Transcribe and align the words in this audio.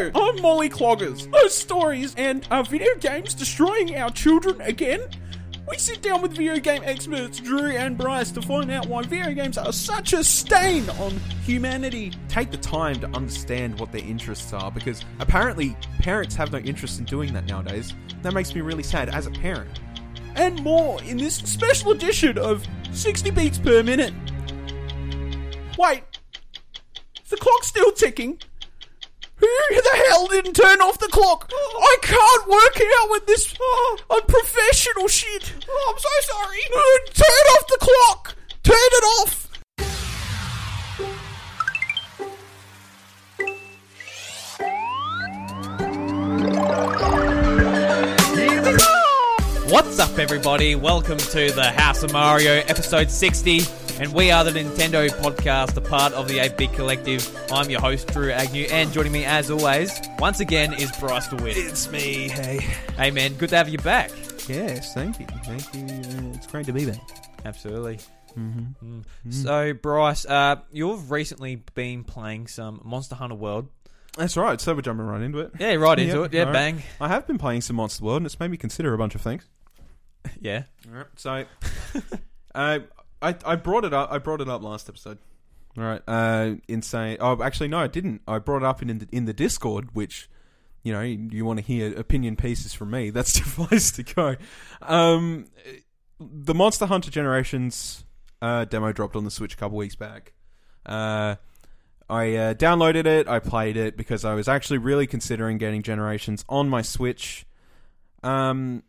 Hello, 0.00 0.30
I'm 0.30 0.40
Molly 0.40 0.70
Cloggers. 0.70 1.30
Those 1.30 1.54
stories 1.54 2.14
and 2.16 2.48
uh, 2.50 2.62
video 2.62 2.94
games 3.00 3.34
destroying 3.34 3.96
our 3.96 4.08
children 4.08 4.58
again? 4.62 5.02
We 5.68 5.76
sit 5.76 6.00
down 6.00 6.22
with 6.22 6.32
video 6.32 6.56
game 6.56 6.80
experts 6.86 7.38
Drew 7.38 7.72
and 7.72 7.98
Bryce 7.98 8.30
to 8.30 8.40
find 8.40 8.70
out 8.70 8.86
why 8.86 9.02
video 9.02 9.34
games 9.34 9.58
are 9.58 9.74
such 9.74 10.14
a 10.14 10.24
stain 10.24 10.88
on 10.90 11.10
humanity. 11.44 12.14
Take 12.28 12.50
the 12.50 12.56
time 12.56 12.98
to 13.00 13.08
understand 13.08 13.78
what 13.78 13.92
their 13.92 14.02
interests 14.02 14.54
are 14.54 14.70
because 14.70 15.04
apparently 15.18 15.76
parents 15.98 16.34
have 16.34 16.50
no 16.50 16.60
interest 16.60 16.98
in 16.98 17.04
doing 17.04 17.34
that 17.34 17.44
nowadays. 17.44 17.92
That 18.22 18.32
makes 18.32 18.54
me 18.54 18.62
really 18.62 18.82
sad 18.82 19.10
as 19.10 19.26
a 19.26 19.30
parent. 19.30 19.80
And 20.34 20.62
more 20.62 21.02
in 21.02 21.18
this 21.18 21.34
special 21.34 21.90
edition 21.90 22.38
of 22.38 22.66
60 22.92 23.32
beats 23.32 23.58
per 23.58 23.82
minute. 23.82 24.14
Wait, 25.78 26.04
is 27.22 27.28
the 27.28 27.36
clock 27.36 27.64
still 27.64 27.92
ticking? 27.92 28.40
Who 29.40 29.46
the 29.70 30.04
hell 30.08 30.26
didn't 30.26 30.54
turn 30.54 30.80
off 30.82 30.98
the 30.98 31.08
clock? 31.08 31.50
I 31.52 31.96
can't 32.02 32.46
work 32.46 32.80
out 33.00 33.10
with 33.10 33.26
this 33.26 33.54
uh, 33.54 33.96
unprofessional 34.14 35.08
shit. 35.08 35.54
Oh, 35.68 35.94
I'm 35.94 35.98
so 35.98 36.08
sorry. 36.32 36.60
Turn 37.14 37.46
off 37.54 37.66
the 37.66 37.78
clock. 37.80 38.34
Turn 38.62 38.76
it 38.76 39.04
off. 39.04 39.46
What's 49.70 49.98
up, 50.00 50.18
everybody? 50.18 50.74
Welcome 50.74 51.18
to 51.18 51.50
the 51.52 51.70
House 51.70 52.02
of 52.02 52.12
Mario, 52.12 52.54
episode 52.66 53.10
60, 53.10 53.60
and 54.00 54.12
we 54.14 54.30
are 54.30 54.42
the 54.44 54.50
Nintendo 54.50 55.08
podcast, 55.10 55.76
a 55.76 55.80
part 55.82 56.14
of 56.14 56.26
the 56.26 56.38
8 56.38 56.56
Bit 56.56 56.72
Collective. 56.72 57.36
I'm 57.52 57.68
your 57.68 57.80
host, 57.80 58.08
Drew 58.08 58.30
Agnew, 58.30 58.64
and 58.70 58.90
joining 58.92 59.12
me, 59.12 59.26
as 59.26 59.50
always, 59.50 60.00
once 60.18 60.40
again, 60.40 60.72
is 60.72 60.90
Bryce 60.92 61.28
DeWitt. 61.28 61.56
It's 61.56 61.90
me, 61.90 62.28
hey. 62.28 62.58
Hey, 62.96 63.10
man, 63.10 63.34
good 63.34 63.50
to 63.50 63.56
have 63.56 63.68
you 63.68 63.76
back. 63.78 64.10
Yes, 64.48 64.94
thank 64.94 65.20
you. 65.20 65.26
Thank 65.44 65.74
you. 65.74 65.82
Uh, 65.82 66.32
it's 66.34 66.46
great 66.46 66.64
to 66.66 66.72
be 66.72 66.86
back. 66.86 67.00
Absolutely. 67.44 67.98
Mm-hmm. 68.38 69.00
Mm. 69.00 69.04
So, 69.34 69.74
Bryce, 69.74 70.24
uh, 70.24 70.56
you've 70.72 71.10
recently 71.10 71.56
been 71.74 72.02
playing 72.02 72.46
some 72.46 72.80
Monster 72.82 73.16
Hunter 73.16 73.36
World. 73.36 73.68
That's 74.16 74.36
right, 74.36 74.58
so 74.60 74.74
we're 74.74 74.80
jumping 74.80 75.06
right 75.06 75.20
into 75.20 75.40
it. 75.40 75.52
Yeah, 75.60 75.74
right 75.74 75.98
into 75.98 76.18
Yeah, 76.20 76.24
it. 76.24 76.32
Yeah, 76.32 76.40
alright. 76.40 76.54
bang. 76.54 76.82
I 77.02 77.08
have 77.08 77.26
been 77.26 77.38
playing 77.38 77.60
some 77.60 77.76
Monster 77.76 78.04
World 78.04 78.18
and 78.18 78.26
it's 78.26 78.40
made 78.40 78.50
me 78.50 78.56
consider 78.56 78.94
a 78.94 78.98
bunch 78.98 79.14
of 79.14 79.20
things. 79.20 79.46
Yeah. 80.38 80.64
So 81.16 81.44
uh, 82.54 82.80
I 83.22 83.36
I 83.44 83.56
brought 83.56 83.84
it 83.84 83.92
up. 83.92 84.10
I 84.10 84.18
brought 84.18 84.40
it 84.40 84.48
up 84.48 84.62
last 84.62 84.88
episode. 84.88 85.18
All 85.78 85.84
right, 85.84 86.02
uh, 86.08 86.54
insane. 86.66 87.18
Oh, 87.20 87.40
actually, 87.42 87.68
no, 87.68 87.78
I 87.78 87.86
didn't. 87.86 88.22
I 88.26 88.38
brought 88.38 88.62
it 88.62 88.64
up 88.64 88.82
in 88.82 88.90
in 88.90 88.98
the, 88.98 89.08
in 89.12 89.24
the 89.26 89.32
Discord, 89.32 89.94
which 89.94 90.28
you 90.82 90.92
know 90.92 91.00
you, 91.00 91.28
you 91.30 91.44
want 91.44 91.58
to 91.58 91.64
hear 91.64 91.96
opinion 91.98 92.36
pieces 92.36 92.74
from 92.74 92.90
me. 92.90 93.10
That's 93.10 93.38
the 93.38 93.66
place 93.66 93.90
to 93.92 94.02
go. 94.02 94.36
Um, 94.82 95.46
the 96.18 96.54
Monster 96.54 96.86
Hunter 96.86 97.10
Generations 97.10 98.04
uh, 98.42 98.64
demo 98.64 98.92
dropped 98.92 99.16
on 99.16 99.24
the 99.24 99.30
Switch 99.30 99.54
a 99.54 99.56
couple 99.56 99.78
weeks 99.78 99.94
back. 99.94 100.32
Uh, 100.84 101.36
I 102.08 102.34
uh, 102.34 102.54
downloaded 102.54 103.06
it. 103.06 103.28
I 103.28 103.38
played 103.38 103.76
it 103.76 103.96
because 103.96 104.24
I 104.24 104.34
was 104.34 104.48
actually 104.48 104.78
really 104.78 105.06
considering 105.06 105.58
getting 105.58 105.82
Generations 105.82 106.44
on 106.48 106.68
my 106.68 106.82
Switch. 106.82 107.46
Um, 108.22 108.82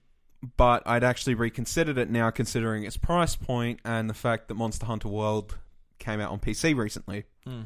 but 0.57 0.83
I'd 0.85 1.03
actually 1.03 1.35
reconsidered 1.35 1.97
it 1.97 2.09
now, 2.09 2.29
considering 2.31 2.83
its 2.83 2.97
price 2.97 3.35
point 3.35 3.79
and 3.85 4.09
the 4.09 4.13
fact 4.13 4.47
that 4.47 4.55
Monster 4.55 4.85
Hunter 4.85 5.07
World 5.07 5.57
came 5.99 6.19
out 6.19 6.31
on 6.31 6.39
PC 6.39 6.75
recently. 6.75 7.25
Mm. 7.47 7.65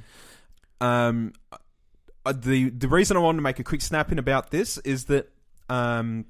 Um, 0.81 1.33
uh, 2.25 2.33
the 2.33 2.69
the 2.69 2.87
reason 2.87 3.15
I 3.15 3.21
wanted 3.21 3.37
to 3.37 3.43
make 3.43 3.59
a 3.59 3.63
quick 3.63 3.81
snap 3.81 4.11
in 4.11 4.19
about 4.19 4.51
this 4.51 4.77
is 4.79 5.05
that 5.05 5.31
um, 5.69 6.25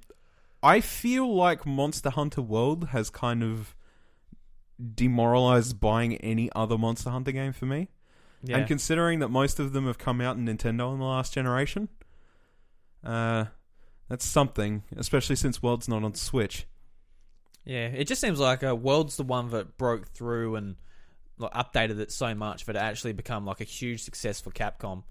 I 0.61 0.81
feel 0.81 1.33
like 1.33 1.65
Monster 1.65 2.09
Hunter 2.11 2.41
World 2.41 2.89
has 2.89 3.09
kind 3.09 3.43
of 3.43 3.75
demoralized 4.93 5.79
buying 5.79 6.17
any 6.17 6.49
other 6.55 6.77
Monster 6.77 7.09
Hunter 7.09 7.31
game 7.31 7.53
for 7.53 7.65
me. 7.65 7.89
Yeah. 8.43 8.57
And 8.57 8.67
considering 8.67 9.19
that 9.19 9.29
most 9.29 9.59
of 9.59 9.73
them 9.73 9.87
have 9.87 9.97
come 9.97 10.21
out 10.21 10.37
in 10.37 10.45
Nintendo 10.45 10.93
in 10.93 10.99
the 10.99 11.05
last 11.05 11.33
generation, 11.33 11.89
uh, 13.03 13.45
that's 14.09 14.25
something, 14.25 14.83
especially 14.95 15.35
since 15.35 15.61
World's 15.63 15.87
not 15.87 16.03
on 16.03 16.13
Switch. 16.13 16.65
Yeah, 17.63 17.87
it 17.87 18.07
just 18.07 18.21
seems 18.21 18.39
like 18.39 18.63
uh, 18.63 18.75
World's 18.75 19.17
the 19.17 19.23
one 19.23 19.49
that 19.49 19.77
broke 19.77 20.07
through 20.09 20.55
and 20.55 20.75
like, 21.37 21.51
updated 21.53 21.99
it 21.99 22.11
so 22.11 22.35
much 22.35 22.65
that 22.65 22.75
it 22.75 22.79
actually 22.79 23.13
become 23.13 23.45
like 23.45 23.59
a 23.61 23.63
huge 23.65 24.03
success 24.03 24.39
for 24.39 24.51
Capcom. 24.51 25.03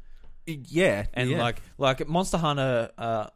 Yeah, 0.46 1.06
And 1.14 1.30
yeah. 1.30 1.38
like 1.42 1.60
like 1.78 2.06
Monster 2.06 2.36
Hunter 2.38 2.90
uh, 2.98 3.26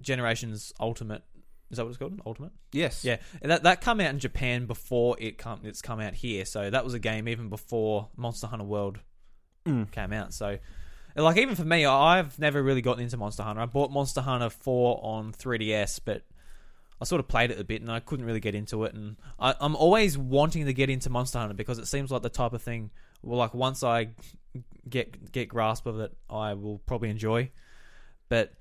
Generations 0.00 0.72
Ultimate 0.80 1.22
is 1.70 1.76
that 1.78 1.84
what 1.84 1.90
it's 1.90 1.98
called? 1.98 2.20
Ultimate? 2.26 2.52
yes, 2.72 3.04
Yeah, 3.04 3.16
and 3.42 3.50
that 3.50 3.62
that 3.64 3.80
come 3.80 4.00
out 4.00 4.10
in 4.10 4.18
Japan 4.18 4.66
before 4.66 5.16
it 5.18 5.38
come 5.38 5.60
it's 5.64 5.82
come 5.82 6.00
out 6.00 6.14
here. 6.14 6.44
So 6.44 6.70
that 6.70 6.84
was 6.84 6.94
a 6.94 6.98
game 6.98 7.28
even 7.28 7.48
before 7.48 8.08
Monster 8.16 8.46
Hunter 8.48 8.64
World 8.64 8.98
Mm. 9.66 9.90
came 9.90 10.12
out. 10.12 10.34
So 10.34 10.58
like 11.16 11.36
even 11.36 11.54
for 11.54 11.64
me, 11.64 11.84
I've 11.84 12.38
never 12.38 12.62
really 12.62 12.82
gotten 12.82 13.02
into 13.02 13.16
Monster 13.16 13.42
Hunter. 13.42 13.62
I 13.62 13.66
bought 13.66 13.90
Monster 13.90 14.20
Hunter 14.20 14.50
4 14.50 15.00
on 15.02 15.32
3DS, 15.32 16.00
but 16.04 16.22
I 17.00 17.04
sort 17.04 17.20
of 17.20 17.28
played 17.28 17.50
it 17.50 17.60
a 17.60 17.64
bit 17.64 17.82
and 17.82 17.90
I 17.90 18.00
couldn't 18.00 18.26
really 18.26 18.40
get 18.40 18.54
into 18.54 18.84
it. 18.84 18.94
And 18.94 19.16
I, 19.38 19.54
I'm 19.60 19.76
always 19.76 20.18
wanting 20.18 20.66
to 20.66 20.72
get 20.72 20.90
into 20.90 21.10
Monster 21.10 21.38
Hunter 21.38 21.54
because 21.54 21.78
it 21.78 21.86
seems 21.86 22.10
like 22.10 22.22
the 22.22 22.28
type 22.28 22.52
of 22.52 22.62
thing. 22.62 22.90
Well, 23.22 23.38
like 23.38 23.54
once 23.54 23.82
I 23.82 24.08
get 24.88 25.32
get 25.32 25.48
grasp 25.48 25.86
of 25.86 26.00
it, 26.00 26.12
I 26.28 26.54
will 26.54 26.78
probably 26.86 27.10
enjoy. 27.10 27.50
But 28.28 28.54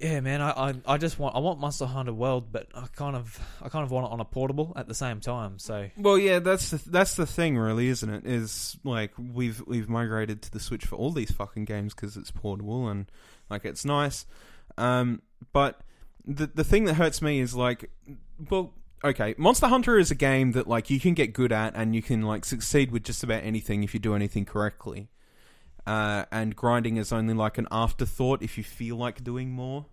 yeah, 0.00 0.20
man, 0.20 0.40
I, 0.40 0.50
I, 0.50 0.74
I 0.86 0.96
just 0.96 1.18
want 1.18 1.36
I 1.36 1.40
want 1.40 1.60
Monster 1.60 1.84
Hunter 1.84 2.12
World, 2.12 2.50
but 2.50 2.68
I 2.74 2.86
kind 2.96 3.14
of 3.14 3.38
I 3.60 3.68
kind 3.68 3.84
of 3.84 3.90
want 3.90 4.06
it 4.06 4.12
on 4.12 4.20
a 4.20 4.24
portable 4.24 4.72
at 4.74 4.88
the 4.88 4.94
same 4.94 5.20
time. 5.20 5.58
So 5.58 5.90
Well, 5.96 6.18
yeah, 6.18 6.38
that's 6.38 6.70
the 6.70 6.90
that's 6.90 7.16
the 7.16 7.26
thing, 7.26 7.58
really, 7.58 7.88
isn't 7.88 8.08
it? 8.08 8.24
Is 8.24 8.78
like 8.82 9.12
we've 9.18 9.62
we've 9.66 9.90
migrated 9.90 10.40
to 10.42 10.50
the 10.50 10.60
Switch 10.60 10.86
for 10.86 10.96
all 10.96 11.10
these 11.10 11.30
fucking 11.30 11.66
games 11.66 11.92
because 11.92 12.16
it's 12.16 12.30
portable 12.30 12.88
and 12.88 13.12
like 13.50 13.66
it's 13.66 13.84
nice. 13.84 14.24
Um, 14.78 15.20
but 15.52 15.80
the 16.24 16.46
the 16.46 16.64
thing 16.64 16.84
that 16.84 16.94
hurts 16.94 17.20
me 17.20 17.40
is 17.40 17.54
like, 17.54 17.90
well, 18.48 18.72
okay, 19.04 19.34
Monster 19.36 19.66
Hunter 19.66 19.98
is 19.98 20.10
a 20.10 20.14
game 20.14 20.52
that 20.52 20.66
like 20.66 20.88
you 20.88 20.98
can 20.98 21.12
get 21.12 21.34
good 21.34 21.52
at 21.52 21.74
and 21.76 21.94
you 21.94 22.00
can 22.00 22.22
like 22.22 22.46
succeed 22.46 22.90
with 22.90 23.04
just 23.04 23.22
about 23.22 23.42
anything 23.44 23.84
if 23.84 23.92
you 23.92 24.00
do 24.00 24.14
anything 24.14 24.46
correctly. 24.46 25.10
Uh, 25.86 26.24
and 26.30 26.54
grinding 26.54 26.96
is 26.98 27.12
only 27.12 27.34
like 27.34 27.58
an 27.58 27.66
afterthought 27.70 28.42
if 28.42 28.58
you 28.58 28.64
feel 28.64 28.96
like 28.96 29.24
doing 29.24 29.50
more. 29.50 29.86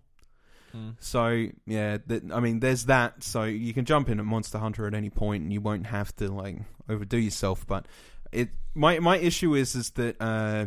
mm. 0.74 0.94
So 1.00 1.46
yeah, 1.66 1.98
th- 1.98 2.24
I 2.32 2.40
mean, 2.40 2.60
there's 2.60 2.84
that. 2.86 3.22
So 3.24 3.44
you 3.44 3.72
can 3.72 3.84
jump 3.84 4.08
in 4.08 4.18
at 4.20 4.26
Monster 4.26 4.58
Hunter 4.58 4.86
at 4.86 4.94
any 4.94 5.10
point, 5.10 5.42
and 5.44 5.52
you 5.52 5.60
won't 5.60 5.86
have 5.86 6.14
to 6.16 6.28
like 6.28 6.58
overdo 6.88 7.16
yourself. 7.16 7.66
But 7.66 7.86
it 8.32 8.50
my 8.74 8.98
my 8.98 9.18
issue 9.18 9.54
is 9.54 9.74
is 9.74 9.90
that 9.92 10.16
uh, 10.20 10.66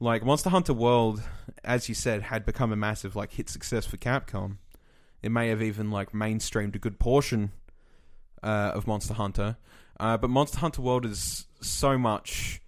like 0.00 0.24
Monster 0.24 0.50
Hunter 0.50 0.72
World, 0.72 1.22
as 1.64 1.88
you 1.88 1.94
said, 1.94 2.22
had 2.22 2.44
become 2.44 2.72
a 2.72 2.76
massive 2.76 3.16
like 3.16 3.32
hit 3.32 3.48
success 3.48 3.86
for 3.86 3.96
Capcom. 3.96 4.58
It 5.22 5.30
may 5.30 5.48
have 5.48 5.60
even 5.62 5.90
like 5.90 6.12
mainstreamed 6.12 6.76
a 6.76 6.78
good 6.78 6.98
portion 7.00 7.50
uh, 8.42 8.72
of 8.74 8.86
Monster 8.86 9.14
Hunter, 9.14 9.56
uh, 9.98 10.16
but 10.16 10.30
Monster 10.30 10.58
Hunter 10.58 10.82
World 10.82 11.04
is 11.04 11.46
so 11.60 11.98
much. 11.98 12.60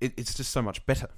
It, 0.00 0.12
it's 0.16 0.34
just 0.34 0.50
so 0.52 0.62
much 0.62 0.84
better, 0.86 1.08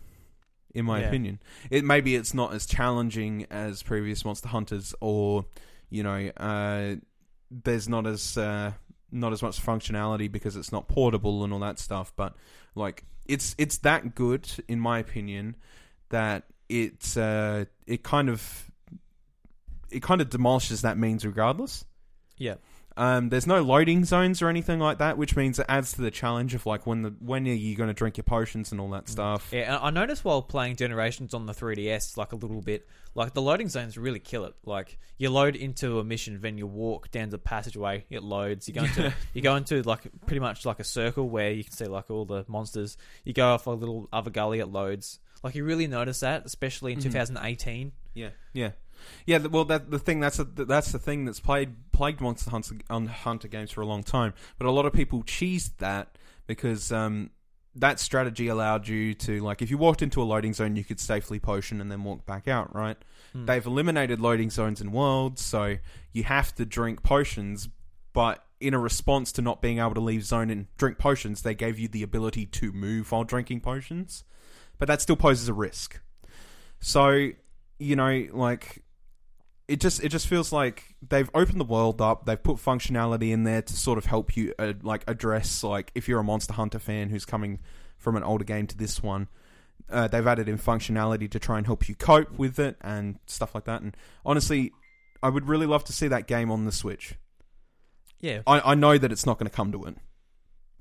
in 0.74 0.84
my 0.84 1.00
Yeah. 1.00 1.06
opinion 1.08 1.40
it 1.70 1.82
maybe 1.84 2.14
it's 2.14 2.34
not 2.34 2.52
as 2.52 2.66
challenging 2.66 3.46
as 3.50 3.82
previous 3.82 4.24
Monster 4.24 4.48
Hunters, 4.48 4.94
or 5.00 5.46
you 5.90 6.02
know, 6.02 6.30
uh, 6.36 6.96
there's 7.50 7.88
not 7.88 8.06
as 8.06 8.36
uh, 8.36 8.72
not 9.10 9.32
as 9.32 9.42
much 9.42 9.60
functionality 9.64 10.30
because 10.30 10.54
it's 10.56 10.70
not 10.70 10.86
portable 10.88 11.44
and 11.44 11.52
all 11.52 11.60
that 11.60 11.78
stuff. 11.78 12.12
But 12.14 12.34
like, 12.74 13.04
it's 13.26 13.54
it's 13.58 13.78
that 13.78 14.14
good 14.14 14.48
in 14.68 14.78
my 14.80 14.98
opinion 14.98 15.56
that 16.10 16.44
it's 16.68 17.16
uh, 17.16 17.64
it 17.86 18.02
kind 18.02 18.28
of 18.28 18.70
it 19.90 20.02
kind 20.02 20.20
of 20.20 20.28
demolishes 20.28 20.82
that 20.82 20.98
means 20.98 21.24
regardless. 21.24 21.84
yeah, 22.36 22.56
Um, 22.98 23.28
there's 23.28 23.46
no 23.46 23.62
loading 23.62 24.04
zones 24.04 24.42
or 24.42 24.48
anything 24.48 24.80
like 24.80 24.98
that, 24.98 25.16
which 25.16 25.36
means 25.36 25.58
it 25.58 25.66
adds 25.68 25.92
to 25.92 26.02
the 26.02 26.10
challenge 26.10 26.54
of 26.54 26.66
like 26.66 26.86
when 26.86 27.02
the 27.02 27.10
when 27.20 27.46
are 27.46 27.52
you 27.52 27.76
going 27.76 27.86
to 27.88 27.94
drink 27.94 28.16
your 28.16 28.24
potions 28.24 28.72
and 28.72 28.80
all 28.80 28.90
that 28.90 29.08
stuff. 29.08 29.50
yeah. 29.52 29.76
And 29.76 29.84
I 29.84 29.90
noticed 29.90 30.24
while 30.24 30.42
playing 30.42 30.76
Generations 30.76 31.32
on 31.32 31.46
the 31.46 31.52
3DS, 31.52 32.16
like 32.16 32.32
a 32.32 32.36
little 32.36 32.60
bit, 32.60 32.88
like 33.14 33.34
the 33.34 33.40
loading 33.42 33.68
zones 33.68 33.96
really 33.96 34.18
kill 34.18 34.44
it. 34.46 34.54
Like 34.66 34.98
you 35.16 35.30
load 35.30 35.54
into 35.54 36.00
a 36.00 36.04
mission, 36.04 36.40
then 36.40 36.58
you 36.58 36.66
walk 36.66 37.10
down 37.12 37.30
the 37.30 37.38
passageway, 37.38 38.04
it 38.10 38.22
loads. 38.24 38.66
You 38.66 38.74
go 38.74 38.82
into 38.82 39.14
you 39.32 39.42
go 39.42 39.54
into 39.56 39.80
like 39.82 40.02
pretty 40.26 40.40
much 40.40 40.66
like 40.66 40.80
a 40.80 40.84
circle 40.84 41.28
where 41.28 41.52
you 41.52 41.62
can 41.62 41.72
see 41.72 41.84
like 41.86 42.10
all 42.10 42.24
the 42.24 42.44
monsters. 42.48 42.96
You 43.24 43.32
go 43.32 43.48
off 43.54 43.66
a 43.66 43.70
little 43.70 44.08
other 44.12 44.30
gully, 44.30 44.58
it 44.58 44.66
loads. 44.66 45.20
Like 45.44 45.54
you 45.54 45.64
really 45.64 45.86
notice 45.86 46.18
that, 46.20 46.44
especially 46.46 46.94
in 46.94 46.98
Mhm. 46.98 47.02
2018. 47.04 47.92
Yeah, 48.14 48.30
yeah, 48.52 48.72
yeah. 49.26 49.38
Well, 49.38 49.64
that 49.66 49.90
the 49.90 49.98
thing 49.98 50.20
that's 50.20 50.38
a, 50.38 50.44
that's 50.44 50.92
the 50.92 50.98
thing 50.98 51.24
that's 51.24 51.40
played 51.40 51.90
plagued 51.92 52.20
Monster 52.20 52.50
Hunter 52.50 52.76
on 52.90 53.06
Hunter 53.06 53.48
games 53.48 53.70
for 53.70 53.80
a 53.80 53.86
long 53.86 54.02
time. 54.02 54.34
But 54.58 54.66
a 54.66 54.70
lot 54.70 54.86
of 54.86 54.92
people 54.92 55.22
cheesed 55.22 55.78
that 55.78 56.16
because 56.46 56.92
um, 56.92 57.30
that 57.74 58.00
strategy 58.00 58.48
allowed 58.48 58.88
you 58.88 59.14
to 59.14 59.40
like 59.42 59.62
if 59.62 59.70
you 59.70 59.78
walked 59.78 60.02
into 60.02 60.22
a 60.22 60.24
loading 60.24 60.52
zone, 60.52 60.76
you 60.76 60.84
could 60.84 61.00
safely 61.00 61.38
potion 61.38 61.80
and 61.80 61.90
then 61.90 62.04
walk 62.04 62.26
back 62.26 62.48
out. 62.48 62.74
Right? 62.74 62.96
Hmm. 63.32 63.46
They've 63.46 63.66
eliminated 63.66 64.20
loading 64.20 64.50
zones 64.50 64.80
in 64.80 64.92
worlds, 64.92 65.42
so 65.42 65.76
you 66.12 66.24
have 66.24 66.54
to 66.56 66.64
drink 66.64 67.02
potions, 67.02 67.68
but 68.12 68.44
in 68.60 68.74
a 68.74 68.78
response 68.78 69.32
to 69.32 69.42
not 69.42 69.62
being 69.62 69.78
able 69.78 69.94
to 69.94 70.00
leave 70.00 70.24
zone 70.24 70.50
and 70.50 70.66
drink 70.76 70.98
potions, 70.98 71.42
they 71.42 71.54
gave 71.54 71.78
you 71.78 71.88
the 71.88 72.02
ability 72.02 72.46
to 72.46 72.72
move 72.72 73.12
while 73.12 73.24
drinking 73.24 73.60
potions. 73.60 74.24
But 74.78 74.88
that 74.88 75.00
still 75.00 75.16
poses 75.16 75.48
a 75.48 75.52
risk. 75.52 76.00
So, 76.80 77.30
you 77.78 77.96
know, 77.96 78.26
like 78.32 78.82
it 79.68 79.80
just 79.80 80.02
it 80.02 80.08
just 80.08 80.26
feels 80.26 80.50
like 80.50 80.96
they've 81.06 81.30
opened 81.34 81.60
the 81.60 81.64
world 81.64 82.00
up. 82.00 82.24
They've 82.24 82.42
put 82.42 82.56
functionality 82.56 83.30
in 83.30 83.44
there 83.44 83.60
to 83.62 83.72
sort 83.74 83.98
of 83.98 84.06
help 84.06 84.36
you 84.36 84.54
uh, 84.58 84.72
like 84.82 85.04
address 85.06 85.62
like 85.62 85.92
if 85.94 86.08
you're 86.08 86.20
a 86.20 86.24
Monster 86.24 86.54
Hunter 86.54 86.78
fan 86.78 87.10
who's 87.10 87.26
coming 87.26 87.60
from 87.98 88.16
an 88.16 88.22
older 88.22 88.44
game 88.44 88.66
to 88.66 88.76
this 88.76 89.02
one. 89.02 89.28
Uh, 89.90 90.08
they've 90.08 90.26
added 90.26 90.48
in 90.48 90.58
functionality 90.58 91.30
to 91.30 91.38
try 91.38 91.56
and 91.56 91.66
help 91.66 91.88
you 91.88 91.94
cope 91.94 92.38
with 92.38 92.58
it 92.58 92.76
and 92.80 93.18
stuff 93.26 93.54
like 93.54 93.64
that. 93.64 93.80
And 93.80 93.96
honestly, 94.24 94.72
I 95.22 95.28
would 95.28 95.48
really 95.48 95.66
love 95.66 95.84
to 95.84 95.92
see 95.92 96.08
that 96.08 96.26
game 96.26 96.50
on 96.50 96.64
the 96.64 96.72
Switch. 96.72 97.14
Yeah, 98.20 98.42
I, 98.46 98.72
I 98.72 98.74
know 98.74 98.98
that 98.98 99.12
it's 99.12 99.24
not 99.24 99.38
going 99.38 99.48
to 99.48 99.54
come 99.54 99.72
to 99.72 99.84
it, 99.84 99.94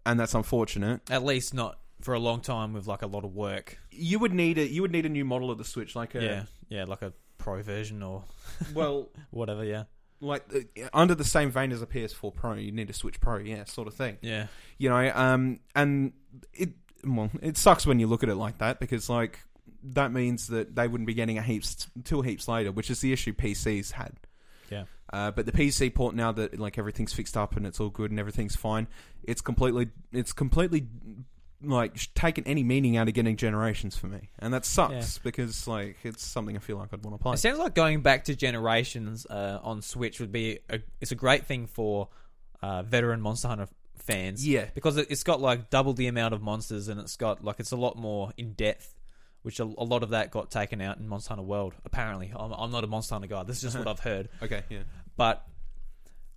and 0.06 0.20
that's 0.20 0.34
unfortunate. 0.34 1.02
at 1.10 1.24
least 1.24 1.54
not 1.54 1.80
for 2.02 2.14
a 2.14 2.20
long 2.20 2.42
time 2.42 2.74
with 2.74 2.88
like 2.88 3.02
a 3.02 3.08
lot 3.08 3.24
of 3.24 3.34
work. 3.34 3.80
You 3.92 4.20
would 4.20 4.34
need 4.34 4.58
a 4.58 4.68
you 4.68 4.82
would 4.82 4.92
need 4.92 5.06
a 5.06 5.10
new 5.10 5.24
model 5.26 5.52
of 5.52 5.58
the 5.58 5.64
Switch, 5.64 5.96
like 5.96 6.16
a 6.16 6.24
yeah, 6.24 6.44
yeah, 6.70 6.84
like 6.86 7.02
a 7.02 7.14
pro 7.48 7.64
version 7.64 8.04
or 8.04 8.26
well, 8.74 9.08
whatever. 9.32 9.64
Yeah, 9.64 9.84
like 10.20 10.44
uh, 10.54 10.90
under 10.94 11.16
the 11.16 11.24
same 11.24 11.50
vein 11.50 11.72
as 11.72 11.82
a 11.82 11.86
PS4 11.86 12.36
Pro, 12.36 12.56
you 12.56 12.74
need 12.74 12.90
a 12.90 12.94
Switch 12.94 13.22
Pro, 13.22 13.38
yeah, 13.38 13.64
sort 13.64 13.88
of 13.88 13.94
thing. 13.94 14.18
yeah, 14.22 14.48
You 14.78 14.90
know, 14.90 15.12
um, 15.16 15.62
and 15.74 16.12
it 16.54 16.72
well, 17.06 17.32
it 17.42 17.56
sucks 17.56 17.86
when 17.88 18.00
you 18.00 18.08
look 18.08 18.22
at 18.24 18.28
it 18.28 18.36
like 18.36 18.58
that 18.58 18.82
because 18.82 19.10
like 19.10 19.40
that 19.82 20.12
means 20.12 20.48
that 20.48 20.76
they 20.76 20.90
wouldn't 20.90 21.08
be 21.08 21.14
getting 21.14 21.38
a 21.38 21.42
heaps 21.42 21.88
two 22.04 22.22
heaps 22.22 22.50
later, 22.50 22.74
which 22.74 22.90
is 22.90 23.00
the 23.00 23.14
issue 23.14 23.34
PCs 23.34 23.92
had. 23.94 24.14
yeah. 24.70 24.84
Uh, 25.14 25.32
but 25.32 25.46
the 25.46 25.54
PC 25.54 25.96
port 25.96 26.16
now 26.16 26.34
that 26.34 26.60
like 26.60 26.78
everything's 26.78 27.14
fixed 27.14 27.38
up 27.38 27.56
and 27.56 27.66
it's 27.66 27.80
all 27.80 27.90
good 27.90 28.12
and 28.12 28.20
everything's 28.20 28.58
fine, 28.58 28.90
it's 29.24 29.40
completely 29.40 29.88
it's 30.12 30.34
completely 30.34 30.86
like 31.64 31.96
taken 32.14 32.46
any 32.46 32.64
meaning 32.64 32.98
out 32.98 33.08
of 33.08 33.14
getting 33.14 33.36
generations 33.36 33.98
for 33.98 34.08
me, 34.08 34.30
and 34.40 34.54
that 34.54 34.66
sucks 34.66 35.18
because 35.18 35.68
like 35.68 35.98
it's 36.04 36.24
something 36.26 36.56
I 36.56 36.60
feel 36.60 36.78
like 36.78 36.90
I'd 36.94 37.04
want 37.04 37.18
to 37.18 37.22
play. 37.22 37.34
It 37.34 37.38
sounds 37.38 37.60
like 37.60 37.74
going 37.76 38.02
back 38.02 38.26
to 38.26 38.36
generations 38.36 39.26
uh, 39.26 39.60
on 39.64 39.82
Switch 39.82 40.20
would 40.20 40.32
be 40.32 40.60
a, 40.70 40.80
it's 41.02 41.12
a 41.12 41.16
great 41.16 41.46
thing 41.46 41.68
for 41.68 42.10
uh, 42.62 42.84
veteran 42.84 43.22
Monster 43.22 43.48
Hunter 43.48 43.68
fans. 43.98 44.48
Yeah. 44.48 44.66
because 44.74 44.98
it, 44.98 45.08
it's 45.10 45.24
got 45.24 45.42
like 45.42 45.70
double 45.70 45.94
the 45.94 46.08
amount 46.08 46.34
of 46.34 46.42
monsters 46.42 46.88
and 46.88 47.00
it's 47.00 47.18
got 47.18 47.44
like 47.44 47.60
it's 47.60 47.72
a 47.72 47.78
lot 47.78 47.98
more 47.98 48.32
in 48.38 48.54
depth. 48.54 48.94
Which 49.44 49.60
a, 49.62 49.64
a 49.64 49.86
lot 49.86 50.04
of 50.04 50.10
that 50.10 50.32
got 50.32 50.52
taken 50.52 50.82
out 50.82 50.98
in 50.98 51.08
Monster 51.08 51.30
Hunter 51.30 51.44
World. 51.44 51.74
Apparently, 51.86 52.34
I'm, 52.36 52.52
I'm 52.52 52.72
not 52.72 52.84
a 52.84 52.88
Monster 52.88 53.16
Hunter 53.16 53.28
guy. 53.30 53.44
This 53.44 53.58
is 53.58 53.62
just 53.62 53.78
what 53.78 53.88
I've 53.88 54.00
heard. 54.00 54.28
Okay, 54.42 54.64
yeah, 54.70 54.80
But 55.16 55.46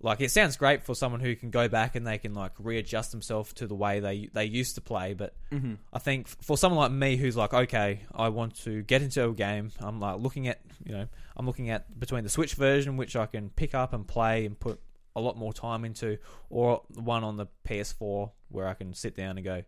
like, 0.03 0.19
it 0.21 0.31
sounds 0.31 0.57
great 0.57 0.83
for 0.83 0.95
someone 0.95 1.21
who 1.21 1.35
can 1.35 1.51
go 1.51 1.67
back 1.67 1.95
and 1.95 2.05
they 2.05 2.17
can 2.17 2.33
like 2.33 2.53
readjust 2.57 3.11
themselves 3.11 3.53
to 3.53 3.67
the 3.67 3.75
way 3.75 3.99
they 3.99 4.29
they 4.33 4.45
used 4.45 4.75
to 4.75 4.81
play. 4.81 5.13
But 5.13 5.35
mm-hmm. 5.51 5.75
I 5.93 5.99
think 5.99 6.27
for 6.27 6.57
someone 6.57 6.79
like 6.79 6.91
me 6.91 7.17
who's 7.17 7.37
like, 7.37 7.53
okay, 7.53 8.01
I 8.13 8.29
want 8.29 8.55
to 8.63 8.81
get 8.83 9.01
into 9.01 9.27
a 9.27 9.33
game. 9.33 9.71
I'm 9.79 9.99
like 9.99 10.19
looking 10.19 10.47
at, 10.47 10.59
you 10.83 10.93
know, 10.93 11.07
I'm 11.37 11.45
looking 11.45 11.69
at 11.69 11.99
between 11.99 12.23
the 12.23 12.29
Switch 12.29 12.55
version, 12.55 12.97
which 12.97 13.15
I 13.15 13.27
can 13.27 13.49
pick 13.49 13.75
up 13.75 13.93
and 13.93 14.07
play 14.07 14.45
and 14.45 14.59
put 14.59 14.79
a 15.15 15.21
lot 15.21 15.37
more 15.37 15.53
time 15.53 15.85
into, 15.85 16.17
or 16.49 16.81
the 16.89 17.01
one 17.01 17.23
on 17.23 17.37
the 17.37 17.47
PS4 17.67 18.31
where 18.49 18.67
I 18.67 18.73
can 18.73 18.93
sit 18.93 19.15
down 19.15 19.37
and 19.37 19.45
go, 19.45 19.63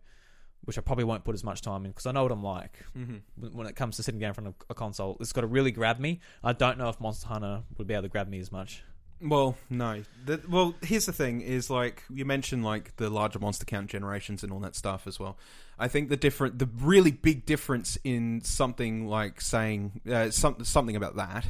which 0.63 0.77
I 0.77 0.81
probably 0.81 1.03
won't 1.03 1.25
put 1.25 1.35
as 1.35 1.43
much 1.43 1.61
time 1.61 1.85
in 1.85 1.91
because 1.91 2.05
I 2.05 2.11
know 2.11 2.23
what 2.23 2.31
I'm 2.31 2.43
like 2.43 2.79
Mm-hmm. 2.97 3.17
when 3.35 3.53
when 3.53 3.67
it 3.67 3.75
comes 3.75 3.97
to 3.97 4.03
sitting 4.03 4.19
down 4.19 4.29
in 4.29 4.33
front 4.33 4.47
of 4.47 4.55
a 4.69 4.73
console. 4.73 5.17
It's 5.19 5.33
got 5.33 5.41
to 5.41 5.47
really 5.47 5.71
grab 5.71 5.99
me. 5.99 6.21
I 6.43 6.53
don't 6.53 6.79
know 6.79 6.89
if 6.89 6.99
Monster 6.99 7.27
Hunter 7.27 7.63
would 7.77 7.87
be 7.87 7.93
able 7.93 8.03
to 8.03 8.09
grab 8.09 8.27
me 8.27 8.39
as 8.39 8.51
much. 8.51 8.83
Well, 9.21 9.55
no. 9.69 10.03
The, 10.25 10.41
well, 10.49 10.75
here's 10.81 11.05
the 11.05 11.13
thing: 11.13 11.41
is 11.41 11.69
like 11.69 12.03
you 12.13 12.25
mentioned, 12.25 12.63
like 12.65 12.95
the 12.97 13.09
larger 13.09 13.39
monster 13.39 13.65
count 13.65 13.89
generations 13.89 14.43
and 14.43 14.51
all 14.51 14.59
that 14.59 14.75
stuff 14.75 15.07
as 15.07 15.19
well. 15.19 15.37
I 15.79 15.87
think 15.87 16.09
the 16.09 16.17
different, 16.17 16.59
the 16.59 16.69
really 16.81 17.11
big 17.11 17.45
difference 17.45 17.97
in 18.03 18.41
something 18.43 19.07
like 19.07 19.41
saying 19.41 20.01
uh, 20.09 20.29
some, 20.29 20.63
something 20.63 20.95
about 20.95 21.15
that 21.15 21.45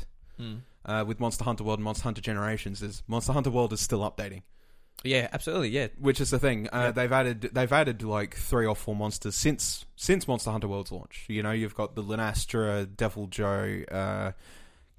uh, 0.85 1.03
with 1.05 1.19
Monster 1.19 1.43
Hunter 1.43 1.63
World 1.63 1.79
and 1.79 1.83
Monster 1.83 2.03
Hunter 2.05 2.21
Generations 2.21 2.81
is 2.81 3.03
Monster 3.07 3.33
Hunter 3.33 3.49
World 3.49 3.73
is 3.73 3.81
still 3.81 3.99
updating, 3.99 4.43
Yeah, 5.03 5.27
absolutely. 5.33 5.69
Yeah, 5.69 5.87
which 5.99 6.21
is 6.21 6.29
the 6.29 6.39
thing. 6.39 6.67
Uh, 6.67 6.77
Yeah. 6.85 6.91
They've 6.91 7.11
added 7.11 7.41
they've 7.53 7.73
added 7.73 8.01
like 8.03 8.35
three 8.35 8.65
or 8.65 8.75
four 8.75 8.95
monsters 8.95 9.35
since 9.35 9.85
since 9.95 10.27
Monster 10.27 10.51
Hunter 10.51 10.67
World's 10.69 10.91
launch. 10.91 11.25
You 11.27 11.43
know, 11.43 11.51
you've 11.51 11.75
got 11.75 11.95
the 11.95 12.03
Lunastra, 12.03 12.85
Deviljho, 12.87 13.91
uh, 13.93 14.31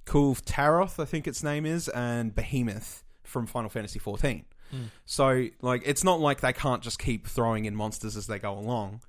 Kulve 0.06 0.42
Taroth, 0.42 1.00
I 1.00 1.04
think 1.04 1.26
its 1.26 1.42
name 1.42 1.66
is, 1.66 1.88
and 1.88 2.34
Behemoth 2.34 3.04
from 3.22 3.46
Final 3.46 3.70
Fantasy 3.70 3.98
XIV. 3.98 4.44
Mm. 4.72 4.86
So, 5.06 5.46
like, 5.62 5.82
it's 5.84 6.04
not 6.04 6.20
like 6.20 6.40
they 6.40 6.52
can't 6.52 6.82
just 6.82 6.98
keep 6.98 7.26
throwing 7.26 7.64
in 7.64 7.74
monsters 7.74 8.16
as 8.16 8.26
they 8.26 8.38
go 8.38 8.58
along. 8.58 9.02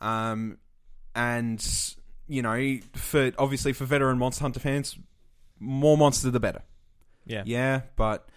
Um, 0.00 0.58
and 1.14 1.62
you 2.28 2.42
know, 2.42 2.78
for 2.94 3.32
obviously 3.38 3.72
for 3.72 3.84
veteran 3.84 4.18
Monster 4.18 4.42
Hunter 4.42 4.60
fans, 4.60 4.96
more 5.58 5.98
monsters 5.98 6.32
the 6.32 6.40
better. 6.40 6.62
yeah, 7.26 7.42
Yeah, 7.44 7.82
but 7.96 8.28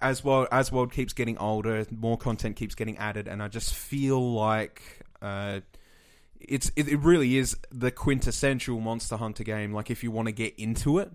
as 0.00 0.22
well 0.22 0.46
as 0.52 0.70
world 0.70 0.92
keeps 0.92 1.12
getting 1.12 1.38
older, 1.38 1.86
more 1.90 2.16
content 2.16 2.56
keeps 2.56 2.74
getting 2.74 2.98
added, 2.98 3.28
and 3.28 3.42
I 3.42 3.48
just 3.48 3.74
feel 3.74 4.34
like 4.34 4.82
uh, 5.22 5.60
it's 6.38 6.70
it, 6.76 6.88
it 6.88 6.98
really 6.98 7.36
is 7.36 7.56
the 7.70 7.90
quintessential 7.90 8.78
Monster 8.80 9.16
Hunter 9.16 9.44
game. 9.44 9.72
Like 9.72 9.90
if 9.90 10.02
you 10.02 10.10
want 10.10 10.26
to 10.26 10.32
get 10.32 10.58
into 10.58 10.98
it, 10.98 11.10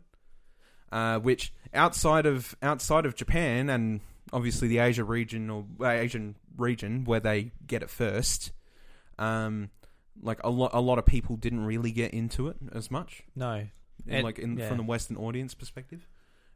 uh, 0.91 1.19
which 1.19 1.53
outside 1.73 2.25
of 2.25 2.55
outside 2.61 3.05
of 3.05 3.15
Japan 3.15 3.69
and 3.69 4.01
obviously 4.33 4.67
the 4.67 4.79
Asia 4.79 5.03
region 5.03 5.49
or 5.49 5.65
uh, 5.81 5.87
Asian 5.89 6.35
region 6.57 7.05
where 7.05 7.19
they 7.19 7.51
get 7.67 7.81
it 7.83 7.89
first, 7.89 8.51
um, 9.19 9.69
like 10.21 10.39
a 10.43 10.49
lot 10.49 10.71
a 10.73 10.81
lot 10.81 10.97
of 10.97 11.05
people 11.05 11.35
didn't 11.35 11.65
really 11.65 11.91
get 11.91 12.13
into 12.13 12.47
it 12.47 12.57
as 12.73 12.89
much 12.89 13.23
No, 13.35 13.67
in, 14.07 14.23
like 14.23 14.39
in 14.39 14.57
yeah. 14.57 14.67
from 14.67 14.77
the 14.77 14.83
Western 14.83 15.17
audience 15.17 15.53
perspective. 15.53 16.07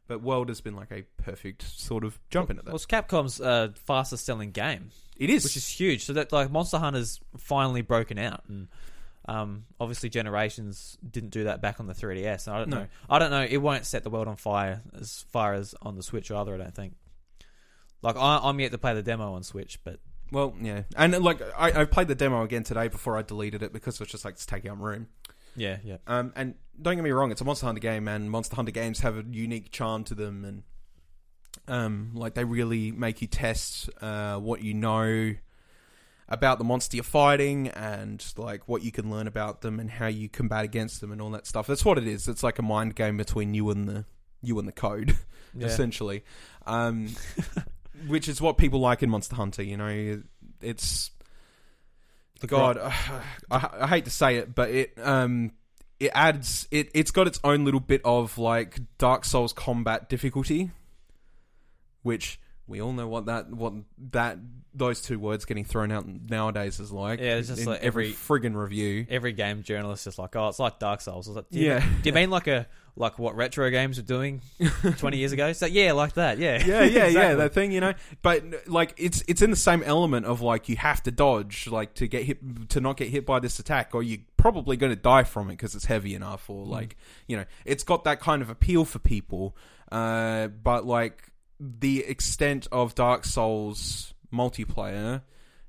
But 0.08 0.22
World 0.22 0.48
has 0.48 0.60
been 0.60 0.74
like 0.74 0.90
a 0.90 1.04
perfect 1.22 1.62
sort 1.62 2.02
of 2.02 2.18
jump 2.30 2.50
into 2.50 2.62
that. 2.62 2.70
Well, 2.70 2.76
it's 2.76 2.86
Capcom's 2.86 3.40
uh, 3.40 3.68
fastest 3.86 4.26
selling 4.26 4.50
game, 4.50 4.90
it 5.16 5.30
is. 5.30 5.44
which 5.44 5.56
is 5.56 5.68
huge. 5.68 6.04
So 6.04 6.14
that 6.14 6.32
like 6.32 6.50
Monster 6.50 6.78
Hunter's 6.78 7.20
finally 7.38 7.82
broken 7.82 8.18
out, 8.18 8.42
and 8.48 8.66
um, 9.30 9.64
obviously 9.78 10.08
Generations 10.08 10.98
didn't 11.08 11.30
do 11.30 11.44
that 11.44 11.60
back 11.62 11.78
on 11.80 11.86
the 11.86 11.94
3DS. 11.94 12.46
And 12.48 12.56
I 12.56 12.58
don't 12.58 12.68
No. 12.70 12.76
know. 12.80 12.86
I 13.08 13.18
don't 13.18 13.30
know. 13.30 13.46
It 13.48 13.58
won't 13.58 13.86
set 13.86 14.02
the 14.02 14.10
world 14.10 14.26
on 14.28 14.36
fire 14.36 14.82
as 14.98 15.24
far 15.30 15.54
as 15.54 15.74
on 15.82 15.94
the 15.96 16.02
Switch 16.02 16.30
either. 16.30 16.54
I 16.54 16.58
don't 16.58 16.74
think. 16.74 16.94
Like 18.02 18.16
I, 18.16 18.40
I'm 18.42 18.58
yet 18.60 18.72
to 18.72 18.78
play 18.78 18.94
the 18.94 19.02
demo 19.02 19.34
on 19.34 19.42
Switch, 19.42 19.78
but 19.84 20.00
well, 20.32 20.54
yeah, 20.60 20.82
and 20.96 21.16
like 21.22 21.40
I, 21.56 21.82
I 21.82 21.84
played 21.84 22.08
the 22.08 22.14
demo 22.14 22.42
again 22.42 22.62
today 22.64 22.88
before 22.88 23.16
I 23.18 23.22
deleted 23.22 23.62
it 23.62 23.72
because 23.72 23.94
it 23.96 24.00
was 24.00 24.08
just 24.08 24.24
like 24.24 24.34
it's 24.34 24.46
taking 24.46 24.70
up 24.70 24.78
room. 24.80 25.08
yeah, 25.56 25.78
yeah, 25.84 25.96
Um, 26.06 26.32
and 26.36 26.54
don't 26.80 26.94
get 26.96 27.02
me 27.04 27.10
wrong, 27.10 27.30
it's 27.30 27.40
a 27.40 27.44
Monster 27.44 27.66
Hunter 27.66 27.80
game, 27.80 28.08
and 28.08 28.30
Monster 28.30 28.56
Hunter 28.56 28.72
games 28.72 29.00
have 29.00 29.16
a 29.18 29.24
unique 29.30 29.70
charm 29.70 30.04
to 30.04 30.14
them, 30.14 30.44
and 30.44 30.62
um, 31.68 32.12
like 32.14 32.34
they 32.34 32.44
really 32.44 32.90
make 32.92 33.20
you 33.20 33.28
test 33.28 33.90
uh, 34.00 34.36
what 34.38 34.62
you 34.62 34.72
know 34.72 35.34
about 36.30 36.58
the 36.58 36.64
monster 36.64 36.96
you're 36.96 37.04
fighting, 37.04 37.68
and 37.68 38.24
like 38.36 38.68
what 38.68 38.82
you 38.82 38.92
can 38.92 39.10
learn 39.10 39.26
about 39.26 39.60
them, 39.62 39.80
and 39.80 39.90
how 39.90 40.06
you 40.06 40.28
combat 40.28 40.64
against 40.64 41.00
them, 41.00 41.12
and 41.12 41.20
all 41.20 41.30
that 41.30 41.46
stuff. 41.46 41.66
That's 41.66 41.84
what 41.84 41.98
it 41.98 42.06
is. 42.06 42.28
It's 42.28 42.42
like 42.42 42.58
a 42.58 42.62
mind 42.62 42.94
game 42.94 43.16
between 43.16 43.54
you 43.54 43.70
and 43.70 43.88
the 43.88 44.04
you 44.42 44.58
and 44.58 44.66
the 44.66 44.72
code, 44.72 45.16
yeah. 45.56 45.66
essentially. 45.66 46.24
Um, 46.66 47.08
which 48.06 48.28
is 48.28 48.40
what 48.40 48.56
people 48.58 48.80
like 48.80 49.02
in 49.02 49.10
Monster 49.10 49.36
Hunter. 49.36 49.62
You 49.62 49.76
know, 49.76 50.22
it's 50.60 51.10
The 52.40 52.46
God, 52.46 52.78
I, 52.78 53.70
I 53.80 53.86
hate 53.86 54.04
to 54.04 54.10
say 54.10 54.36
it, 54.36 54.54
but 54.54 54.70
it 54.70 54.94
um 55.02 55.52
it 55.98 56.10
adds 56.14 56.66
it 56.70 56.90
it's 56.94 57.10
got 57.10 57.26
its 57.26 57.38
own 57.44 57.64
little 57.64 57.80
bit 57.80 58.00
of 58.04 58.38
like 58.38 58.80
Dark 58.98 59.24
Souls 59.24 59.52
combat 59.52 60.08
difficulty, 60.08 60.70
which 62.02 62.40
we 62.70 62.80
all 62.80 62.92
know 62.92 63.06
what 63.08 63.26
that 63.26 63.50
what 63.50 63.74
that 64.12 64.38
those 64.72 65.00
two 65.00 65.18
words 65.18 65.44
getting 65.44 65.64
thrown 65.64 65.90
out 65.90 66.06
nowadays 66.06 66.78
is 66.78 66.92
like. 66.92 67.18
Yeah, 67.18 67.36
it's 67.36 67.48
just 67.48 67.62
in 67.62 67.66
like 67.66 67.82
every 67.82 68.10
every- 68.10 68.14
friggin' 68.14 68.54
review. 68.54 69.04
Every 69.10 69.32
game 69.32 69.62
journalist 69.64 70.06
is 70.06 70.16
like, 70.18 70.36
oh, 70.36 70.48
it's 70.48 70.60
like 70.60 70.78
Dark 70.78 71.00
Souls. 71.00 71.28
Like, 71.28 71.50
do 71.50 71.58
you, 71.58 71.66
Yeah. 71.66 71.80
do 71.80 72.08
you 72.08 72.12
mean 72.12 72.30
like 72.30 72.46
a 72.46 72.66
like 72.96 73.18
what 73.18 73.34
retro 73.34 73.68
games 73.70 73.96
were 73.98 74.04
doing 74.04 74.42
twenty 74.98 75.18
years 75.18 75.32
ago? 75.32 75.52
So 75.52 75.66
yeah, 75.66 75.90
like 75.92 76.12
that. 76.14 76.38
Yeah, 76.38 76.64
yeah, 76.64 76.84
yeah, 76.84 77.06
yeah, 77.08 77.34
that 77.34 77.52
thing, 77.52 77.72
you 77.72 77.80
know. 77.80 77.94
But 78.22 78.44
like, 78.68 78.94
it's 78.96 79.24
it's 79.26 79.42
in 79.42 79.50
the 79.50 79.56
same 79.56 79.82
element 79.82 80.26
of 80.26 80.40
like 80.40 80.68
you 80.68 80.76
have 80.76 81.02
to 81.02 81.10
dodge, 81.10 81.66
like 81.66 81.94
to 81.94 82.06
get 82.06 82.22
hit, 82.22 82.68
to 82.70 82.80
not 82.80 82.96
get 82.96 83.08
hit 83.08 83.26
by 83.26 83.40
this 83.40 83.58
attack, 83.58 83.92
or 83.92 84.04
you're 84.04 84.20
probably 84.36 84.76
going 84.76 84.90
to 84.94 85.00
die 85.00 85.24
from 85.24 85.48
it 85.48 85.54
because 85.54 85.74
it's 85.74 85.86
heavy 85.86 86.14
enough, 86.14 86.48
or 86.48 86.64
like 86.64 86.96
you 87.26 87.36
know, 87.36 87.44
it's 87.64 87.82
got 87.82 88.04
that 88.04 88.20
kind 88.20 88.40
of 88.40 88.48
appeal 88.50 88.84
for 88.84 89.00
people. 89.00 89.56
Uh, 89.90 90.46
but 90.46 90.86
like 90.86 91.29
the 91.60 92.04
extent 92.04 92.66
of 92.72 92.94
Dark 92.94 93.26
Souls 93.26 94.14
multiplayer 94.32 95.20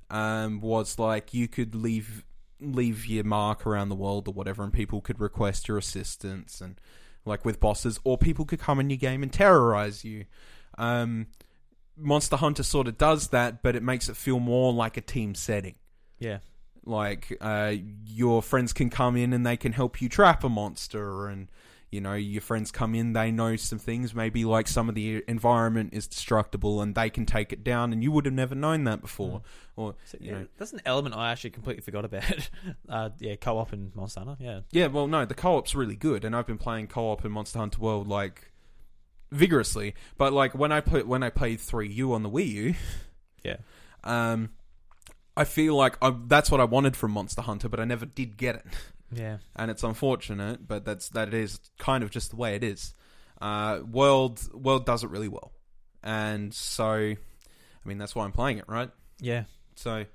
um, 0.09 0.61
was 0.61 0.97
like 0.97 1.33
you 1.33 1.47
could 1.47 1.75
leave 1.75 2.23
leave 2.61 3.07
your 3.07 3.23
mark 3.23 3.65
around 3.65 3.89
the 3.89 3.95
world 3.95 4.27
or 4.27 4.33
whatever, 4.33 4.63
and 4.63 4.71
people 4.71 5.01
could 5.01 5.19
request 5.19 5.67
your 5.67 5.77
assistance 5.77 6.61
and 6.61 6.79
like 7.25 7.43
with 7.43 7.59
bosses, 7.59 7.99
or 8.03 8.17
people 8.17 8.45
could 8.45 8.59
come 8.59 8.79
in 8.79 8.89
your 8.89 8.97
game 8.97 9.21
and 9.21 9.33
terrorize 9.33 10.05
you. 10.05 10.25
Um, 10.77 11.27
Monster 11.97 12.37
Hunter 12.37 12.63
sort 12.63 12.87
of 12.87 12.97
does 12.97 13.27
that, 13.29 13.61
but 13.61 13.75
it 13.75 13.83
makes 13.83 14.09
it 14.09 14.15
feel 14.15 14.39
more 14.39 14.73
like 14.73 14.97
a 14.97 15.01
team 15.01 15.35
setting. 15.35 15.75
Yeah. 16.19 16.39
Like 16.83 17.35
uh, 17.41 17.75
your 18.05 18.41
friends 18.41 18.73
can 18.73 18.89
come 18.89 19.15
in 19.15 19.33
and 19.33 19.45
they 19.45 19.57
can 19.57 19.73
help 19.73 20.01
you 20.01 20.09
trap 20.09 20.43
a 20.43 20.49
monster, 20.49 21.27
and 21.27 21.49
you 21.91 22.01
know 22.01 22.13
your 22.13 22.41
friends 22.41 22.71
come 22.71 22.95
in, 22.95 23.13
they 23.13 23.31
know 23.31 23.55
some 23.55 23.79
things. 23.79 24.15
Maybe 24.15 24.45
like 24.45 24.67
some 24.67 24.87
of 24.89 24.95
the 24.95 25.23
environment 25.27 25.89
is 25.93 26.07
destructible, 26.07 26.81
and 26.81 26.95
they 26.95 27.09
can 27.09 27.25
take 27.25 27.51
it 27.51 27.63
down, 27.63 27.91
and 27.93 28.01
you 28.01 28.11
would 28.11 28.25
have 28.25 28.33
never 28.33 28.55
known 28.55 28.85
that 28.85 29.01
before. 29.01 29.41
Or 29.75 29.95
So, 30.05 30.17
you 30.21 30.31
yeah, 30.31 30.39
know, 30.39 30.47
that's 30.57 30.73
an 30.73 30.81
element 30.85 31.15
I 31.15 31.31
actually 31.31 31.49
completely 31.51 31.81
forgot 31.81 32.05
about. 32.05 32.23
uh, 32.89 33.09
yeah, 33.19 33.35
co-op 33.35 33.73
in 33.73 33.91
Monster 33.95 34.21
Hunter. 34.21 34.37
Yeah. 34.43 34.59
Yeah, 34.71 34.87
well, 34.87 35.07
no, 35.07 35.25
the 35.25 35.33
co-op's 35.33 35.75
really 35.75 35.95
good, 35.95 36.23
and 36.25 36.35
I've 36.35 36.47
been 36.47 36.57
playing 36.57 36.87
co-op 36.87 37.25
in 37.25 37.31
Monster 37.31 37.59
Hunter 37.59 37.79
World 37.81 38.07
like 38.07 38.51
vigorously. 39.31 39.95
But 40.17 40.33
like 40.33 40.53
when 40.55 40.71
I 40.71 40.81
put 40.81 41.07
when 41.07 41.23
I 41.23 41.29
played 41.29 41.59
Three 41.59 41.89
U 41.89 42.13
on 42.13 42.23
the 42.23 42.29
Wii 42.29 42.47
U, 42.47 42.75
Yeah. 43.43 43.57
um, 44.03 44.49
I 45.35 45.45
feel 45.45 45.75
like 45.75 45.97
I, 46.01 46.13
that's 46.27 46.51
what 46.51 46.59
I 46.59 46.65
wanted 46.65 46.95
from 46.95 47.11
Monster 47.11 47.41
Hunter, 47.41 47.69
but 47.69 47.79
I 47.79 47.85
never 47.85 48.05
did 48.05 48.37
get 48.37 48.55
it, 48.55 48.65
Yeah. 49.13 49.37
and 49.55 49.69
it's 49.69 49.83
unfortunate. 49.83 50.67
But 50.67 50.85
that's 50.85 51.09
that 51.09 51.33
is 51.33 51.59
kind 51.77 52.03
of 52.03 52.11
just 52.11 52.31
the 52.31 52.35
way 52.37 52.55
it 52.55 52.63
is. 52.63 52.93
Uh, 53.41 53.79
World 53.89 54.41
World 54.53 54.85
does 54.85 55.03
it 55.03 55.09
really 55.09 55.27
well, 55.27 55.51
and 56.03 56.53
so 56.53 56.91
I 56.93 57.17
mean 57.85 57.97
that's 57.97 58.15
why 58.15 58.25
I'm 58.25 58.31
playing 58.31 58.59
it, 58.59 58.65
right? 58.67 58.89
Yeah. 59.19 59.45
So, 59.75 60.05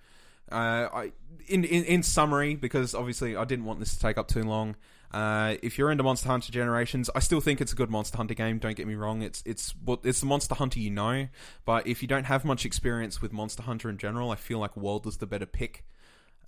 uh, 0.52 0.54
I 0.54 1.12
in, 1.48 1.64
in 1.64 1.84
in 1.84 2.02
summary, 2.02 2.54
because 2.54 2.94
obviously 2.94 3.36
I 3.36 3.44
didn't 3.44 3.64
want 3.64 3.80
this 3.80 3.94
to 3.94 4.00
take 4.00 4.16
up 4.18 4.28
too 4.28 4.42
long. 4.42 4.76
Uh, 5.12 5.56
if 5.62 5.78
you're 5.78 5.90
into 5.90 6.02
Monster 6.02 6.28
Hunter 6.28 6.52
Generations, 6.52 7.08
I 7.14 7.20
still 7.20 7.40
think 7.40 7.60
it's 7.60 7.72
a 7.72 7.76
good 7.76 7.90
Monster 7.90 8.16
Hunter 8.16 8.34
game. 8.34 8.58
Don't 8.58 8.76
get 8.76 8.86
me 8.86 8.94
wrong; 8.94 9.22
it's 9.22 9.42
it's 9.46 9.74
what 9.84 10.00
it's 10.04 10.20
the 10.20 10.26
Monster 10.26 10.54
Hunter 10.54 10.78
you 10.78 10.90
know. 10.90 11.28
But 11.64 11.86
if 11.86 12.02
you 12.02 12.08
don't 12.08 12.24
have 12.24 12.44
much 12.44 12.64
experience 12.64 13.22
with 13.22 13.32
Monster 13.32 13.62
Hunter 13.62 13.88
in 13.88 13.98
general, 13.98 14.30
I 14.30 14.36
feel 14.36 14.58
like 14.58 14.76
World 14.76 15.06
is 15.06 15.16
the 15.16 15.26
better 15.26 15.46
pick. 15.46 15.84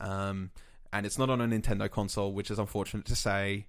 Um, 0.00 0.50
and 0.92 1.04
it's 1.06 1.18
not 1.18 1.30
on 1.30 1.40
a 1.40 1.46
Nintendo 1.46 1.90
console, 1.90 2.32
which 2.32 2.50
is 2.50 2.58
unfortunate 2.58 3.06
to 3.06 3.16
say. 3.16 3.66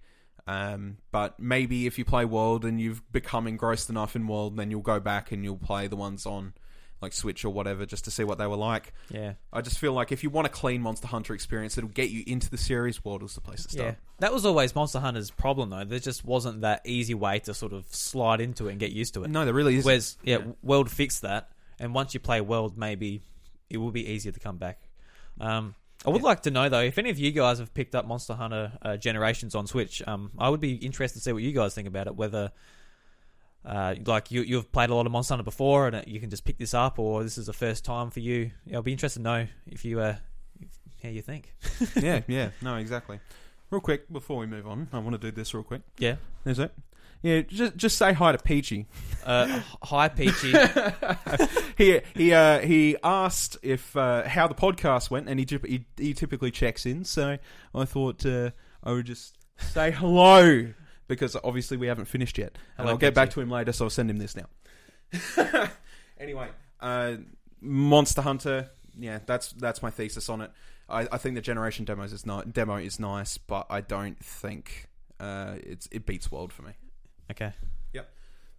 Um, 0.48 0.98
but 1.12 1.40
maybe 1.40 1.86
if 1.86 2.00
you 2.00 2.06
play 2.06 2.26
World 2.26 2.66
and 2.66 2.80
you've 2.82 3.04
become 3.12 3.46
engrossed 3.48 3.90
enough 3.90 4.16
in 4.16 4.28
World, 4.28 4.58
then 4.58 4.72
you'll 4.72 4.82
go 4.82 5.00
back 5.00 5.32
and 5.32 5.44
you'll 5.44 5.58
play 5.58 5.88
the 5.88 5.96
ones 5.96 6.26
on 6.26 6.54
like 7.02 7.14
Switch 7.14 7.46
or 7.46 7.50
whatever 7.54 7.86
just 7.86 8.04
to 8.06 8.12
see 8.12 8.24
what 8.24 8.38
they 8.40 8.48
were 8.48 8.58
like. 8.58 8.94
Yeah. 9.10 9.34
I 9.54 9.62
just 9.62 9.80
feel 9.80 9.94
like 9.94 10.12
if 10.12 10.22
you 10.24 10.30
want 10.30 10.48
a 10.48 10.50
clean 10.50 10.82
Monster 10.82 11.08
Hunter 11.08 11.34
experience 11.34 11.76
that'll 11.76 11.90
get 11.90 12.10
you 12.10 12.24
into 12.28 12.50
the 12.50 12.58
series, 12.58 13.06
World 13.06 13.24
is 13.24 13.36
the 13.36 13.42
place 13.42 13.64
to 13.64 13.70
start. 13.70 13.88
Yeah. 13.90 13.96
That 14.20 14.34
was 14.34 14.46
always 14.46 14.76
Monster 14.76 15.00
Hunter's 15.00 15.32
problem, 15.32 15.70
though. 15.70 15.86
There 15.86 16.00
just 16.00 16.26
wasn't 16.26 16.62
that 16.62 16.82
easy 16.86 17.14
way 17.14 17.40
to 17.40 17.54
sort 17.54 17.72
of 17.72 17.86
slide 17.94 18.42
into 18.42 18.68
it 18.68 18.72
and 18.72 18.80
get 18.80 18.92
used 18.92 19.14
to 19.14 19.24
it. 19.24 19.30
No, 19.30 19.46
there 19.46 19.54
really 19.54 19.78
is. 19.78 19.86
Whereas, 19.86 20.18
yeah, 20.24 20.40
Yeah. 20.40 20.52
World 20.62 20.90
fixed 20.92 21.22
that, 21.22 21.52
and 21.80 21.94
once 21.94 22.14
you 22.14 22.20
play 22.20 22.42
World, 22.42 22.78
maybe 22.78 23.22
it 23.70 23.78
will 23.78 23.92
be 23.92 24.06
easier 24.06 24.32
to 24.34 24.40
come 24.40 24.58
back. 24.58 24.82
Um, 25.40 25.76
I 26.06 26.10
would 26.12 26.22
Yeah. 26.22 26.28
like 26.28 26.42
to 26.44 26.52
know 26.52 26.70
though 26.70 26.82
if 26.82 26.98
any 26.98 27.10
of 27.10 27.20
you 27.20 27.32
guys 27.32 27.60
have 27.60 27.74
picked 27.74 27.94
up 27.96 28.06
Monster 28.08 28.34
Hunter 28.34 28.72
uh, 28.82 28.98
Generations 28.98 29.54
on 29.56 29.68
Switch. 29.68 30.02
Um, 30.08 30.32
I 30.40 30.50
would 30.50 30.62
be 30.62 30.74
interested 30.76 31.20
to 31.20 31.24
see 31.24 31.34
what 31.34 31.44
you 31.44 31.52
guys 31.52 31.76
think 31.76 31.88
about 31.88 32.08
it. 32.08 32.16
Whether 32.16 32.52
uh, 33.66 33.96
like 34.06 34.32
you 34.32 34.42
you've 34.42 34.72
played 34.72 34.90
a 34.90 34.96
lot 34.96 35.06
of 35.06 35.12
Monster 35.12 35.34
Hunter 35.34 35.44
before 35.44 35.88
and 35.88 35.96
uh, 35.98 36.02
you 36.08 36.20
can 36.20 36.30
just 36.30 36.46
pick 36.46 36.58
this 36.58 36.74
up, 36.74 36.98
or 37.00 37.24
this 37.24 37.38
is 37.38 37.48
the 37.48 37.54
first 37.54 37.84
time 37.84 38.10
for 38.12 38.22
you. 38.22 38.52
Yeah, 38.66 38.78
I'll 38.78 38.82
be 38.82 38.94
interested 38.94 39.20
to 39.20 39.24
know 39.24 39.48
if 39.68 39.84
you 39.84 40.00
uh, 40.00 40.16
how 41.04 41.10
you 41.10 41.22
think. 41.22 41.54
yeah, 41.96 42.22
yeah, 42.28 42.50
no, 42.62 42.78
exactly. 42.78 43.20
Real 43.70 43.82
quick 43.82 44.12
before 44.12 44.38
we 44.38 44.46
move 44.48 44.66
on, 44.68 44.88
I 44.94 45.00
want 45.00 45.12
to 45.12 45.18
do 45.20 45.32
this 45.36 45.54
real 45.54 45.64
quick. 45.64 45.82
Yeah. 45.98 46.16
Is 46.46 46.58
it? 46.60 46.72
Yeah, 47.22 47.42
just 47.42 47.76
just 47.76 47.98
say 47.98 48.14
hi 48.14 48.32
to 48.32 48.38
Peachy. 48.38 48.86
Uh, 49.26 49.62
hi, 49.84 50.08
Peachy. 50.08 50.54
he 51.78 52.00
he 52.16 52.34
uh, 52.34 52.60
he 52.60 52.96
asked 53.04 53.58
if 53.62 53.96
uh, 53.98 54.28
how 54.28 54.48
the 54.48 54.56
podcast 54.56 55.12
went, 55.12 55.28
and 55.28 55.40
he, 55.40 55.46
he 55.68 55.86
he 55.98 56.14
typically 56.14 56.52
checks 56.52 56.86
in. 56.86 57.04
So 57.04 57.38
I 57.76 57.86
thought 57.86 58.26
uh, 58.26 58.52
I 58.84 58.94
would 58.94 59.06
just 59.06 59.38
say 59.58 59.92
hello 59.92 60.74
because 61.08 61.36
obviously 61.44 61.76
we 61.76 61.88
haven't 61.88 62.06
finished 62.06 62.38
yet, 62.38 62.58
and 62.78 62.86
Hello, 62.86 62.92
I'll 62.92 62.98
get 62.98 63.14
back 63.14 63.32
to 63.32 63.42
him 63.42 63.50
later. 63.50 63.74
So 63.74 63.86
I'll 63.86 63.90
send 63.90 64.10
him 64.10 64.18
this 64.18 64.38
now. 64.38 65.70
anyway, 66.20 66.48
uh, 66.80 67.16
Monster 67.60 68.22
Hunter. 68.22 68.70
Yeah, 68.98 69.20
that's 69.26 69.52
that's 69.54 69.82
my 69.82 69.90
thesis 69.90 70.30
on 70.30 70.42
it. 70.42 70.52
I, 70.88 71.08
I 71.12 71.18
think 71.18 71.36
the 71.36 71.42
generation 71.42 71.84
demos 71.84 72.14
is 72.14 72.26
not 72.26 72.54
demo 72.54 72.78
is 72.78 72.98
nice, 73.00 73.38
but 73.38 73.68
I 73.70 73.82
don't 73.82 74.24
think 74.24 74.88
uh, 75.20 75.56
it's 75.62 75.90
it 75.92 76.06
beats 76.06 76.32
World 76.32 76.54
for 76.54 76.62
me. 76.62 76.72
Okay. 77.32 77.54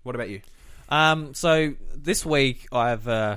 What 0.03 0.15
about 0.15 0.31
you? 0.31 0.41
Um, 0.89 1.35
so 1.35 1.75
this 1.95 2.25
week 2.25 2.67
I've 2.73 3.07
uh, 3.07 3.37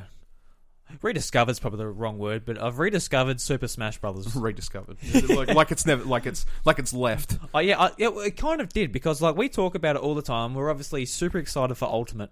rediscovered's 1.02 1.60
probably 1.60 1.80
the 1.80 1.88
wrong 1.88 2.18
word, 2.18 2.46
but 2.46 2.62
I've 2.62 2.80
rediscovered 2.80 3.42
Super 3.42 3.68
Smash 3.68 3.98
Brothers. 3.98 4.34
Rediscovered, 4.36 4.98
like, 5.30 5.54
like 5.54 5.72
it's 5.72 5.86
never 5.86 6.04
like 6.04 6.26
it's 6.26 6.46
like 6.66 6.80
it's 6.80 6.94
left. 6.94 7.38
oh 7.54 7.60
yeah, 7.60 7.80
I, 7.80 7.92
it, 7.98 8.10
it 8.10 8.38
kind 8.38 8.62
of 8.62 8.70
did 8.70 8.92
because 8.92 9.22
like 9.22 9.36
we 9.36 9.50
talk 9.50 9.76
about 9.76 9.96
it 9.96 10.02
all 10.02 10.16
the 10.16 10.22
time. 10.22 10.56
We're 10.56 10.70
obviously 10.70 11.06
super 11.06 11.38
excited 11.38 11.76
for 11.76 11.86
Ultimate. 11.86 12.32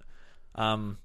Um, 0.55 0.97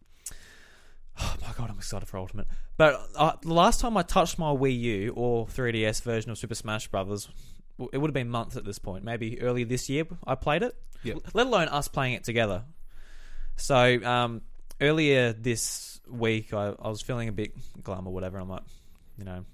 oh 1.20 1.36
my 1.42 1.52
god, 1.58 1.70
I'm 1.70 1.78
excited 1.78 2.08
for 2.08 2.18
Ultimate. 2.18 2.46
But 2.76 3.00
uh, 3.16 3.32
the 3.42 3.54
last 3.54 3.80
time 3.80 3.96
I 3.96 4.02
touched 4.02 4.38
my 4.38 4.50
Wii 4.50 4.78
U 4.80 5.12
or 5.16 5.46
3DS 5.46 6.02
version 6.02 6.30
of 6.30 6.38
Super 6.38 6.54
Smash 6.54 6.88
Brothers, 6.88 7.28
it 7.78 7.98
would 7.98 8.08
have 8.08 8.14
been 8.14 8.30
months 8.30 8.56
at 8.56 8.64
this 8.64 8.78
point. 8.78 9.04
Maybe 9.04 9.40
early 9.40 9.64
this 9.64 9.88
year 9.88 10.04
I 10.26 10.34
played 10.34 10.62
it. 10.62 10.74
Yep. 11.02 11.18
Let 11.34 11.46
alone 11.46 11.68
us 11.68 11.88
playing 11.88 12.14
it 12.14 12.24
together. 12.24 12.64
So 13.56 14.02
um, 14.04 14.42
earlier 14.80 15.32
this 15.32 16.00
week, 16.08 16.52
I, 16.52 16.74
I 16.78 16.88
was 16.88 17.02
feeling 17.02 17.28
a 17.28 17.32
bit 17.32 17.52
glum 17.82 18.06
or 18.06 18.12
whatever. 18.12 18.38
I'm 18.38 18.48
like, 18.48 18.62
you 19.18 19.24
know, 19.24 19.44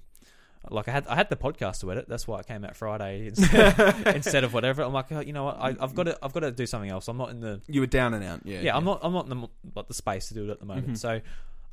like 0.69 0.87
I 0.87 0.91
had 0.91 1.07
I 1.07 1.15
had 1.15 1.29
the 1.29 1.35
podcast 1.35 1.81
to 1.81 1.91
edit. 1.91 2.07
That's 2.07 2.27
why 2.27 2.39
it 2.39 2.47
came 2.47 2.63
out 2.63 2.75
Friday 2.75 3.27
instead, 3.35 4.07
instead 4.15 4.43
of 4.43 4.53
whatever. 4.53 4.83
I'm 4.83 4.93
like, 4.93 5.11
oh, 5.11 5.19
you 5.19 5.33
know 5.33 5.45
what? 5.45 5.57
I, 5.59 5.75
I've 5.79 5.93
got 5.95 6.03
to 6.03 6.17
I've 6.21 6.33
got 6.33 6.41
to 6.41 6.51
do 6.51 6.65
something 6.65 6.89
else. 6.89 7.07
I'm 7.07 7.17
not 7.17 7.29
in 7.29 7.39
the 7.41 7.61
You 7.67 7.81
were 7.81 7.87
down 7.87 8.13
and 8.13 8.23
out. 8.23 8.41
Yeah, 8.45 8.61
yeah, 8.61 8.75
I'm 8.77 8.85
not 8.85 8.99
I'm 9.03 9.13
not 9.13 9.25
in 9.29 9.41
the, 9.41 9.47
like 9.75 9.87
the 9.87 9.93
space 9.93 10.27
to 10.29 10.33
do 10.33 10.45
it 10.45 10.49
at 10.49 10.59
the 10.59 10.65
moment. 10.65 10.93
Mhm. 10.93 10.97
So 10.97 11.21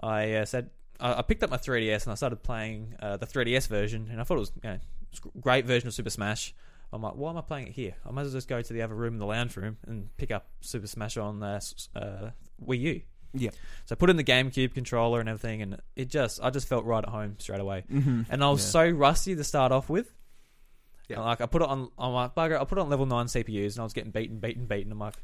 I 0.01 0.35
uh, 0.35 0.45
said 0.45 0.71
I, 1.01 1.19
I 1.19 1.23
picked 1.23 1.43
up 1.43 1.51
my 1.51 1.57
3ds 1.57 2.05
and 2.05 2.13
I 2.13 2.15
started 2.15 2.43
playing 2.43 2.95
uh, 3.01 3.17
the 3.17 3.27
3ds 3.27 3.69
version, 3.69 4.09
and 4.11 4.21
I 4.21 4.25
thought 4.25 4.37
it 4.37 4.41
was 4.41 4.53
you 4.63 4.71
know, 4.71 4.79
a 5.35 5.39
great 5.41 5.65
version 5.67 5.89
of 5.89 5.95
Super 5.95 6.11
Smash. 6.11 6.55
I'm 6.93 7.03
like, 7.03 7.15
why 7.15 7.31
am 7.31 7.37
I 7.39 7.43
playing 7.43 7.69
it 7.69 7.73
here? 7.73 7.95
I 8.05 8.11
might 8.11 8.23
as 8.23 8.29
well 8.33 8.39
just 8.39 8.49
go 8.49 8.61
to 8.61 8.73
the 8.73 8.83
other 8.83 8.95
room 8.97 9.15
in 9.15 9.21
the 9.21 9.27
lounge 9.27 9.57
room 9.57 9.77
and 9.87 10.09
pick 10.17 10.31
up 10.33 10.49
Super 10.61 10.89
Smash 10.89 11.17
on 11.17 11.41
uh, 11.43 11.61
uh, 11.95 12.31
Wii 12.67 12.81
U. 12.81 13.01
Yeah. 13.33 13.51
So 13.87 13.93
I 13.93 13.95
put 13.95 14.11
in 14.11 14.17
the 14.17 14.25
GameCube 14.25 14.75
controller 14.75 15.21
and 15.21 15.29
everything, 15.29 15.63
and 15.63 15.81
it 15.95 16.09
just 16.09 16.41
I 16.43 16.51
just 16.51 16.67
felt 16.67 16.85
right 16.85 17.05
at 17.05 17.11
home 17.11 17.37
straight 17.39 17.61
away. 17.61 17.85
Mm-hmm. 17.93 18.23
And 18.29 18.43
I 18.43 18.51
was 18.51 18.61
Yeah. 18.65 18.71
so 18.71 18.89
rusty 18.91 19.37
to 19.37 19.45
start 19.45 19.71
off 19.71 19.89
with. 19.89 20.13
Yeah. 21.09 21.17
And, 21.19 21.25
like 21.27 21.41
I 21.41 21.47
put 21.47 21.63
it 21.63 21.69
on, 21.69 21.91
I'm 21.97 22.13
like 22.13 22.35
bugger. 22.35 22.61
I 22.61 22.65
put 22.65 22.79
it 22.79 22.81
on 22.81 22.91
level 22.91 23.07
nine 23.07 23.27
CPUs, 23.27 23.75
and 23.75 23.81
I 23.81 23.85
was 23.85 23.93
getting 23.93 24.11
beaten, 24.11 24.41
beaten, 24.41 24.67
beaten. 24.67 24.91
I'm 24.91 24.99
like, 24.99 25.15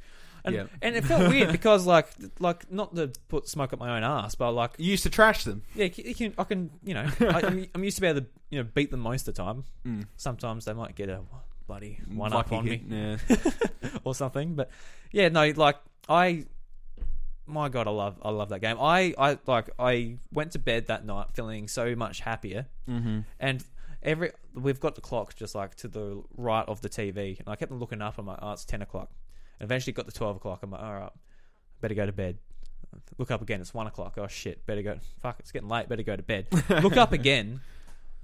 and, 0.47 0.55
Yeah. 0.55 0.67
and 0.81 0.97
it 0.97 1.05
felt 1.05 1.29
weird 1.29 1.53
because 1.53 1.87
like, 1.87 2.09
like 2.39 2.71
not 2.71 2.95
to 2.95 3.13
put 3.29 3.49
smoke 3.49 3.73
up 3.73 3.79
my 3.79 3.97
own 3.97 4.05
ass, 4.05 4.35
but 4.35 4.53
like, 4.53 4.73
You 4.79 4.91
used 4.91 5.03
to 5.03 5.11
trash 5.11 5.45
them. 5.45 5.63
yeah, 5.75 5.89
you 5.95 6.15
can, 6.15 6.35
I 6.39 6.45
can, 6.45 6.71
you 6.85 6.95
know, 6.95 7.07
I, 7.21 7.43
I'm, 7.43 7.67
I'm 7.75 7.85
used 7.85 7.97
to 7.97 8.01
be 8.01 8.07
able 8.07 8.21
to, 8.23 8.27
you 8.51 8.63
know, 8.63 8.69
beat 8.75 8.91
them 8.91 9.01
most 9.01 9.29
of 9.29 9.35
the 9.35 9.43
time. 9.43 9.65
Mm. 9.87 10.07
Sometimes 10.17 10.65
they 10.65 10.73
might 10.73 10.95
get 10.95 11.09
a 11.09 11.21
bloody 11.67 12.01
one 12.09 12.33
up 12.33 12.51
Lucky 12.51 12.57
on 12.57 12.65
me 12.65 12.85
Yeah. 12.89 13.17
or 14.05 14.15
something, 14.15 14.55
but 14.55 14.71
yeah, 15.13 15.29
no, 15.29 15.51
like 15.57 15.77
I, 16.09 16.47
my 17.47 17.69
god, 17.69 17.89
I 17.89 17.91
love, 17.91 18.19
I 18.23 18.31
love 18.31 18.49
that 18.51 18.61
game. 18.61 18.77
I, 18.81 19.15
I 19.19 19.39
like, 19.47 19.71
I 19.79 20.19
went 20.33 20.53
to 20.53 20.59
bed 20.59 20.87
that 20.87 21.05
night 21.05 21.29
feeling 21.35 21.69
so 21.69 21.95
much 21.97 22.21
happier 22.21 22.67
mm-hmm. 22.89 23.21
and 23.41 23.65
every 24.03 24.31
we've 24.55 24.81
got 24.81 24.95
the 24.95 25.01
clock 25.01 25.35
just 25.35 25.55
like 25.55 25.75
to 25.75 25.89
the 25.89 26.23
right 26.37 26.67
of 26.67 26.81
the 26.81 26.89
TV, 26.89 27.39
and 27.39 27.49
I 27.49 27.57
kept 27.57 27.73
on 27.73 27.79
looking 27.79 28.01
up. 28.01 28.17
I'm 28.19 28.27
like, 28.27 28.39
oh, 28.41 28.53
it's 28.53 28.65
ten 28.65 28.81
o'clock. 28.81 29.11
And 29.61 29.67
eventually 29.67 29.93
got 29.93 30.07
to 30.07 30.13
twelve 30.15 30.37
o'clock. 30.37 30.61
I'm 30.63 30.71
like, 30.71 30.83
all 30.83 30.95
right, 30.95 31.13
better 31.81 31.95
go 31.95 32.07
to 32.07 32.13
bed. 32.13 32.39
Look 33.19 33.31
up 33.31 33.43
again. 33.43 33.61
It's 33.61 33.75
one 33.75 33.87
o'clock. 33.87 34.15
Oh 34.19 34.27
shit, 34.27 34.65
better 34.67 34.83
go. 34.83 34.99
Fuck, 35.23 35.37
it's 35.41 35.53
getting 35.53 35.69
late. 35.69 35.89
Better 35.89 36.03
go 36.03 36.17
to 36.17 36.23
bed. 36.23 36.47
Look 36.83 36.97
up 36.97 37.13
again. 37.13 37.61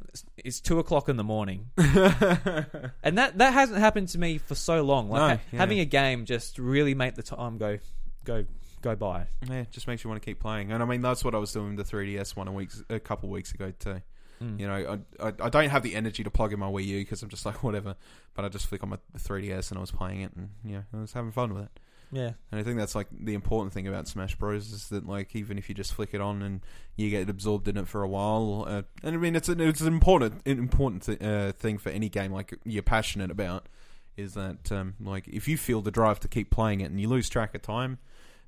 It's, 0.08 0.24
it's 0.36 0.60
two 0.60 0.78
o'clock 0.78 1.08
in 1.08 1.16
the 1.16 1.24
morning, 1.24 1.70
and 1.76 3.18
that 3.18 3.38
that 3.38 3.52
hasn't 3.52 3.78
happened 3.78 4.08
to 4.08 4.18
me 4.18 4.38
for 4.38 4.54
so 4.54 4.82
long. 4.82 5.08
Like 5.08 5.20
No, 5.20 5.28
ha- 5.36 5.40
yeah. 5.52 5.58
having 5.58 5.80
a 5.80 5.84
game 5.84 6.24
just 6.24 6.58
really 6.58 6.94
make 6.94 7.14
the 7.14 7.22
time 7.22 7.58
go 7.58 7.78
go 8.24 8.44
go 8.82 8.96
by. 8.96 9.26
yeah, 9.48 9.60
it 9.60 9.70
just 9.70 9.86
makes 9.86 10.02
you 10.04 10.10
want 10.10 10.20
to 10.20 10.24
keep 10.24 10.40
playing. 10.40 10.72
And 10.72 10.82
I 10.82 10.86
mean, 10.86 11.02
that's 11.02 11.24
what 11.24 11.34
I 11.34 11.38
was 11.38 11.52
doing 11.52 11.76
with 11.76 11.88
the 11.88 11.96
3DS 11.96 12.34
one 12.36 12.48
a 12.48 12.52
week, 12.52 12.70
a 12.90 12.98
couple 12.98 13.28
weeks 13.28 13.52
ago 13.52 13.72
too. 13.78 14.02
Mm. 14.42 14.60
You 14.60 14.66
know, 14.66 14.98
I, 15.20 15.28
I 15.28 15.32
I 15.40 15.48
don't 15.48 15.70
have 15.70 15.82
the 15.82 15.94
energy 15.94 16.24
to 16.24 16.30
plug 16.30 16.52
in 16.52 16.58
my 16.58 16.66
Wii 16.66 16.84
U 16.86 16.98
because 17.00 17.22
I'm 17.22 17.28
just 17.28 17.46
like 17.46 17.62
whatever. 17.62 17.96
But 18.34 18.44
I 18.44 18.48
just 18.48 18.66
flick 18.66 18.82
on 18.82 18.88
my 18.88 18.98
3DS 19.16 19.70
and 19.70 19.78
I 19.78 19.80
was 19.80 19.90
playing 19.90 20.22
it, 20.22 20.32
and 20.36 20.50
yeah, 20.64 20.82
I 20.92 21.00
was 21.00 21.12
having 21.12 21.32
fun 21.32 21.54
with 21.54 21.64
it. 21.64 21.80
Yeah, 22.14 22.32
And 22.50 22.60
I 22.60 22.62
think 22.62 22.76
that's 22.76 22.94
like 22.94 23.06
the 23.10 23.32
important 23.32 23.72
thing 23.72 23.88
about 23.88 24.06
Smash 24.06 24.34
Bros 24.36 24.70
is 24.70 24.90
that 24.90 25.06
like 25.06 25.34
even 25.34 25.56
if 25.56 25.70
you 25.70 25.74
just 25.74 25.94
flick 25.94 26.12
it 26.12 26.20
on 26.20 26.42
and 26.42 26.60
you 26.94 27.08
get 27.08 27.30
absorbed 27.30 27.68
in 27.68 27.78
it 27.78 27.88
for 27.88 28.02
a 28.02 28.08
while, 28.08 28.66
uh, 28.68 28.82
and 29.02 29.14
I 29.14 29.18
mean 29.18 29.34
it's 29.34 29.48
an 29.48 29.60
it's 29.60 29.80
an 29.80 29.86
important 29.86 30.42
an 30.44 30.58
important 30.58 31.04
th- 31.04 31.22
uh, 31.22 31.52
thing 31.52 31.78
for 31.78 31.88
any 31.88 32.10
game 32.10 32.30
like 32.30 32.54
you're 32.64 32.82
passionate 32.82 33.30
about 33.30 33.66
is 34.14 34.34
that 34.34 34.70
um, 34.70 34.92
like 35.00 35.26
if 35.26 35.48
you 35.48 35.56
feel 35.56 35.80
the 35.80 35.90
drive 35.90 36.20
to 36.20 36.28
keep 36.28 36.50
playing 36.50 36.82
it 36.82 36.90
and 36.90 37.00
you 37.00 37.08
lose 37.08 37.30
track 37.30 37.54
of 37.54 37.62
time, 37.62 37.96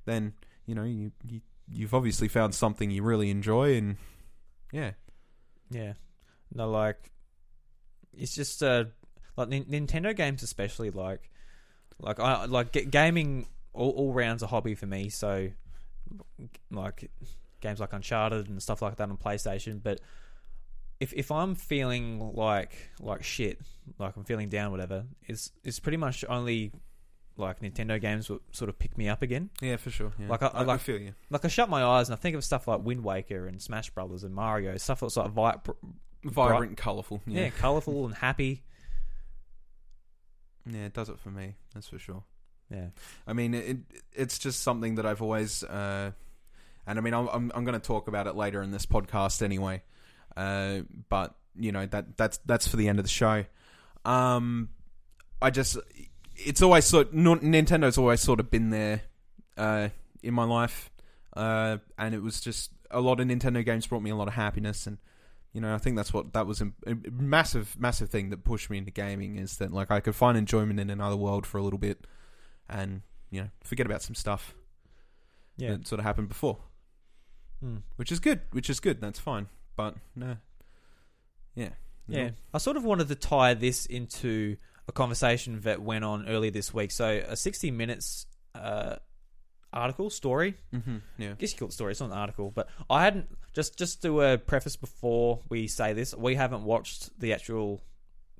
then 0.05 0.33
you 0.67 0.75
know 0.75 0.83
you, 0.83 1.11
you 1.27 1.41
you've 1.67 1.95
obviously 1.95 2.27
found 2.27 2.53
something 2.53 2.91
you 2.91 3.01
really 3.01 3.31
enjoy 3.31 3.75
and 3.75 3.97
yeah 4.71 4.91
yeah. 5.75 5.93
No, 6.53 6.69
like 6.69 7.11
it's 8.13 8.35
just 8.35 8.63
uh 8.63 8.85
like 9.37 9.49
Nin- 9.49 9.65
Nintendo 9.65 10.15
games, 10.15 10.43
especially 10.43 10.91
like 10.91 11.29
like 11.99 12.19
I 12.19 12.45
like 12.45 12.71
g- 12.71 12.85
gaming 12.85 13.47
all, 13.73 13.91
all 13.91 14.13
rounds 14.13 14.43
a 14.43 14.47
hobby 14.47 14.75
for 14.75 14.85
me. 14.85 15.09
So 15.09 15.49
like 16.71 17.09
games 17.61 17.79
like 17.79 17.93
Uncharted 17.93 18.47
and 18.47 18.61
stuff 18.61 18.81
like 18.81 18.97
that 18.97 19.09
on 19.09 19.17
PlayStation, 19.17 19.81
but. 19.81 19.99
If, 20.97 21.11
if 21.11 21.29
I'm 21.29 21.55
feeling 21.55 22.31
like 22.35 22.71
like 23.01 23.21
shit, 23.21 23.59
like 23.99 24.15
I'm 24.15 24.23
feeling 24.23 24.47
down, 24.47 24.71
whatever, 24.71 25.03
it's 25.27 25.51
it's 25.65 25.77
pretty 25.77 25.97
much 25.97 26.23
only 26.29 26.71
like 27.37 27.59
Nintendo 27.61 27.99
games 27.99 28.29
will 28.29 28.41
sort 28.51 28.69
of 28.69 28.79
pick 28.79 28.97
me 28.97 29.09
up 29.09 29.21
again. 29.21 29.49
yeah 29.61 29.75
for 29.77 29.89
sure 29.89 30.11
yeah. 30.19 30.27
Like, 30.27 30.41
I- 30.43 30.47
I 30.47 30.59
I, 30.61 30.63
like- 30.63 30.79
feel 30.79 30.99
you 30.99 31.13
Like 31.29 31.43
I 31.45 31.47
shut 31.49 31.69
my 31.69 31.83
eyes 31.83 32.09
and 32.09 32.17
I 32.17 32.19
think 32.19 32.35
of 32.35 32.43
stuff 32.43 32.67
like 32.67 32.81
Wind 32.83 33.03
Waker 33.03 33.47
and 33.47 33.61
Smash 33.61 33.89
Brothers 33.89 34.23
and 34.23 34.33
Mario, 34.33 34.77
stuff 34.77 35.01
that's 35.01 35.17
like 35.17 35.31
vi- 35.31 35.57
br- 35.63 35.71
vibrant 36.23 36.69
and 36.69 36.77
colourful 36.77 37.21
yeah, 37.27 37.43
yeah 37.43 37.49
colorful 37.49 38.05
and 38.05 38.15
happy. 38.15 38.63
yeah 40.65 40.85
it 40.85 40.93
does 40.93 41.09
it 41.09 41.19
for 41.19 41.29
me 41.29 41.55
that's 41.73 41.87
for 41.87 41.99
sure. 41.99 42.23
Yeah, 42.71 42.87
I 43.27 43.33
mean, 43.33 43.53
it, 43.53 43.77
it's 44.11 44.39
just 44.39 44.61
something 44.61 44.95
that 44.95 45.05
I've 45.05 45.21
always, 45.21 45.61
uh, 45.61 46.09
and 46.87 46.97
I 46.97 47.01
mean, 47.01 47.13
I'm 47.13 47.27
I'm, 47.27 47.51
I'm 47.53 47.63
going 47.63 47.79
to 47.79 47.85
talk 47.87 48.07
about 48.07 48.25
it 48.25 48.35
later 48.35 48.59
in 48.63 48.71
this 48.71 48.87
podcast 48.87 49.43
anyway. 49.43 49.83
Uh, 50.35 50.79
but 51.09 51.35
you 51.55 51.71
know 51.71 51.85
that 51.85 52.17
that's 52.17 52.39
that's 52.47 52.67
for 52.67 52.77
the 52.77 52.87
end 52.87 52.97
of 52.97 53.05
the 53.05 53.09
show. 53.09 53.45
Um, 54.03 54.69
I 55.39 55.51
just, 55.51 55.77
it's 56.35 56.61
always 56.61 56.85
sort 56.85 57.13
Nintendo's 57.13 57.97
always 57.97 58.21
sort 58.21 58.39
of 58.39 58.49
been 58.51 58.69
there, 58.69 59.01
uh, 59.57 59.89
in 60.23 60.33
my 60.33 60.43
life, 60.45 60.89
uh, 61.35 61.77
and 61.97 62.13
it 62.15 62.21
was 62.21 62.41
just 62.41 62.71
a 62.91 63.01
lot 63.01 63.19
of 63.19 63.27
Nintendo 63.27 63.63
games 63.65 63.87
brought 63.87 64.01
me 64.01 64.09
a 64.09 64.15
lot 64.15 64.27
of 64.27 64.33
happiness 64.33 64.87
and. 64.87 64.97
You 65.53 65.61
know, 65.61 65.73
I 65.73 65.77
think 65.77 65.95
that's 65.95 66.13
what 66.13 66.33
that 66.33 66.45
was 66.47 66.59
a, 66.59 66.69
a 66.85 66.97
massive, 67.09 67.79
massive 67.79 68.09
thing 68.09 68.29
that 68.31 68.43
pushed 68.43 68.69
me 68.69 68.77
into 68.77 68.91
gaming 68.91 69.37
is 69.37 69.55
that 69.59 69.71
like 69.71 69.89
I 69.89 70.01
could 70.01 70.13
find 70.13 70.37
enjoyment 70.37 70.81
in 70.81 70.89
another 70.89 71.15
world 71.15 71.45
for 71.45 71.59
a 71.59 71.63
little 71.63 71.79
bit, 71.79 72.05
and 72.67 73.03
you 73.29 73.39
know 73.39 73.47
forget 73.63 73.85
about 73.85 74.01
some 74.01 74.15
stuff 74.15 74.53
yeah, 75.55 75.71
that 75.71 75.87
sort 75.87 75.99
of 75.99 76.05
happened 76.05 76.27
before, 76.27 76.57
Mm. 77.63 77.83
which 77.95 78.11
is 78.11 78.19
good. 78.19 78.41
Which 78.51 78.69
is 78.69 78.81
good. 78.81 78.99
That's 78.99 79.17
fine. 79.17 79.47
But 79.77 79.95
no, 80.13 80.35
yeah, 81.55 81.69
yeah. 82.09 82.31
I 82.53 82.57
sort 82.57 82.75
of 82.75 82.83
wanted 82.83 83.07
to 83.07 83.15
tie 83.15 83.53
this 83.53 83.85
into 83.85 84.57
a 84.87 84.91
conversation 84.91 85.61
that 85.61 85.81
went 85.81 86.03
on 86.05 86.27
earlier 86.27 86.51
this 86.51 86.73
week. 86.73 86.91
So 86.91 87.23
a 87.27 87.35
60 87.35 87.71
minutes 87.71 88.25
uh, 88.53 88.97
article 89.73 90.09
story. 90.09 90.55
hmm 90.71 90.97
yeah. 91.17 91.31
I 91.31 91.33
guess 91.33 91.53
you 91.53 91.59
call 91.59 91.67
it 91.69 91.73
story. 91.73 91.91
It's 91.91 92.01
not 92.01 92.11
an 92.11 92.17
article, 92.17 92.51
but 92.53 92.69
I 92.89 93.03
hadn't 93.03 93.27
just 93.53 93.77
just 93.77 94.01
to 94.03 94.21
a 94.21 94.37
preface 94.37 94.75
before 94.75 95.39
we 95.49 95.67
say 95.67 95.93
this. 95.93 96.13
We 96.15 96.35
haven't 96.35 96.63
watched 96.63 97.17
the 97.19 97.33
actual 97.33 97.81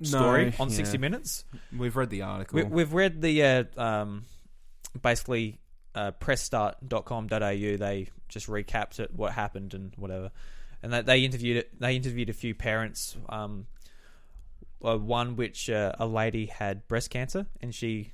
story 0.02 0.46
No, 0.46 0.52
on 0.60 0.70
yeah. 0.70 0.76
60 0.76 0.98
minutes. 0.98 1.46
We've 1.76 1.96
read 1.96 2.10
the 2.10 2.22
article. 2.24 2.58
We, 2.58 2.64
we've 2.64 2.94
read 2.94 3.22
the 3.22 3.44
uh, 3.44 3.64
um, 3.78 4.26
basically 5.02 5.60
uh, 5.94 6.12
pressstart.com.au. 6.12 7.78
They 7.78 8.10
just 8.30 8.48
recapped 8.48 9.00
it, 9.00 9.14
what 9.14 9.32
happened 9.34 9.74
and 9.74 9.94
whatever, 9.96 10.32
and 10.84 10.92
they, 10.92 11.02
they 11.02 11.20
interviewed 11.26 11.58
it. 11.58 11.80
They 11.80 11.96
interviewed 11.96 12.30
a 12.30 12.34
few 12.34 12.54
parents. 12.56 13.16
Um, 13.30 13.68
uh, 14.84 14.98
one 14.98 15.36
which 15.36 15.70
uh, 15.70 15.94
a 16.00 16.06
lady 16.08 16.46
had 16.48 16.88
breast 16.88 17.10
cancer, 17.10 17.46
and 17.62 17.74
she 17.74 18.12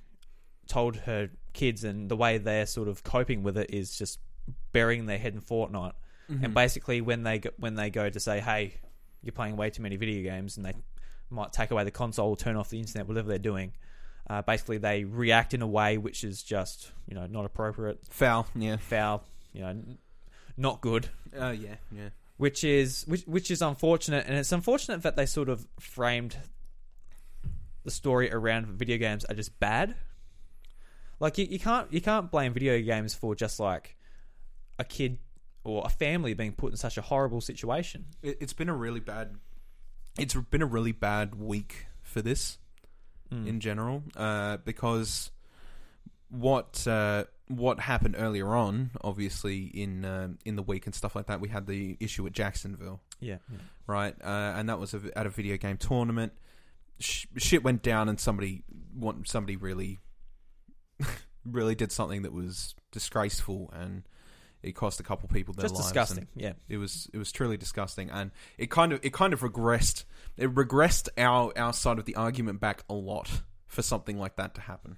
told 0.67 0.95
her 0.95 1.29
kids, 1.53 1.83
and 1.83 2.09
the 2.09 2.15
way 2.15 2.37
they're 2.37 2.65
sort 2.65 2.87
of 2.87 3.03
coping 3.03 3.43
with 3.43 3.57
it 3.57 3.71
is 3.74 3.97
just 3.97 4.19
burying 4.71 5.05
their 5.05 5.17
head 5.17 5.33
in 5.33 5.41
Fortnite. 5.41 5.93
Mhm. 6.29 6.43
And 6.45 6.53
basically, 6.53 7.01
when 7.01 7.24
they 7.24 7.39
go, 7.39 7.50
when 7.57 7.75
they 7.75 7.89
go 7.89 8.09
to 8.09 8.19
say, 8.19 8.39
"Hey, 8.39 8.75
you're 9.21 9.33
playing 9.33 9.57
way 9.57 9.69
too 9.69 9.81
many 9.81 9.97
video 9.97 10.24
games," 10.24 10.55
and 10.57 10.65
they 10.65 10.74
might 11.29 11.51
take 11.51 11.71
away 11.71 11.83
the 11.83 11.91
console, 11.91 12.35
turn 12.35 12.55
off 12.55 12.69
the 12.69 12.79
internet, 12.79 13.07
whatever 13.07 13.27
they're 13.27 13.37
doing, 13.37 13.74
uh, 14.29 14.41
basically 14.41 14.77
they 14.77 15.03
react 15.03 15.53
in 15.53 15.61
a 15.61 15.67
way 15.67 15.97
which 15.97 16.24
is 16.24 16.41
just 16.43 16.91
you 17.07 17.15
know 17.15 17.25
not 17.27 17.45
appropriate, 17.45 18.00
foul. 18.09 18.47
Yeah. 18.55 18.77
foul, 18.77 19.24
you 19.53 19.61
know, 19.61 19.69
n- 19.69 19.97
not 20.57 20.79
good. 20.81 21.09
Uh, 21.37 21.50
yeah. 21.50 21.75
Yeah. 21.91 22.09
Which 22.41 22.63
is 22.63 23.03
which, 23.07 23.21
which 23.27 23.51
is 23.51 23.61
unfortunate, 23.61 24.25
and 24.27 24.35
it's 24.35 24.51
unfortunate 24.51 25.03
that 25.03 25.15
they 25.15 25.27
sort 25.27 25.47
of 25.47 25.67
framed 25.79 26.35
the 27.83 27.91
story 27.91 28.31
around 28.33 28.65
video 28.65 28.97
games 28.97 29.23
are 29.25 29.35
just 29.35 29.59
bad. 29.59 29.93
Like 31.19 31.37
you, 31.37 31.45
you 31.45 31.59
can't 31.59 31.93
you 31.93 32.01
can't 32.01 32.31
blame 32.31 32.51
video 32.51 32.81
games 32.81 33.13
for 33.13 33.35
just 33.35 33.59
like 33.59 33.95
a 34.79 34.83
kid 34.83 35.19
or 35.63 35.83
a 35.85 35.89
family 35.89 36.33
being 36.33 36.53
put 36.53 36.71
in 36.71 36.77
such 36.77 36.97
a 36.97 37.01
horrible 37.01 37.41
situation. 37.41 38.05
It, 38.23 38.37
it's 38.41 38.53
been 38.53 38.69
a 38.69 38.75
really 38.75 39.01
bad. 39.01 39.35
It's 40.17 40.33
been 40.33 40.63
a 40.63 40.71
really 40.77 40.93
bad 40.93 41.35
week 41.35 41.85
for 42.01 42.23
this 42.23 42.57
Mm. 43.31 43.47
in 43.47 43.59
general, 43.61 44.03
uh, 44.17 44.57
because 44.57 45.31
what 46.27 46.85
uh, 46.85 47.23
what 47.57 47.79
happened 47.79 48.16
earlier 48.18 48.55
on, 48.55 48.92
obviously 49.01 49.64
in 49.66 50.05
um 50.05 50.37
in 50.46 50.55
the 50.55 50.64
week 50.64 50.85
and 50.85 50.96
stuff 50.96 51.16
like 51.16 51.27
that, 51.27 51.40
we 51.42 51.50
had 51.50 51.68
the 51.68 51.98
issue 52.00 52.25
at 52.25 52.33
Jacksonville. 52.33 53.01
yeah, 53.20 53.37
yeah. 53.51 53.57
right? 53.87 54.16
Uh, 54.24 54.53
and 54.55 54.70
that 54.70 54.79
was 54.79 54.94
a, 54.94 55.01
at 55.16 55.25
a 55.25 55.29
video 55.29 55.57
game 55.57 55.77
tournament. 55.77 56.33
Sh- 57.00 57.25
shit 57.37 57.64
went 57.64 57.81
down, 57.81 58.09
and 58.09 58.20
somebody 58.20 58.64
want 58.96 59.27
somebody 59.27 59.55
really, 59.55 60.00
really 61.46 61.75
did 61.75 61.92
something 61.92 62.22
that 62.24 62.33
was 62.33 62.75
disgraceful, 62.92 63.72
and 63.74 64.03
it 64.61 64.74
cost 64.74 65.00
a 65.00 65.03
couple 65.03 65.27
people 65.27 65.53
their 65.53 65.64
just 65.64 65.75
lives. 65.75 65.87
disgusting. 65.87 66.27
Yeah, 66.35 66.53
It 66.70 66.77
was 66.77 67.09
it 67.14 67.18
was 67.18 67.31
truly 67.31 67.57
disgusting, 67.57 68.09
and 68.11 68.31
it 68.57 68.70
kind 68.70 68.94
of 68.94 69.00
it 69.03 69.14
kind 69.14 69.33
of 69.33 69.42
regressed. 69.42 70.03
It 70.37 70.53
regressed 70.53 71.09
our 71.18 71.51
our 71.57 71.74
side 71.74 71.98
of 72.00 72.05
the 72.05 72.16
argument 72.16 72.59
back 72.59 72.83
a 72.90 72.94
lot 72.94 73.42
for 73.66 73.81
something 73.81 74.20
like 74.20 74.35
that 74.35 74.53
to 74.55 74.61
happen. 74.61 74.98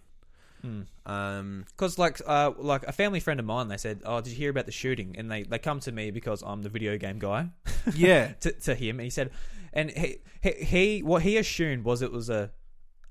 Um, 1.06 1.66
Because 1.68 1.98
like 2.00 2.22
uh 2.26 2.52
like 2.58 2.84
a 2.88 2.92
family 2.92 3.20
friend 3.20 3.40
of 3.40 3.46
mine, 3.46 3.68
they 3.68 3.78
said, 3.78 4.02
"Oh, 4.06 4.22
did 4.22 4.30
you 4.32 4.36
hear 4.38 4.50
about 4.50 4.66
the 4.66 4.72
shooting?" 4.72 5.16
And 5.18 5.30
they 5.30 5.44
they 5.44 5.60
come 5.60 5.80
to 5.82 5.92
me 5.92 6.12
because 6.12 6.42
I'm 6.46 6.62
the 6.64 6.70
video 6.70 6.98
game 6.98 7.20
guy 7.20 7.50
yeah, 7.96 8.34
to 8.42 8.52
to 8.52 8.76
him, 8.76 9.00
and 9.00 9.04
he 9.04 9.10
said, 9.10 9.32
and 9.74 9.92
he 9.92 10.18
he, 10.42 10.52
he 10.52 11.04
what 11.04 11.22
he 11.24 11.38
assumed 11.38 11.84
was 11.84 12.02
it 12.02 12.12
was 12.12 12.30
a 12.30 12.52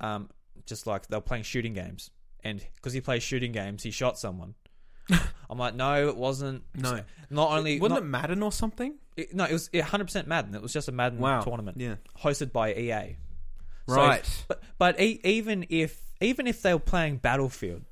um 0.01 0.31
just 0.67 0.87
like 0.87 1.09
they 1.09 1.17
were 1.17 1.21
playing 1.21 1.45
shooting 1.45 1.75
games, 1.75 2.11
and 2.43 2.65
because 2.77 2.93
he 2.95 3.01
plays 3.01 3.23
shooting 3.23 3.53
games, 3.53 3.83
he 3.83 3.91
shot 3.91 4.19
someone. 4.19 4.55
I'm 5.51 5.59
like, 5.59 5.75
no, 5.75 6.09
it 6.09 6.17
wasn't. 6.17 6.63
no, 6.75 7.03
Not 7.29 7.51
only 7.51 7.79
wasn't 7.81 8.01
not- 8.01 8.07
it 8.07 8.09
Madden 8.11 8.43
or 8.43 8.53
something? 8.53 8.95
it, 9.17 9.35
no, 9.35 9.45
it 9.45 9.53
was 9.53 9.69
100 9.75 10.05
percent 10.05 10.27
Madden. 10.29 10.55
It 10.55 10.63
was 10.63 10.73
just 10.73 10.89
a 10.89 10.93
Madden 10.93 11.19
Wow, 11.19 11.43
tournament 11.43 11.77
Yeah, 11.79 11.97
hosted 12.23 12.53
by 12.53 12.73
EA. 12.73 13.17
So- 13.89 13.97
right. 13.97 14.45
But 14.49 14.63
but 14.79 15.01
e- 15.01 15.21
even 15.25 15.67
if 15.69 16.01
even 16.23 16.47
if 16.47 16.63
they 16.63 16.73
were 16.73 16.81
playing 16.81 17.17
Battlefield, 17.19 17.83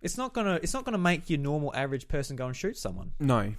it's 0.00 0.16
not 0.16 0.32
gonna 0.32 0.58
it's 0.62 0.74
not 0.74 0.84
gonna 0.84 0.98
make 0.98 1.28
your 1.30 1.38
normal 1.38 1.74
average 1.74 2.08
person 2.08 2.36
go 2.36 2.46
and 2.46 2.56
shoot 2.56 2.76
someone. 2.76 3.12
No, 3.20 3.54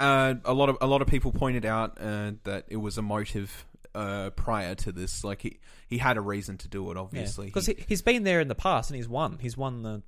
uh, 0.00 0.34
a 0.44 0.52
lot 0.52 0.68
of 0.68 0.78
a 0.80 0.86
lot 0.86 1.02
of 1.02 1.08
people 1.08 1.32
pointed 1.32 1.64
out 1.64 1.98
uh, 2.00 2.32
that 2.44 2.64
it 2.68 2.76
was 2.76 2.98
a 2.98 3.02
motive 3.02 3.64
uh, 3.94 4.30
prior 4.30 4.74
to 4.74 4.92
this. 4.92 5.24
Like 5.24 5.42
he 5.42 5.58
he 5.88 5.98
had 5.98 6.16
a 6.16 6.20
reason 6.20 6.58
to 6.58 6.68
do 6.68 6.90
it. 6.90 6.96
Obviously, 6.96 7.46
because 7.46 7.66
He- 7.66 7.74
he, 7.74 7.84
he's 7.88 8.02
been 8.02 8.24
there 8.24 8.40
in 8.40 8.48
the 8.48 8.54
past 8.54 8.90
and 8.90 8.96
he's 8.96 9.08
won. 9.08 9.38
He's 9.40 9.56
won 9.56 9.82
the 9.82 10.02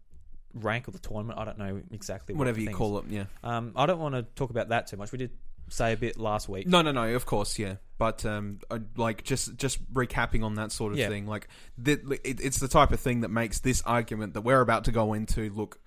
rank 0.55 0.89
of 0.89 0.93
the 0.95 0.99
tournament. 0.99 1.39
I 1.39 1.45
don't 1.45 1.59
know 1.59 1.81
exactly 1.91 2.35
what 2.35 2.41
whatever 2.41 2.61
you 2.61 2.71
call 2.71 2.99
it. 2.99 3.05
Yeah. 3.09 3.25
Um, 3.45 3.73
I 3.77 3.87
don't 3.87 3.99
want 4.01 4.15
to 4.15 4.23
talk 4.35 4.51
about 4.51 4.69
that 4.71 4.87
too 4.89 4.97
much. 4.97 5.13
We 5.13 5.19
did 5.19 5.31
say 5.71 5.93
a 5.93 5.97
bit 5.97 6.19
last 6.19 6.49
week. 6.49 6.67
No, 6.67 6.83
no, 6.83 6.93
no. 6.93 7.15
Of 7.15 7.27
course, 7.27 7.59
yeah. 7.59 7.77
But 7.99 8.25
um, 8.25 8.61
like 8.97 9.25
just 9.25 9.57
just 9.57 9.93
recapping 9.93 10.45
on 10.45 10.55
that 10.55 10.71
sort 10.73 10.93
of 10.93 10.99
Yeah. 10.99 11.09
thing. 11.09 11.27
Like 11.27 11.49
it, 11.85 12.01
it's 12.25 12.59
the 12.61 12.69
type 12.69 12.93
of 12.93 13.01
thing 13.01 13.21
that 13.23 13.29
makes 13.31 13.59
this 13.61 13.83
argument 13.83 14.35
that 14.35 14.43
we're 14.43 14.61
about 14.61 14.85
to 14.85 14.93
go 14.93 15.13
into 15.15 15.51
look 15.51 15.81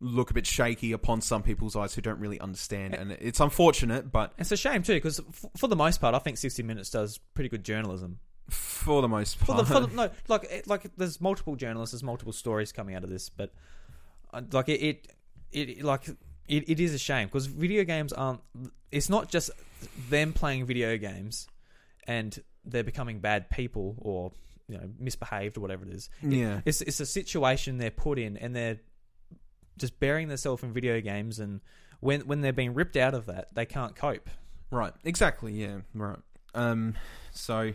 look 0.00 0.30
a 0.30 0.34
bit 0.34 0.46
shaky 0.46 0.92
upon 0.92 1.20
some 1.20 1.42
people's 1.42 1.74
eyes 1.76 1.92
who 1.94 2.00
don't 2.00 2.20
really 2.20 2.38
understand, 2.40 2.94
and 2.94 3.12
it's 3.12 3.40
unfortunate. 3.40 4.10
But 4.10 4.32
It's 4.38 4.50
a 4.52 4.56
shame 4.56 4.82
too 4.82 4.94
because 4.94 5.20
f- 5.20 5.44
for 5.56 5.66
the 5.66 5.76
most 5.76 6.00
part, 6.00 6.14
I 6.14 6.20
think 6.20 6.38
60 6.38 6.62
Minutes 6.62 6.88
does 6.90 7.18
pretty 7.34 7.48
good 7.50 7.64
journalism. 7.64 8.18
for 8.48 9.02
the 9.02 9.08
most 9.08 9.36
For 9.38 9.44
part, 9.46 9.58
the, 9.66 9.74
for 9.74 9.80
the 9.80 9.94
no, 9.94 10.10
like 10.28 10.62
like 10.66 10.86
there's 10.96 11.20
multiple 11.20 11.54
journalists, 11.56 11.92
there's 11.92 12.02
multiple 12.02 12.32
stories 12.32 12.72
coming 12.72 12.94
out 12.94 13.04
of 13.04 13.10
this, 13.10 13.28
but 13.28 13.52
uh, 14.32 14.40
like 14.52 14.68
it, 14.70 14.80
it, 14.80 15.08
it 15.52 15.82
like 15.84 16.08
it, 16.08 16.16
it 16.70 16.80
is 16.80 16.94
a 16.94 16.98
shame 16.98 17.26
because 17.28 17.46
video 17.46 17.84
games 17.84 18.12
aren't. 18.14 18.40
It's 18.90 19.10
not 19.10 19.28
just 19.28 19.50
them 20.08 20.32
playing 20.32 20.64
video 20.64 20.96
games 20.96 21.46
and 22.08 22.36
they're 22.64 22.82
becoming 22.82 23.20
bad 23.20 23.48
people 23.50 23.94
or 23.98 24.32
you 24.66 24.76
know 24.76 24.90
misbehaved 24.98 25.56
or 25.56 25.60
whatever 25.60 25.84
it 25.84 25.92
is. 25.92 26.10
yeah, 26.22 26.62
It's 26.64 26.80
it's 26.80 26.98
a 26.98 27.06
situation 27.06 27.78
they're 27.78 27.90
put 27.92 28.18
in 28.18 28.36
and 28.36 28.56
they're 28.56 28.80
just 29.78 30.00
burying 30.00 30.26
themselves 30.26 30.64
in 30.64 30.72
video 30.72 31.00
games, 31.00 31.38
and 31.38 31.60
when 32.00 32.22
when 32.22 32.40
they're 32.40 32.52
being 32.52 32.74
ripped 32.74 32.96
out 32.96 33.14
of 33.14 33.26
that, 33.26 33.54
they 33.54 33.64
can't 33.64 33.94
cope. 33.94 34.28
Right. 34.72 34.92
Exactly. 35.04 35.52
Yeah. 35.52 35.78
Right. 35.94 36.18
Um. 36.54 36.94
So. 37.30 37.72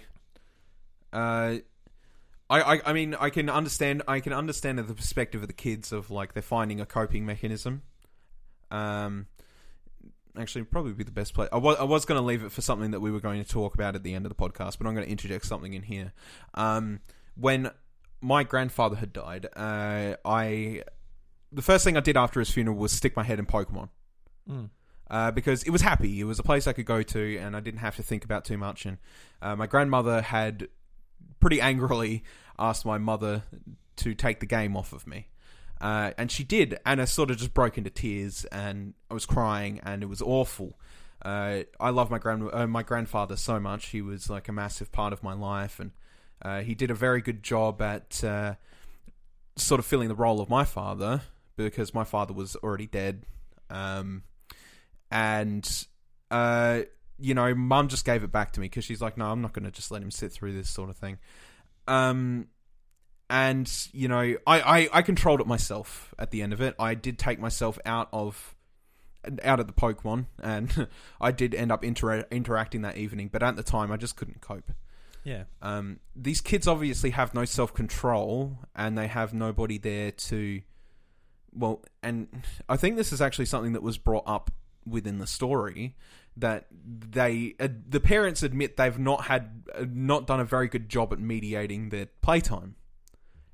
Uh. 1.14 1.58
I, 2.50 2.62
I, 2.76 2.82
I 2.88 2.94
mean 2.94 3.16
I 3.16 3.30
can 3.30 3.50
understand 3.50 4.04
I 4.08 4.20
can 4.20 4.34
understand 4.34 4.78
the 4.78 4.84
perspective 4.94 5.42
of 5.42 5.48
the 5.48 5.54
kids 5.54 5.92
of 5.94 6.12
like 6.12 6.34
they're 6.34 6.44
finding 6.44 6.82
a 6.82 6.86
coping 6.86 7.26
mechanism. 7.26 7.82
Um, 8.70 9.28
actually, 10.38 10.64
probably 10.64 10.94
be 10.94 11.04
the 11.04 11.12
best 11.12 11.34
place. 11.34 11.50
I 11.52 11.58
was 11.58 11.78
I 11.78 11.84
was 11.84 12.06
going 12.06 12.20
to 12.20 12.26
leave 12.26 12.44
it 12.44 12.52
for 12.52 12.62
something 12.62 12.92
that 12.92 13.00
we 13.00 13.12
were 13.12 13.20
going 13.20 13.44
to 13.44 13.50
talk 13.50 13.74
about 13.76 13.96
at 13.96 14.04
the 14.04 14.14
end 14.14 14.26
of 14.26 14.30
the 14.30 14.36
podcast, 14.36 14.78
but 14.78 14.88
I'm 14.88 14.94
going 14.94 15.06
to 15.06 15.12
interject 15.12 15.46
something 15.46 15.74
in 15.74 15.84
here. 15.84 16.14
Um, 16.54 17.00
when 17.36 17.72
my 18.22 18.44
grandfather 18.44 18.96
had 18.96 19.12
died, 19.14 19.48
uh, 19.56 20.16
I 20.26 20.84
the 21.52 21.62
first 21.62 21.84
thing 21.84 21.98
I 21.98 22.00
did 22.00 22.18
after 22.18 22.40
his 22.40 22.50
funeral 22.50 22.78
was 22.78 22.92
stick 22.92 23.16
my 23.16 23.24
head 23.24 23.38
in 23.40 23.46
Pokemon 23.46 23.90
Mm. 24.50 24.70
uh, 25.10 25.32
because 25.32 25.64
it 25.64 25.70
was 25.70 25.82
happy. 25.82 26.20
It 26.20 26.24
was 26.26 26.40
a 26.40 26.44
place 26.44 26.68
I 26.68 26.74
could 26.74 26.86
go 26.86 27.02
to, 27.04 27.38
and 27.38 27.56
I 27.56 27.60
didn't 27.60 27.80
have 27.80 27.96
to 27.98 28.04
think 28.04 28.26
about 28.26 28.44
too 28.44 28.58
much. 28.58 28.86
And 28.86 28.98
uh, 29.42 29.56
my 29.56 29.68
grandmother 29.68 30.22
had 30.22 30.68
pretty 31.40 31.62
angrily 31.62 32.24
asked 32.58 32.86
my 32.86 32.98
mother 32.98 33.44
to 33.98 34.14
take 34.16 34.40
the 34.40 34.46
game 34.46 34.76
off 34.76 34.94
of 34.94 35.06
me. 35.08 35.28
Uh, 35.84 36.12
and 36.18 36.32
she 36.32 36.46
did, 36.46 36.80
and 36.86 37.02
I 37.02 37.06
sort 37.06 37.30
of 37.30 37.36
just 37.36 37.54
broke 37.54 37.78
into 37.78 37.90
tears, 37.90 38.46
and 38.46 38.94
I 39.12 39.14
was 39.14 39.26
crying, 39.26 39.82
and 39.84 40.02
it 40.02 40.06
was 40.06 40.22
awful. 40.22 40.80
Uh, 41.22 41.64
I 41.78 41.90
love 41.90 42.10
my 42.10 42.20
grand 42.20 42.50
uh, 42.54 42.68
my 42.68 42.84
grandfather 42.84 43.36
so 43.36 43.60
much. 43.60 43.88
He 43.88 44.02
was 44.02 44.30
like 44.30 44.48
a 44.48 44.54
massive 44.54 44.94
part 44.94 45.12
of 45.12 45.22
my 45.24 45.34
life, 45.34 45.82
and 45.82 45.92
uh, 46.42 46.62
he 46.62 46.74
did 46.74 46.90
a 46.90 46.94
very 46.94 47.20
good 47.20 47.44
job 47.44 47.82
at 47.82 48.24
uh, 48.24 48.56
sort 49.58 49.80
of 49.80 49.86
filling 49.86 50.08
the 50.08 50.16
role 50.16 50.40
of 50.40 50.50
my 50.50 50.64
father 50.64 51.22
because 51.58 51.94
my 51.94 52.06
father 52.06 52.34
was 52.34 52.56
already 52.56 52.88
dead. 52.88 53.26
Um, 53.70 54.24
and 55.12 55.86
uh, 56.32 56.84
you 57.20 57.34
know, 57.34 57.54
mum 57.54 57.90
just 57.90 58.06
gave 58.06 58.24
it 58.24 58.32
back 58.32 58.54
to 58.54 58.62
me 58.62 58.68
because 58.68 58.86
she's 58.86 59.02
like, 59.02 59.18
"No, 59.18 59.26
I'm 59.26 59.42
not 59.42 59.52
going 59.52 59.66
to 59.66 59.72
just 59.72 59.92
let 59.92 60.02
him 60.02 60.12
sit 60.12 60.32
through 60.32 60.54
this 60.54 60.70
sort 60.70 60.90
of 60.90 60.96
thing." 60.96 61.18
Um, 61.90 62.48
and 63.30 63.72
you 63.92 64.08
know, 64.08 64.36
I, 64.46 64.62
I 64.62 64.90
I 64.94 65.02
controlled 65.02 65.42
it 65.42 65.48
myself. 65.48 66.14
At 66.20 66.32
the 66.32 66.42
end 66.42 66.54
of 66.54 66.62
it, 66.62 66.76
I 66.80 66.94
did 66.96 67.18
take 67.18 67.40
myself 67.40 67.80
out 67.86 68.10
of 68.14 68.56
out 69.44 69.60
of 69.60 69.68
the 69.68 69.74
Pokemon, 69.74 70.26
and 70.42 70.88
I 71.22 71.32
did 71.32 71.56
end 71.56 71.72
up 71.72 71.84
intera- 71.84 72.30
interacting 72.30 72.82
that 72.82 72.98
evening. 72.98 73.30
But 73.32 73.44
at 73.44 73.56
the 73.56 73.64
time, 73.64 73.92
I 73.92 73.98
just 73.98 74.16
couldn't 74.16 74.42
cope. 74.42 74.72
Yeah, 75.24 75.44
Um, 75.62 76.02
these 76.18 76.42
kids 76.42 76.68
obviously 76.68 77.12
have 77.12 77.34
no 77.34 77.46
self 77.46 77.74
control, 77.74 78.58
and 78.76 78.98
they 78.98 79.08
have 79.08 79.34
nobody 79.34 79.78
there 79.78 80.12
to. 80.12 80.62
Well, 81.54 81.84
and 82.02 82.28
I 82.68 82.76
think 82.78 82.98
this 82.98 83.14
is 83.14 83.22
actually 83.22 83.46
something 83.46 83.74
that 83.74 83.84
was 83.84 83.98
brought 83.98 84.24
up 84.26 84.52
within 84.86 85.20
the 85.20 85.28
story 85.28 85.96
that 86.36 86.66
they 86.72 87.56
uh, 87.60 87.70
the 87.88 88.00
parents 88.00 88.44
admit 88.44 88.76
they've 88.76 89.00
not 89.00 89.26
had 89.26 89.64
uh, 89.74 89.86
not 89.90 90.28
done 90.28 90.40
a 90.40 90.46
very 90.46 90.68
good 90.68 90.90
job 90.90 91.14
at 91.14 91.20
mediating 91.20 91.90
their 91.90 92.08
playtime, 92.22 92.76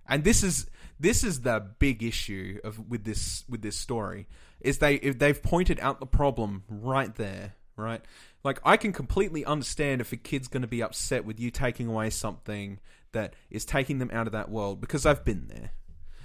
and 0.09 0.23
this 0.23 0.43
is 0.43 0.67
this 0.99 1.23
is 1.23 1.41
the 1.41 1.65
big 1.79 2.03
issue 2.03 2.59
of 2.63 2.89
with 2.89 3.03
this 3.03 3.45
with 3.47 3.61
this 3.61 3.77
story 3.77 4.27
is 4.59 4.79
they 4.79 4.95
if 4.95 5.17
they've 5.19 5.41
pointed 5.41 5.79
out 5.79 5.99
the 5.99 6.05
problem 6.05 6.63
right 6.67 7.15
there 7.15 7.53
right? 7.79 8.01
Like 8.43 8.59
I 8.63 8.77
can 8.77 8.93
completely 8.93 9.43
understand 9.45 10.01
if 10.01 10.11
a 10.11 10.17
kid's 10.17 10.47
going 10.47 10.61
to 10.61 10.67
be 10.67 10.83
upset 10.83 11.25
with 11.25 11.39
you 11.39 11.49
taking 11.49 11.87
away 11.87 12.09
something 12.09 12.79
that 13.11 13.33
is 13.49 13.65
taking 13.65 13.97
them 13.97 14.11
out 14.13 14.27
of 14.27 14.33
that 14.33 14.51
world 14.51 14.79
because 14.81 15.05
I've 15.05 15.25
been 15.25 15.47
there. 15.47 15.71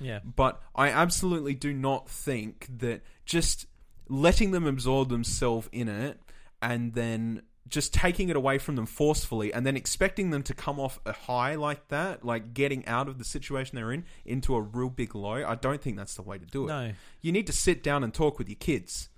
Yeah, 0.01 0.21
but 0.25 0.61
I 0.75 0.89
absolutely 0.89 1.55
do 1.55 1.73
not 1.73 2.11
think 2.11 2.67
that 2.79 3.03
just 3.25 3.67
letting 4.09 4.51
them 4.51 4.67
absorb 4.67 5.09
themselves 5.09 5.69
in 5.73 5.89
it 5.89 6.21
and 6.61 6.95
then 6.95 7.43
just 7.69 7.95
taking 7.95 8.29
it 8.29 8.37
away 8.37 8.59
from 8.59 8.77
them 8.77 8.87
forcefully 8.87 9.53
and 9.53 9.67
then 9.67 9.77
expecting 9.77 10.31
them 10.31 10.43
to 10.43 10.55
come 10.55 10.79
off 10.79 10.99
a 11.07 11.13
high 11.13 11.55
like 11.55 11.89
that, 11.89 12.25
like 12.25 12.53
getting 12.55 12.87
out 12.87 13.09
of 13.09 13.19
the 13.19 13.25
situation 13.25 13.77
they're 13.77 13.93
in 13.93 14.05
into 14.25 14.55
a 14.55 14.61
real 14.61 14.91
big 14.91 15.15
low, 15.15 15.45
I 15.45 15.55
don't 15.55 15.81
think 15.81 15.97
that's 15.97 16.15
the 16.15 16.23
way 16.23 16.39
to 16.39 16.45
do 16.45 16.65
it. 16.65 16.69
no, 16.69 16.93
You 17.23 17.33
need 17.33 17.47
to 17.47 17.53
sit 17.53 17.83
down 17.83 18.05
and 18.05 18.13
talk 18.13 18.39
with 18.39 18.49
your 18.49 18.57
kids. 18.57 19.09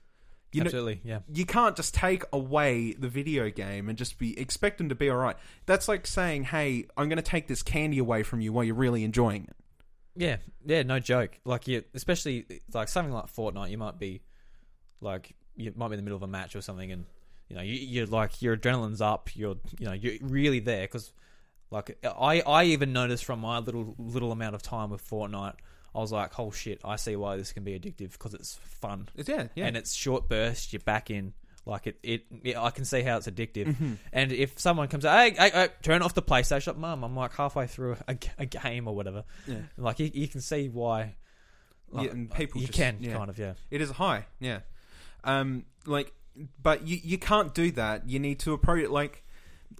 You 0.53 0.63
know, 0.63 0.67
absolutely, 0.67 1.01
yeah, 1.05 1.19
you 1.31 1.45
can't 1.45 1.77
just 1.77 1.93
take 1.93 2.23
away 2.33 2.95
the 2.95 3.09
video 3.09 3.51
game 3.51 3.89
and 3.91 3.99
just 3.99 4.17
be 4.17 4.39
expect 4.39 4.79
them 4.79 4.89
to 4.89 4.95
be 4.95 5.11
all 5.11 5.19
right. 5.19 5.37
That's 5.67 5.87
like 5.87 6.07
saying, 6.07 6.45
"Hey, 6.45 6.87
I'm 6.97 7.09
going 7.11 7.17
to 7.17 7.23
take 7.23 7.47
this 7.47 7.63
candy 7.63 7.99
away 7.99 8.23
from 8.23 8.41
you 8.41 8.55
while 8.55 8.65
you're 8.65 8.75
really 8.77 9.05
enjoying 9.05 9.45
it." 9.45 9.57
yeah, 10.15 10.37
yeah. 10.65 10.83
No 10.83 10.99
joke. 10.99 11.39
Like 11.45 11.69
you, 11.69 11.85
especially 11.95 12.47
like 12.73 12.89
something 12.89 13.13
like 13.13 13.27
Fortnite, 13.27 13.71
you 13.71 13.77
might 13.77 13.99
be 13.99 14.23
like 15.03 15.35
you 15.57 15.73
might 15.77 15.89
be 15.89 15.95
in 15.95 15.99
the 15.99 16.03
middle 16.03 16.17
of 16.17 16.23
a 16.23 16.29
match 16.29 16.57
or 16.57 16.63
something, 16.63 16.91
and 16.91 17.05
you 17.49 17.57
know 17.57 17.63
you, 17.63 17.75
you're 17.75 18.07
like 18.07 18.43
your 18.43 18.57
adrenaline's 18.57 19.01
up. 19.01 19.31
You're 19.37 19.57
you 19.79 19.87
know 19.87 19.93
you're 19.93 20.15
really 20.21 20.61
there 20.61 20.83
because 20.83 21.13
like 21.71 21.99
I 22.05 22.41
I 22.41 22.65
even 22.65 22.93
noticed 22.93 23.25
from 23.25 23.41
my 23.41 23.59
little 23.59 23.95
little 23.99 24.33
amount 24.33 24.55
of 24.55 24.63
time 24.63 24.91
with 24.91 25.09
Fortnite, 25.09 25.55
I 25.95 25.99
was 25.99 26.13
like, 26.13 26.39
oh 26.39 26.51
shit, 26.51 26.81
I 26.85 26.97
see 26.97 27.17
why 27.17 27.37
this 27.37 27.53
can 27.53 27.65
be 27.65 27.79
addictive 27.79 28.13
because 28.13 28.35
it's 28.35 28.55
fun 28.81 29.09
It's, 29.15 29.29
yeah, 29.29 29.49
yeah. 29.55 29.67
and 29.67 29.77
it's 29.77 29.95
short 29.95 30.29
bursts. 30.29 30.73
You're 30.73 30.81
back 30.81 31.11
in. 31.11 31.33
Like 31.69 31.89
it, 31.89 31.99
it, 32.05 32.27
it, 32.45 32.57
I 32.57 32.71
can 32.71 32.85
see 32.85 33.03
how 33.03 33.17
it's 33.17 33.27
addictive. 33.27 33.67
Mm-hmm. 33.67 33.95
And 34.13 34.31
if 34.31 34.57
someone 34.57 34.87
comes, 34.87 35.03
hey, 35.03 35.35
hey, 35.37 35.51
hey, 35.51 35.69
turn 35.83 36.01
off 36.01 36.15
the 36.15 36.23
PlayStation, 36.23 36.77
Mum, 36.77 37.03
I'm 37.03 37.17
like 37.17 37.33
halfway 37.33 37.67
through 37.67 37.97
a, 38.07 38.17
a 38.39 38.47
game 38.47 38.87
or 38.87 38.95
whatever. 38.95 39.25
yeah. 39.49 39.57
Like 39.77 39.99
you, 39.99 40.09
you 40.15 40.29
can 40.29 40.41
see 40.41 40.69
why. 40.69 41.17
Yeah, 41.93 42.01
like, 42.03 42.13
and 42.13 42.31
people 42.33 42.61
you 42.61 42.69
just- 42.69 42.79
can 42.79 42.99
yeah. 43.01 43.17
kind 43.17 43.29
of 43.31 43.37
yeah. 43.37 43.55
It 43.69 43.81
is 43.81 43.91
high, 43.91 44.27
yeah. 44.39 44.61
Um, 45.25 45.65
like, 45.87 46.13
but 46.63 46.87
you 46.87 46.99
you 47.03 47.19
can't 47.19 47.55
do 47.55 47.71
that. 47.73 48.09
You 48.09 48.19
need 48.19 48.39
to 48.41 48.53
approach 48.53 48.83
it 48.85 48.91
like 48.91 49.25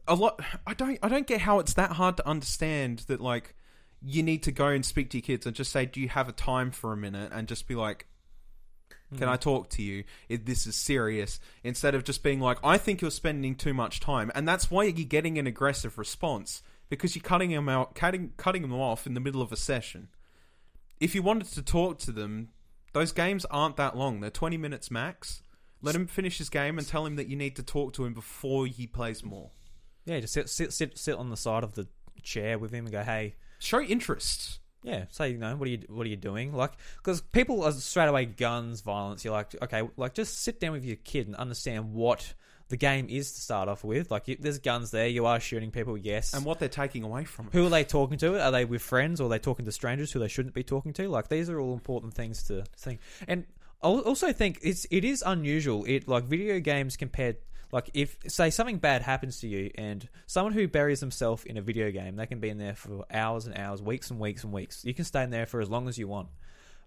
a 0.09 0.15
lot. 0.15 0.41
I 0.67 0.75
don't 0.75 0.99
I 1.03 1.09
don't 1.09 1.27
get 1.27 1.41
how 1.43 1.59
it's 1.59 1.75
that 1.75 1.93
hard 1.93 2.17
to 2.19 2.29
understand 2.29 3.01
that 3.09 3.21
like 3.21 3.55
you 4.03 4.23
need 4.23 4.43
to 4.45 4.53
go 4.53 4.69
and 4.69 4.85
speak 4.85 5.11
to 5.11 5.19
your 5.19 5.23
kids 5.23 5.47
and 5.47 5.55
just 5.57 5.73
say, 5.73 5.87
"Do 5.87 6.01
you 6.01 6.09
have 6.09 6.29
a 6.29 6.33
time 6.33 6.71
for 6.71 6.93
a 6.93 6.97
minute?" 6.97 7.33
and 7.33 7.49
just 7.49 7.67
be 7.67 7.75
like. 7.75 8.07
Can 9.19 9.29
Mm. 9.29 9.33
I 9.33 9.37
talk 9.37 9.71
to 9.71 9.83
you? 9.83 10.03
If 10.29 10.47
this 10.47 10.67
is 10.67 10.75
serious, 10.75 11.39
instead 11.63 11.95
of 11.95 12.03
just 12.03 12.25
being 12.25 12.41
like, 12.41 12.59
"I 12.65 12.77
think 12.77 13.01
you're 13.01 13.13
spending 13.13 13.55
too 13.55 13.73
much 13.73 14.01
time," 14.01 14.33
and 14.35 14.49
that's 14.49 14.69
why 14.69 14.83
you're 14.83 15.07
getting 15.07 15.39
an 15.39 15.47
aggressive 15.47 15.97
response 15.97 16.61
because 16.89 17.15
you're 17.15 17.23
cutting 17.23 17.51
them 17.51 17.69
out, 17.69 17.95
cutting 17.95 18.33
cutting 18.37 18.63
them 18.63 18.73
off 18.73 19.07
in 19.07 19.15
the 19.15 19.21
middle 19.21 19.41
of 19.41 19.53
a 19.53 19.57
session. 19.57 20.09
If 20.99 21.15
you 21.15 21.23
wanted 21.23 21.47
to 21.53 21.63
talk 21.63 22.01
to 22.01 22.11
them, 22.11 22.49
those 22.95 23.13
games 23.13 23.45
aren't 23.45 23.77
that 23.77 23.97
long. 23.97 24.19
They're 24.19 24.31
20 24.31 24.57
minutes 24.57 24.91
max. 24.91 25.41
Let 25.87 25.95
him 25.95 26.07
finish 26.07 26.39
his 26.39 26.49
game 26.51 26.79
and 26.79 26.87
tell 26.87 27.07
him 27.07 27.17
that 27.17 27.29
you 27.29 27.37
need 27.37 27.57
to 27.57 27.63
talk 27.63 27.95
to 27.95 28.05
him 28.05 28.13
before 28.13 28.67
he 28.67 28.87
plays 28.87 29.25
more. 29.25 29.51
Yeah, 30.05 30.21
just 30.21 30.35
sit, 30.35 30.49
sit 30.51 30.73
sit 30.73 30.99
sit 30.99 31.17
on 31.17 31.31
the 31.31 31.37
side 31.37 31.65
of 31.65 31.75
the 31.75 31.87
chair 32.23 32.59
with 32.59 32.73
him 32.73 32.85
and 32.87 32.93
go, 32.93 33.03
hey, 33.03 33.35
Show 33.59 33.81
interest. 33.81 34.61
yeah, 34.83 35.05
say 35.11 35.31
you 35.31 35.39
know 35.39 35.57
what 35.57 35.67
are 35.67 35.71
you 35.71 35.81
what 35.89 36.07
are 36.07 36.11
you 36.11 36.17
doing? 36.17 36.53
Like 36.53 36.73
because 36.99 37.21
people 37.21 37.65
are 37.65 37.73
straight 37.73 38.09
away 38.09 38.27
guns, 38.27 38.83
violence. 38.83 39.25
You're 39.25 39.33
like, 39.35 39.55
okay, 39.63 39.83
like 39.97 40.15
just 40.15 40.43
sit 40.43 40.61
down 40.61 40.73
with 40.73 40.85
your 40.85 40.97
kid 40.97 41.27
and 41.27 41.35
understand 41.37 41.93
what 41.95 42.35
the 42.69 42.77
game 42.77 43.07
is 43.09 43.33
to 43.33 43.41
start 43.41 43.69
off 43.69 43.85
with. 43.85 44.11
Like 44.11 44.27
you, 44.29 44.37
there's 44.39 44.59
guns 44.59 44.91
there, 44.91 45.07
you 45.07 45.25
are 45.27 45.39
shooting 45.41 45.71
people, 45.71 45.97
yes. 45.97 46.35
And 46.35 46.45
what 46.45 46.59
they're 46.59 46.69
taking 46.69 47.05
away 47.05 47.25
from 47.25 47.47
it. 47.47 47.53
Who 47.53 47.65
are 47.67 47.71
they 47.71 47.85
talking 47.85 48.19
to? 48.19 48.43
Are 48.45 48.51
they 48.51 48.65
with 48.65 48.83
friends 48.83 49.21
or 49.21 49.27
are 49.27 49.29
they 49.31 49.39
talking 49.39 49.65
to 49.67 49.73
strangers 49.73 50.11
who 50.13 50.19
they 50.19 50.29
shouldn't 50.29 50.55
be 50.55 50.65
talking 50.65 50.93
to? 50.95 51.09
Like 51.09 51.29
these 51.29 51.49
are 51.49 51.61
all 51.61 51.73
important 51.73 52.15
things 52.15 52.43
to 52.45 52.65
think. 52.77 53.01
And 53.29 53.45
I 53.83 53.89
also 53.89 54.33
think 54.33 54.59
it's 54.63 54.87
it 54.91 55.05
is 55.05 55.23
unusual. 55.25 55.85
It 55.85 56.09
like 56.09 56.25
video 56.25 56.61
games 56.61 56.97
compared 56.97 57.37
like 57.73 57.91
if 57.95 58.19
say 58.29 58.51
something 58.51 58.79
bad 58.79 59.03
happens 59.03 59.41
to 59.41 59.49
you 59.49 59.71
and 59.75 60.09
someone 60.27 60.53
who 60.53 60.69
buries 60.69 61.01
themselves 61.01 61.45
in 61.45 61.57
a 61.57 61.63
video 61.63 61.91
game, 61.91 62.17
they 62.17 62.27
can 62.27 62.41
be 62.41 62.49
in 62.49 62.59
there 62.59 62.75
for 62.75 63.05
hours 63.11 63.47
and 63.47 63.57
hours, 63.59 63.83
weeks 63.83 64.11
and 64.11 64.21
weeks 64.21 64.45
and 64.45 64.53
weeks. 64.53 64.85
You 64.85 64.95
can 64.95 65.05
stay 65.05 65.23
in 65.23 65.31
there 65.31 65.47
for 65.47 65.61
as 65.61 65.69
long 65.69 65.89
as 65.89 65.99
you 65.99 66.09
want. 66.09 66.29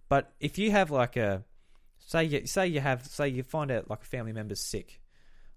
But 0.08 0.32
if 0.39 0.58
you 0.58 0.71
have 0.71 0.89
like 0.89 1.15
a 1.17 1.43
say 1.99 2.23
you 2.23 2.47
say 2.47 2.67
you 2.67 2.80
have 2.80 3.06
say 3.06 3.28
you 3.28 3.43
find 3.43 3.71
out 3.71 3.89
like 3.89 4.02
a 4.02 4.06
family 4.06 4.34
member's 4.34 4.62
sick, 4.62 5.02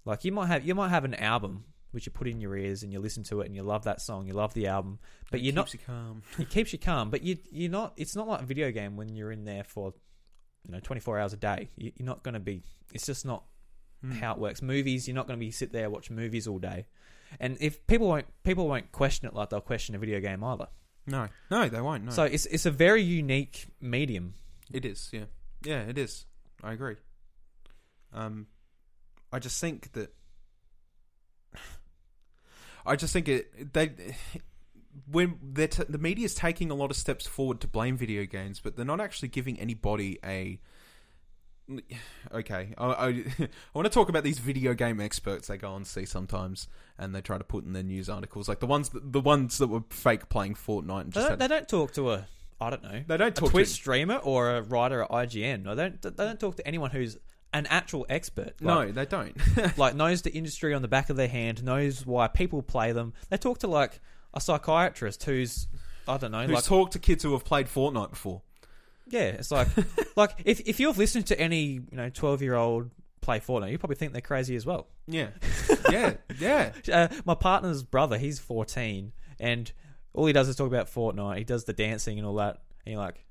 like 0.04 0.24
you 0.24 0.32
might 0.32 0.48
have 0.48 0.66
you 0.66 0.74
might 0.74 0.90
have 0.90 1.04
an 1.04 1.14
album 1.14 1.64
which 1.92 2.06
you 2.06 2.12
put 2.12 2.26
in 2.26 2.40
your 2.40 2.56
ears 2.56 2.82
and 2.82 2.92
you 2.92 2.98
listen 3.00 3.22
to 3.22 3.42
it 3.42 3.46
and 3.46 3.54
you 3.54 3.62
love 3.62 3.84
that 3.84 4.00
song, 4.00 4.26
you 4.26 4.32
love 4.32 4.54
the 4.54 4.66
album, 4.66 4.98
but 5.30 5.40
It 5.40 5.44
you're 5.44 5.54
not 5.54 5.66
keeps 5.66 5.74
you 5.74 5.80
calm. 5.86 6.22
it 6.38 6.50
keeps 6.50 6.72
you 6.72 6.78
calm, 6.78 7.10
but 7.10 7.22
you 7.22 7.38
you're 7.50 7.70
not. 7.70 7.92
It's 7.96 8.16
not 8.16 8.28
like 8.28 8.42
a 8.42 8.46
video 8.46 8.70
game 8.70 8.96
when 8.96 9.14
you're 9.14 9.32
in 9.32 9.44
there 9.44 9.64
for 9.64 9.94
you 10.66 10.72
know 10.72 10.80
24 10.80 11.18
hours 11.18 11.32
a 11.32 11.36
day. 11.36 11.68
You, 11.76 11.92
you're 11.96 12.06
not 12.06 12.22
going 12.22 12.34
to 12.34 12.40
be. 12.40 12.62
It's 12.92 13.06
just 13.06 13.24
not 13.26 13.44
Hmm. 14.02 14.12
how 14.12 14.32
it 14.32 14.38
works. 14.38 14.62
Movies, 14.62 15.06
you're 15.06 15.14
not 15.14 15.28
going 15.28 15.38
to 15.38 15.44
be 15.44 15.52
sit 15.52 15.72
there 15.72 15.88
watch 15.88 16.10
movies 16.10 16.48
all 16.48 16.58
day. 16.58 16.86
And 17.38 17.56
if 17.60 17.86
people 17.86 18.08
won't 18.08 18.26
people 18.42 18.66
won't 18.66 18.90
question 18.90 19.28
it 19.28 19.34
like 19.34 19.50
they'll 19.50 19.60
question 19.60 19.94
a 19.94 19.98
video 19.98 20.18
game 20.20 20.42
either. 20.42 20.66
No, 21.06 21.28
no, 21.50 21.68
they 21.68 21.80
won't. 21.80 22.04
No, 22.04 22.10
So 22.10 22.24
it's 22.24 22.46
it's 22.46 22.66
a 22.66 22.70
very 22.72 23.02
unique 23.02 23.68
medium. 23.80 24.34
it 24.72 24.84
is. 24.84 25.08
Yeah, 25.12 25.24
yeah, 25.64 25.82
it 25.82 25.98
is. 25.98 26.26
I 26.64 26.72
agree. 26.72 26.96
Um, 28.12 28.48
I 29.32 29.38
just 29.38 29.60
think 29.60 29.92
that 29.92 30.12
I 32.84 32.96
just 32.96 33.12
think 33.12 33.28
it 33.28 33.72
they 33.72 33.92
when 35.10 35.38
they're 35.42 35.68
t- 35.68 35.84
the 35.88 35.98
media's 35.98 36.34
taking 36.34 36.70
a 36.70 36.74
lot 36.74 36.90
of 36.90 36.96
steps 36.96 37.26
forward 37.26 37.60
to 37.60 37.68
blame 37.68 37.96
video 37.96 38.24
games, 38.24 38.60
but 38.60 38.76
they're 38.76 38.84
not 38.84 39.00
actually 39.00 39.28
giving 39.28 39.58
anybody 39.58 40.18
a. 40.24 40.60
Okay, 42.32 42.74
I, 42.76 42.84
I, 42.84 43.06
I 43.38 43.48
want 43.72 43.86
to 43.86 43.90
talk 43.90 44.08
about 44.08 44.24
these 44.24 44.38
video 44.38 44.74
game 44.74 45.00
experts 45.00 45.48
they 45.48 45.56
go 45.56 45.74
and 45.74 45.86
see 45.86 46.04
sometimes, 46.04 46.68
and 46.98 47.14
they 47.14 47.20
try 47.20 47.38
to 47.38 47.44
put 47.44 47.64
in 47.64 47.72
their 47.72 47.82
news 47.82 48.08
articles, 48.08 48.48
like 48.48 48.60
the 48.60 48.66
ones 48.66 48.90
that, 48.90 49.12
the 49.12 49.20
ones 49.20 49.58
that 49.58 49.68
were 49.68 49.84
fake 49.90 50.28
playing 50.28 50.54
Fortnite 50.54 51.00
and 51.02 51.12
They 51.12 51.20
don't, 51.20 51.30
had, 51.30 51.38
they 51.38 51.48
don't 51.48 51.68
talk 51.68 51.92
to 51.94 52.12
a 52.12 52.26
I 52.60 52.70
don't 52.70 52.82
know 52.82 53.02
they 53.06 53.16
don't 53.16 53.34
talk 53.34 53.48
a 53.48 53.50
Twitch 53.50 53.68
to 53.68 53.74
streamer 53.74 54.16
or 54.16 54.56
a 54.56 54.62
writer 54.62 55.02
at 55.02 55.10
IGN. 55.10 55.64
They 55.64 55.74
don't 55.74 56.02
they 56.02 56.24
don't 56.24 56.38
talk 56.38 56.56
to 56.56 56.66
anyone 56.66 56.90
who's 56.90 57.16
an 57.52 57.66
actual 57.66 58.06
expert. 58.08 58.54
no, 58.60 58.90
they 58.90 59.04
don't. 59.04 59.36
like 59.78 59.94
knows 59.96 60.22
the 60.22 60.32
industry 60.32 60.72
on 60.74 60.82
the 60.82 60.88
back 60.88 61.10
of 61.10 61.16
their 61.16 61.28
hand, 61.28 61.62
knows 61.64 62.06
why 62.06 62.28
people 62.28 62.62
play 62.62 62.92
them. 62.92 63.12
They 63.28 63.36
talk 63.36 63.58
to 63.58 63.66
like 63.66 64.00
a 64.34 64.40
psychiatrist 64.40 65.22
who's 65.24 65.66
I 66.08 66.16
don't 66.16 66.32
know, 66.32 66.42
Who's 66.42 66.54
like 66.54 66.64
talked 66.64 66.92
to 66.94 66.98
kids 66.98 67.22
who 67.22 67.32
have 67.32 67.44
played 67.44 67.66
Fortnite 67.66 68.10
before? 68.10 68.42
yeah, 69.08 69.28
it's 69.28 69.50
like 69.50 69.68
like 70.16 70.32
if 70.44 70.60
if 70.60 70.80
you've 70.80 70.98
listened 70.98 71.26
to 71.26 71.38
any 71.38 71.64
you 71.64 71.84
know 71.92 72.08
twelve 72.10 72.42
year 72.42 72.54
old 72.54 72.90
play 73.20 73.40
Fortnite, 73.40 73.70
you 73.70 73.78
probably 73.78 73.96
think 73.96 74.12
they're 74.12 74.20
crazy 74.20 74.56
as 74.56 74.66
well. 74.66 74.88
Yeah, 75.06 75.28
yeah, 75.90 76.14
yeah. 76.38 76.72
Uh, 76.92 77.08
my 77.24 77.34
partner's 77.34 77.82
brother, 77.82 78.18
he's 78.18 78.38
fourteen, 78.38 79.12
and 79.38 79.70
all 80.12 80.26
he 80.26 80.32
does 80.32 80.48
is 80.48 80.56
talk 80.56 80.66
about 80.66 80.86
Fortnite. 80.88 81.38
He 81.38 81.44
does 81.44 81.64
the 81.64 81.72
dancing 81.72 82.18
and 82.18 82.26
all 82.26 82.36
that, 82.36 82.62
and 82.86 82.94
you're 82.94 83.02
like. 83.02 83.24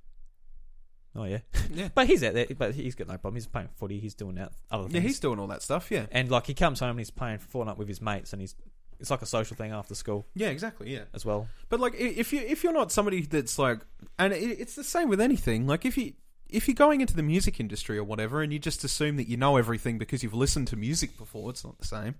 Oh 1.14 1.26
yeah, 1.26 1.40
Yeah. 1.74 1.90
But 1.94 2.08
he's 2.08 2.24
out 2.24 2.34
there. 2.36 2.46
But 2.58 2.74
he's 2.74 2.96
got 2.96 3.08
no 3.08 3.16
problem. 3.16 3.34
He's 3.36 3.46
playing 3.46 3.68
footy. 3.76 4.00
He's 4.00 4.14
doing 4.16 4.36
that 4.36 4.54
other 4.72 4.84
things. 4.84 4.94
Yeah, 4.96 5.02
he's 5.02 5.20
doing 5.20 5.40
all 5.40 5.48
that 5.48 5.62
stuff. 5.62 5.92
Yeah, 5.92 6.06
and 6.10 6.32
like 6.32 6.48
he 6.48 6.54
comes 6.54 6.80
home 6.80 6.92
and 6.92 7.00
he's 7.00 7.10
playing 7.10 7.40
Fortnite 7.40 7.76
with 7.76 7.90
his 7.90 8.02
mates, 8.02 8.32
and 8.32 8.42
he's 8.42 8.56
it's 9.02 9.12
like 9.12 9.22
a 9.22 9.26
social 9.26 9.58
thing 9.58 9.72
after 9.72 9.96
school 9.96 10.26
yeah, 10.36 10.48
exactly. 10.50 10.94
Yeah. 10.94 11.04
as 11.14 11.26
well. 11.26 11.48
But 11.70 11.80
like, 11.82 11.94
i- 11.96 11.98
if 11.98 12.32
you 12.32 12.40
if 12.40 12.64
you're 12.64 12.72
not 12.74 12.92
somebody 12.92 13.22
that's 13.24 13.60
like, 13.60 13.80
and 14.18 14.32
it, 14.32 14.38
it's 14.60 14.76
the 14.76 14.84
same 14.84 15.10
with 15.10 15.20
anything. 15.20 15.68
Like, 15.68 15.86
if 15.86 15.98
you 15.98 16.14
if 16.50 16.68
you're 16.68 16.76
going 16.76 17.02
into 17.02 17.16
the 17.16 17.24
music 17.24 17.60
industry 17.60 17.98
or 17.98 18.04
whatever, 18.04 18.42
and 18.42 18.54
you 18.54 18.60
just 18.60 18.84
assume 18.84 19.18
that 19.18 19.28
you 19.28 19.36
know 19.38 19.58
everything 19.58 19.98
because 19.98 20.22
you've 20.24 20.34
listened 20.34 20.68
to 20.70 20.76
music 20.76 21.18
before, 21.18 21.50
it's 21.50 21.64
not 21.66 21.78
the 21.80 21.88
same. 21.88 22.16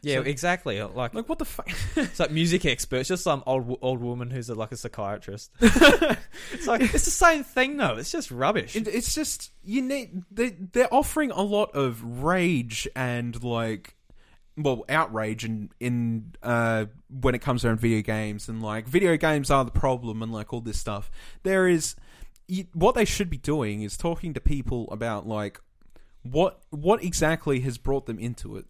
Yeah, 0.00 0.16
So- 0.16 0.22
exactly. 0.22 0.80
Like 0.80 1.12
Like, 1.14 1.28
what 1.28 1.38
the 1.38 1.44
fuck? 1.44 1.68
it's 1.96 2.20
like 2.20 2.30
music 2.30 2.64
experts, 2.64 3.08
just 3.08 3.24
some 3.24 3.42
old 3.46 3.78
old 3.82 4.00
woman 4.00 4.30
who's 4.30 4.48
a, 4.48 4.54
like 4.54 4.70
a 4.72 4.76
psychiatrist. 4.76 5.50
it's 5.60 6.66
like 6.66 6.80
it's 6.82 7.04
the 7.04 7.10
same 7.10 7.44
thing 7.44 7.76
though. 7.76 7.96
It's 7.96 8.10
just 8.10 8.30
rubbish. 8.30 8.76
It, 8.76 8.86
it's 8.88 9.14
just 9.14 9.50
you 9.64 9.82
need 9.82 10.22
they 10.30 10.50
they're 10.50 10.92
offering 10.94 11.30
a 11.32 11.42
lot 11.42 11.74
of 11.74 12.02
rage 12.22 12.86
and 12.96 13.42
like 13.42 13.96
well 14.58 14.84
outrage 14.88 15.44
and 15.44 15.70
in 15.80 16.34
uh 16.42 16.86
when 17.08 17.34
it 17.34 17.40
comes 17.40 17.64
around 17.64 17.80
video 17.80 18.02
games 18.02 18.48
and 18.48 18.62
like 18.62 18.86
video 18.86 19.16
games 19.16 19.50
are 19.50 19.64
the 19.64 19.70
problem 19.70 20.22
and 20.22 20.32
like 20.32 20.52
all 20.52 20.60
this 20.60 20.78
stuff. 20.78 21.10
There 21.42 21.68
is 21.68 21.96
you, 22.46 22.66
what 22.72 22.94
they 22.94 23.04
should 23.04 23.30
be 23.30 23.38
doing 23.38 23.82
is 23.82 23.96
talking 23.96 24.34
to 24.34 24.40
people 24.40 24.88
about 24.90 25.26
like 25.26 25.60
what 26.22 26.60
what 26.70 27.02
exactly 27.02 27.60
has 27.60 27.78
brought 27.78 28.06
them 28.06 28.18
into 28.18 28.56
it. 28.56 28.66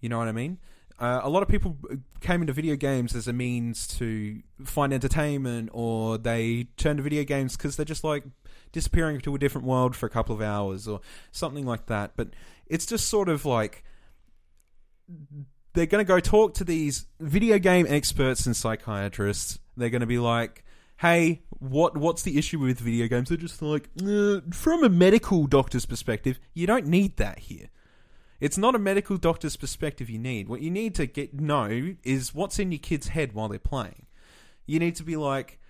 You 0.00 0.08
know 0.08 0.18
what 0.18 0.28
i 0.28 0.32
mean? 0.32 0.58
Uh, 0.98 1.20
a 1.22 1.28
lot 1.28 1.42
of 1.42 1.48
people 1.48 1.76
came 2.20 2.42
into 2.42 2.52
video 2.52 2.76
games 2.76 3.16
as 3.16 3.26
a 3.26 3.32
means 3.32 3.88
to 3.88 4.40
find 4.62 4.92
entertainment 4.92 5.70
or 5.72 6.18
they 6.18 6.68
turn 6.76 6.96
to 6.96 7.02
video 7.02 7.24
games 7.24 7.56
because 7.56 7.76
they're 7.76 7.84
just 7.84 8.04
like 8.04 8.24
disappearing 8.72 9.20
to 9.20 9.34
a 9.34 9.38
different 9.38 9.66
world 9.66 9.96
for 9.96 10.06
a 10.06 10.10
couple 10.10 10.34
of 10.34 10.40
hours 10.40 10.86
or 10.86 11.00
something 11.32 11.66
like 11.66 11.86
that. 11.86 12.12
But 12.14 12.28
it's 12.66 12.86
just 12.86 13.08
sort 13.08 13.28
of 13.28 13.44
like 13.44 13.82
they're 15.74 15.86
going 15.86 16.04
to 16.04 16.08
go 16.08 16.20
talk 16.20 16.54
to 16.54 16.64
these 16.64 17.06
video 17.20 17.58
game 17.58 17.86
experts 17.88 18.46
and 18.46 18.56
psychiatrists. 18.56 19.58
They're 19.76 19.90
going 19.90 20.00
to 20.00 20.06
be 20.06 20.18
like, 20.18 20.64
"Hey, 20.98 21.42
what 21.58 21.96
what's 21.96 22.22
the 22.22 22.38
issue 22.38 22.58
with 22.58 22.78
video 22.78 23.08
games?" 23.08 23.28
They're 23.28 23.38
just 23.38 23.62
like, 23.62 23.88
uh, 24.02 24.40
from 24.52 24.84
a 24.84 24.88
medical 24.88 25.46
doctor's 25.46 25.86
perspective, 25.86 26.38
you 26.54 26.66
don't 26.66 26.86
need 26.86 27.16
that 27.16 27.40
here. 27.40 27.68
It's 28.40 28.58
not 28.58 28.74
a 28.74 28.78
medical 28.78 29.16
doctor's 29.16 29.56
perspective 29.56 30.10
you 30.10 30.18
need. 30.18 30.48
What 30.48 30.60
you 30.60 30.70
need 30.70 30.96
to 30.96 31.06
get 31.06 31.32
know 31.40 31.94
is 32.02 32.34
what's 32.34 32.58
in 32.58 32.72
your 32.72 32.80
kid's 32.80 33.08
head 33.08 33.34
while 33.34 33.48
they're 33.48 33.60
playing. 33.60 34.06
You 34.66 34.80
need 34.80 34.96
to 34.96 35.04
be 35.04 35.16
like, 35.16 35.60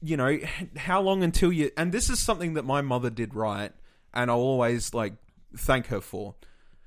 you 0.00 0.16
know, 0.16 0.38
how 0.76 1.00
long 1.02 1.22
until 1.22 1.52
you. 1.52 1.70
And 1.76 1.92
this 1.92 2.08
is 2.08 2.20
something 2.20 2.54
that 2.54 2.64
my 2.64 2.80
mother 2.80 3.10
did 3.10 3.34
right, 3.34 3.72
and 4.14 4.30
I'll 4.30 4.38
always 4.38 4.94
like 4.94 5.14
thank 5.56 5.88
her 5.88 6.00
for. 6.00 6.36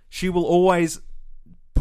She 0.10 0.30
will 0.30 0.46
always 0.46 1.02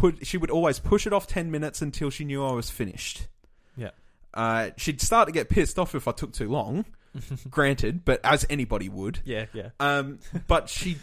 put. 0.01 0.27
She 0.27 0.37
would 0.39 0.51
always 0.51 0.79
push 0.79 1.07
it 1.07 1.13
off 1.13 1.27
ten 1.27 1.51
minutes 1.51 1.83
until 1.83 2.11
she 2.11 2.25
knew 2.25 2.45
I 2.45 2.53
was 2.53 2.71
finished. 2.71 3.29
yeah, 3.77 3.91
Uh, 4.35 4.71
she'd 4.77 5.01
start 5.01 5.27
to 5.29 5.33
get 5.33 5.49
pissed 5.49 5.79
off 5.79 5.95
if 5.95 6.09
I 6.09 6.13
took 6.13 6.33
too 6.33 6.49
long. 6.49 6.85
granted, 7.51 8.05
but 8.05 8.21
as 8.25 8.47
anybody 8.49 8.89
would. 8.89 9.21
yeah, 9.25 9.47
yeah. 9.53 9.71
Um, 9.81 10.21
but 10.47 10.69
she, 10.69 10.97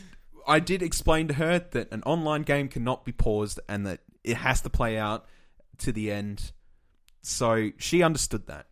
I 0.47 0.60
did 0.60 0.81
explain 0.81 1.27
to 1.27 1.33
her 1.33 1.60
that 1.71 1.91
an 1.91 2.01
online 2.05 2.43
game 2.43 2.69
cannot 2.69 3.03
be 3.03 3.12
paused 3.12 3.60
and 3.67 3.86
that 3.86 3.99
it 4.23 4.38
has 4.38 4.62
to 4.62 4.69
play 4.69 4.97
out 4.97 5.25
to 5.79 5.91
the 5.91 6.12
end. 6.12 6.51
So 7.21 7.71
she 7.77 8.03
understood 8.03 8.47
that. 8.47 8.67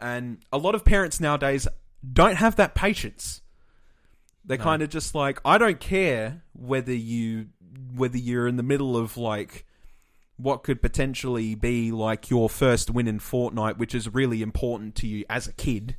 And 0.00 0.38
a 0.52 0.58
lot 0.58 0.74
of 0.76 0.84
parents 0.84 1.18
nowadays 1.20 1.66
don't 2.12 2.36
have 2.36 2.54
that 2.56 2.74
patience. 2.76 3.40
They're 4.44 4.58
No. 4.58 4.62
kind 4.64 4.82
of 4.82 4.88
just 4.88 5.12
like, 5.12 5.40
I 5.44 5.58
don't 5.58 5.80
care 5.80 6.42
whether 6.52 6.94
you 6.94 7.48
whether 7.96 8.16
you're 8.16 8.46
in 8.48 8.56
the 8.56 8.62
middle 8.62 8.96
of 8.96 9.16
like 9.16 9.65
what 10.36 10.62
could 10.62 10.82
potentially 10.82 11.54
be 11.54 11.90
like 11.92 12.30
your 12.30 12.48
first 12.48 12.90
win 12.90 13.08
in 13.08 13.18
Fortnite, 13.18 13.78
which 13.78 13.94
is 13.94 14.12
really 14.12 14.42
important 14.42 14.94
to 14.96 15.06
you 15.06 15.24
as 15.30 15.46
a 15.46 15.52
kid, 15.52 15.96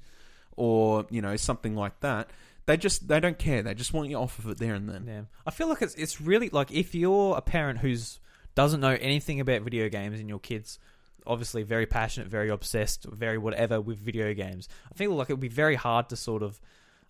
or 0.55 1.05
you 1.09 1.21
know 1.21 1.35
something 1.35 1.75
like 1.75 1.99
that. 2.01 2.29
They 2.65 2.77
just 2.77 3.07
they 3.07 3.19
don't 3.19 3.39
care. 3.39 3.63
They 3.63 3.73
just 3.73 3.93
want 3.93 4.09
you 4.09 4.17
off 4.17 4.39
of 4.39 4.49
it 4.49 4.57
there 4.59 4.75
and 4.75 4.89
then. 4.89 5.05
Yeah, 5.07 5.21
I 5.45 5.51
feel 5.51 5.67
like 5.69 5.81
it's 5.81 5.95
it's 5.95 6.21
really 6.21 6.49
like 6.49 6.71
if 6.71 6.93
you're 6.93 7.37
a 7.37 7.41
parent 7.41 7.79
who's 7.79 8.19
doesn't 8.55 8.81
know 8.81 8.97
anything 8.99 9.39
about 9.39 9.61
video 9.61 9.87
games 9.87 10.19
and 10.19 10.27
your 10.27 10.39
kids 10.39 10.79
obviously 11.27 11.61
very 11.61 11.85
passionate, 11.85 12.27
very 12.27 12.49
obsessed, 12.49 13.05
very 13.05 13.37
whatever 13.37 13.79
with 13.79 13.99
video 13.99 14.33
games. 14.33 14.67
I 14.91 14.95
feel 14.95 15.11
like 15.11 15.29
it 15.29 15.33
would 15.33 15.39
be 15.39 15.47
very 15.47 15.75
hard 15.75 16.09
to 16.09 16.15
sort 16.15 16.41
of 16.41 16.59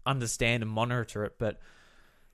understand 0.05 0.63
and 0.63 0.71
monitor 0.71 1.23
it, 1.23 1.35
but 1.37 1.59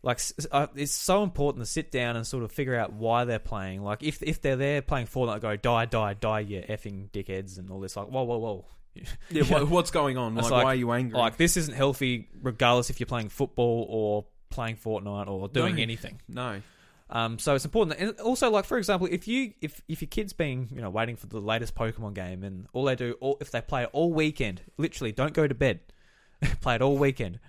like 0.04 0.20
uh, 0.52 0.68
it's 0.76 0.92
so 0.92 1.24
important 1.24 1.66
to 1.66 1.72
sit 1.72 1.90
down 1.92 2.16
and 2.18 2.28
sort 2.28 2.44
of 2.44 2.52
figure 2.52 2.76
out 2.76 2.94
why 2.94 3.24
they're 3.26 3.40
playing. 3.40 3.82
Like 3.84 4.04
if 4.04 4.22
if 4.22 4.42
they're 4.42 4.58
there 4.58 4.82
playing 4.82 5.08
Fortnite, 5.08 5.42
go 5.42 5.56
die, 5.56 5.86
die, 5.86 6.14
die, 6.14 6.40
you 6.42 6.62
effing 6.62 7.10
dickheads 7.12 7.58
and 7.58 7.72
all 7.72 7.80
this. 7.80 7.96
Like 7.96 8.08
whoa, 8.08 8.24
whoa, 8.24 8.38
whoa. 8.38 8.66
Yeah, 9.32 9.44
what, 9.50 9.70
what's 9.70 9.92
going 9.92 10.18
on? 10.18 10.36
Like, 10.36 10.52
like- 10.52 10.64
why 10.66 10.72
are 10.74 10.76
you 10.76 10.92
angry? 10.92 11.18
Like 11.18 11.38
this 11.38 11.58
isn't 11.58 11.74
healthy, 11.74 12.28
regardless 12.42 12.90
if 12.90 13.00
you're 13.00 13.08
playing 13.08 13.30
football 13.30 13.88
or 13.90 14.26
playing 14.50 14.76
Fortnite 14.76 15.28
or 15.28 15.48
doing 15.48 15.78
No. 15.78 15.82
anything. 15.82 16.20
no, 16.28 16.62
Um, 17.10 17.40
so 17.40 17.56
it's 17.56 17.66
important. 17.66 17.98
And 18.00 18.20
also, 18.20 18.52
like 18.52 18.66
for 18.66 18.78
example, 18.78 19.08
if 19.10 19.28
you 19.28 19.54
if 19.62 19.82
if 19.88 20.02
your 20.02 20.10
kid's 20.10 20.34
been 20.34 20.68
you 20.72 20.82
know 20.82 20.90
waiting 20.90 21.16
for 21.16 21.28
the 21.28 21.40
latest 21.40 21.76
Pokemon 21.76 22.14
game 22.14 22.44
and 22.44 22.68
all 22.74 22.84
they 22.84 22.96
do, 22.96 23.16
all, 23.22 23.38
if 23.40 23.52
they 23.52 23.62
play 23.62 23.84
it 23.84 23.90
all 23.94 24.12
weekend, 24.14 24.62
literally 24.78 25.12
don't 25.14 25.34
go 25.34 25.48
to 25.48 25.56
bed, 25.56 25.80
play 26.62 26.76
it 26.76 26.82
all 26.82 26.98
weekend. 26.98 27.40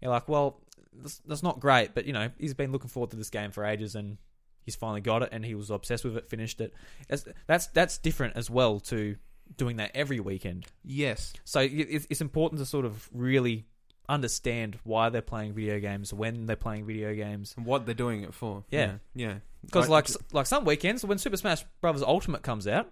You're 0.00 0.10
like, 0.12 0.28
well, 0.28 0.60
that's, 1.02 1.18
that's 1.26 1.42
not 1.42 1.60
great, 1.60 1.94
but 1.94 2.04
you 2.06 2.12
know 2.12 2.30
he's 2.38 2.54
been 2.54 2.72
looking 2.72 2.88
forward 2.88 3.10
to 3.10 3.16
this 3.16 3.30
game 3.30 3.50
for 3.50 3.64
ages 3.64 3.94
and 3.94 4.18
he's 4.64 4.76
finally 4.76 5.00
got 5.00 5.22
it 5.22 5.28
and 5.32 5.44
he 5.44 5.54
was 5.54 5.70
obsessed 5.70 6.04
with 6.04 6.16
it, 6.16 6.28
finished 6.28 6.60
it. 6.60 6.72
That's 7.08 7.24
that's, 7.46 7.66
that's 7.68 7.98
different 7.98 8.36
as 8.36 8.48
well 8.50 8.80
to 8.80 9.16
doing 9.56 9.76
that 9.76 9.90
every 9.94 10.20
weekend. 10.20 10.66
yes, 10.84 11.32
So 11.44 11.60
it's, 11.60 12.06
it's 12.08 12.20
important 12.22 12.58
to 12.60 12.66
sort 12.66 12.86
of 12.86 13.08
really 13.12 13.66
understand 14.08 14.78
why 14.84 15.08
they're 15.10 15.22
playing 15.22 15.52
video 15.52 15.78
games, 15.80 16.12
when 16.14 16.46
they're 16.46 16.56
playing 16.56 16.86
video 16.86 17.14
games. 17.14 17.54
and 17.56 17.66
what 17.66 17.84
they're 17.86 17.94
doing 17.94 18.22
it 18.22 18.32
for? 18.34 18.64
Yeah. 18.70 18.92
yeah. 19.14 19.26
yeah. 19.26 19.34
Because 19.64 19.86
I- 19.88 19.92
like 19.92 20.08
like 20.32 20.46
some 20.46 20.64
weekends 20.64 21.04
when 21.04 21.18
Super 21.18 21.36
Smash 21.36 21.64
Brothers 21.80 22.02
Ultimate 22.02 22.42
comes 22.42 22.66
out 22.66 22.90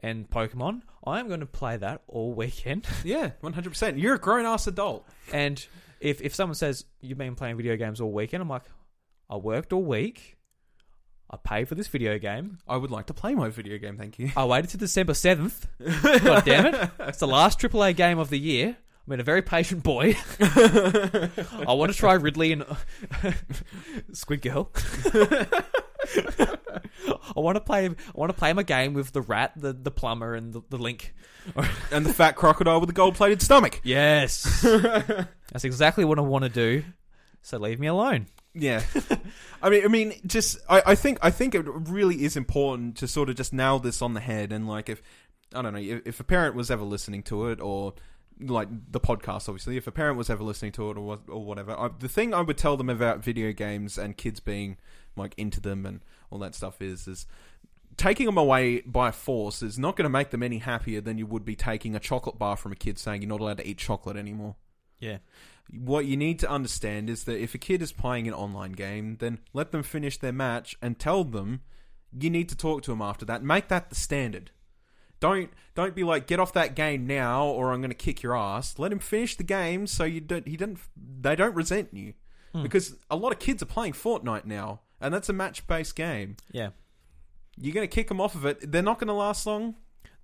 and 0.00 0.28
Pokemon, 0.30 0.82
I 1.04 1.18
am 1.20 1.26
going 1.28 1.40
to 1.40 1.46
play 1.46 1.76
that 1.76 2.02
all 2.06 2.32
weekend. 2.32 2.86
yeah, 3.04 3.30
one 3.40 3.52
hundred 3.52 3.70
percent. 3.70 3.98
You're 3.98 4.14
a 4.14 4.18
grown 4.18 4.46
ass 4.46 4.66
adult. 4.68 5.06
and 5.32 5.64
if 6.00 6.20
if 6.20 6.34
someone 6.34 6.54
says 6.54 6.84
you've 7.00 7.18
been 7.18 7.34
playing 7.34 7.56
video 7.56 7.76
games 7.76 8.00
all 8.00 8.12
weekend, 8.12 8.42
I'm 8.42 8.48
like, 8.48 8.64
I 9.28 9.36
worked 9.36 9.72
all 9.72 9.82
week. 9.82 10.36
I 11.30 11.36
paid 11.36 11.68
for 11.68 11.74
this 11.74 11.88
video 11.88 12.18
game. 12.18 12.58
I 12.66 12.76
would 12.78 12.90
like 12.90 13.06
to 13.06 13.14
play 13.14 13.34
my 13.34 13.50
video 13.50 13.76
game. 13.76 13.98
Thank 13.98 14.18
you. 14.18 14.30
I 14.34 14.44
waited 14.46 14.70
to 14.70 14.76
December 14.78 15.14
seventh. 15.14 15.66
God 16.02 16.44
damn 16.44 16.66
it! 16.74 16.90
It's 17.00 17.18
the 17.18 17.26
last 17.26 17.58
AAA 17.60 17.96
game 17.96 18.18
of 18.18 18.30
the 18.30 18.38
year. 18.38 18.76
I'm 19.08 19.10
been 19.10 19.20
a 19.20 19.24
very 19.24 19.42
patient 19.42 19.82
boy. 19.82 20.16
I 20.40 21.72
want 21.72 21.90
to 21.90 21.96
try 21.96 22.12
Ridley 22.14 22.52
and 22.52 22.64
Squid 24.12 24.42
Girl. 24.42 24.70
I 27.36 27.40
want 27.40 27.56
to 27.56 27.60
play. 27.60 27.86
I 27.86 27.94
want 28.14 28.30
to 28.30 28.38
play 28.38 28.52
my 28.52 28.62
game 28.62 28.94
with 28.94 29.12
the 29.12 29.20
rat, 29.20 29.52
the 29.56 29.72
the 29.72 29.90
plumber, 29.90 30.34
and 30.34 30.52
the, 30.52 30.62
the 30.70 30.78
link. 30.78 31.14
and 31.92 32.04
the 32.04 32.12
fat 32.12 32.32
crocodile 32.32 32.80
with 32.80 32.88
the 32.88 32.94
gold 32.94 33.14
plated 33.14 33.40
stomach. 33.40 33.80
Yes, 33.82 34.62
that's 35.52 35.64
exactly 35.64 36.04
what 36.04 36.18
I 36.18 36.22
want 36.22 36.44
to 36.44 36.50
do. 36.50 36.84
So 37.42 37.58
leave 37.58 37.80
me 37.80 37.86
alone. 37.86 38.26
Yeah, 38.54 38.82
I 39.62 39.70
mean, 39.70 39.84
I 39.84 39.88
mean, 39.88 40.14
just 40.26 40.58
I, 40.68 40.82
I 40.86 40.94
think 40.94 41.18
I 41.22 41.30
think 41.30 41.54
it 41.54 41.64
really 41.66 42.24
is 42.24 42.36
important 42.36 42.96
to 42.98 43.08
sort 43.08 43.28
of 43.28 43.36
just 43.36 43.52
nail 43.52 43.78
this 43.78 44.02
on 44.02 44.14
the 44.14 44.20
head 44.20 44.52
and 44.52 44.66
like 44.68 44.88
if 44.88 45.02
I 45.54 45.62
don't 45.62 45.72
know 45.72 45.78
if, 45.78 46.06
if 46.06 46.20
a 46.20 46.24
parent 46.24 46.54
was 46.54 46.70
ever 46.70 46.84
listening 46.84 47.22
to 47.24 47.48
it 47.48 47.60
or 47.60 47.94
like 48.40 48.68
the 48.90 49.00
podcast, 49.00 49.48
obviously, 49.48 49.76
if 49.76 49.86
a 49.86 49.92
parent 49.92 50.16
was 50.16 50.30
ever 50.30 50.42
listening 50.42 50.72
to 50.72 50.90
it 50.90 50.96
or 50.96 51.18
or 51.28 51.44
whatever, 51.44 51.78
I, 51.78 51.90
the 51.98 52.08
thing 52.08 52.34
I 52.34 52.40
would 52.40 52.58
tell 52.58 52.76
them 52.76 52.88
about 52.88 53.22
video 53.22 53.52
games 53.52 53.98
and 53.98 54.16
kids 54.16 54.40
being 54.40 54.76
like 55.18 55.34
into 55.36 55.60
them 55.60 55.84
and 55.84 56.00
all 56.30 56.38
that 56.38 56.54
stuff 56.54 56.80
is 56.80 57.06
is 57.06 57.26
taking 57.98 58.26
them 58.26 58.38
away 58.38 58.80
by 58.82 59.10
force 59.10 59.62
is 59.62 59.78
not 59.78 59.96
going 59.96 60.04
to 60.04 60.10
make 60.10 60.30
them 60.30 60.42
any 60.42 60.58
happier 60.58 61.00
than 61.00 61.18
you 61.18 61.26
would 61.26 61.44
be 61.44 61.56
taking 61.56 61.94
a 61.94 62.00
chocolate 62.00 62.38
bar 62.38 62.56
from 62.56 62.72
a 62.72 62.76
kid 62.76 62.98
saying 62.98 63.20
you're 63.20 63.28
not 63.28 63.40
allowed 63.40 63.58
to 63.58 63.66
eat 63.66 63.76
chocolate 63.76 64.16
anymore. 64.16 64.54
Yeah. 65.00 65.18
What 65.70 66.06
you 66.06 66.16
need 66.16 66.38
to 66.38 66.50
understand 66.50 67.10
is 67.10 67.24
that 67.24 67.42
if 67.42 67.54
a 67.54 67.58
kid 67.58 67.82
is 67.82 67.92
playing 67.92 68.26
an 68.26 68.34
online 68.34 68.72
game, 68.72 69.16
then 69.20 69.40
let 69.52 69.72
them 69.72 69.82
finish 69.82 70.16
their 70.16 70.32
match 70.32 70.76
and 70.80 70.98
tell 70.98 71.24
them 71.24 71.60
you 72.18 72.30
need 72.30 72.48
to 72.48 72.56
talk 72.56 72.82
to 72.82 72.90
them 72.90 73.02
after 73.02 73.26
that. 73.26 73.42
Make 73.42 73.68
that 73.68 73.90
the 73.90 73.94
standard. 73.94 74.50
Don't 75.20 75.50
don't 75.74 75.96
be 75.96 76.04
like 76.04 76.28
get 76.28 76.38
off 76.38 76.52
that 76.52 76.76
game 76.76 77.06
now 77.06 77.46
or 77.46 77.72
I'm 77.72 77.80
going 77.80 77.90
to 77.90 77.96
kick 77.96 78.22
your 78.22 78.36
ass. 78.36 78.78
Let 78.78 78.92
him 78.92 79.00
finish 79.00 79.36
the 79.36 79.42
game 79.42 79.86
so 79.88 80.04
you 80.04 80.20
don't 80.20 80.46
he 80.46 80.56
don't 80.56 80.78
they 80.96 81.34
don't 81.34 81.54
resent 81.56 81.92
you. 81.92 82.14
Hmm. 82.52 82.62
Because 82.62 82.94
a 83.10 83.16
lot 83.16 83.32
of 83.32 83.40
kids 83.40 83.62
are 83.62 83.66
playing 83.66 83.92
Fortnite 83.92 84.44
now 84.44 84.80
and 85.00 85.12
that's 85.14 85.28
a 85.28 85.32
match-based 85.32 85.94
game. 85.96 86.36
Yeah. 86.52 86.70
You're 87.56 87.74
going 87.74 87.88
to 87.88 87.92
kick 87.94 88.08
them 88.08 88.20
off 88.20 88.34
of 88.34 88.44
it. 88.46 88.70
They're 88.70 88.82
not 88.82 88.98
going 88.98 89.08
to 89.08 89.14
last 89.14 89.46
long. 89.46 89.74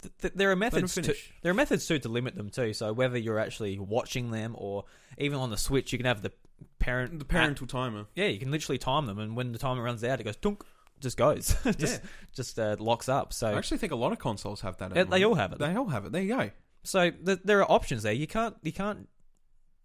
Th- 0.03 0.13
th- 0.21 0.35
there 0.35 0.51
are 0.51 0.57
methods 0.57 0.95
to 0.95 1.15
there 1.43 1.51
are 1.51 1.55
methods 1.55 1.87
too 1.87 1.99
to 1.99 2.09
limit 2.09 2.37
them 2.37 2.51
too. 2.51 2.73
So 2.75 2.93
whether 2.93 3.19
you're 3.19 3.39
actually 3.39 3.79
watching 3.79 4.31
them 4.31 4.55
or 4.59 4.85
even 5.19 5.39
on 5.39 5.51
the 5.51 5.57
Switch, 5.57 5.93
you 5.93 5.99
can 5.99 6.07
have 6.07 6.23
the 6.23 6.31
parent 6.79 7.19
The 7.19 7.25
parental 7.25 7.67
timer. 7.67 8.07
yeah, 8.15 8.27
you 8.27 8.39
can 8.39 8.51
literally 8.51 8.79
time 8.79 9.07
them, 9.07 9.19
and 9.19 9.35
when 9.37 9.53
the 9.53 9.59
timer 9.59 9.83
runs 9.83 10.05
out, 10.05 10.21
it 10.21 10.25
goes 10.25 10.37
tunk, 10.37 10.63
just 11.01 11.17
goes, 11.17 11.57
just 11.79 12.03
Yeah. 12.03 12.09
just 12.35 12.59
uh, 12.59 12.77
locks 12.79 13.09
up. 13.09 13.33
So 13.33 13.49
I 13.49 13.55
actually 13.59 13.79
think 13.79 13.93
a 13.93 13.97
lot 13.97 14.13
of 14.13 14.19
consoles 14.19 14.61
have 14.61 14.77
that. 14.79 14.97
at 14.97 15.11
they 15.11 15.25
all 15.25 15.35
have 15.35 15.53
it. 15.53 15.59
They 15.59 15.75
all 15.75 15.89
have 15.89 16.05
it. 16.05 16.13
There 16.13 16.23
you 16.23 16.37
go. 16.37 16.51
so 16.85 17.11
th- 17.11 17.41
there 17.45 17.61
are 17.63 17.71
options 17.73 18.03
there. 18.05 18.13
You 18.13 18.27
can't 18.27 18.55
you 18.63 18.73
can't 18.73 19.09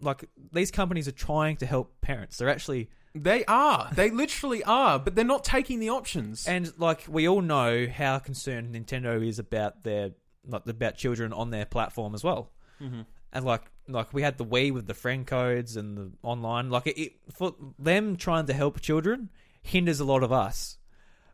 like 0.02 0.25
these 0.52 0.69
companies 0.71 1.08
are 1.08 1.12
trying 1.13 1.58
to 1.58 1.65
help 1.65 1.99
parents. 2.02 2.38
They're 2.38 2.49
actually 2.49 2.89
They 3.15 3.43
are. 3.45 3.89
They 3.93 4.12
literally 4.12 4.63
are, 4.63 5.00
but 5.00 5.15
they're 5.15 5.26
not 5.26 5.43
taking 5.43 5.80
the 5.80 5.89
options. 5.89 6.48
and 6.48 6.72
like 6.78 7.06
we 7.08 7.28
all 7.28 7.41
know 7.41 7.88
how 7.88 8.19
concerned 8.19 8.76
Nintendo 8.76 9.26
is 9.28 9.39
about 9.39 9.84
their 9.84 10.12
like 10.48 10.65
about 10.67 10.95
children 10.95 11.34
on 11.34 11.50
their 11.52 11.65
platform 11.65 12.13
as 12.15 12.24
well. 12.24 12.52
Mm-hmm. 12.82 13.02
and 13.34 13.45
like 13.45 13.63
like 13.89 14.13
we 14.13 14.22
had 14.22 14.38
the 14.38 14.45
Wii 14.45 14.72
with 14.74 14.88
the 14.88 14.93
friend 14.93 15.28
codes 15.28 15.76
and 15.76 15.98
the 15.98 16.12
online 16.24 16.69
like 16.69 16.88
it, 16.88 16.98
it 16.98 17.13
for 17.34 17.54
them 17.78 18.15
trying 18.15 18.45
to 18.45 18.54
help 18.54 18.80
children 18.80 19.30
hinders 19.62 20.00
a 20.00 20.06
lot 20.06 20.24
of 20.24 20.32
us 20.32 20.78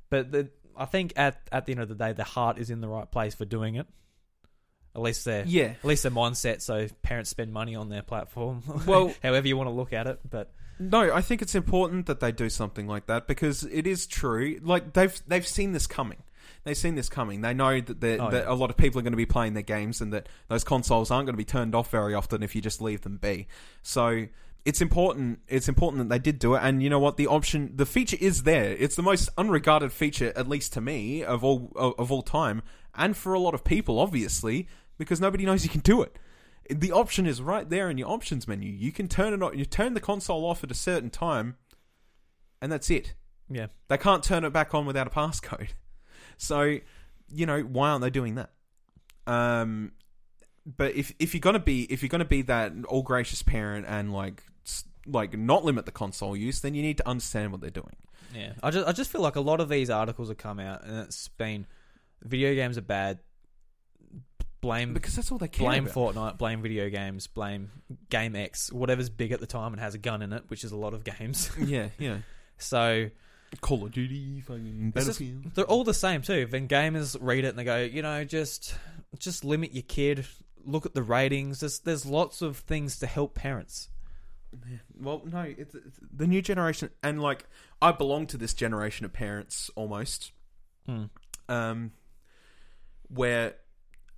but 0.10 0.32
the 0.32 0.50
I 0.76 0.86
think 0.86 1.14
at 1.16 1.48
at 1.52 1.68
the 1.68 1.74
end 1.74 1.82
of 1.82 1.88
the 1.90 1.94
day 1.94 2.14
the 2.14 2.24
heart 2.24 2.58
is 2.58 2.72
in 2.72 2.82
the 2.82 2.88
right 2.88 3.10
place 3.12 3.36
for 3.36 3.46
doing 3.46 3.76
it 3.76 3.86
at 4.96 5.02
least 5.04 5.24
their 5.26 5.44
yeah. 5.46 5.76
at 5.78 5.86
least 5.86 6.02
their 6.02 6.12
mindset 6.12 6.62
so 6.64 6.88
parents 7.04 7.30
spend 7.30 7.54
money 7.54 7.76
on 7.76 7.90
their 7.90 8.02
platform 8.02 8.64
Well- 8.88 9.14
however 9.22 9.48
you 9.48 9.56
want 9.56 9.68
to 9.68 9.74
look 9.74 9.94
at 9.94 10.08
it 10.08 10.20
but 10.28 10.52
No, 10.80 11.14
I 11.14 11.22
think 11.22 11.42
it's 11.42 11.56
important 11.56 12.06
that 12.08 12.20
they 12.20 12.32
do 12.32 12.50
something 12.50 12.88
like 12.88 13.06
that 13.08 13.28
because 13.28 13.64
it 13.64 13.88
is 13.88 14.06
true. 14.08 14.60
Like 14.62 14.94
they've 14.94 15.22
they've 15.28 15.48
seen 15.48 15.72
this 15.72 15.88
coming. 15.88 16.24
They've 16.64 16.76
seen 16.78 16.96
this 16.96 17.10
coming. 17.10 17.42
They 17.42 17.54
know 17.54 17.80
that, 17.80 18.20
Oh, 18.20 18.30
that 18.32 18.46
yeah. 18.46 18.52
a 18.52 18.56
lot 18.56 18.70
of 18.72 18.78
people 18.78 19.00
are 19.00 19.04
going 19.04 19.14
to 19.14 19.18
be 19.18 19.26
playing 19.26 19.54
their 19.54 19.64
games 19.64 20.02
and 20.02 20.12
that 20.14 20.28
those 20.48 20.64
consoles 20.64 21.12
aren't 21.12 21.28
going 21.28 21.34
to 21.36 21.38
be 21.38 21.46
turned 21.46 21.76
off 21.76 21.92
very 21.92 22.14
often 22.16 22.42
if 22.44 22.56
you 22.56 22.62
just 22.62 22.82
leave 22.82 23.02
them 23.02 23.18
be. 23.18 23.48
So 23.84 24.26
it's 24.66 24.82
important. 24.82 25.40
It's 25.48 25.70
important 25.70 26.02
that 26.02 26.10
they 26.10 26.18
did 26.20 26.40
do 26.40 26.56
it. 26.56 26.62
And 26.64 26.82
you 26.82 26.90
know 26.90 26.98
what? 27.00 27.18
The 27.18 27.28
option, 27.28 27.72
the 27.76 27.86
feature 27.86 28.18
is 28.20 28.44
there. 28.44 28.72
It's 28.72 28.96
the 28.96 29.04
most 29.04 29.30
unregarded 29.38 29.92
feature, 29.92 30.34
at 30.36 30.50
least 30.50 30.74
to 30.74 30.82
me, 30.82 31.24
of 31.24 31.44
all 31.44 31.72
of, 31.76 31.94
of 32.00 32.12
all 32.12 32.24
time, 32.24 32.64
and 32.96 33.16
for 33.16 33.34
a 33.36 33.40
lot 33.40 33.54
of 33.54 33.64
people, 33.64 34.00
obviously, 34.00 34.68
because 34.98 35.22
nobody 35.22 35.46
knows 35.46 35.64
you 35.64 35.70
can 35.70 35.82
do 35.82 36.02
it. 36.02 36.18
The 36.69 36.91
option 36.91 37.25
is 37.28 37.41
right 37.41 37.69
there 37.69 37.89
in 37.89 37.97
your 37.97 38.10
options 38.10 38.47
menu. 38.47 38.71
You 38.71 38.91
can 38.91 39.08
turn 39.08 39.34
it 39.34 39.43
on. 39.43 39.58
You 39.58 39.65
turn 39.65 39.93
the 39.93 39.99
console 39.99 40.45
off 40.45 40.63
at 40.63 40.71
a 40.71 40.75
certain 40.75 41.10
time, 41.10 41.58
and 42.62 42.71
that's 42.71 42.89
it. 42.89 43.13
yeah 43.49 43.67
They 43.88 43.97
can't 43.97 44.23
turn 44.23 44.43
it 44.43 44.51
back 44.51 44.73
on 44.73 44.86
without 44.86 45.08
a 45.08 45.10
passcode. 45.12 45.69
So, 46.38 46.80
you 47.30 47.45
know, 47.45 47.62
why 47.62 47.91
aren't 47.91 48.01
they 48.01 48.10
doing 48.10 48.36
that? 48.36 48.49
Um, 49.25 49.93
but 50.65 50.93
if 50.95 51.13
if 51.17 51.34
you're 51.34 51.39
gonna 51.39 51.60
be 51.60 51.84
if 51.84 52.01
you're 52.01 52.10
gonna 52.10 52.25
be 52.25 52.41
that 52.43 52.73
all 52.89 53.04
gracious 53.04 53.41
parent 53.41 53.86
and 53.88 54.12
like 54.12 54.43
like 55.08 55.38
not 55.38 55.63
limit 55.63 55.86
the 55.86 55.91
console 55.93 56.36
use, 56.36 56.60
then 56.60 56.73
you 56.73 56.82
need 56.82 56.97
to 56.97 57.08
understand 57.08 57.51
what 57.51 57.62
they're 57.62 57.69
doing. 57.69 57.95
yeah 58.34 58.54
I 58.62 58.71
just 58.71 58.88
I 58.88 58.91
just 58.91 59.12
feel 59.12 59.21
like 59.21 59.36
a 59.38 59.41
lot 59.41 59.62
of 59.62 59.69
these 59.69 59.89
articles 59.89 60.28
have 60.28 60.38
come 60.38 60.60
out 60.60 60.84
and 60.84 60.97
it's 60.97 61.30
been 61.30 61.67
video 62.21 62.54
games 62.56 62.78
are 62.78 62.82
bad 62.82 63.19
blame 64.65 64.93
Because 64.93 65.15
that's 65.15 65.32
all 65.32 65.38
they 65.38 65.47
care 65.47 65.67
blame 65.67 65.86
about. 65.86 65.95
Fortnite, 65.95 66.38
blame 66.38 66.62
video 66.62 66.89
games, 66.89 67.28
blame 67.28 67.71
Game 68.10 68.36
X, 68.36 68.71
whatever's 68.71 69.10
big 69.10 69.32
at 69.32 69.39
the 69.39 69.47
time 69.47 69.73
and 69.73 69.82
has 69.82 69.95
a 69.95 69.97
gun 69.97 70.21
in 70.21 70.34
it, 70.34 70.43
which 70.47 70.63
is 70.63 70.71
a 70.71 70.75
lot 70.78 70.93
of 70.93 71.04
games. 71.04 71.51
yeah, 71.60 71.89
yeah. 71.99 72.17
so 72.58 73.10
Call 73.62 73.86
of 73.86 73.91
Duty, 73.91 74.41
fucking 74.41 74.93
It's 74.95 75.06
just- 75.06 75.21
they're 75.56 75.65
all 75.65 75.84
the 75.84 75.93
same 75.93 76.21
too. 76.21 76.45
Then 76.49 76.67
gamers 76.67 77.15
read 77.19 77.45
it 77.45 77.49
and 77.49 77.60
they 77.60 77.63
go, 77.63 77.78
you 77.78 78.01
know, 78.01 78.23
just 78.23 78.75
just 79.17 79.45
limit 79.45 79.73
your 79.73 79.84
kid. 79.84 80.25
Look 80.65 80.86
at 80.86 80.93
the 80.93 81.04
ratings. 81.04 81.60
There's 81.60 81.80
there's 81.80 82.06
lots 82.06 82.41
of 82.41 82.58
things 82.58 82.97
to 82.99 83.08
help 83.08 83.36
parents. 83.36 83.89
Well, 84.99 85.21
no, 85.25 85.41
it's, 85.41 85.75
it's 85.75 85.99
the 86.12 86.25
new 86.25 86.41
generation, 86.41 86.89
and 87.04 87.21
like 87.21 87.45
I 87.82 87.91
belong 87.91 88.25
to 88.28 88.38
this 88.38 88.54
generation 88.54 89.06
of 89.06 89.13
parents 89.13 89.69
almost. 89.75 90.32
Hmm. 90.86 91.06
um, 91.49 91.91
where 93.10 93.56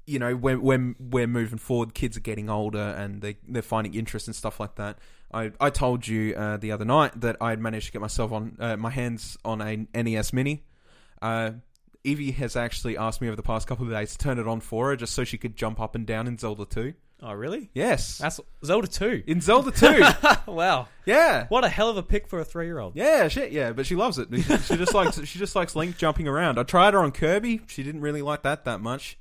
you 0.07 0.17
know 0.17 0.35
when 0.35 0.61
when 0.61 0.95
we're 0.99 1.27
moving 1.27 1.59
forward, 1.59 1.93
kids 1.93 2.17
are 2.17 2.21
getting 2.21 2.49
older 2.49 2.95
and 2.97 3.21
they 3.21 3.37
they're 3.47 3.61
finding 3.61 3.93
interest 3.93 4.27
and 4.27 4.35
stuff 4.35 4.59
like 4.59 4.75
that. 4.75 4.97
I 5.31 5.51
I 5.59 5.69
told 5.69 6.07
you 6.07 6.33
uh, 6.35 6.57
the 6.57 6.71
other 6.71 6.85
night 6.85 7.19
that 7.21 7.35
I 7.39 7.51
had 7.51 7.59
managed 7.59 7.87
to 7.87 7.91
get 7.91 8.01
myself 8.01 8.31
on 8.31 8.57
uh, 8.59 8.77
my 8.77 8.89
hands 8.89 9.37
on 9.45 9.61
a 9.61 9.85
NES 9.93 10.33
Mini. 10.33 10.63
Uh, 11.21 11.51
Evie 12.03 12.31
has 12.31 12.55
actually 12.55 12.97
asked 12.97 13.21
me 13.21 13.27
over 13.27 13.35
the 13.35 13.43
past 13.43 13.67
couple 13.67 13.85
of 13.85 13.91
days 13.91 14.13
to 14.13 14.17
turn 14.17 14.39
it 14.39 14.47
on 14.47 14.61
for 14.61 14.87
her 14.87 14.95
just 14.95 15.13
so 15.13 15.23
she 15.25 15.37
could 15.37 15.57
jump 15.57 15.79
up 15.79 15.93
and 15.93 16.07
down 16.07 16.25
in 16.25 16.37
Zelda 16.37 16.65
2. 16.65 16.93
Oh, 17.21 17.33
really? 17.33 17.69
Yes. 17.73 18.19
That's 18.19 18.39
Zelda 18.63 18.87
two. 18.87 19.23
in 19.25 19.41
Zelda 19.41 19.71
2. 19.71 20.03
wow, 20.51 20.87
yeah. 21.05 21.47
what 21.49 21.65
a 21.65 21.69
hell 21.69 21.89
of 21.89 21.97
a 21.97 22.03
pick 22.03 22.27
for 22.27 22.39
a 22.39 22.45
three 22.45 22.67
year 22.67 22.79
old. 22.79 22.95
Yeah, 22.95 23.27
shit, 23.27 23.51
yeah, 23.51 23.71
but 23.71 23.87
she 23.87 23.95
loves 23.95 24.19
it. 24.19 24.29
She, 24.31 24.41
she 24.41 24.77
just 24.77 24.93
likes 24.93 25.23
she 25.25 25.39
just 25.39 25.55
likes 25.55 25.75
Link 25.75 25.97
jumping 25.97 26.27
around. 26.27 26.59
I 26.59 26.63
tried 26.63 26.93
her 26.93 26.99
on 26.99 27.11
Kirby. 27.11 27.61
She 27.67 27.81
didn't 27.81 28.01
really 28.01 28.21
like 28.21 28.43
that 28.43 28.65
that 28.65 28.81
much, 28.81 29.17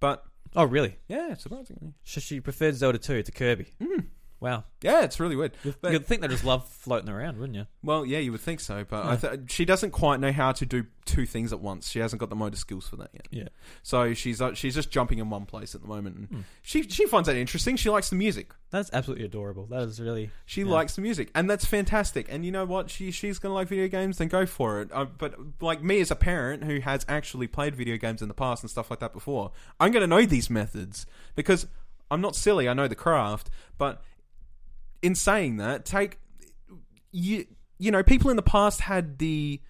but 0.00 0.25
Oh, 0.56 0.64
really? 0.64 0.96
yeah, 1.06 1.34
surprisingly, 1.34 1.92
So 2.04 2.20
she 2.20 2.40
preferred 2.40 2.74
Zelda 2.74 2.98
two 2.98 3.22
to 3.22 3.30
Kirby. 3.32 3.66
Mm. 3.80 4.06
Wow, 4.38 4.64
yeah, 4.82 5.02
it's 5.02 5.18
really 5.18 5.34
weird. 5.34 5.52
But- 5.80 5.92
you'd 5.92 6.04
think 6.04 6.20
they 6.20 6.28
just 6.28 6.44
love 6.44 6.68
floating 6.68 7.08
around, 7.08 7.38
wouldn't 7.38 7.56
you? 7.56 7.66
Well, 7.82 8.04
yeah, 8.04 8.18
you 8.18 8.32
would 8.32 8.40
think 8.42 8.60
so, 8.60 8.84
but 8.84 9.06
I 9.06 9.16
th- 9.16 9.50
she 9.50 9.64
doesn't 9.64 9.92
quite 9.92 10.20
know 10.20 10.30
how 10.30 10.52
to 10.52 10.66
do 10.66 10.84
two 11.06 11.24
things 11.24 11.54
at 11.54 11.60
once. 11.60 11.88
She 11.88 12.00
hasn't 12.00 12.20
got 12.20 12.28
the 12.28 12.36
motor 12.36 12.56
skills 12.56 12.86
for 12.86 12.96
that 12.96 13.10
yet. 13.14 13.28
Yeah. 13.30 13.48
So 13.82 14.12
she's 14.12 14.42
uh, 14.42 14.52
she's 14.52 14.74
just 14.74 14.90
jumping 14.90 15.20
in 15.20 15.30
one 15.30 15.46
place 15.46 15.74
at 15.74 15.80
the 15.80 15.88
moment. 15.88 16.16
And 16.16 16.28
Hmm. 16.28 16.40
She 16.60 16.82
she 16.82 17.06
finds 17.06 17.28
that 17.28 17.36
interesting. 17.36 17.76
She 17.76 17.88
likes 17.88 18.10
the 18.10 18.16
music. 18.16 18.52
That's 18.70 18.90
absolutely 18.92 19.24
adorable. 19.24 19.64
That 19.66 19.82
is 19.82 20.00
really. 20.00 20.30
She 20.44 20.62
Yeah. 20.62 20.68
likes 20.72 20.96
the 20.96 21.00
music, 21.02 21.30
and 21.34 21.48
that's 21.48 21.64
fantastic. 21.64 22.26
And 22.28 22.44
you 22.44 22.52
know 22.52 22.66
what? 22.66 22.90
She 22.90 23.10
she's 23.12 23.38
gonna 23.38 23.54
like 23.54 23.68
video 23.68 23.88
games, 23.88 24.18
then 24.18 24.28
go 24.28 24.44
for 24.44 24.82
it. 24.82 24.90
Uh, 24.92 25.06
but 25.06 25.34
like 25.62 25.82
me 25.82 26.00
as 26.00 26.10
a 26.10 26.16
parent 26.16 26.64
who 26.64 26.80
has 26.80 27.06
actually 27.08 27.46
played 27.46 27.74
video 27.74 27.96
games 27.96 28.20
in 28.20 28.28
the 28.28 28.34
past 28.34 28.62
and 28.62 28.70
stuff 28.70 28.90
like 28.90 29.00
that 29.00 29.14
before, 29.14 29.52
I'm 29.80 29.92
gonna 29.92 30.06
know 30.06 30.26
these 30.26 30.50
methods 30.50 31.06
because 31.34 31.66
I'm 32.10 32.20
not 32.20 32.36
silly. 32.36 32.68
I 32.68 32.74
know 32.74 32.86
the 32.86 32.94
craft. 32.94 33.48
But 33.78 34.02
in 35.06 35.14
saying 35.14 35.58
that, 35.58 35.84
take 35.84 36.18
you 37.12 37.46
you 37.78 37.90
know 37.92 38.02
people 38.02 38.28
in 38.30 38.36
the 38.36 38.42
past 38.42 38.80
had 38.80 39.18
the 39.18 39.60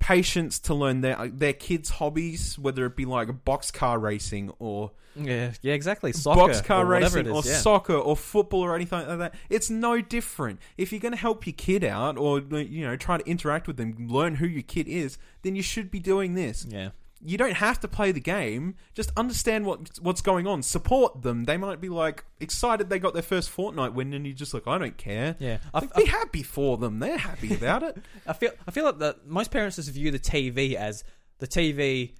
patience 0.00 0.58
to 0.58 0.74
learn 0.74 1.00
their 1.00 1.28
their 1.28 1.52
kids' 1.52 1.90
hobbies, 1.90 2.58
whether 2.58 2.84
it 2.86 2.96
be 2.96 3.04
like 3.04 3.28
boxcar 3.44 4.00
racing 4.00 4.50
or 4.58 4.90
Yeah, 5.14 5.52
yeah, 5.62 5.74
exactly. 5.74 6.12
Soccer, 6.12 6.52
boxcar 6.52 6.80
or 6.80 6.86
racing 6.86 7.26
it 7.26 7.30
or 7.30 7.42
yeah. 7.44 7.58
soccer 7.58 7.94
or 7.94 8.16
football 8.16 8.62
or 8.62 8.74
anything 8.74 9.06
like 9.06 9.18
that. 9.18 9.34
It's 9.48 9.70
no 9.70 10.00
different. 10.00 10.58
If 10.76 10.90
you're 10.90 11.00
going 11.00 11.12
to 11.12 11.18
help 11.18 11.46
your 11.46 11.54
kid 11.56 11.84
out 11.84 12.18
or 12.18 12.40
you 12.40 12.84
know 12.84 12.96
try 12.96 13.16
to 13.16 13.26
interact 13.28 13.68
with 13.68 13.76
them, 13.76 14.08
learn 14.08 14.34
who 14.34 14.46
your 14.46 14.62
kid 14.62 14.88
is, 14.88 15.18
then 15.42 15.54
you 15.54 15.62
should 15.62 15.90
be 15.90 16.00
doing 16.00 16.34
this. 16.34 16.66
yeah. 16.68 16.90
You 17.22 17.36
don't 17.36 17.54
have 17.54 17.80
to 17.80 17.88
play 17.88 18.12
the 18.12 18.20
game. 18.20 18.76
Just 18.94 19.12
understand 19.16 19.66
what 19.66 19.98
what's 20.00 20.22
going 20.22 20.46
on. 20.46 20.62
Support 20.62 21.22
them. 21.22 21.44
They 21.44 21.56
might 21.56 21.80
be 21.80 21.88
like 21.88 22.24
excited 22.40 22.88
they 22.88 22.98
got 22.98 23.12
their 23.12 23.22
first 23.22 23.54
Fortnite 23.54 23.92
win, 23.92 24.14
and 24.14 24.26
you're 24.26 24.34
just 24.34 24.54
like, 24.54 24.66
I 24.66 24.78
don't 24.78 24.96
care. 24.96 25.36
Yeah, 25.38 25.58
I, 25.74 25.80
Like, 25.80 25.94
be 25.94 26.04
happy 26.06 26.42
for 26.42 26.78
them. 26.78 26.98
They're 26.98 27.18
happy 27.18 27.54
about 27.60 27.82
it. 27.82 27.98
I 28.26 28.32
feel 28.32 28.52
I 28.66 28.70
feel 28.70 28.84
like 28.84 28.98
that 29.00 29.26
most 29.26 29.50
parents 29.50 29.76
just 29.76 29.90
view 29.90 30.10
the 30.10 30.18
TV 30.18 30.74
as 30.74 31.04
the 31.38 31.46
TV 31.46 32.14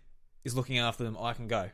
is 0.44 0.54
looking 0.54 0.78
after 0.78 1.04
them. 1.04 1.16
I 1.20 1.32
can 1.32 1.48
go. 1.48 1.70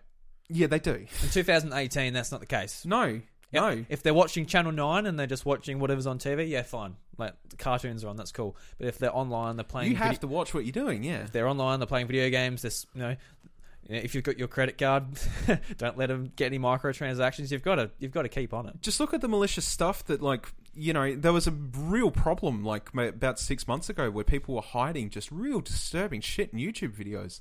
Yeah, 0.49 0.69
they 0.69 0.79
do. 0.79 1.07
In 1.23 1.29
2018, 1.31 2.13
that's 2.13 2.31
not 2.31 2.41
the 2.41 2.47
case. 2.47 2.85
No, 2.85 3.21
no. 3.53 3.85
If 3.89 4.03
they're 4.03 4.15
watching 4.15 4.47
Channel 4.47 4.73
Nine 4.73 5.07
and 5.07 5.19
they're 5.19 5.27
just 5.27 5.45
watching 5.45 5.79
whatever's 5.79 6.07
on 6.07 6.19
TV, 6.19 6.49
yeah, 6.49 6.63
fine. 6.63 6.97
Like 7.19 7.35
cartoons 7.59 8.05
are 8.05 8.09
on, 8.09 8.17
that's 8.17 8.33
cool. 8.33 8.57
But 8.79 8.89
if 8.89 8.99
they're 8.99 9.15
online, 9.15 9.57
they're 9.57 9.65
playing. 9.65 9.91
You 9.91 9.97
have 9.97 10.11
vid- 10.13 10.21
to 10.23 10.27
watch 10.27 10.53
what 10.55 10.65
you're 10.65 10.73
doing. 10.73 11.03
Yeah. 11.03 11.23
If 11.23 11.33
they're 11.33 11.49
online, 11.49 11.81
they're 11.81 11.87
playing 11.87 12.07
video 12.09 12.29
games. 12.31 12.63
This, 12.63 12.87
you 12.95 13.01
know, 13.03 13.17
If 13.89 14.15
you've 14.15 14.25
got 14.25 14.39
your 14.39 14.49
credit 14.49 14.79
card, 14.79 15.05
don't 15.79 15.97
let 15.97 16.09
them 16.09 16.33
get 16.37 16.47
any 16.47 16.59
microtransactions. 16.59 17.51
You've 17.51 17.63
got 17.63 17.77
to 17.77 17.91
you've 17.99 18.13
got 18.13 18.23
to 18.23 18.29
keep 18.29 18.53
on 18.53 18.67
it. 18.69 18.83
just 18.83 19.01
look 19.01 19.15
at 19.15 19.21
the 19.21 19.29
malicious 19.29 19.65
stuff 19.65 20.05
that 20.07 20.21
like 20.21 20.53
you 20.75 20.93
know 20.93 21.15
there 21.15 21.33
was 21.33 21.47
a 21.47 21.53
real 21.53 22.11
problem 22.11 22.63
like 22.65 22.91
about 22.95 23.39
six 23.39 23.67
months 23.67 23.89
ago 23.89 24.11
where 24.11 24.25
people 24.25 24.55
were 24.57 24.61
hiding 24.61 25.09
just 25.09 25.31
real 25.33 25.61
disturbing 25.63 26.21
shit 26.21 26.53
in 26.53 26.59
youtube 26.59 26.95
videos 26.95 27.41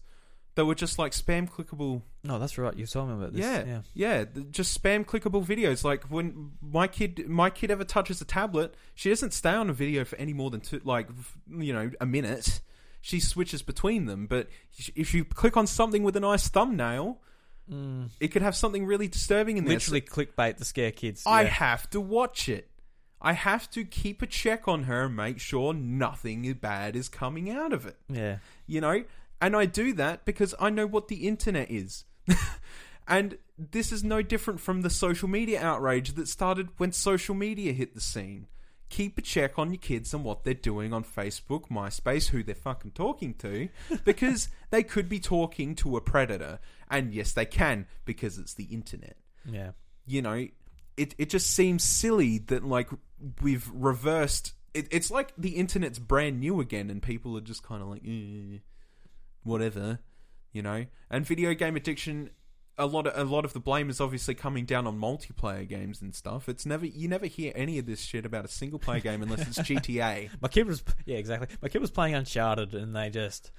that 0.56 0.66
were 0.66 0.76
just 0.76 0.98
like 0.98 1.12
spam 1.12 1.50
clickable 1.50 2.02
No, 2.24 2.40
that's 2.40 2.58
right. 2.58 2.76
You 2.76 2.86
told 2.86 3.10
me 3.10 3.16
about 3.16 3.34
this. 3.34 3.42
yeah 3.42 3.64
yeah. 3.66 3.82
yeah 3.94 4.42
just 4.52 4.82
spam 4.82 5.06
clickable 5.06 5.46
videos 5.46 5.84
like 5.84 6.04
when 6.06 6.52
my 6.62 6.88
kid 6.88 7.28
my 7.28 7.50
kid 7.50 7.70
ever 7.72 7.84
touches 7.84 8.22
a 8.22 8.26
tablet 8.26 8.74
she 8.94 9.10
doesn't 9.10 9.32
stay 9.34 9.52
on 9.52 9.70
a 9.70 9.74
video 9.74 10.06
for 10.06 10.16
any 10.18 10.34
more 10.34 10.50
than 10.50 10.62
two 10.62 10.82
like 10.84 11.08
you 11.50 11.74
know 11.74 11.92
a 12.02 12.06
minute 12.06 12.62
she 13.02 13.20
switches 13.20 13.62
between 13.62 14.06
them 14.06 14.26
but 14.28 14.48
if 14.96 15.14
you 15.14 15.24
click 15.26 15.56
on 15.58 15.68
something 15.68 16.04
with 16.04 16.16
a 16.16 16.20
nice 16.22 16.48
thumbnail 16.48 17.20
Mm. 17.68 18.12
it 18.20 18.28
could 18.28 18.44
have 18.44 18.56
something 18.56 18.86
really 18.86 19.08
disturbing 19.08 19.58
in 19.58 19.66
there 19.66 19.74
Literally 19.74 20.00
clickbait 20.02 20.58
to 20.58 20.66
scare 20.66 20.92
kids. 20.92 21.24
I 21.26 21.42
yeah. 21.42 21.48
have 21.50 21.90
to 21.90 22.00
watch 22.00 22.48
it. 22.48 22.70
I 23.20 23.34
have 23.34 23.72
to 23.72 23.84
keep 23.84 24.22
a 24.22 24.28
check 24.28 24.68
on 24.68 24.84
her 24.84 25.06
and 25.06 25.16
make 25.16 25.40
sure 25.40 25.74
nothing 25.74 26.54
bad 26.62 26.96
is 26.96 27.10
coming 27.10 27.50
out 27.50 27.74
of 27.74 27.88
it. 27.88 27.98
yeah. 28.08 28.38
You 28.68 28.82
know? 28.82 29.04
And 29.42 29.56
I 29.56 29.66
do 29.66 29.94
that 29.94 30.26
because 30.26 30.56
I 30.60 30.70
know 30.70 30.88
what 30.88 31.08
the 31.08 31.28
internet 31.28 31.70
is. 31.70 32.06
and 33.08 33.38
this 33.58 33.92
is 33.92 34.04
no 34.04 34.22
different 34.22 34.60
from 34.60 34.82
the 34.82 34.90
social 34.90 35.28
media 35.28 35.62
outrage 35.62 36.14
that 36.14 36.28
started 36.28 36.70
when 36.78 36.92
social 36.92 37.36
media 37.36 37.74
hit 37.74 37.94
the 37.94 38.02
scene. 38.02 38.48
Keep 38.90 39.18
a 39.18 39.22
check 39.22 39.58
on 39.58 39.72
your 39.72 39.80
kids 39.80 40.14
and 40.14 40.24
what 40.24 40.44
they're 40.44 40.54
doing 40.54 40.94
on 40.94 41.04
Facebook, 41.04 41.70
MySpace, 41.70 42.28
who 42.30 42.44
they're 42.44 42.54
fucking 42.56 42.92
talking 42.92 43.34
to, 43.36 43.68
because 44.06 44.50
they 44.70 44.84
could 44.84 45.10
be 45.10 45.20
talking 45.20 45.76
to 45.76 45.98
a 45.98 46.02
predator. 46.02 46.60
And 46.90 47.14
yes, 47.14 47.34
they 47.34 47.46
can, 47.46 47.88
because 48.06 48.38
it's 48.38 48.54
the 48.54 48.66
internet 48.66 49.18
Yeah. 49.44 49.72
you 50.06 50.22
know, 50.22 50.48
it 50.98 51.14
it 51.18 51.30
just 51.30 51.50
seems 51.50 51.84
silly 51.84 52.38
that 52.38 52.64
like 52.64 52.90
we've 53.42 53.70
reversed. 53.74 54.54
It, 54.74 54.88
it's 54.92 55.10
like 55.12 55.34
the 55.38 55.56
internet's 55.58 56.00
brand 56.00 56.40
new 56.40 56.62
again, 56.62 56.90
and 56.90 57.02
people 57.02 57.36
are 57.38 57.42
just 57.42 57.64
kind 57.64 57.82
of 57.82 57.88
like, 57.90 58.04
eh, 58.06 58.60
whatever, 59.46 60.00
you 60.52 60.62
know. 60.62 60.86
And 61.10 61.26
video 61.26 61.54
game 61.54 61.76
addiction, 61.76 62.32
a 62.78 62.86
lot 62.86 63.08
of 63.08 63.18
a 63.18 63.30
lot 63.30 63.46
of 63.46 63.54
the 63.54 63.60
blame 63.60 63.90
is 63.90 64.02
obviously 64.02 64.34
coming 64.34 64.66
down 64.66 64.86
on 64.88 65.00
multiplayer 65.00 65.68
games 65.68 66.02
and 66.02 66.14
stuff. 66.14 66.50
It's 66.50 66.66
never 66.66 66.86
you 66.86 67.08
never 67.08 67.26
hear 67.26 67.54
any 67.56 67.80
of 67.80 67.86
this 67.86 68.02
shit 68.02 68.26
about 68.26 68.46
a 68.46 68.50
single 68.50 68.80
player 68.80 69.00
game 69.00 69.22
unless 69.22 69.48
it's 69.48 69.60
GTA. 69.70 70.30
My 70.42 70.48
kid 70.50 70.68
was 70.68 70.84
yeah 71.06 71.18
exactly. 71.18 71.48
My 71.62 71.70
kid 71.70 71.80
was 71.80 71.92
playing 71.92 72.16
Uncharted 72.16 72.74
and 72.74 72.96
they 72.96 73.10
just 73.10 73.52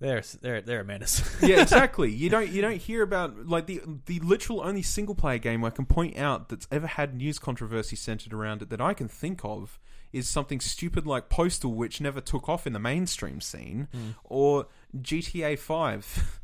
they're 0.00 0.22
they're 0.42 0.60
they're 0.60 0.80
a 0.80 0.84
menace. 0.84 1.22
yeah, 1.42 1.62
exactly. 1.62 2.12
You 2.18 2.30
don't 2.30 2.50
you 2.50 2.60
don't 2.62 2.76
hear 2.76 3.02
about 3.02 3.46
like 3.46 3.66
the 3.66 3.80
the 4.06 4.20
literal 4.20 4.60
only 4.60 4.82
single 4.82 5.14
player 5.14 5.38
game 5.38 5.64
I 5.64 5.70
can 5.70 5.86
point 5.86 6.18
out 6.18 6.48
that's 6.48 6.68
ever 6.70 6.86
had 6.86 7.14
news 7.14 7.38
controversy 7.38 7.96
centered 7.96 8.32
around 8.32 8.62
it 8.62 8.70
that 8.70 8.80
I 8.80 8.92
can 8.92 9.08
think 9.08 9.44
of 9.44 9.78
is 10.12 10.28
something 10.28 10.60
stupid 10.60 11.06
like 11.06 11.28
Postal, 11.28 11.74
which 11.74 12.00
never 12.00 12.20
took 12.20 12.48
off 12.48 12.66
in 12.66 12.72
the 12.72 12.78
mainstream 12.78 13.40
scene, 13.40 13.88
hmm. 13.92 14.10
or 14.24 14.66
GTA 14.96 15.58
Five. 15.58 16.40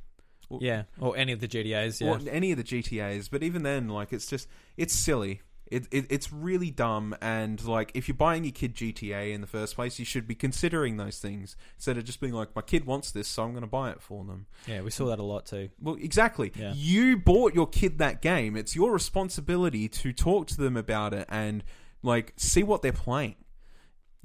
yeah, 0.60 0.84
or 0.98 1.16
any 1.16 1.32
of 1.32 1.40
the 1.40 1.48
GTA's. 1.48 2.00
Yeah, 2.00 2.08
Or 2.10 2.20
any 2.30 2.52
of 2.52 2.58
the 2.58 2.64
GTA's, 2.64 3.28
but 3.28 3.42
even 3.42 3.62
then, 3.62 3.88
like 3.88 4.12
it's 4.12 4.26
just 4.26 4.48
it's 4.76 4.94
silly. 4.94 5.40
It, 5.70 5.88
it 5.90 6.06
it's 6.10 6.30
really 6.30 6.70
dumb, 6.70 7.16
and 7.22 7.64
like 7.64 7.90
if 7.94 8.06
you're 8.06 8.16
buying 8.16 8.44
your 8.44 8.52
kid 8.52 8.74
GTA 8.74 9.32
in 9.32 9.40
the 9.40 9.46
first 9.46 9.74
place, 9.74 9.98
you 9.98 10.04
should 10.04 10.28
be 10.28 10.34
considering 10.34 10.98
those 10.98 11.18
things 11.18 11.56
instead 11.76 11.96
of 11.96 12.04
just 12.04 12.20
being 12.20 12.34
like, 12.34 12.54
my 12.54 12.60
kid 12.60 12.84
wants 12.84 13.10
this, 13.10 13.26
so 13.26 13.42
I'm 13.44 13.52
going 13.52 13.62
to 13.62 13.66
buy 13.66 13.90
it 13.90 14.02
for 14.02 14.24
them. 14.24 14.46
yeah, 14.66 14.82
we 14.82 14.90
saw 14.90 15.06
that 15.06 15.18
a 15.18 15.22
lot 15.24 15.46
too. 15.46 15.70
Well, 15.80 15.96
exactly. 15.98 16.52
Yeah. 16.54 16.74
You 16.76 17.16
bought 17.16 17.54
your 17.54 17.66
kid 17.66 17.96
that 17.98 18.20
game. 18.20 18.56
It's 18.56 18.76
your 18.76 18.92
responsibility 18.92 19.88
to 19.88 20.12
talk 20.12 20.46
to 20.48 20.56
them 20.58 20.76
about 20.76 21.14
it 21.14 21.26
and 21.30 21.64
like 22.02 22.34
see 22.36 22.62
what 22.62 22.82
they're 22.82 22.92
playing. 22.92 23.36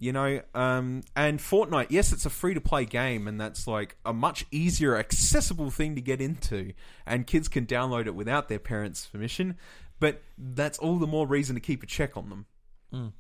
You 0.01 0.13
know, 0.13 0.41
um, 0.55 1.03
and 1.13 1.39
Fortnite, 1.39 1.87
yes, 1.89 2.13
it's 2.13 2.25
a 2.25 2.29
free 2.29 2.53
to 2.53 2.61
play 2.61 2.85
game, 2.85 3.27
and 3.27 3.39
that's 3.39 3.67
like 3.67 3.97
a 4.05 4.13
much 4.13 4.45
easier, 4.49 4.95
accessible 4.97 5.69
thing 5.71 5.95
to 5.95 6.01
get 6.01 6.21
into, 6.21 6.71
and 7.05 7.27
kids 7.27 7.49
can 7.49 7.65
download 7.65 8.07
it 8.07 8.15
without 8.15 8.47
their 8.47 8.59
parents' 8.59 9.05
permission. 9.05 9.57
But 9.99 10.21
that's 10.37 10.79
all 10.79 10.97
the 10.99 11.07
more 11.07 11.27
reason 11.27 11.55
to 11.55 11.59
keep 11.61 11.83
a 11.83 11.85
check 11.85 12.15
on 12.15 12.29
them. 12.29 12.45
Mm. 12.93 13.11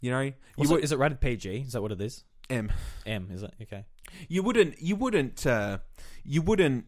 You 0.00 0.10
know, 0.12 0.20
you 0.20 0.32
Also, 0.58 0.74
would, 0.74 0.84
is 0.84 0.92
it 0.92 0.98
rated 0.98 1.20
PG? 1.20 1.64
Is 1.66 1.72
that 1.72 1.82
what 1.82 1.90
it 1.90 2.00
is? 2.00 2.22
M. 2.48 2.70
M 3.06 3.28
is 3.32 3.42
it? 3.42 3.52
Okay. 3.62 3.84
you 4.28 4.42
wouldn't 4.42 4.80
you 4.80 4.96
wouldn't 4.96 5.46
uh, 5.46 5.78
you 6.24 6.42
wouldn't 6.42 6.84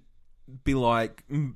be 0.64 0.74
like 0.74 1.24
mm, 1.28 1.52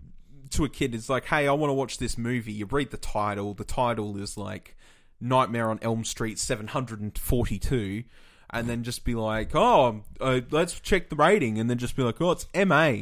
to 0.51 0.64
a 0.64 0.68
kid 0.68 0.95
it's 0.95 1.09
like 1.09 1.27
hey 1.27 1.47
i 1.47 1.53
want 1.53 1.71
to 1.71 1.75
watch 1.75 1.99
this 1.99 2.18
movie 2.18 2.53
you 2.53 2.66
read 2.66 2.91
the 2.91 2.97
title 2.97 3.55
the 3.55 3.64
title 3.64 4.16
is 4.21 4.37
like 4.37 4.77
nightmare 5.21 5.71
on 5.71 5.79
elm 5.83 6.05
street 6.05 6.39
742 6.39 8.05
and 8.53 8.68
then 8.68 8.83
just 8.83 9.05
be 9.05 9.14
like 9.14 9.55
oh 9.55 10.03
uh, 10.21 10.41
let's 10.51 10.79
check 10.81 11.09
the 11.09 11.16
rating 11.16 11.59
and 11.59 11.68
then 11.71 11.79
just 11.79 11.97
be 11.97 12.03
like 12.03 12.21
oh 12.21 12.33
it's 12.33 12.47
ma 12.55 12.93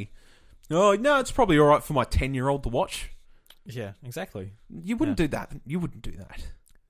oh 0.70 0.94
no 0.94 1.18
it's 1.18 1.30
probably 1.30 1.58
all 1.58 1.66
right 1.66 1.82
for 1.82 1.92
my 1.92 2.04
10 2.04 2.34
year 2.34 2.48
old 2.48 2.62
to 2.62 2.68
watch 2.68 3.10
Yeah, 3.64 3.92
exactly. 4.04 4.52
you 4.70 4.96
wouldn't 4.96 5.16
do 5.16 5.28
that 5.28 5.52
you 5.66 5.78
wouldn't 5.80 6.02
do 6.02 6.12
that 6.12 6.40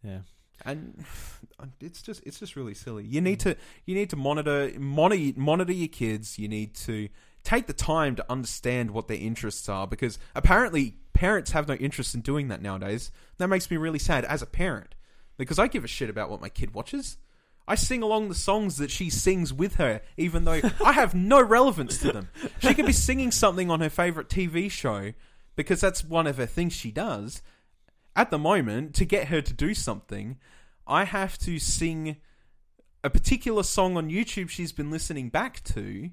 Yeah. 0.02 0.20
and 0.64 1.04
it's 1.80 2.02
just 2.02 2.22
it's 2.26 2.38
just 2.40 2.56
really 2.56 2.74
silly. 2.74 3.04
You 3.04 3.20
need 3.20 3.38
to 3.40 3.56
you 3.84 3.94
need 3.94 4.10
to 4.10 4.16
monitor 4.16 4.72
monitor 4.78 5.32
monitor 5.36 5.72
your 5.72 5.88
kids. 5.88 6.38
You 6.38 6.48
need 6.48 6.74
to 6.76 7.08
take 7.44 7.66
the 7.68 7.72
time 7.72 8.16
to 8.16 8.24
understand 8.28 8.90
what 8.90 9.06
their 9.08 9.16
interests 9.18 9.68
are 9.68 9.86
because 9.86 10.18
apparently 10.34 10.96
parents 11.14 11.52
have 11.52 11.68
no 11.68 11.74
interest 11.74 12.14
in 12.14 12.20
doing 12.22 12.48
that 12.48 12.60
nowadays. 12.60 13.10
That 13.38 13.46
makes 13.48 13.70
me 13.70 13.76
really 13.76 13.98
sad 14.00 14.24
as 14.24 14.42
a 14.42 14.46
parent 14.46 14.94
because 15.38 15.58
I 15.58 15.66
give 15.66 15.84
a 15.84 15.88
shit 15.88 16.10
about 16.10 16.28
what 16.28 16.42
my 16.42 16.50
kid 16.50 16.74
watches. 16.74 17.16
I 17.66 17.74
sing 17.74 18.02
along 18.02 18.28
the 18.28 18.34
songs 18.34 18.76
that 18.76 18.90
she 18.90 19.08
sings 19.08 19.52
with 19.52 19.76
her, 19.76 20.02
even 20.18 20.44
though 20.44 20.60
I 20.84 20.92
have 20.92 21.14
no 21.14 21.40
relevance 21.42 21.98
to 21.98 22.12
them. 22.12 22.28
She 22.60 22.74
could 22.74 22.86
be 22.86 22.92
singing 22.92 23.30
something 23.30 23.70
on 23.70 23.80
her 23.80 23.90
favorite 23.90 24.28
TV 24.28 24.70
show 24.70 25.12
because 25.56 25.80
that's 25.80 26.04
one 26.04 26.26
of 26.26 26.36
her 26.36 26.46
things 26.46 26.74
she 26.74 26.90
does 26.90 27.42
at 28.18 28.32
the 28.32 28.38
moment, 28.38 28.96
to 28.96 29.04
get 29.04 29.28
her 29.28 29.40
to 29.40 29.52
do 29.52 29.74
something, 29.74 30.38
I 30.88 31.04
have 31.04 31.38
to 31.38 31.60
sing 31.60 32.16
a 33.04 33.08
particular 33.08 33.62
song 33.62 33.96
on 33.96 34.10
YouTube 34.10 34.50
she's 34.50 34.72
been 34.72 34.90
listening 34.90 35.28
back 35.28 35.62
to 35.64 36.10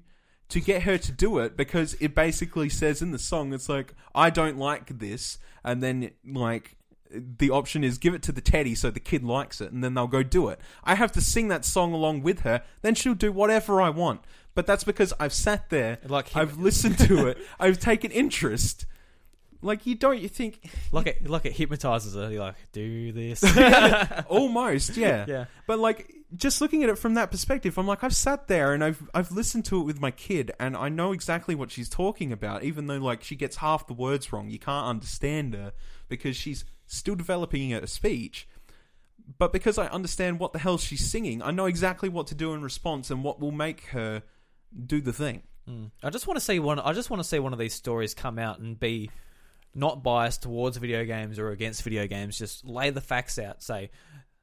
to 0.48 0.60
get 0.60 0.84
her 0.84 0.96
to 0.96 1.10
do 1.10 1.38
it 1.38 1.56
because 1.56 1.94
it 1.94 2.14
basically 2.14 2.68
says 2.68 3.02
in 3.02 3.10
the 3.10 3.18
song, 3.18 3.52
it's 3.52 3.68
like, 3.68 3.92
I 4.14 4.30
don't 4.30 4.56
like 4.56 5.00
this. 5.00 5.38
And 5.64 5.82
then, 5.82 6.12
like, 6.24 6.76
the 7.38 7.50
option 7.50 7.84
is 7.84 7.98
give 7.98 8.14
it 8.14 8.22
to 8.24 8.32
the 8.32 8.40
teddy 8.40 8.74
so 8.74 8.90
the 8.90 9.00
kid 9.00 9.24
likes 9.24 9.60
it 9.60 9.72
and 9.72 9.82
then 9.82 9.94
they'll 9.94 10.06
go 10.06 10.22
do 10.22 10.48
it. 10.48 10.60
I 10.84 10.94
have 10.94 11.12
to 11.12 11.20
sing 11.20 11.48
that 11.48 11.64
song 11.64 11.92
along 11.92 12.22
with 12.22 12.40
her, 12.40 12.62
then 12.82 12.94
she'll 12.94 13.14
do 13.14 13.32
whatever 13.32 13.80
I 13.80 13.90
want. 13.90 14.20
But 14.54 14.66
that's 14.66 14.84
because 14.84 15.12
I've 15.20 15.34
sat 15.34 15.68
there, 15.70 15.98
Like 16.06 16.28
him- 16.30 16.40
I've 16.40 16.58
listened 16.58 16.98
to 17.00 17.26
it, 17.26 17.38
I've 17.60 17.78
taken 17.78 18.10
interest. 18.10 18.86
Like 19.62 19.86
you 19.86 19.94
don't, 19.94 20.18
you 20.20 20.28
think 20.28 20.70
Like 20.92 21.06
it, 21.06 21.28
like 21.28 21.44
it 21.46 21.52
hypnotizes 21.54 22.14
her. 22.14 22.30
You're 22.30 22.40
like, 22.40 22.54
do 22.72 23.10
this. 23.12 23.42
almost, 24.28 24.96
yeah. 24.96 25.24
yeah. 25.28 25.44
But 25.66 25.78
like 25.78 26.12
just 26.34 26.60
looking 26.60 26.82
at 26.82 26.90
it 26.90 26.98
from 26.98 27.14
that 27.14 27.30
perspective, 27.30 27.78
I'm 27.78 27.86
like 27.86 28.04
I've 28.04 28.14
sat 28.14 28.48
there 28.48 28.72
and 28.74 28.82
I've 28.84 29.08
I've 29.14 29.30
listened 29.32 29.64
to 29.66 29.80
it 29.80 29.84
with 29.84 30.00
my 30.00 30.10
kid 30.10 30.52
and 30.60 30.76
I 30.76 30.88
know 30.88 31.12
exactly 31.12 31.54
what 31.54 31.70
she's 31.70 31.88
talking 31.88 32.32
about 32.32 32.64
even 32.64 32.86
though 32.86 32.98
like 32.98 33.22
she 33.24 33.36
gets 33.36 33.56
half 33.56 33.86
the 33.86 33.94
words 33.94 34.32
wrong. 34.32 34.50
You 34.50 34.58
can't 34.58 34.86
understand 34.86 35.54
her 35.54 35.72
because 36.08 36.36
she's 36.36 36.64
still 36.86 37.14
developing 37.14 37.70
her 37.70 37.86
speech. 37.86 38.48
But 39.38 39.52
because 39.52 39.76
I 39.76 39.86
understand 39.88 40.38
what 40.38 40.52
the 40.52 40.58
hell 40.58 40.78
she's 40.78 41.10
singing, 41.10 41.42
I 41.42 41.50
know 41.50 41.66
exactly 41.66 42.08
what 42.08 42.28
to 42.28 42.34
do 42.34 42.52
in 42.52 42.62
response 42.62 43.10
and 43.10 43.24
what 43.24 43.40
will 43.40 43.52
make 43.52 43.86
her 43.86 44.22
do 44.86 45.00
the 45.00 45.12
thing. 45.12 45.42
Mm. 45.68 45.90
I 46.02 46.10
just 46.10 46.26
want 46.26 46.38
to 46.38 46.44
see 46.44 46.58
one. 46.58 46.78
I 46.78 46.92
just 46.92 47.10
want 47.10 47.22
to 47.22 47.28
see 47.28 47.38
one 47.38 47.52
of 47.52 47.58
these 47.58 47.74
stories 47.74 48.14
come 48.14 48.38
out 48.38 48.58
and 48.60 48.78
be 48.78 49.10
not 49.74 50.02
biased 50.02 50.42
towards 50.42 50.76
video 50.76 51.04
games 51.04 51.38
or 51.38 51.50
against 51.50 51.82
video 51.82 52.06
games. 52.06 52.38
Just 52.38 52.64
lay 52.64 52.90
the 52.90 53.00
facts 53.00 53.38
out. 53.38 53.62
Say, 53.62 53.90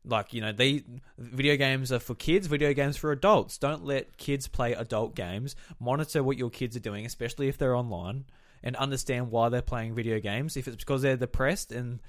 like 0.05 0.33
you 0.33 0.41
know, 0.41 0.51
the 0.51 0.83
video 1.17 1.55
games 1.55 1.91
are 1.91 1.99
for 1.99 2.15
kids. 2.15 2.47
Video 2.47 2.73
games 2.73 2.97
for 2.97 3.11
adults. 3.11 3.57
Don't 3.57 3.85
let 3.85 4.17
kids 4.17 4.47
play 4.47 4.73
adult 4.73 5.15
games. 5.15 5.55
Monitor 5.79 6.23
what 6.23 6.37
your 6.37 6.49
kids 6.49 6.75
are 6.75 6.81
doing, 6.81 7.05
especially 7.05 7.47
if 7.47 7.57
they're 7.57 7.75
online, 7.75 8.25
and 8.61 8.75
understand 8.75 9.31
why 9.31 9.47
they're 9.47 9.61
playing 9.61 9.95
video 9.95 10.19
games. 10.19 10.57
If 10.57 10.67
it's 10.67 10.77
because 10.77 11.01
they're 11.03 11.15
depressed 11.15 11.71
and 11.71 12.01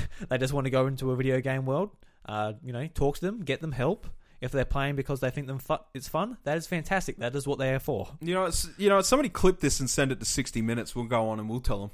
they 0.28 0.38
just 0.38 0.52
want 0.52 0.64
to 0.66 0.70
go 0.70 0.86
into 0.86 1.10
a 1.10 1.16
video 1.16 1.40
game 1.40 1.66
world, 1.66 1.90
uh, 2.26 2.54
you 2.62 2.72
know, 2.72 2.86
talk 2.88 3.16
to 3.16 3.20
them, 3.20 3.42
get 3.42 3.60
them 3.60 3.72
help. 3.72 4.06
If 4.40 4.50
they're 4.50 4.64
playing 4.64 4.96
because 4.96 5.20
they 5.20 5.30
think 5.30 5.46
them 5.46 5.60
fu- 5.60 5.76
it's 5.94 6.08
fun, 6.08 6.36
that 6.42 6.58
is 6.58 6.66
fantastic. 6.66 7.18
That 7.18 7.36
is 7.36 7.46
what 7.46 7.60
they 7.60 7.72
are 7.74 7.78
for. 7.78 8.08
You 8.20 8.34
know, 8.34 8.46
it's, 8.46 8.68
you 8.76 8.88
know, 8.88 8.98
if 8.98 9.06
somebody 9.06 9.28
clip 9.28 9.60
this 9.60 9.78
and 9.78 9.88
send 9.88 10.10
it 10.10 10.18
to 10.18 10.26
60 10.26 10.60
minutes, 10.62 10.96
we'll 10.96 11.04
go 11.04 11.28
on 11.28 11.38
and 11.38 11.48
we'll 11.48 11.60
tell 11.60 11.92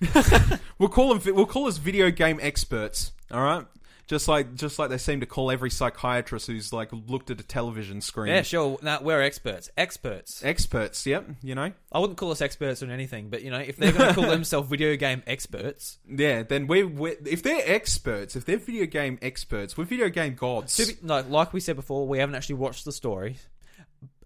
them. 0.00 0.12
we'll 0.78 0.88
call 0.88 1.14
them. 1.14 1.34
We'll 1.36 1.46
call 1.46 1.68
us 1.68 1.78
video 1.78 2.10
game 2.10 2.40
experts. 2.42 3.12
All 3.30 3.42
right. 3.42 3.64
Just 4.06 4.28
like 4.28 4.54
just 4.54 4.78
like 4.78 4.90
they 4.90 4.98
seem 4.98 5.20
to 5.20 5.26
call 5.26 5.50
every 5.50 5.70
psychiatrist 5.70 6.46
who's 6.46 6.72
like 6.72 6.90
looked 6.92 7.30
at 7.30 7.40
a 7.40 7.42
television 7.42 8.00
screen. 8.02 8.34
Yeah, 8.34 8.42
sure. 8.42 8.78
Now 8.82 9.00
we're 9.00 9.22
experts. 9.22 9.70
Experts. 9.78 10.44
Experts, 10.44 11.06
yep, 11.06 11.26
you 11.42 11.54
know. 11.54 11.72
I 11.90 11.98
wouldn't 11.98 12.18
call 12.18 12.30
us 12.30 12.42
experts 12.42 12.82
on 12.82 12.90
anything, 12.90 13.30
but 13.30 13.42
you 13.42 13.50
know, 13.50 13.60
if 13.60 13.76
they're 13.76 13.92
going 13.92 14.08
to 14.08 14.14
call 14.14 14.26
themselves 14.28 14.68
video 14.68 14.96
game 14.96 15.22
experts, 15.26 15.98
Yeah, 16.06 16.42
then 16.42 16.66
we 16.66 16.84
we 16.84 17.12
if 17.24 17.42
they're 17.42 17.62
experts, 17.64 18.36
if 18.36 18.44
they're 18.44 18.58
video 18.58 18.84
game 18.84 19.18
experts, 19.22 19.76
we're 19.78 19.84
video 19.84 20.10
game 20.10 20.34
gods. 20.34 20.76
to 20.76 20.86
be, 20.86 20.98
no, 21.02 21.20
like 21.20 21.52
we 21.54 21.60
said 21.60 21.76
before, 21.76 22.06
we 22.06 22.18
haven't 22.18 22.34
actually 22.34 22.56
watched 22.56 22.84
the 22.84 22.92
story. 22.92 23.38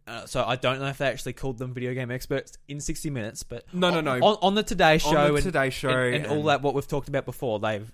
Uh, 0.08 0.24
so 0.24 0.42
I 0.42 0.56
don't 0.56 0.80
know 0.80 0.86
if 0.86 0.96
they 0.98 1.06
actually 1.06 1.34
called 1.34 1.58
them 1.58 1.74
video 1.74 1.92
game 1.92 2.10
experts 2.10 2.56
in 2.66 2.80
60 2.80 3.10
minutes, 3.10 3.42
but 3.42 3.62
No, 3.74 3.90
no, 3.90 3.98
on, 3.98 4.04
no. 4.04 4.12
on, 4.26 4.38
on 4.40 4.54
the 4.54 4.62
Today 4.62 4.96
Show 4.96 5.08
On 5.16 5.28
the 5.28 5.34
and, 5.34 5.42
Today 5.42 5.68
Show 5.70 5.90
and, 5.90 6.14
and 6.24 6.26
all 6.28 6.44
that 6.44 6.62
what 6.62 6.72
we've 6.74 6.88
talked 6.88 7.08
about 7.08 7.26
before, 7.26 7.58
they've 7.58 7.92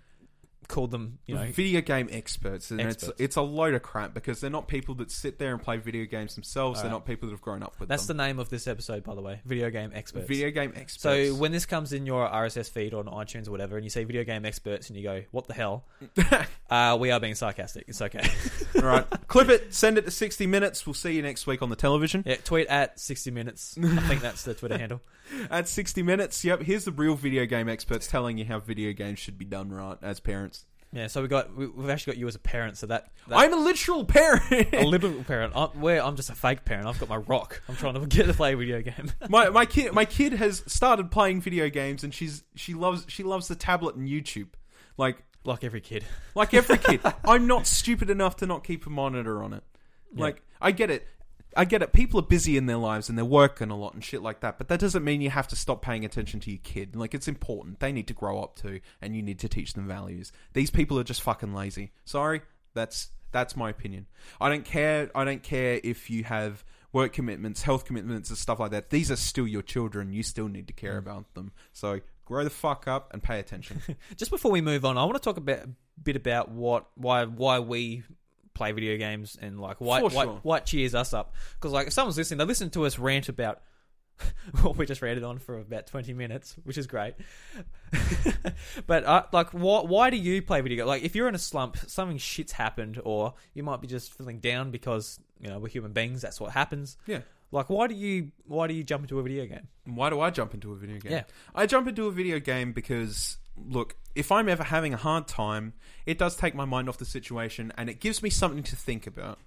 called 0.69 0.91
them, 0.91 1.19
you 1.27 1.35
know, 1.35 1.47
video 1.51 1.81
game 1.81 2.09
experts, 2.11 2.71
and 2.71 2.81
Experts. 2.81 3.09
it's 3.13 3.21
it's 3.21 3.37
a 3.37 3.43
load 3.43 3.75
of 3.75 3.83
crap 3.83 4.15
because 4.15 4.41
they're 4.41 4.51
not 4.51 4.69
people 4.69 4.95
that 4.97 5.11
sit 5.11 5.39
there 5.39 5.53
and 5.53 5.63
play 5.63 5.77
video 5.77 6.05
games 6.05 6.35
themselves. 6.35 6.83
They're 6.83 6.91
not 6.91 7.07
people 7.07 7.29
that 7.29 7.33
have 7.35 7.41
grown 7.43 7.63
up 7.63 7.79
with 7.79 7.89
that's 7.89 8.07
them. 8.07 8.17
the 8.17 8.25
name 8.27 8.39
of 8.39 8.49
this 8.51 8.67
episode, 8.67 9.05
by 9.05 9.15
the 9.15 9.23
way, 9.23 9.41
video 9.45 9.71
game 9.71 9.93
experts. 9.95 10.27
video 10.27 10.51
game 10.51 10.73
experts. 10.77 11.03
so 11.03 11.35
when 11.35 11.53
this 11.53 11.67
comes 11.67 11.93
in 11.93 12.07
your 12.07 12.29
RSS 12.29 12.71
feed 12.71 12.95
on 12.95 13.07
iTunes 13.07 13.49
or 13.49 13.51
whatever, 13.51 13.77
and 13.77 13.85
you 13.85 13.91
say 13.91 14.05
video 14.05 14.25
game 14.25 14.45
experts, 14.45 14.89
and 14.89 14.97
you 14.97 15.03
go, 15.03 15.23
"What 15.31 15.47
the 15.47 15.55
hell?" 15.55 15.85
uh, 16.71 16.97
we 17.01 17.11
are 17.11 17.21
being 17.21 17.35
sarcastic. 17.35 17.85
It's 17.89 18.03
okay. 18.03 18.29
all 18.77 18.83
right, 18.83 19.07
clip 19.27 19.49
it, 19.49 19.75
send 19.75 19.99
it 19.99 20.05
to 20.05 20.11
sixty 20.11 20.47
minutes. 20.47 20.87
We'll 20.87 20.95
see 20.95 21.15
you 21.15 21.23
next 21.23 21.47
week 21.47 21.63
on 21.63 21.71
the 21.71 21.77
television 21.77 22.23
yeah, 22.27 22.37
tweet 22.37 22.67
at 22.69 22.99
60 22.99 23.31
minutes. 23.31 23.77
I 23.83 24.01
think 24.01 24.21
that's 24.21 24.43
the 24.45 24.55
Twitter 24.55 24.79
handle. 24.79 25.01
at 25.51 25.69
sixty 25.69 26.03
minutes. 26.03 26.45
Yep, 26.45 26.63
here's 26.63 26.85
the 26.85 26.93
real 26.93 27.15
video 27.15 27.47
game 27.47 27.69
experts 27.69 28.07
telling 28.07 28.39
you 28.39 28.45
how 28.45 28.61
video 28.61 28.93
games 28.93 29.19
should 29.19 29.39
be 29.39 29.45
done 29.45 29.71
right 29.71 29.99
as 30.03 30.21
parents. 30.21 30.67
Yeah, 30.95 31.09
so 31.09 31.23
we 31.23 31.29
got 31.29 31.55
we, 31.57 31.67
we've 31.67 31.91
actually 31.91 32.13
got 32.13 32.21
you 32.21 32.29
as 32.29 32.37
a 32.37 32.39
parent, 32.41 32.79
so 32.79 32.87
that, 32.87 33.11
that 33.27 33.37
I'm 33.37 33.53
a 33.53 33.57
literal 33.57 34.05
parent. 34.05 34.73
a 34.73 34.85
literal 34.85 35.25
parent. 35.25 35.53
I'm, 35.57 35.69
where 35.81 36.01
I'm 36.01 36.15
just 36.15 36.31
a 36.31 36.37
fake 36.37 36.65
parent. 36.65 36.87
I've 36.87 37.01
got 37.01 37.09
my 37.09 37.17
rock. 37.17 37.61
I'm 37.69 37.75
trying 37.75 37.95
to 37.95 38.07
get 38.07 38.27
to 38.27 38.33
play 38.33 38.53
a 38.53 38.57
video 38.57 38.81
game. 38.81 39.11
my 39.29 39.51
my 39.51 39.67
kid 39.67 39.93
my 39.93 40.05
kid 40.05 40.35
has 40.35 40.63
started 40.69 41.11
playing 41.11 41.41
video 41.41 41.69
games 41.69 42.05
and 42.05 42.15
she's 42.15 42.45
she 42.55 42.75
loves 42.75 43.07
she 43.09 43.25
loves 43.25 43.49
the 43.49 43.57
tablet 43.57 43.97
and 43.97 44.09
YouTube. 44.09 44.51
Like 44.97 45.25
like 45.45 45.65
every 45.65 45.81
kid. 45.81 46.05
like 46.35 46.55
every 46.55 46.79
kid. 46.79 47.01
I'm 47.25 47.47
not 47.47 47.67
stupid 47.67 48.11
enough 48.11 48.37
to 48.37 48.47
not 48.47 48.65
keep 48.65 48.87
a 48.87 48.91
monitor 48.91 49.43
on 49.43 49.53
it. 49.53 49.63
Like 50.17 50.43
I 50.61 50.71
get 50.71 50.91
it. 50.91 51.07
I 51.57 51.65
get 51.65 51.83
it. 51.83 51.93
People 51.93 52.21
are 52.21 52.25
busy 52.25 52.57
in 52.57 52.67
their 52.67 52.77
lives 52.77 53.09
and 53.09 53.17
they're 53.17 53.25
working 53.25 53.71
a 53.71 53.77
lot 53.77 53.95
and 53.95 54.03
shit 54.03 54.23
like 54.23 54.41
that. 54.41 54.59
But 54.59 54.69
that 54.69 54.81
doesn't 54.81 55.05
mean 55.05 55.21
you 55.21 55.31
have 55.31 55.49
to 55.49 55.57
stop 55.57 55.83
paying 55.83 56.05
attention 56.05 56.41
to 56.41 56.51
your 56.51 56.61
kid. 56.63 56.97
Like 56.97 57.15
it's 57.15 57.29
important. 57.29 57.81
They 57.81 57.93
need 57.93 58.09
to 58.09 58.15
grow 58.15 58.43
up 58.43 58.57
too, 58.57 58.81
and 59.01 59.15
you 59.15 59.23
need 59.23 59.39
to 59.41 59.49
teach 59.49 59.75
them 59.75 59.87
values. 59.87 60.33
These 60.53 60.71
people 60.71 60.99
are 60.99 61.05
just 61.05 61.23
fucking 61.23 61.55
lazy. 61.55 61.93
Sorry, 62.05 62.43
that's 62.75 63.11
that's 63.33 63.57
my 63.57 63.71
opinion. 63.71 64.07
I 64.41 64.49
don't 64.49 64.65
care. 64.65 65.11
I 65.15 65.25
don't 65.25 65.43
care 65.43 65.81
if 65.83 66.11
you 66.11 66.25
have 66.25 66.65
work 66.93 67.13
commitments, 67.13 67.63
health 67.63 67.85
commitments, 67.85 68.31
and 68.31 68.39
stuff 68.39 68.61
like 68.61 68.71
that. 68.71 68.91
These 68.91 69.11
are 69.11 69.17
still 69.17 69.47
your 69.47 69.63
children. 69.63 70.13
You 70.13 70.23
still 70.23 70.49
need 70.49 70.69
to 70.69 70.73
care 70.73 70.95
mm. 70.95 70.99
about 70.99 71.35
them. 71.35 71.53
So 71.73 72.01
grow 72.25 72.45
the 72.45 72.51
fuck 72.51 72.87
up 72.89 73.13
and 73.13 73.23
pay 73.23 73.39
attention. 73.39 73.81
Just 74.17 74.31
before 74.31 74.51
we 74.51 74.61
move 74.61 74.85
on, 74.85 74.97
I 74.99 75.05
want 75.05 75.15
to 75.15 75.21
talk 75.21 75.37
a 75.37 75.41
bit, 75.43 75.67
bit 76.03 76.17
about 76.17 76.51
what 76.51 76.87
why 76.97 77.25
why 77.25 77.59
we 77.61 78.03
play 78.55 78.73
video 78.73 78.97
games 78.97 79.37
and 79.41 79.61
like 79.61 79.81
why 79.81 80.01
For 80.01 80.09
why, 80.11 80.25
sure. 80.25 80.41
what 80.43 80.65
cheers 80.67 80.95
us 80.95 81.13
up. 81.13 81.35
Because 81.55 81.73
like 81.73 81.89
if 81.89 81.93
someone's 81.93 82.17
listening, 82.17 82.39
they 82.39 82.45
listen 82.45 82.71
to 82.71 82.87
us 82.87 82.99
rant 82.99 83.29
about 83.29 83.63
what 84.63 84.77
we 84.77 84.87
just 84.87 85.03
ranted 85.03 85.25
on 85.25 85.39
for 85.39 85.59
about 85.59 85.87
twenty 85.89 86.13
minutes, 86.13 86.55
which 86.65 86.79
is 86.79 86.87
great. 86.87 87.15
but 88.87 89.05
uh, 89.05 89.25
like, 89.33 89.51
why 89.51 89.81
why 89.81 90.11
do 90.11 90.17
you 90.17 90.41
play 90.43 90.61
video 90.61 90.77
games? 90.79 90.89
Like, 90.89 91.03
if 91.03 91.15
you're 91.17 91.29
in 91.29 91.35
a 91.35 91.39
slump, 91.39 91.77
something 91.77 92.19
shit's 92.19 92.53
happened, 92.53 93.01
or 93.05 93.35
you 93.55 93.63
might 93.63 93.81
be 93.81 93.87
just 93.89 94.17
feeling 94.17 94.39
down 94.39 94.71
because 94.71 95.19
you 95.41 95.49
know 95.49 95.59
we're 95.59 95.69
human 95.69 95.93
beings. 95.93 96.23
That's 96.23 96.41
what 96.41 96.53
happens. 96.53 96.97
yeah. 97.07 97.21
Like, 97.55 97.71
why 97.71 97.87
do 97.87 97.95
you 97.95 98.33
why 98.47 98.67
do 98.67 98.75
you 98.75 98.83
jump 98.83 99.05
into 99.05 99.21
a 99.21 99.23
video 99.23 99.47
game? 99.47 99.69
Why 99.85 100.11
do 100.11 100.21
I 100.21 100.31
jump 100.31 100.55
into 100.55 100.73
a 100.73 100.77
video 100.77 100.99
game? 100.99 101.13
Yeah. 101.13 101.23
I 101.55 101.67
jump 101.67 101.87
into 101.87 102.09
a 102.09 102.11
video 102.11 102.41
game 102.41 102.73
because, 102.73 103.39
look, 103.57 103.95
if 104.17 104.33
I'm 104.33 104.49
ever 104.49 104.65
having 104.65 104.93
a 104.93 104.97
hard 104.97 105.29
time, 105.29 105.73
it 106.05 106.19
does 106.19 106.35
take 106.35 106.57
my 106.57 106.65
mind 106.65 106.89
off 106.89 106.99
the 106.99 107.05
situation 107.05 107.73
and 107.79 107.89
it 107.89 108.01
gives 108.01 108.25
me 108.25 108.29
something 108.29 108.65
to 108.65 108.75
think 108.75 109.07
about. 109.07 109.39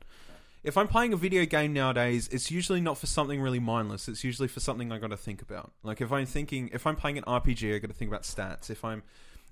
If 0.63 0.77
I'm 0.77 0.87
playing 0.87 1.11
a 1.11 1.17
video 1.17 1.45
game 1.45 1.73
nowadays, 1.73 2.29
it's 2.31 2.49
usually 2.49 2.79
not 2.79 2.97
for 2.97 3.07
something 3.07 3.41
really 3.41 3.59
mindless. 3.59 4.07
It's 4.07 4.23
usually 4.23 4.47
for 4.47 4.61
something 4.61 4.89
I 4.89 4.99
got 4.99 5.09
to 5.09 5.17
think 5.17 5.41
about. 5.41 5.73
Like 5.83 5.99
if 5.99 6.09
I'm 6.09 6.25
thinking, 6.25 6.69
if 6.71 6.87
I'm 6.87 6.95
playing 6.95 7.17
an 7.17 7.25
RPG, 7.25 7.75
I 7.75 7.79
got 7.79 7.89
to 7.89 7.93
think 7.93 8.09
about 8.09 8.23
stats. 8.23 8.69
If 8.69 8.85
I'm 8.85 9.03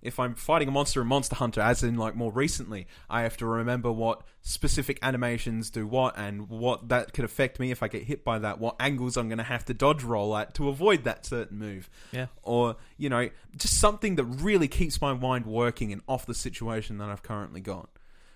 if 0.05 0.19
I'm 0.19 0.35
fighting 0.35 0.67
a 0.67 0.71
monster 0.71 1.01
in 1.01 1.07
Monster 1.07 1.35
Hunter, 1.35 1.61
as 1.61 1.83
in 1.83 1.97
like 1.97 2.15
more 2.15 2.31
recently, 2.31 2.87
I 3.09 3.21
have 3.21 3.37
to 3.37 3.45
remember 3.45 3.91
what 3.91 4.21
specific 4.41 4.99
animations 5.01 5.69
do 5.71 5.87
what 5.87 6.17
and 6.17 6.49
what 6.49 6.89
that 6.89 7.13
could 7.13 7.25
affect 7.25 7.59
me 7.59 7.71
if 7.71 7.81
I 7.81 7.87
get 7.87 8.03
hit 8.03 8.23
by 8.23 8.39
that, 8.39 8.59
what 8.59 8.75
angles 8.79 9.17
I'm 9.17 9.27
going 9.27 9.39
to 9.39 9.43
have 9.43 9.65
to 9.65 9.73
dodge 9.73 10.03
roll 10.03 10.37
at 10.37 10.53
to 10.55 10.69
avoid 10.69 11.03
that 11.05 11.25
certain 11.25 11.57
move. 11.57 11.89
Yeah. 12.11 12.27
Or, 12.43 12.75
you 12.97 13.09
know, 13.09 13.29
just 13.57 13.79
something 13.79 14.15
that 14.15 14.25
really 14.25 14.67
keeps 14.67 15.01
my 15.01 15.13
mind 15.13 15.45
working 15.45 15.91
and 15.91 16.01
off 16.07 16.25
the 16.25 16.35
situation 16.35 16.99
that 16.99 17.09
I've 17.09 17.23
currently 17.23 17.61
got. 17.61 17.89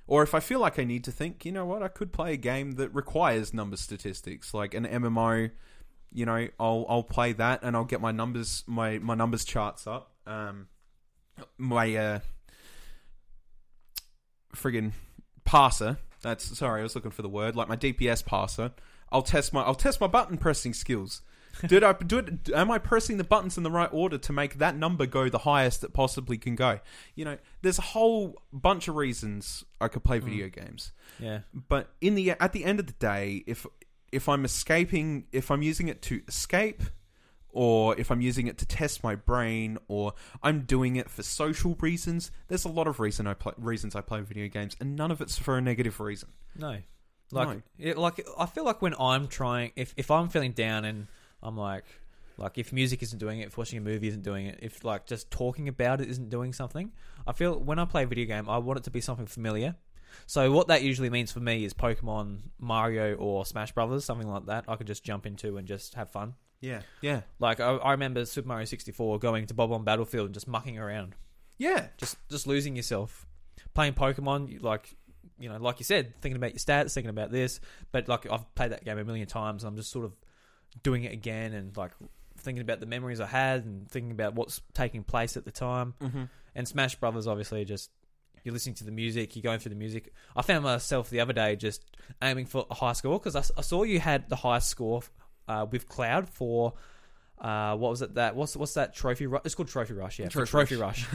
Or 0.08 0.24
if 0.24 0.34
I 0.34 0.40
feel 0.40 0.60
like 0.60 0.80
I 0.80 0.84
need 0.86 1.04
to 1.04 1.12
think, 1.12 1.46
you 1.46 1.52
know 1.52 1.68
what, 1.68 1.84
I 1.84 1.88
could 1.88 2.12
play 2.12 2.34
a 2.34 2.38
game 2.38 2.74
that 2.74 2.90
requires 2.96 3.54
number 3.54 3.78
statistics, 3.78 4.56
like 4.56 4.74
an 4.74 4.88
MMO. 4.88 5.52
You 6.12 6.26
know, 6.26 6.48
I'll 6.60 6.88
I'll 6.90 7.04
play 7.04 7.34
that 7.34 7.60
and 7.62 7.76
I'll 7.76 7.86
get 7.86 8.02
my 8.02 8.12
numbers 8.12 8.64
my 8.66 8.98
my 8.98 9.14
numbers 9.14 9.46
charts 9.46 9.86
up. 9.86 10.12
Um, 10.26 10.68
my 11.58 11.96
uh, 11.96 12.20
friggin' 14.56 14.94
parser. 15.46 15.98
That's 16.22 16.58
sorry, 16.58 16.82
I 16.82 16.84
was 16.84 16.96
looking 16.96 17.12
for 17.12 17.22
the 17.22 17.30
word. 17.30 17.56
Like 17.56 17.68
my 17.70 17.78
DPS 17.78 18.24
parser. 18.24 18.72
I'll 19.12 19.22
test 19.24 19.54
my 19.54 19.62
I'll 19.62 19.76
test 19.76 20.00
my 20.02 20.08
button 20.08 20.38
pressing 20.38 20.74
skills. 20.74 21.22
Did 21.68 21.84
I 21.84 21.94
do 21.94 22.20
it? 22.20 22.50
Am 22.54 22.70
I 22.70 22.78
pressing 22.78 23.18
the 23.18 23.24
buttons 23.24 23.58
in 23.58 23.64
the 23.64 23.72
right 23.72 23.90
order 23.92 24.18
to 24.20 24.32
make 24.34 24.60
that 24.60 24.78
number 24.78 25.06
go 25.08 25.30
the 25.30 25.40
highest 25.40 25.84
it 25.84 25.94
possibly 25.94 26.38
can 26.38 26.56
go? 26.56 26.80
You 27.16 27.26
know, 27.26 27.38
there's 27.64 27.80
a 27.80 27.84
whole 27.84 28.42
bunch 28.54 28.88
of 28.88 28.96
reasons 28.96 29.66
I 29.82 29.88
could 29.88 30.04
play 30.04 30.20
video 30.20 30.48
games, 30.48 30.92
Yeah. 31.20 31.40
but 31.54 31.90
in 32.02 32.14
the 32.16 32.32
at 32.32 32.54
the 32.54 32.64
end 32.64 32.80
of 32.80 32.86
the 32.88 32.94
day, 32.94 33.44
if 33.48 33.66
if 34.12 34.30
I'm 34.30 34.46
escaping, 34.46 35.26
if 35.32 35.50
I'm 35.50 35.62
using 35.64 35.88
it 35.88 36.02
to 36.04 36.22
escape, 36.28 36.84
or 37.52 37.98
if 38.00 38.12
I'm 38.12 38.22
using 38.22 38.48
it 38.48 38.58
to 38.60 38.66
test 38.66 39.04
my 39.04 39.16
brain, 39.16 39.78
or 39.88 40.14
I'm 40.44 40.62
doing 40.62 40.96
it 40.96 41.10
for 41.10 41.24
social 41.24 41.76
reasons, 41.80 42.32
there's 42.48 42.66
a 42.66 42.70
lot 42.70 42.88
of 42.88 43.00
reason 43.00 43.28
I 43.28 43.34
play, 43.34 43.54
reasons 43.58 43.96
I 43.96 44.02
play 44.02 44.22
video 44.22 44.48
games, 44.48 44.76
and 44.80 44.96
none 44.96 45.12
of 45.12 45.22
it's 45.22 45.38
for 45.38 45.58
a 45.58 45.62
negative 45.62 46.00
reason. 46.00 46.30
No. 46.56 46.78
Like, 47.32 47.48
No. 47.48 47.62
it, 47.78 47.98
like 47.98 48.26
I 48.38 48.46
feel 48.48 48.64
like 48.66 48.82
when 48.82 48.96
I'm 49.00 49.28
trying, 49.28 49.72
if 49.76 49.94
if 49.98 50.10
I'm 50.12 50.30
feeling 50.30 50.52
down 50.54 50.86
and 50.86 51.08
I'm 51.44 51.56
like, 51.58 51.86
like 52.38 52.58
if 52.58 52.72
music 52.74 53.04
isn't 53.04 53.20
doing 53.20 53.40
it, 53.42 53.48
if 53.48 53.58
watching 53.58 53.78
a 53.78 53.82
movie 53.82 54.08
isn't 54.08 54.24
doing 54.24 54.48
it, 54.48 54.60
if 54.62 54.84
like 54.84 55.06
just 55.06 55.30
talking 55.30 55.68
about 55.68 56.02
it 56.02 56.10
isn't 56.10 56.30
doing 56.30 56.54
something, 56.54 56.92
I 57.28 57.34
feel 57.34 57.60
when 57.60 57.78
I 57.80 57.86
play 57.86 58.04
a 58.04 58.08
video 58.08 58.26
game, 58.26 58.50
I 58.50 58.58
want 58.58 58.78
it 58.80 58.84
to 58.86 58.92
be 58.92 59.02
something 59.02 59.28
familiar. 59.28 59.76
So 60.26 60.52
what 60.52 60.68
that 60.70 60.82
usually 60.82 61.12
means 61.12 61.32
for 61.32 61.40
me 61.40 61.64
is 61.66 61.74
Pokemon, 61.74 62.40
Mario, 62.60 63.14
or 63.16 63.46
Smash 63.46 63.74
Brothers, 63.74 64.06
something 64.06 64.28
like 64.28 64.48
that. 64.48 64.66
I 64.68 64.76
could 64.76 64.88
just 64.88 65.04
jump 65.04 65.28
into 65.28 65.58
and 65.58 65.68
just 65.68 65.94
have 65.94 66.10
fun. 66.10 66.34
Yeah, 66.62 66.82
yeah, 67.02 67.22
Like 67.40 67.60
I, 67.60 67.76
I 67.76 67.92
remember 67.92 68.26
Super 68.26 68.48
Mario 68.50 68.66
64 68.66 69.20
going 69.20 69.46
to 69.48 69.54
Bob-omb 69.54 69.86
Battlefield 69.86 70.26
and 70.26 70.34
just 70.34 70.48
mucking 70.48 70.78
around, 70.78 71.16
yeah. 71.58 71.88
just 71.98 72.18
just 72.30 72.48
losing 72.48 72.76
yourself. 72.76 73.26
Playing 73.74 73.94
Pokemon, 73.94 74.50
you- 74.52 74.60
like 74.60 74.96
you 75.40 75.48
know, 75.48 75.56
like 75.58 75.80
you 75.80 75.86
said, 75.86 76.14
thinking 76.22 76.36
about 76.36 76.52
your 76.52 76.60
stats, 76.60 76.94
thinking 76.94 77.10
about 77.10 77.32
this. 77.32 77.62
But 77.94 78.10
like 78.10 78.30
I've 78.30 78.54
played 78.56 78.72
that 78.74 78.84
game 78.84 78.98
a 78.98 79.06
million 79.06 79.26
times, 79.28 79.64
and 79.64 79.70
I'm 79.70 79.78
just 79.78 79.90
sort 79.92 80.04
of 80.06 80.14
doing 80.84 81.04
it 81.06 81.14
again 81.14 81.54
and 81.54 81.76
like 81.78 81.92
thinking 82.38 82.62
about 82.62 82.80
the 82.82 82.86
memories 82.86 83.22
I 83.22 83.26
had 83.26 83.64
and 83.66 83.90
thinking 83.90 84.12
about 84.12 84.36
what's 84.36 84.62
taking 84.74 85.04
place 85.04 85.38
at 85.38 85.46
the 85.46 85.52
time. 85.52 85.94
Mm-hmm. 86.02 86.24
And 86.56 86.68
Smash 86.68 86.96
Brothers, 86.96 87.26
obviously, 87.28 87.64
just 87.64 87.90
you're 88.44 88.54
listening 88.54 88.76
to 88.76 88.84
the 88.84 88.92
music, 88.92 89.36
you're 89.36 89.44
going 89.44 89.60
through 89.60 89.70
the 89.72 89.76
music. 89.78 90.14
I 90.36 90.42
found 90.42 90.64
myself 90.66 91.10
the 91.10 91.20
other 91.22 91.34
day 91.34 91.56
just 91.56 91.86
aiming 92.22 92.46
for 92.48 92.66
a 92.70 92.74
high 92.74 92.94
score 92.94 93.18
because 93.20 93.36
I, 93.36 93.40
s- 93.40 93.52
I 93.58 93.62
saw 93.62 93.84
you 93.84 94.00
had 94.00 94.28
the 94.30 94.36
highest 94.38 94.68
score 94.70 95.02
uh, 95.50 95.66
with 95.70 95.88
Cloud 95.90 96.30
for. 96.30 96.74
Uh, 97.42 97.74
what 97.78 97.90
was 97.90 98.02
it 98.02 98.16
that 98.16 98.36
what's 98.36 98.54
what's 98.58 98.74
that 98.74 98.94
trophy 98.94 99.26
rush? 99.26 99.42
It's 99.46 99.56
called 99.56 99.70
trophy 99.70 99.94
rush, 99.94 100.20
yeah. 100.20 100.28
Trophy 100.28 100.52
trophy 100.52 100.76
rush. 100.76 101.06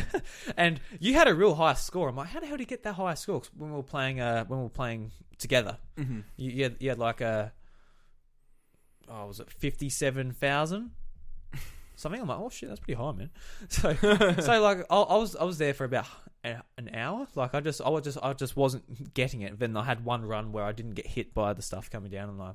and 0.56 0.80
you 1.00 1.12
had 1.12 1.28
a 1.28 1.34
real 1.34 1.54
high 1.54 1.74
score. 1.74 2.08
I'm 2.08 2.16
like, 2.16 2.28
how 2.28 2.40
the 2.40 2.46
hell 2.46 2.56
did 2.56 2.62
you 2.62 2.66
get 2.66 2.82
that 2.84 2.94
high 2.94 3.12
score? 3.12 3.40
'Cause 3.40 3.50
when 3.54 3.70
we 3.70 3.76
were 3.76 3.82
playing, 3.82 4.18
uh, 4.18 4.46
when 4.46 4.58
we 4.60 4.62
were 4.64 4.70
playing 4.70 5.10
together, 5.36 5.76
Mm-hmm. 5.98 6.20
you, 6.38 6.50
you, 6.50 6.62
had, 6.62 6.76
you 6.80 6.88
had 6.88 6.98
like 6.98 7.20
a, 7.20 7.52
oh, 9.08 9.26
was 9.26 9.38
it 9.40 9.50
fifty 9.50 9.90
seven 9.90 10.32
thousand? 10.32 10.92
Something. 11.96 12.22
I'm 12.22 12.28
like, 12.28 12.38
oh 12.40 12.48
shit, 12.48 12.70
that's 12.70 12.80
pretty 12.80 12.98
high, 12.98 13.12
man. 13.12 13.30
So, 13.68 13.92
so 13.94 14.60
like, 14.62 14.78
I, 14.88 14.96
I 14.96 15.16
was 15.18 15.36
I 15.36 15.44
was 15.44 15.58
there 15.58 15.74
for 15.74 15.84
about 15.84 16.06
an 16.42 16.90
hour. 16.94 17.26
Like, 17.34 17.54
I 17.54 17.60
just 17.60 17.82
I 17.82 17.90
was 17.90 18.02
just 18.04 18.16
I 18.22 18.32
just 18.32 18.56
wasn't 18.56 19.12
getting 19.12 19.42
it. 19.42 19.58
Then 19.58 19.76
I 19.76 19.84
had 19.84 20.06
one 20.06 20.24
run 20.24 20.52
where 20.52 20.64
I 20.64 20.72
didn't 20.72 20.94
get 20.94 21.06
hit 21.06 21.34
by 21.34 21.52
the 21.52 21.60
stuff 21.62 21.90
coming 21.90 22.10
down, 22.10 22.30
and 22.30 22.40
I. 22.40 22.52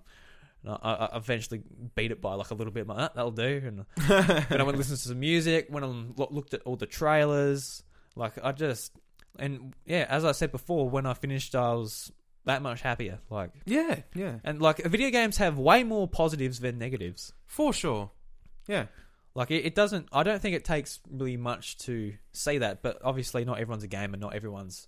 And 0.64 0.78
I, 0.84 1.10
I 1.14 1.18
eventually 1.18 1.62
beat 1.96 2.12
it 2.12 2.22
by 2.22 2.34
like 2.36 2.52
a 2.52 2.54
little 2.54 2.72
bit. 2.74 2.82
I'm 2.82 2.88
like, 2.90 2.98
"Ah, 3.00 3.12
that'll 3.16 3.32
do. 3.32 3.62
And 3.66 3.86
then 4.08 4.46
I 4.62 4.64
went 4.64 4.70
and 4.70 4.78
listened 4.78 5.00
to 5.00 5.08
some 5.10 5.20
music. 5.20 5.68
Went 5.70 5.86
and 5.86 6.18
lo- 6.18 6.28
looked 6.32 6.54
at 6.54 6.62
all 6.64 6.76
the 6.76 6.86
trailers. 6.86 7.84
Like 8.16 8.34
I 8.44 8.52
just 8.52 8.92
And 9.40 9.74
yeah, 9.86 10.06
as 10.10 10.26
I 10.26 10.34
said 10.34 10.52
before, 10.52 10.90
when 10.90 11.06
I 11.06 11.14
finished, 11.14 11.56
I 11.56 11.74
was 11.74 12.12
that 12.46 12.62
much 12.62 12.82
happier. 12.82 13.20
Like, 13.30 13.52
Yeah, 13.66 14.00
yeah, 14.16 14.36
and 14.44 14.62
like 14.62 14.78
video 14.84 15.10
games 15.12 15.38
have 15.38 15.58
way 15.58 15.84
more 15.84 16.08
positives 16.08 16.60
than 16.60 16.78
negatives. 16.80 17.34
for 17.46 17.72
sure. 17.74 18.12
Yeah, 18.68 18.86
Like 19.36 19.50
it, 19.52 19.66
it 19.66 19.76
doesn't. 19.76 20.08
I 20.12 20.24
don't 20.24 20.42
think 20.42 20.56
it 20.56 20.66
takes 20.66 21.00
really 21.10 21.38
much 21.38 21.78
to 21.80 22.14
say 22.34 22.58
that. 22.60 22.82
But 22.82 23.00
obviously, 23.04 23.46
not 23.46 23.60
everyone's 23.60 23.84
a 23.84 23.88
gamer. 23.88 24.18
Not 24.18 24.34
everyone's 24.36 24.88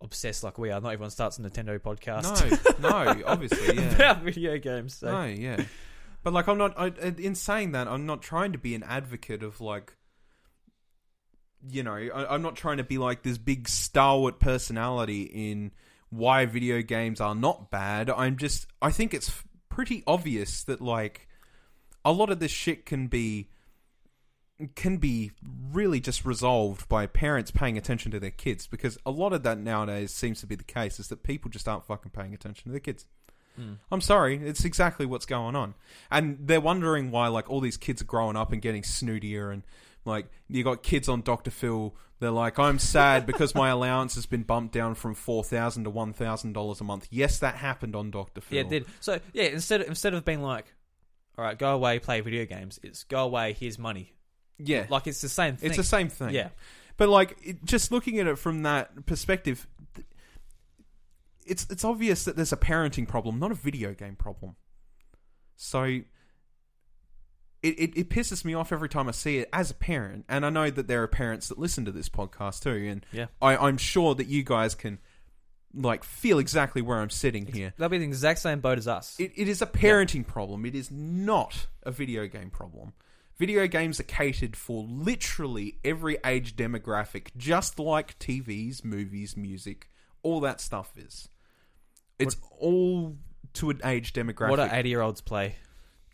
obsessed 0.00 0.42
like 0.44 0.58
we 0.58 0.70
are. 0.70 0.80
Not 0.80 0.92
everyone 0.92 1.10
starts 1.10 1.38
a 1.38 1.42
Nintendo 1.42 1.78
podcast 1.78 2.80
no, 2.80 2.88
no, 2.88 3.22
obviously, 3.26 3.76
yeah. 3.76 3.94
about 3.94 4.22
video 4.22 4.58
games. 4.58 4.94
So. 4.94 5.10
No, 5.10 5.24
yeah. 5.24 5.64
But 6.22 6.32
like, 6.32 6.48
I'm 6.48 6.58
not. 6.58 6.74
I, 6.78 6.86
uh, 6.86 7.12
in 7.18 7.34
saying 7.34 7.72
that, 7.72 7.88
I'm 7.88 8.06
not 8.06 8.22
trying 8.22 8.52
to 8.52 8.58
be 8.58 8.74
an 8.74 8.82
advocate 8.82 9.42
of 9.42 9.60
like. 9.60 9.94
You 11.68 11.82
know, 11.82 11.94
I, 11.94 12.34
I'm 12.34 12.42
not 12.42 12.56
trying 12.56 12.76
to 12.76 12.84
be 12.84 12.98
like 12.98 13.22
this 13.22 13.38
big 13.38 13.68
stalwart 13.68 14.38
personality 14.38 15.22
in 15.22 15.72
why 16.10 16.46
video 16.46 16.82
games 16.82 17.20
are 17.20 17.34
not 17.34 17.70
bad. 17.70 18.10
I'm 18.10 18.36
just. 18.36 18.66
I 18.82 18.90
think 18.90 19.14
it's 19.14 19.42
pretty 19.68 20.02
obvious 20.06 20.64
that 20.64 20.80
like 20.80 21.28
a 22.04 22.12
lot 22.12 22.30
of 22.30 22.38
this 22.38 22.52
shit 22.52 22.86
can 22.86 23.08
be 23.08 23.50
can 24.74 24.96
be 24.96 25.32
really 25.72 26.00
just 26.00 26.24
resolved 26.24 26.88
by 26.88 27.06
parents 27.06 27.50
paying 27.50 27.76
attention 27.76 28.10
to 28.12 28.20
their 28.20 28.30
kids 28.30 28.66
because 28.66 28.96
a 29.04 29.10
lot 29.10 29.32
of 29.32 29.42
that 29.42 29.58
nowadays 29.58 30.12
seems 30.12 30.40
to 30.40 30.46
be 30.46 30.54
the 30.54 30.64
case 30.64 30.98
is 30.98 31.08
that 31.08 31.22
people 31.22 31.50
just 31.50 31.68
aren't 31.68 31.84
fucking 31.84 32.10
paying 32.10 32.32
attention 32.32 32.64
to 32.64 32.70
their 32.70 32.80
kids. 32.80 33.06
Mm. 33.60 33.76
I'm 33.90 34.00
sorry, 34.00 34.36
it's 34.36 34.64
exactly 34.64 35.06
what's 35.06 35.26
going 35.26 35.56
on. 35.56 35.74
And 36.10 36.38
they're 36.40 36.60
wondering 36.60 37.10
why 37.10 37.28
like 37.28 37.50
all 37.50 37.60
these 37.60 37.76
kids 37.76 38.00
are 38.00 38.06
growing 38.06 38.36
up 38.36 38.52
and 38.52 38.62
getting 38.62 38.82
snootier 38.82 39.52
and 39.52 39.62
like 40.06 40.26
you 40.48 40.62
got 40.62 40.82
kids 40.82 41.08
on 41.08 41.22
Dr. 41.22 41.50
Phil, 41.50 41.94
they're 42.20 42.30
like, 42.30 42.58
I'm 42.58 42.78
sad 42.78 43.26
because 43.26 43.54
my 43.54 43.68
allowance 43.70 44.14
has 44.14 44.24
been 44.24 44.44
bumped 44.44 44.72
down 44.72 44.94
from 44.94 45.14
four 45.14 45.44
thousand 45.44 45.84
to 45.84 45.90
one 45.90 46.12
thousand 46.12 46.52
dollars 46.52 46.80
a 46.80 46.84
month. 46.84 47.08
Yes, 47.10 47.40
that 47.40 47.56
happened 47.56 47.94
on 47.96 48.10
Dr. 48.10 48.40
Phil. 48.40 48.56
Yeah, 48.56 48.64
it 48.64 48.70
did. 48.70 48.86
So 49.00 49.18
yeah, 49.32 49.44
instead 49.44 49.82
of, 49.82 49.88
instead 49.88 50.14
of 50.14 50.24
being 50.24 50.42
like, 50.42 50.72
all 51.36 51.44
right, 51.44 51.58
go 51.58 51.74
away, 51.74 51.98
play 51.98 52.20
video 52.20 52.46
games. 52.46 52.80
It's 52.82 53.04
go 53.04 53.24
away. 53.24 53.52
Here's 53.58 53.78
money. 53.78 54.12
Yeah. 54.58 54.86
Like 54.88 55.06
it's 55.06 55.20
the 55.20 55.28
same 55.28 55.56
thing. 55.56 55.68
It's 55.68 55.76
the 55.76 55.84
same 55.84 56.08
thing. 56.08 56.30
Yeah. 56.30 56.48
But 56.96 57.08
like 57.08 57.36
it, 57.42 57.64
just 57.64 57.92
looking 57.92 58.18
at 58.18 58.26
it 58.26 58.38
from 58.38 58.62
that 58.62 59.06
perspective, 59.06 59.66
it's 61.46 61.66
it's 61.70 61.84
obvious 61.84 62.24
that 62.24 62.36
there's 62.36 62.52
a 62.52 62.56
parenting 62.56 63.06
problem, 63.06 63.38
not 63.38 63.50
a 63.50 63.54
video 63.54 63.92
game 63.94 64.16
problem. 64.16 64.56
So 65.56 65.82
it, 65.84 66.04
it, 67.62 67.96
it 67.96 68.10
pisses 68.10 68.44
me 68.44 68.54
off 68.54 68.72
every 68.72 68.88
time 68.88 69.08
I 69.08 69.12
see 69.12 69.38
it 69.38 69.48
as 69.52 69.70
a 69.70 69.74
parent, 69.74 70.24
and 70.28 70.44
I 70.44 70.50
know 70.50 70.70
that 70.70 70.86
there 70.86 71.02
are 71.02 71.08
parents 71.08 71.48
that 71.48 71.58
listen 71.58 71.84
to 71.86 71.92
this 71.92 72.08
podcast 72.08 72.62
too, 72.62 72.88
and 72.90 73.06
Yeah. 73.12 73.26
I, 73.40 73.56
I'm 73.56 73.78
sure 73.78 74.14
that 74.14 74.26
you 74.26 74.42
guys 74.42 74.74
can 74.74 74.98
like 75.74 76.04
feel 76.04 76.38
exactly 76.38 76.80
where 76.80 76.98
I'm 76.98 77.10
sitting 77.10 77.46
here. 77.46 77.74
They'll 77.76 77.88
be 77.88 77.96
in 77.96 78.02
the 78.02 78.08
exact 78.08 78.40
same 78.40 78.60
boat 78.60 78.78
as 78.78 78.88
us. 78.88 79.16
It, 79.18 79.32
it 79.36 79.48
is 79.48 79.60
a 79.60 79.66
parenting 79.66 80.26
problem. 80.26 80.64
It 80.64 80.74
is 80.74 80.90
not 80.90 81.66
a 81.82 81.90
video 81.90 82.26
game 82.26 82.50
problem. 82.50 82.92
Video 83.38 83.66
games 83.66 84.00
are 84.00 84.04
catered 84.04 84.56
for 84.56 84.84
literally 84.88 85.78
every 85.84 86.16
age 86.24 86.56
demographic, 86.56 87.28
just 87.36 87.78
like 87.78 88.18
TVs, 88.18 88.82
movies, 88.84 89.36
music, 89.36 89.90
all 90.22 90.40
that 90.40 90.60
stuff 90.60 90.92
is. 90.96 91.28
It's 92.18 92.36
all 92.58 93.16
to 93.54 93.70
an 93.70 93.80
age 93.84 94.14
demographic. 94.14 94.50
what 94.50 94.56
do 94.56 94.74
eighty 94.74 94.88
year 94.88 95.02
olds 95.02 95.20
play? 95.20 95.56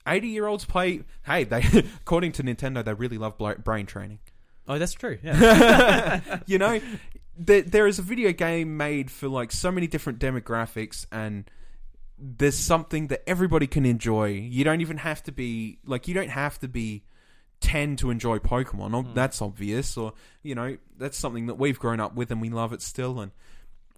80 0.07 0.29
year 0.29 0.47
olds 0.47 0.65
play. 0.65 1.03
Hey, 1.25 1.45
they 1.45 1.63
according 2.01 2.33
to 2.33 2.43
Nintendo, 2.43 2.85
they 2.85 2.95
really 2.95 3.19
love 3.19 3.39
brain 3.39 3.87
training. 3.87 4.19
Oh, 4.67 4.79
that's 4.79 4.93
true. 4.93 5.19
Yeah. 5.23 6.41
you 6.47 6.59
know, 6.59 6.81
there, 7.37 7.63
there 7.63 7.87
is 7.87 7.99
a 7.99 8.03
video 8.03 8.33
game 8.33 8.77
made 8.77 9.11
for 9.11 9.29
like 9.29 9.53
so 9.53 9.71
many 9.71 9.87
different 9.87 10.19
demographics, 10.19 11.07
and 11.11 11.51
there's 12.19 12.59
something 12.59 13.09
that 13.09 13.29
everybody 13.29 13.67
can 13.67 13.85
enjoy. 13.85 14.27
You 14.27 14.65
don't 14.65 14.81
even 14.81 14.99
have 14.99 15.23
to 15.25 15.33
be 15.33 15.79
like 15.85 16.09
you 16.09 16.15
don't 16.15 16.31
have 16.31 16.59
to 16.61 16.69
be 16.69 17.05
ten 17.63 17.97
to 17.97 18.11
enjoy 18.11 18.39
Pokemon. 18.39 18.91
Mm. 18.91 19.15
That's 19.15 19.41
obvious, 19.41 19.97
or 19.97 20.13
you 20.43 20.55
know, 20.55 20.77
that's 20.99 21.17
something 21.17 21.47
that 21.47 21.55
we've 21.55 21.79
grown 21.79 22.01
up 22.01 22.15
with 22.15 22.31
and 22.31 22.41
we 22.43 22.51
love 22.51 22.73
it 22.75 22.83
still. 22.83 23.21
And 23.21 23.33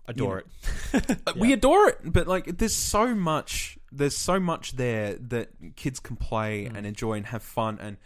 Adore 0.06 0.44
You 0.92 1.00
it. 1.00 1.18
uh, 1.26 1.32
we 1.36 1.52
adore 1.52 1.88
it, 1.88 1.98
but 2.04 2.26
like 2.28 2.58
there's 2.58 2.74
so 2.74 3.14
much 3.14 3.78
there's 3.90 4.16
so 4.16 4.38
much 4.38 4.72
there 4.76 5.14
that 5.14 5.48
kids 5.76 5.98
can 5.98 6.16
play 6.16 6.64
Mm. 6.66 6.76
and 6.76 6.86
enjoy 6.86 7.12
and 7.14 7.26
have 7.26 7.42
fun 7.42 7.78
and 7.80 7.96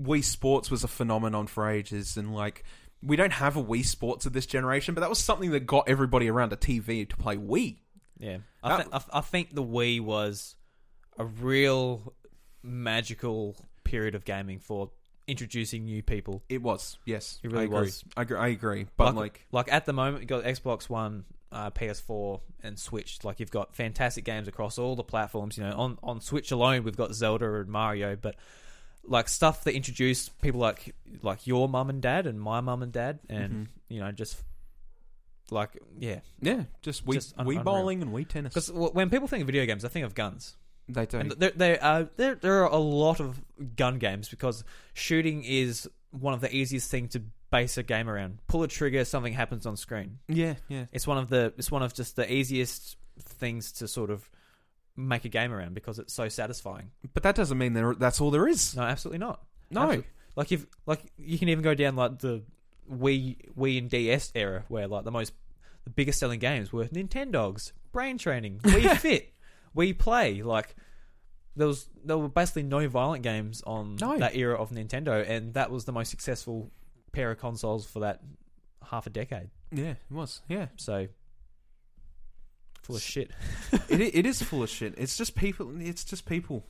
Wii 0.00 0.22
Sports 0.24 0.70
was 0.70 0.84
a 0.84 0.88
phenomenon 0.88 1.46
for 1.46 1.68
ages 1.68 2.16
and 2.16 2.34
like 2.34 2.64
we 3.02 3.16
don't 3.16 3.32
have 3.32 3.56
a 3.56 3.62
Wii 3.64 3.84
Sports 3.86 4.26
of 4.26 4.34
this 4.34 4.44
generation, 4.44 4.94
but 4.94 5.00
that 5.00 5.08
was 5.08 5.18
something 5.18 5.50
that 5.52 5.60
got 5.66 5.88
everybody 5.88 6.28
around 6.28 6.52
a 6.52 6.56
TV 6.56 7.08
to 7.08 7.16
play 7.16 7.36
Wii. 7.38 7.76
Yeah. 8.18 8.38
I, 8.62 8.76
th- 8.76 8.88
I, 8.92 8.98
th- 8.98 9.10
I 9.14 9.20
think 9.22 9.54
the 9.54 9.62
Wii 9.62 10.02
was 10.02 10.56
a 11.18 11.24
real 11.24 12.12
magical 12.62 13.56
period 13.90 14.14
of 14.14 14.24
gaming 14.24 14.58
for 14.58 14.90
introducing 15.26 15.84
new 15.84 16.02
people. 16.02 16.42
It 16.48 16.62
was, 16.62 16.98
yes. 17.04 17.38
It 17.42 17.48
really 17.52 17.62
I 17.62 17.64
agree. 17.64 17.78
was. 17.80 18.04
I 18.16 18.22
agree. 18.22 18.38
I 18.38 18.48
agree. 18.48 18.86
But 18.96 19.14
like, 19.14 19.46
like 19.52 19.72
at 19.72 19.84
the 19.86 19.92
moment, 19.92 20.22
you 20.22 20.26
got 20.26 20.44
Xbox 20.44 20.88
One, 20.88 21.24
uh, 21.52 21.70
PS4, 21.70 22.40
and 22.62 22.78
Switch. 22.78 23.18
Like 23.24 23.40
you've 23.40 23.50
got 23.50 23.74
fantastic 23.74 24.24
games 24.24 24.48
across 24.48 24.78
all 24.78 24.96
the 24.96 25.04
platforms. 25.04 25.56
You 25.58 25.64
know, 25.64 25.76
on 25.76 25.98
on 26.02 26.20
Switch 26.20 26.50
alone, 26.50 26.84
we've 26.84 26.96
got 26.96 27.14
Zelda 27.14 27.54
and 27.60 27.68
Mario, 27.68 28.16
but 28.16 28.36
like 29.04 29.28
stuff 29.28 29.64
that 29.64 29.74
introduced 29.74 30.38
people 30.42 30.60
like 30.60 30.94
like 31.22 31.46
your 31.46 31.68
mum 31.68 31.90
and 31.90 32.02
dad 32.02 32.26
and 32.26 32.40
my 32.40 32.60
mum 32.60 32.82
and 32.82 32.92
dad, 32.92 33.18
and 33.28 33.52
Mhm. 33.52 33.68
you 33.88 34.00
know, 34.00 34.12
just 34.12 34.42
like 35.50 35.70
yeah, 35.98 36.20
yeah, 36.40 36.64
just 36.82 37.04
Wii 37.06 37.14
Just 37.14 37.34
un- 37.38 37.46
unreal. 37.46 37.62
bowling 37.64 38.02
and 38.02 38.12
Wii 38.12 38.28
tennis. 38.28 38.54
because 38.54 38.70
when 38.70 39.10
people 39.10 39.26
think 39.26 39.40
of 39.42 39.46
video 39.46 39.66
games, 39.66 39.82
they 39.82 39.88
think 39.88 40.06
of 40.06 40.14
guns. 40.14 40.56
They 40.92 41.06
do. 41.06 41.18
And 41.18 41.30
there, 41.32 41.52
there, 41.54 41.82
are, 41.82 42.08
there, 42.16 42.34
there 42.34 42.64
are 42.64 42.70
a 42.70 42.78
lot 42.78 43.20
of 43.20 43.40
gun 43.76 43.98
games 43.98 44.28
because 44.28 44.64
shooting 44.94 45.44
is 45.44 45.88
one 46.10 46.34
of 46.34 46.40
the 46.40 46.54
easiest 46.54 46.90
things 46.90 47.12
to 47.12 47.22
base 47.50 47.76
a 47.78 47.82
game 47.82 48.08
around. 48.08 48.38
Pull 48.48 48.62
a 48.62 48.68
trigger, 48.68 49.04
something 49.04 49.32
happens 49.32 49.66
on 49.66 49.76
screen. 49.76 50.18
yeah, 50.28 50.54
yeah. 50.68 50.86
It's 50.92 51.06
one 51.06 51.18
of 51.18 51.28
the 51.28 51.52
it's 51.56 51.70
one 51.70 51.82
of 51.82 51.94
just 51.94 52.16
the 52.16 52.32
easiest 52.32 52.96
things 53.18 53.72
to 53.72 53.88
sort 53.88 54.10
of 54.10 54.28
make 54.96 55.24
a 55.24 55.28
game 55.28 55.52
around 55.52 55.74
because 55.74 55.98
it's 55.98 56.12
so 56.12 56.28
satisfying. 56.28 56.90
But 57.14 57.22
that 57.22 57.34
doesn't 57.34 57.56
mean 57.58 57.72
there, 57.72 57.94
that's 57.94 58.20
all 58.20 58.30
there 58.30 58.46
is. 58.46 58.76
No, 58.76 58.82
absolutely 58.82 59.18
not. 59.18 59.42
No. 59.70 60.02
Like 60.36 60.52
if 60.52 60.66
like 60.86 61.00
you 61.18 61.38
can 61.38 61.48
even 61.48 61.62
go 61.62 61.74
down 61.74 61.96
like 61.96 62.18
the 62.18 62.42
Wii 62.90 63.36
Wii 63.56 63.78
and 63.78 63.90
DS 63.90 64.32
era 64.34 64.64
where 64.68 64.86
like 64.86 65.04
the 65.04 65.10
most 65.10 65.32
the 65.84 65.90
biggest 65.90 66.18
selling 66.18 66.38
games 66.38 66.72
were 66.72 66.86
Nintendogs, 66.86 67.72
Brain 67.92 68.18
Training, 68.18 68.58
Wii 68.62 68.96
Fit, 68.98 69.32
Wii 69.76 69.98
Play. 69.98 70.42
Like 70.42 70.74
there 71.56 71.66
was 71.66 71.88
there 72.04 72.16
were 72.18 72.28
basically 72.28 72.62
no 72.62 72.88
violent 72.88 73.22
games 73.22 73.62
on 73.66 73.96
No. 73.96 74.18
that 74.18 74.34
era 74.36 74.56
of 74.56 74.70
Nintendo, 74.70 75.24
and 75.28 75.54
that 75.54 75.70
was 75.70 75.84
the 75.84 75.92
most 75.92 76.10
successful 76.10 76.70
pair 77.12 77.30
of 77.30 77.38
consoles 77.38 77.86
for 77.86 78.00
that 78.00 78.20
half 78.90 79.06
a 79.06 79.10
decade. 79.10 79.50
Yeah, 79.72 79.90
it 79.90 79.98
was. 80.10 80.40
Yeah. 80.48 80.66
So 80.76 81.08
full 82.82 82.96
of 82.96 83.02
shit. 83.02 83.30
it, 83.88 84.00
i- 84.00 84.10
it 84.18 84.26
is 84.26 84.42
full 84.50 84.62
of 84.62 84.68
shit. 84.70 84.94
It's 84.96 85.16
just 85.16 85.34
people. 85.34 85.70
It's 85.80 86.04
just 86.04 86.26
people. 86.26 86.64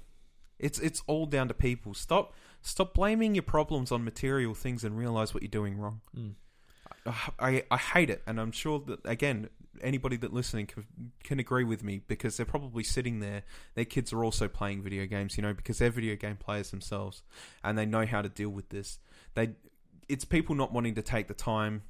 It's 0.58 0.78
it's 0.78 1.02
all 1.06 1.26
down 1.26 1.48
to 1.48 1.54
people. 1.54 1.94
Stop 1.94 2.34
stop 2.60 2.92
blaming 2.94 3.34
your 3.34 3.42
problems 3.42 3.90
on 3.90 4.04
material 4.04 4.52
things 4.54 4.84
and 4.84 4.96
realize 4.98 5.32
what 5.32 5.42
you're 5.42 5.48
doing 5.50 5.78
wrong. 5.78 6.00
Mm. 6.16 6.34
I 7.38 7.64
I 7.70 7.76
hate 7.78 8.10
it, 8.10 8.22
and 8.26 8.38
I'm 8.38 8.52
sure 8.52 8.78
that 8.86 9.00
again 9.06 9.48
anybody 9.82 10.16
that 10.18 10.32
listening 10.32 10.66
can, 10.66 10.84
can 11.22 11.38
agree 11.38 11.64
with 11.64 11.82
me 11.82 12.00
because 12.06 12.36
they're 12.36 12.46
probably 12.46 12.84
sitting 12.84 13.20
there. 13.20 13.42
Their 13.74 13.84
kids 13.84 14.12
are 14.12 14.24
also 14.24 14.48
playing 14.48 14.82
video 14.82 15.06
games, 15.06 15.36
you 15.36 15.42
know, 15.42 15.54
because 15.54 15.78
they're 15.78 15.90
video 15.90 16.16
game 16.16 16.36
players 16.36 16.70
themselves, 16.70 17.22
and 17.64 17.76
they 17.76 17.86
know 17.86 18.06
how 18.06 18.22
to 18.22 18.28
deal 18.28 18.50
with 18.50 18.68
this. 18.68 18.98
They 19.34 19.50
it's 20.08 20.24
people 20.24 20.56
not 20.56 20.72
wanting 20.72 20.96
to 20.96 21.02
take 21.02 21.28
the 21.28 21.34
time 21.34 21.82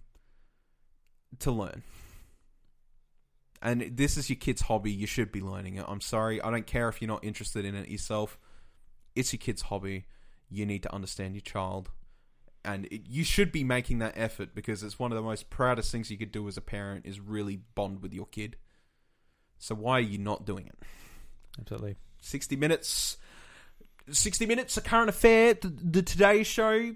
to 1.39 1.51
learn. 1.51 1.83
And 3.63 3.93
this 3.97 4.17
is 4.17 4.29
your 4.29 4.37
kid's 4.37 4.63
hobby. 4.63 4.91
You 4.91 5.07
should 5.07 5.33
be 5.33 5.41
learning 5.41 5.77
it. 5.77 5.85
I'm 5.87 6.01
sorry. 6.01 6.41
I 6.41 6.51
don't 6.51 6.67
care 6.67 6.89
if 6.89 7.01
you're 7.01 7.09
not 7.09 7.25
interested 7.25 7.65
in 7.65 7.75
it 7.75 7.89
yourself. 7.89 8.39
It's 9.15 9.33
your 9.33 9.39
kid's 9.39 9.63
hobby. 9.63 10.07
You 10.49 10.67
need 10.67 10.83
to 10.83 10.95
understand 10.95 11.35
your 11.35 11.43
child. 11.43 11.91
And 12.65 12.87
it, 12.87 13.03
you 13.09 13.25
should 13.25 13.53
be 13.53 13.65
making 13.65 13.99
that 14.01 14.15
effort 14.17 14.55
because 14.55 14.83
it's 14.83 14.99
one 14.99 15.13
of 15.13 15.17
the 15.17 15.23
most 15.23 15.49
proudest 15.51 15.91
things 15.91 16.11
you 16.11 16.19
could 16.19 16.33
do 16.33 16.47
as 16.47 16.57
a 16.57 16.61
parent 16.61 17.07
is 17.07 17.19
really 17.19 17.61
bond 17.75 18.03
with 18.03 18.13
your 18.13 18.27
kid. 18.27 18.57
So 19.59 19.75
why 19.75 19.93
are 19.95 20.01
you 20.01 20.19
not 20.19 20.45
doing 20.45 20.67
it? 20.67 20.79
Absolutely. 21.59 21.97
60 22.21 22.57
minutes. 22.57 23.17
60 24.11 24.47
minutes, 24.47 24.77
a 24.77 24.81
current 24.81 25.09
affair, 25.09 25.55
the, 25.55 25.69
the 25.69 26.03
Today 26.03 26.43
Show. 26.43 26.95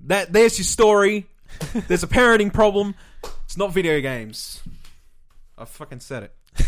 That 0.00 0.32
There's 0.32 0.58
your 0.58 0.64
story. 0.64 1.26
There's 1.88 2.02
a 2.02 2.08
parenting 2.08 2.52
problem. 2.52 2.94
It's 3.44 3.56
not 3.56 3.72
video 3.72 4.00
games. 4.00 4.62
I 5.56 5.64
fucking 5.64 6.00
said 6.00 6.24
it. 6.24 6.66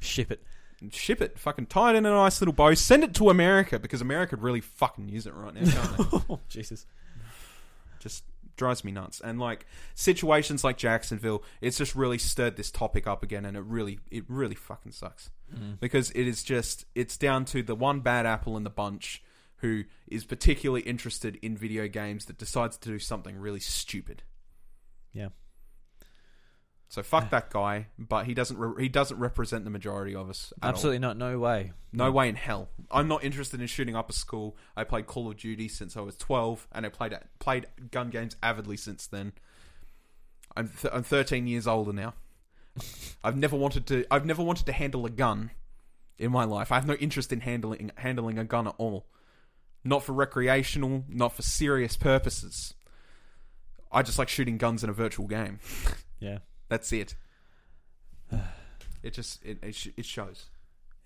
Ship 0.00 0.30
it. 0.30 0.42
Ship 0.90 1.20
it. 1.22 1.38
Fucking 1.38 1.66
tie 1.66 1.90
it 1.94 1.96
in 1.96 2.04
a 2.06 2.10
nice 2.10 2.40
little 2.40 2.52
bow. 2.54 2.74
Send 2.74 3.02
it 3.04 3.14
to 3.14 3.30
America 3.30 3.78
because 3.78 4.00
America 4.00 4.30
could 4.36 4.42
really 4.42 4.60
fucking 4.60 5.08
use 5.08 5.26
it 5.26 5.34
right 5.34 5.54
now, 5.54 5.70
can't 5.70 5.96
they? 5.96 6.18
oh, 6.30 6.40
Jesus. 6.48 6.86
Just 7.98 8.24
drives 8.56 8.84
me 8.84 8.92
nuts. 8.92 9.20
And 9.20 9.38
like 9.38 9.66
situations 9.94 10.64
like 10.64 10.76
Jacksonville, 10.76 11.42
it's 11.60 11.78
just 11.78 11.94
really 11.94 12.18
stirred 12.18 12.56
this 12.56 12.70
topic 12.70 13.06
up 13.06 13.22
again, 13.22 13.44
and 13.44 13.56
it 13.56 13.62
really, 13.64 13.98
it 14.10 14.24
really 14.28 14.54
fucking 14.54 14.92
sucks 14.92 15.30
Mm. 15.54 15.78
because 15.78 16.10
it 16.10 16.26
is 16.26 16.42
just 16.42 16.86
it's 16.96 17.16
down 17.16 17.44
to 17.44 17.62
the 17.62 17.76
one 17.76 18.00
bad 18.00 18.26
apple 18.26 18.56
in 18.56 18.64
the 18.64 18.70
bunch 18.70 19.22
who 19.58 19.84
is 20.08 20.24
particularly 20.24 20.80
interested 20.82 21.38
in 21.40 21.56
video 21.56 21.86
games 21.86 22.24
that 22.24 22.36
decides 22.36 22.76
to 22.78 22.88
do 22.88 22.98
something 22.98 23.36
really 23.36 23.60
stupid. 23.60 24.24
Yeah. 25.12 25.28
So 26.88 27.02
fuck 27.02 27.30
that 27.30 27.50
guy, 27.50 27.88
but 27.98 28.26
he 28.26 28.34
doesn't 28.34 28.56
re- 28.58 28.82
he 28.84 28.88
doesn't 28.88 29.18
represent 29.18 29.64
the 29.64 29.70
majority 29.70 30.14
of 30.14 30.30
us. 30.30 30.52
at 30.62 30.66
all. 30.66 30.70
Absolutely 30.70 31.00
not. 31.00 31.16
No 31.16 31.38
way. 31.38 31.72
No 31.92 32.12
way 32.12 32.28
in 32.28 32.36
hell. 32.36 32.68
I'm 32.90 33.08
not 33.08 33.24
interested 33.24 33.60
in 33.60 33.66
shooting 33.66 33.96
up 33.96 34.08
a 34.08 34.12
school. 34.12 34.56
I 34.76 34.84
played 34.84 35.06
Call 35.06 35.28
of 35.28 35.36
Duty 35.36 35.66
since 35.68 35.96
I 35.96 36.00
was 36.00 36.16
12, 36.16 36.68
and 36.72 36.86
I 36.86 36.88
played 36.90 37.18
played 37.40 37.66
gun 37.90 38.10
games 38.10 38.36
avidly 38.42 38.76
since 38.76 39.06
then. 39.08 39.32
I'm 40.56 40.68
th- 40.68 40.92
I'm 40.94 41.02
13 41.02 41.46
years 41.48 41.66
older 41.66 41.92
now. 41.92 42.14
I've 43.24 43.36
never 43.36 43.56
wanted 43.56 43.86
to. 43.88 44.04
I've 44.10 44.24
never 44.24 44.42
wanted 44.44 44.66
to 44.66 44.72
handle 44.72 45.04
a 45.06 45.10
gun 45.10 45.50
in 46.18 46.30
my 46.30 46.44
life. 46.44 46.70
I 46.70 46.76
have 46.76 46.86
no 46.86 46.94
interest 46.94 47.32
in 47.32 47.40
handling 47.40 47.90
handling 47.96 48.38
a 48.38 48.44
gun 48.44 48.68
at 48.68 48.74
all. 48.78 49.06
Not 49.82 50.04
for 50.04 50.12
recreational, 50.12 51.04
not 51.08 51.34
for 51.34 51.42
serious 51.42 51.96
purposes. 51.96 52.74
I 53.90 54.02
just 54.02 54.18
like 54.18 54.28
shooting 54.28 54.56
guns 54.56 54.84
in 54.84 54.90
a 54.90 54.92
virtual 54.94 55.26
game. 55.26 55.58
Yeah. 56.18 56.38
That's 56.68 56.92
it. 56.92 57.14
It 59.02 59.12
just 59.12 59.44
it 59.44 59.58
it, 59.62 59.74
sh- 59.74 59.88
it 59.96 60.04
shows. 60.04 60.46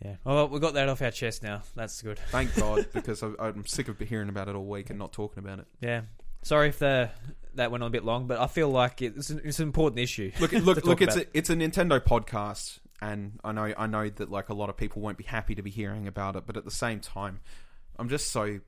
Yeah. 0.04 0.16
Well, 0.24 0.48
we 0.48 0.58
got 0.60 0.74
that 0.74 0.88
off 0.88 1.02
our 1.02 1.10
chest 1.10 1.42
now. 1.42 1.62
That's 1.74 2.00
good. 2.00 2.18
Thank 2.30 2.54
God, 2.56 2.86
because 2.94 3.22
I, 3.22 3.30
I'm 3.38 3.66
sick 3.66 3.88
of 3.88 3.98
hearing 3.98 4.30
about 4.30 4.48
it 4.48 4.54
all 4.54 4.64
week 4.64 4.88
and 4.88 4.98
not 4.98 5.12
talking 5.12 5.42
about 5.44 5.58
it. 5.58 5.66
Yeah. 5.80 6.02
Sorry 6.42 6.68
if 6.68 6.78
the 6.78 7.10
that 7.54 7.70
went 7.70 7.82
on 7.84 7.88
a 7.88 7.90
bit 7.90 8.04
long, 8.04 8.26
but 8.26 8.38
I 8.40 8.46
feel 8.46 8.70
like 8.70 9.02
it's 9.02 9.28
an, 9.28 9.42
it's 9.44 9.58
an 9.58 9.64
important 9.66 9.98
issue. 10.00 10.32
Look, 10.40 10.52
look, 10.52 10.84
look! 10.84 11.02
It's 11.02 11.14
about. 11.16 11.26
a, 11.26 11.36
it's 11.38 11.50
a 11.50 11.54
Nintendo 11.54 12.00
podcast, 12.00 12.78
and 13.02 13.38
I 13.44 13.52
know 13.52 13.74
I 13.76 13.86
know 13.86 14.08
that 14.08 14.30
like 14.30 14.48
a 14.48 14.54
lot 14.54 14.70
of 14.70 14.78
people 14.78 15.02
won't 15.02 15.18
be 15.18 15.24
happy 15.24 15.54
to 15.56 15.62
be 15.62 15.70
hearing 15.70 16.06
about 16.08 16.36
it, 16.36 16.44
but 16.46 16.56
at 16.56 16.64
the 16.64 16.70
same 16.70 17.00
time, 17.00 17.40
I'm 17.98 18.08
just 18.08 18.30
so 18.30 18.60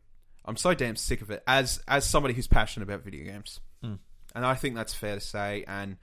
I'm 0.45 0.57
so 0.59 0.75
damn 0.75 0.97
sick 0.97 1.23
of 1.23 1.31
it 1.31 1.43
as 1.47 1.83
as 1.89 2.05
somebody 2.05 2.35
who's 2.35 2.47
passionate 2.49 2.85
about 2.87 3.03
video 3.05 3.25
games, 3.25 3.61
Mm. 3.83 3.99
And 4.35 4.45
I 4.45 4.55
think 4.55 4.75
that's 4.75 4.95
fair 4.95 5.15
to 5.15 5.21
say. 5.21 5.65
And 5.67 5.97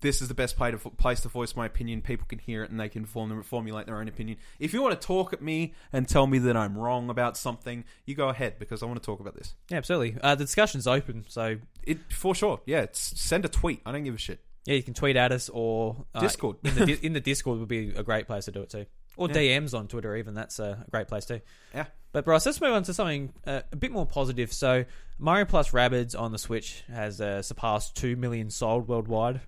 this 0.00 0.20
is 0.20 0.28
the 0.28 0.34
best 0.34 0.56
play 0.56 0.72
to, 0.72 0.78
place 0.78 1.20
to 1.20 1.28
voice 1.28 1.54
my 1.54 1.66
opinion. 1.66 2.02
People 2.02 2.26
can 2.26 2.38
hear 2.38 2.64
it 2.64 2.70
and 2.70 2.80
they 2.80 2.88
can 2.88 3.04
form 3.04 3.42
formulate 3.42 3.86
their 3.86 3.98
own 3.98 4.08
opinion. 4.08 4.38
If 4.58 4.74
you 4.74 4.82
want 4.82 5.00
to 5.00 5.06
talk 5.06 5.32
at 5.32 5.40
me 5.42 5.74
and 5.92 6.08
tell 6.08 6.26
me 6.26 6.38
that 6.40 6.56
I'm 6.56 6.76
wrong 6.76 7.08
about 7.08 7.36
something, 7.36 7.84
you 8.04 8.14
go 8.14 8.28
ahead 8.28 8.58
because 8.58 8.82
I 8.82 8.86
want 8.86 9.00
to 9.00 9.06
talk 9.06 9.20
about 9.20 9.36
this. 9.36 9.54
Yeah, 9.70 9.76
absolutely. 9.78 10.16
Uh, 10.20 10.34
the 10.34 10.44
discussion's 10.44 10.86
open, 10.86 11.24
so 11.28 11.58
It 11.84 11.98
for 12.12 12.34
sure. 12.34 12.60
Yeah, 12.66 12.80
it's, 12.80 13.20
send 13.20 13.44
a 13.44 13.48
tweet. 13.48 13.80
I 13.86 13.92
don't 13.92 14.04
give 14.04 14.14
a 14.14 14.18
shit. 14.18 14.40
yeah, 14.64 14.74
you 14.74 14.82
can 14.82 14.94
tweet 14.94 15.14
at 15.16 15.30
us 15.30 15.48
or 15.48 16.04
uh, 16.14 16.20
Discord. 16.20 16.56
in 16.64 16.74
the 16.74 16.98
in 17.06 17.12
the 17.12 17.20
Discord 17.20 17.60
would 17.60 17.68
be 17.68 17.90
a 17.94 18.02
great 18.02 18.26
place 18.26 18.46
to 18.46 18.50
do 18.50 18.62
it 18.62 18.70
too, 18.70 18.86
or 19.16 19.28
Yeah. 19.28 19.34
DMs 19.60 19.76
on 19.78 19.88
Twitter. 19.88 20.14
Even 20.16 20.34
that's 20.34 20.58
a 20.58 20.84
great 20.90 21.08
place 21.08 21.24
too. 21.24 21.40
Yeah. 21.74 21.86
But 22.12 22.24
Bryce, 22.24 22.46
let's 22.46 22.60
move 22.60 22.72
on 22.72 22.82
to 22.84 22.94
something 22.94 23.32
uh, 23.46 23.60
a 23.72 23.76
bit 23.76 23.90
more 23.92 24.06
positive. 24.06 24.52
So 24.52 24.84
Mario 25.18 25.44
Plus 25.44 25.72
Rabbids 25.72 26.18
on 26.18 26.32
the 26.32 26.38
Switch 26.38 26.82
has 26.88 27.20
uh, 27.20 27.42
surpassed 27.42 27.94
two 27.96 28.16
million 28.16 28.48
sold 28.50 28.88
worldwide. 28.88 29.40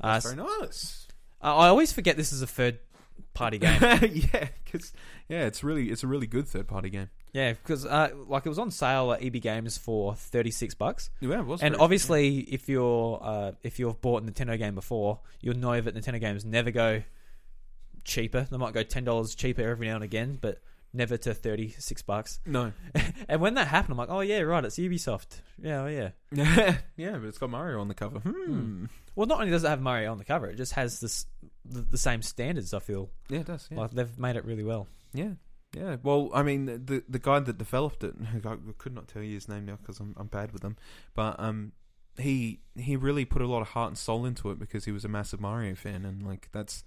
Uh, 0.00 0.20
very 0.20 0.36
nice. 0.36 1.06
I 1.40 1.50
I 1.50 1.68
always 1.68 1.92
forget 1.92 2.16
this 2.16 2.32
is 2.32 2.42
a 2.42 2.46
third 2.46 2.78
party 3.34 3.58
game. 3.58 3.78
yeah, 3.82 4.48
because 4.64 4.92
yeah, 5.28 5.46
it's 5.46 5.62
really 5.64 5.90
it's 5.90 6.02
a 6.02 6.06
really 6.06 6.26
good 6.26 6.46
third 6.48 6.66
party 6.66 6.88
game. 6.90 7.10
yeah, 7.32 7.52
because 7.52 7.84
uh, 7.84 8.08
like 8.26 8.46
it 8.46 8.48
was 8.48 8.58
on 8.58 8.70
sale 8.70 9.12
at 9.12 9.22
EB 9.22 9.40
Games 9.42 9.76
for 9.76 10.14
thirty 10.14 10.50
six 10.50 10.74
bucks. 10.74 11.10
Yeah, 11.20 11.40
it 11.40 11.46
was. 11.46 11.62
And 11.62 11.76
obviously, 11.76 12.38
if 12.38 12.68
you're 12.68 13.18
uh, 13.22 13.52
if 13.62 13.78
you've 13.78 14.00
bought 14.00 14.22
a 14.22 14.26
Nintendo 14.26 14.58
game 14.58 14.74
before, 14.74 15.20
you'll 15.40 15.56
know 15.58 15.78
that 15.80 15.94
Nintendo 15.94 16.20
games 16.20 16.44
never 16.44 16.70
go 16.70 17.02
cheaper. 18.06 18.46
They 18.50 18.56
might 18.56 18.72
go 18.74 18.82
ten 18.82 19.04
dollars 19.04 19.34
cheaper 19.34 19.62
every 19.62 19.88
now 19.88 19.96
and 19.96 20.04
again, 20.04 20.38
but 20.40 20.60
never 20.92 21.16
to 21.18 21.34
thirty 21.34 21.70
six 21.78 22.00
bucks. 22.02 22.40
no, 22.46 22.72
And 23.28 23.40
when 23.40 23.54
that 23.54 23.68
happened, 23.68 23.92
I'm 23.92 23.98
like, 23.98 24.08
oh 24.10 24.20
yeah, 24.20 24.40
right, 24.40 24.64
it's 24.64 24.78
Ubisoft. 24.78 25.40
Yeah, 25.60 25.82
oh 25.82 25.86
yeah. 25.88 26.10
yeah, 26.32 26.78
yeah. 26.96 27.12
but 27.18 27.24
it's 27.24 27.38
got 27.38 27.50
Mario 27.50 27.80
on 27.80 27.88
the 27.88 27.94
cover. 27.94 28.20
Hmm. 28.20 28.30
Hmm. 28.30 28.84
Well, 29.14 29.26
not 29.26 29.40
only 29.40 29.50
does 29.50 29.64
it 29.64 29.68
have 29.68 29.80
Mario 29.80 30.10
on 30.10 30.18
the 30.18 30.24
cover, 30.24 30.46
it 30.46 30.56
just 30.56 30.72
has 30.72 31.00
this 31.00 31.26
the, 31.64 31.80
the 31.82 31.98
same 31.98 32.22
standards. 32.22 32.72
I 32.72 32.78
feel 32.78 33.10
Yeah, 33.28 33.40
it 33.40 33.46
does. 33.46 33.68
Yeah. 33.70 33.80
like 33.80 33.90
they've 33.90 34.18
made 34.18 34.36
it 34.36 34.44
really 34.44 34.64
well. 34.64 34.86
yeah, 35.12 35.32
yeah. 35.76 35.96
Well, 36.02 36.30
I 36.32 36.42
mean, 36.42 36.66
the 36.66 37.02
the 37.08 37.18
guy 37.18 37.40
that 37.40 37.58
developed 37.58 38.04
it, 38.04 38.14
I 38.46 38.56
could 38.78 38.94
not 38.94 39.08
tell 39.08 39.22
you 39.22 39.34
his 39.34 39.48
name 39.48 39.66
now 39.66 39.76
because 39.76 40.00
I'm 40.00 40.14
I'm 40.16 40.28
bad 40.28 40.52
with 40.52 40.62
them, 40.62 40.76
but 41.14 41.38
um. 41.38 41.72
He 42.18 42.60
he 42.78 42.96
really 42.96 43.26
put 43.26 43.42
a 43.42 43.46
lot 43.46 43.60
of 43.60 43.68
heart 43.68 43.88
and 43.88 43.98
soul 43.98 44.24
into 44.24 44.50
it 44.50 44.58
because 44.58 44.86
he 44.86 44.90
was 44.90 45.04
a 45.04 45.08
massive 45.08 45.38
Mario 45.38 45.74
fan 45.74 46.06
and 46.06 46.22
like 46.22 46.48
that's 46.50 46.82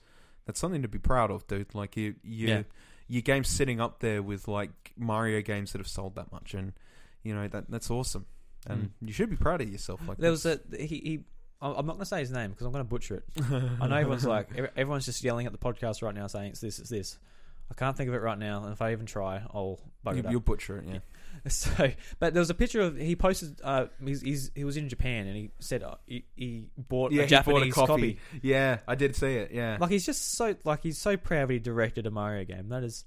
that's 0.50 0.60
something 0.60 0.82
to 0.82 0.88
be 0.88 0.98
proud 0.98 1.30
of, 1.30 1.46
dude. 1.46 1.76
Like 1.76 1.96
you 1.96 2.16
you 2.24 2.48
Yeah. 2.48 2.64
your 3.08 3.22
game's 3.22 3.50
sitting 3.50 3.80
up 3.80 4.00
there 4.00 4.24
with 4.24 4.48
like 4.48 4.94
Mario 4.98 5.42
games 5.44 5.74
that 5.74 5.78
have 5.78 5.88
sold 5.88 6.16
that 6.16 6.32
much, 6.32 6.56
and 6.56 6.74
you 7.22 7.36
know 7.36 7.48
that 7.48 7.70
that's 7.70 7.92
awesome, 7.92 8.26
and 8.66 8.86
mm. 8.86 8.90
you 9.08 9.14
should 9.14 9.30
be 9.30 9.36
proud 9.36 9.62
of 9.62 9.70
yourself. 9.70 10.02
Like 10.08 10.18
There 10.18 10.32
was 10.32 10.48
a 10.48 10.60
he. 10.76 10.86
he 10.88 11.20
I'm 11.62 11.76
I'm 11.76 11.86
not 11.86 11.94
going 11.94 12.00
to 12.00 12.06
say 12.06 12.22
his 12.22 12.32
name 12.32 12.50
because 12.50 12.66
I'm 12.66 12.72
going 12.72 12.84
to 12.84 12.90
butcher 12.90 13.18
it. 13.18 13.26
I 13.82 13.88
know 13.88 13.96
everyone's 13.98 14.26
like 14.26 14.50
everyone's 14.76 15.06
just 15.06 15.24
yelling 15.24 15.46
at 15.46 15.52
the 15.52 15.60
podcast 15.60 16.02
right 16.02 16.16
now 16.16 16.26
saying 16.26 16.52
it's 16.52 16.62
this, 16.62 16.80
it's 16.80 16.90
this. 16.90 17.20
I 17.70 17.76
can't 17.76 17.96
think 17.96 18.08
of 18.08 18.16
it 18.16 18.22
right 18.22 18.40
now, 18.40 18.64
and 18.64 18.74
if 18.74 18.82
I 18.82 18.94
even 18.94 19.06
try, 19.06 19.44
I'll 19.54 19.80
bug 20.04 20.16
you, 20.16 20.22
it 20.22 20.26
up. 20.26 20.32
you'll 20.32 20.42
butcher 20.42 20.80
it, 20.80 20.86
yeah. 20.88 21.00
So, 21.50 21.92
but 22.20 22.34
there 22.34 22.42
was 22.42 22.50
a 22.50 22.54
picture 22.56 22.82
of 22.82 22.98
he 22.98 23.16
posted. 23.16 23.60
Uh, 23.64 23.86
he's, 24.04 24.22
he's 24.22 24.52
he 24.56 24.64
was 24.64 24.78
in 24.78 24.90
Japan 24.90 25.28
and 25.28 25.36
he 25.36 25.52
said 25.60 25.84
uh, 25.84 25.96
he, 26.06 26.26
he 26.36 26.66
bought 26.78 27.12
Yeah, 27.12 27.24
a 27.24 27.26
he 27.26 27.30
bought 27.36 27.42
a 27.42 27.66
Japanese 27.70 27.74
copy. 27.74 27.88
copy. 27.88 28.20
Yeah, 28.42 28.80
I 28.88 28.96
did 28.96 29.16
see 29.16 29.36
it. 29.36 29.52
Yeah, 29.52 29.78
Like 29.80 29.90
he's 29.92 30.06
just 30.06 30.34
so 30.34 30.56
like 30.64 30.84
he's 30.84 30.98
so 30.98 31.18
proud 31.18 31.48
that 31.50 31.54
he 31.54 31.60
directed 31.60 32.06
a 32.06 32.12
Mario 32.12 32.46
game. 32.46 32.70
That 32.70 32.84
is 32.84 33.06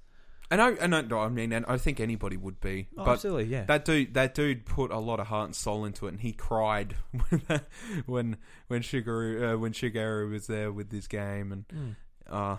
and 0.50 0.60
I 0.60 0.70
and 0.72 0.94
I, 0.94 1.16
I 1.16 1.28
mean, 1.30 1.52
and 1.52 1.64
I 1.66 1.78
think 1.78 1.98
anybody 1.98 2.36
would 2.36 2.60
be, 2.60 2.88
oh, 2.98 3.04
but 3.04 3.12
absolutely 3.12 3.44
yeah. 3.46 3.64
that 3.64 3.86
dude, 3.86 4.12
that 4.14 4.34
dude 4.34 4.66
put 4.66 4.90
a 4.90 4.98
lot 4.98 5.18
of 5.18 5.28
heart 5.28 5.46
and 5.46 5.56
soul 5.56 5.84
into 5.86 6.06
it, 6.06 6.10
and 6.10 6.20
he 6.20 6.32
cried 6.32 6.94
when 7.28 7.60
when 8.06 8.36
when 8.68 8.82
Shigeru 8.82 9.54
uh, 9.54 9.58
when 9.58 9.72
Shigeru 9.72 10.30
was 10.30 10.46
there 10.48 10.70
with 10.70 10.90
this 10.90 11.06
game, 11.06 11.52
and 11.52 11.64
Mm. 11.68 11.96
uh, 12.28 12.56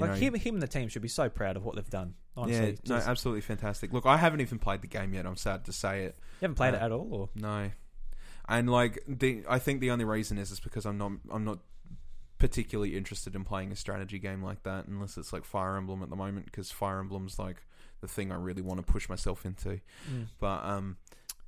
Like 0.00 0.10
know, 0.10 0.16
him, 0.16 0.34
him 0.34 0.54
and 0.54 0.62
the 0.62 0.68
team 0.68 0.88
should 0.88 1.02
be 1.02 1.08
so 1.08 1.28
proud 1.28 1.56
of 1.56 1.64
what 1.64 1.76
they've 1.76 1.90
done. 1.90 2.14
Honestly, 2.36 2.78
yeah, 2.84 2.96
no, 2.96 3.02
absolutely 3.04 3.42
fantastic. 3.42 3.92
Look, 3.92 4.06
I 4.06 4.16
haven't 4.16 4.40
even 4.40 4.58
played 4.58 4.82
the 4.82 4.88
game 4.88 5.14
yet. 5.14 5.26
I'm 5.26 5.36
sad 5.36 5.64
to 5.66 5.72
say 5.72 6.04
it. 6.04 6.16
you 6.40 6.46
haven't 6.46 6.56
played 6.56 6.74
uh, 6.74 6.78
it 6.78 6.82
at 6.82 6.92
all, 6.92 7.08
or 7.12 7.28
No, 7.34 7.70
and 8.48 8.70
like 8.70 9.02
the 9.06 9.44
I 9.48 9.58
think 9.58 9.80
the 9.80 9.90
only 9.90 10.04
reason 10.04 10.38
is 10.38 10.50
is 10.50 10.60
because 10.60 10.84
I'm 10.84 10.98
not 10.98 11.12
I'm 11.30 11.44
not 11.44 11.58
particularly 12.38 12.96
interested 12.96 13.34
in 13.34 13.44
playing 13.44 13.72
a 13.72 13.76
strategy 13.76 14.18
game 14.18 14.42
like 14.42 14.62
that 14.64 14.86
unless 14.86 15.16
it's 15.16 15.32
like 15.32 15.44
Fire 15.44 15.76
Emblem 15.76 16.02
at 16.02 16.10
the 16.10 16.16
moment 16.16 16.44
because 16.44 16.70
Fire 16.70 16.98
Emblem's 16.98 17.38
like 17.38 17.62
the 18.00 18.08
thing 18.08 18.30
I 18.30 18.36
really 18.36 18.62
want 18.62 18.84
to 18.84 18.92
push 18.92 19.08
myself 19.08 19.46
into. 19.46 19.80
Mm. 20.10 20.26
But 20.40 20.64
um, 20.64 20.96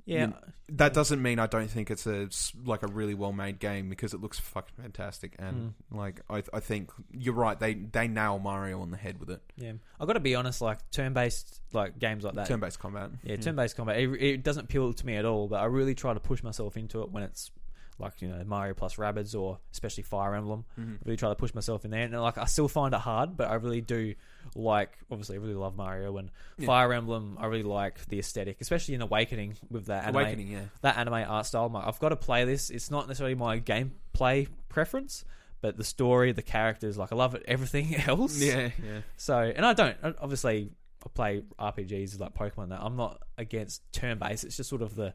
yeah, 0.07 0.27
you- 0.29 0.35
that 0.71 0.95
doesn't 0.95 1.23
mean 1.23 1.39
I 1.39 1.47
don't 1.47 1.71
think 1.71 1.91
it's 1.91 2.07
a 2.07 2.29
like 2.65 2.83
a 2.83 2.89
really 2.89 3.15
well 3.15 3.33
made 3.33 3.61
game 3.61 3.89
because 3.89 4.15
it 4.15 4.21
looks 4.21 4.39
fucking 4.39 4.75
fantastic 4.83 5.37
and 5.39 5.75
hmm. 5.91 5.97
like 5.97 6.21
I 6.29 6.43
I 6.53 6.61
think 6.61 6.91
you're 7.13 7.35
right 7.35 7.59
they 7.59 7.75
they 7.75 8.09
nail 8.09 8.39
Mario 8.39 8.81
on 8.81 8.91
the 8.91 8.97
head 8.97 9.21
with 9.21 9.31
it. 9.31 9.43
yeah. 9.57 9.73
I've 10.01 10.07
got 10.07 10.15
to 10.15 10.21
be 10.21 10.35
honest. 10.35 10.61
Like 10.61 10.91
turn 10.91 11.13
based 11.13 11.61
like 11.73 11.99
games 11.99 12.25
like 12.25 12.35
that. 12.35 12.49
Turn 12.49 12.61
based 12.61 12.81
combat. 12.81 13.11
Yeah, 13.23 13.37
hmm. 13.37 13.43
turn-based 13.43 13.77
combat. 13.77 13.99
It, 13.99 14.23
it 14.23 14.43
doesn't 14.43 14.65
appeal 14.65 14.93
to 14.93 15.07
me 15.07 15.17
at 15.17 15.25
all, 15.25 15.49
but 15.49 15.61
I 15.61 15.67
really 15.67 15.95
try 15.95 16.15
to 16.15 16.21
push 16.21 16.43
myself 16.43 16.77
into 16.77 17.03
it 17.03 17.11
when 17.11 17.23
it's 17.23 17.51
like 17.99 18.21
you 18.21 18.29
know 18.29 18.43
Mario 18.45 18.75
plus 18.75 18.97
Rabbids 18.97 19.39
or 19.39 19.59
especially 19.73 20.03
Fire 20.03 20.35
Emblem. 20.35 20.65
Mhm. 20.79 20.95
I 20.95 20.99
really 21.05 21.17
try 21.17 21.29
to 21.31 21.35
push 21.35 21.55
myself 21.55 21.85
in 21.85 21.91
there, 21.91 22.03
and 22.03 22.21
like 22.21 22.39
I 22.39 22.45
still 22.45 22.69
find 22.69 22.95
it 22.95 23.01
hard, 23.01 23.37
but 23.37 23.49
I 23.49 23.55
really 23.55 23.81
do 23.81 24.15
like. 24.55 24.91
Obviously, 25.11 25.37
I 25.37 25.41
really 25.41 25.55
love 25.55 25.77
Mario 25.77 26.17
and 26.19 26.31
Yeah. 26.59 26.67
Fire 26.67 26.93
Emblem. 26.93 27.37
I 27.41 27.47
really 27.47 27.63
like 27.63 28.07
the 28.09 28.19
aesthetic, 28.19 28.61
especially 28.61 28.95
in 28.95 29.03
Awakening 29.03 29.57
with 29.71 29.87
that 29.87 30.05
anime, 30.05 30.17
Awakening, 30.17 30.49
yeah. 30.49 30.65
that 30.83 30.97
anime 30.99 31.15
art 31.29 31.47
style. 31.47 31.69
Like, 31.69 31.87
I've 31.87 31.99
got 32.01 32.11
to 32.11 32.17
play 32.17 32.45
this. 32.45 32.71
It's 32.71 32.91
not 32.91 33.09
necessarily 33.09 33.35
my 33.35 33.59
gameplay 33.61 34.49
preference. 34.69 35.25
But 35.63 35.79
the 35.79 35.85
story, 35.85 36.33
the 36.33 36.43
characters, 36.43 36.99
like 36.99 37.13
I 37.13 37.17
love 37.17 37.35
it. 37.35 37.43
Everything 37.49 37.95
else, 38.07 38.39
Yeah, 38.39 38.71
yeah. 38.85 39.01
so, 39.17 39.39
and 39.39 39.65
I 39.65 39.73
don't 39.73 39.97
obviously 40.21 40.71
I 41.05 41.09
play 41.15 41.43
RPGs 41.59 42.21
like 42.21 42.35
Pokemon. 42.35 42.69
That 42.69 42.81
I'm 42.83 42.95
not 42.95 43.23
against 43.39 43.81
turn 43.91 44.19
based. 44.19 44.45
It's 44.45 44.59
just 44.59 44.69
sort 44.69 44.83
of 44.83 44.95
the 44.97 45.15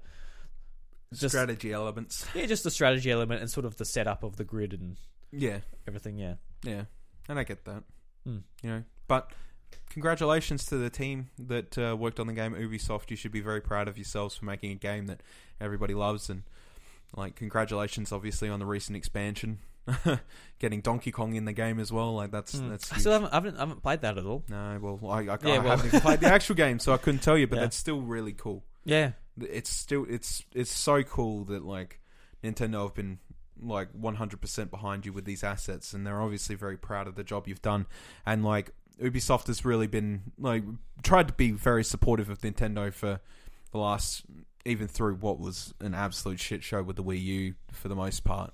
Just- 1.14 1.34
Strategy 1.34 1.72
elements. 1.74 2.26
yeah, 2.34 2.46
just 2.46 2.64
the 2.64 2.72
strategy 2.72 3.12
element 3.12 3.42
and 3.42 3.50
sort 3.50 3.66
of 3.66 3.76
the 3.78 3.86
setup 3.86 4.24
of 4.24 4.38
the 4.38 4.44
grid 4.46 4.74
and 4.74 4.98
Yeah. 5.32 5.60
everything. 5.88 6.18
Yeah, 6.18 6.36
Yeah, 6.64 6.86
and 7.28 7.38
I 7.40 7.44
get 7.44 7.66
that. 7.66 7.84
Hmm. 8.24 8.38
You 8.64 8.70
know, 8.70 8.84
but 9.08 9.32
congratulations 9.90 10.66
to 10.68 10.78
the 10.78 10.90
team 10.90 11.30
that 11.38 11.78
uh, 11.78 11.96
worked 11.98 12.20
on 12.20 12.28
the 12.28 12.34
game, 12.34 12.54
Ubisoft. 12.54 13.10
You 13.10 13.18
should 13.18 13.32
be 13.32 13.42
very 13.42 13.62
proud 13.62 13.88
of 13.88 13.98
yourselves 13.98 14.36
for 14.36 14.46
making 14.46 14.72
a 14.72 14.76
game 14.76 15.08
that 15.08 15.22
everybody 15.60 15.94
loves, 15.94 16.30
and 16.30 16.44
like 17.16 17.36
congratulations, 17.36 18.12
obviously, 18.12 18.48
on 18.50 18.60
the 18.60 18.66
recent 18.66 18.96
expansion, 18.96 19.60
getting 20.60 20.82
Donkey 20.82 21.12
Kong 21.12 21.36
in 21.36 21.46
the 21.46 21.54
game 21.54 21.80
as 21.80 21.92
well. 21.92 22.14
Like 22.14 22.32
that's 22.32 22.58
Hmm. 22.58 22.70
that's. 22.70 22.92
I 22.92 22.98
still 22.98 23.14
haven't, 23.14 23.32
I 23.32 23.36
haven't, 23.36 23.56
I 23.58 23.60
haven't 23.62 23.82
played 23.84 24.02
that 24.02 24.18
at 24.18 24.26
all. 24.26 24.44
no, 24.50 24.80
well, 24.82 25.12
I, 25.12 25.20
I, 25.20 25.22
Yeah, 25.24 25.36
I 25.56 25.60
well- 25.60 25.78
haven't 25.78 26.02
played 26.02 26.20
the 26.22 26.28
actual 26.34 26.56
game, 26.56 26.80
so 26.80 26.94
I 26.94 26.98
couldn't 26.98 27.22
tell 27.22 27.38
you. 27.38 27.48
But 27.48 27.58
Yeah. 27.58 27.62
that's 27.64 27.78
still 27.78 28.02
really 28.02 28.34
cool. 28.34 28.64
Yeah, 28.84 29.12
It's 29.40 29.70
still 29.70 30.06
it's 30.10 30.44
it's 30.54 30.72
so 30.72 31.04
cool 31.04 31.46
that 31.46 31.64
like 31.64 32.00
Nintendo 32.44 32.84
have 32.84 32.94
been 32.94 33.20
like 33.62 33.94
100% 33.94 34.72
behind 34.72 35.06
you 35.06 35.14
with 35.14 35.26
these 35.26 35.44
assets, 35.44 35.94
and 35.94 36.06
they're 36.06 36.22
obviously 36.22 36.56
very 36.56 36.78
proud 36.78 37.08
of 37.08 37.16
the 37.16 37.24
job 37.24 37.48
you've 37.48 37.62
done. 37.62 37.86
And 38.26 38.44
like 38.44 38.72
Ubisoft 39.02 39.48
has 39.48 39.66
really 39.66 39.88
been 39.88 40.32
like 40.38 40.64
tried 41.04 41.28
to 41.28 41.34
be 41.34 41.52
very 41.52 41.84
supportive 41.84 42.30
of 42.30 42.40
Nintendo 42.40 42.92
for 42.94 43.20
the 43.72 43.78
last, 43.78 44.24
even 44.66 44.88
through 44.88 45.16
what 45.16 45.40
was 45.40 45.74
an 45.80 45.94
absolute 45.94 46.40
shit 46.40 46.64
show 46.64 46.84
with 46.84 46.96
the 46.96 47.04
Wii 47.04 47.22
U 47.24 47.54
for 47.72 47.88
the 47.88 47.96
most 47.96 48.24
part. 48.24 48.54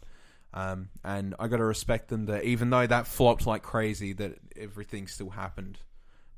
Um, 0.54 0.90
and 1.04 1.36
I 1.40 1.48
got 1.48 1.58
to 1.58 1.66
respect 1.66 2.08
them 2.08 2.26
that 2.26 2.44
even 2.44 2.70
though 2.70 2.88
that 2.88 3.08
flopped 3.08 3.46
like 3.46 3.64
crazy, 3.64 4.14
that 4.14 4.38
everything 4.56 5.08
still 5.08 5.32
happened. 5.32 5.80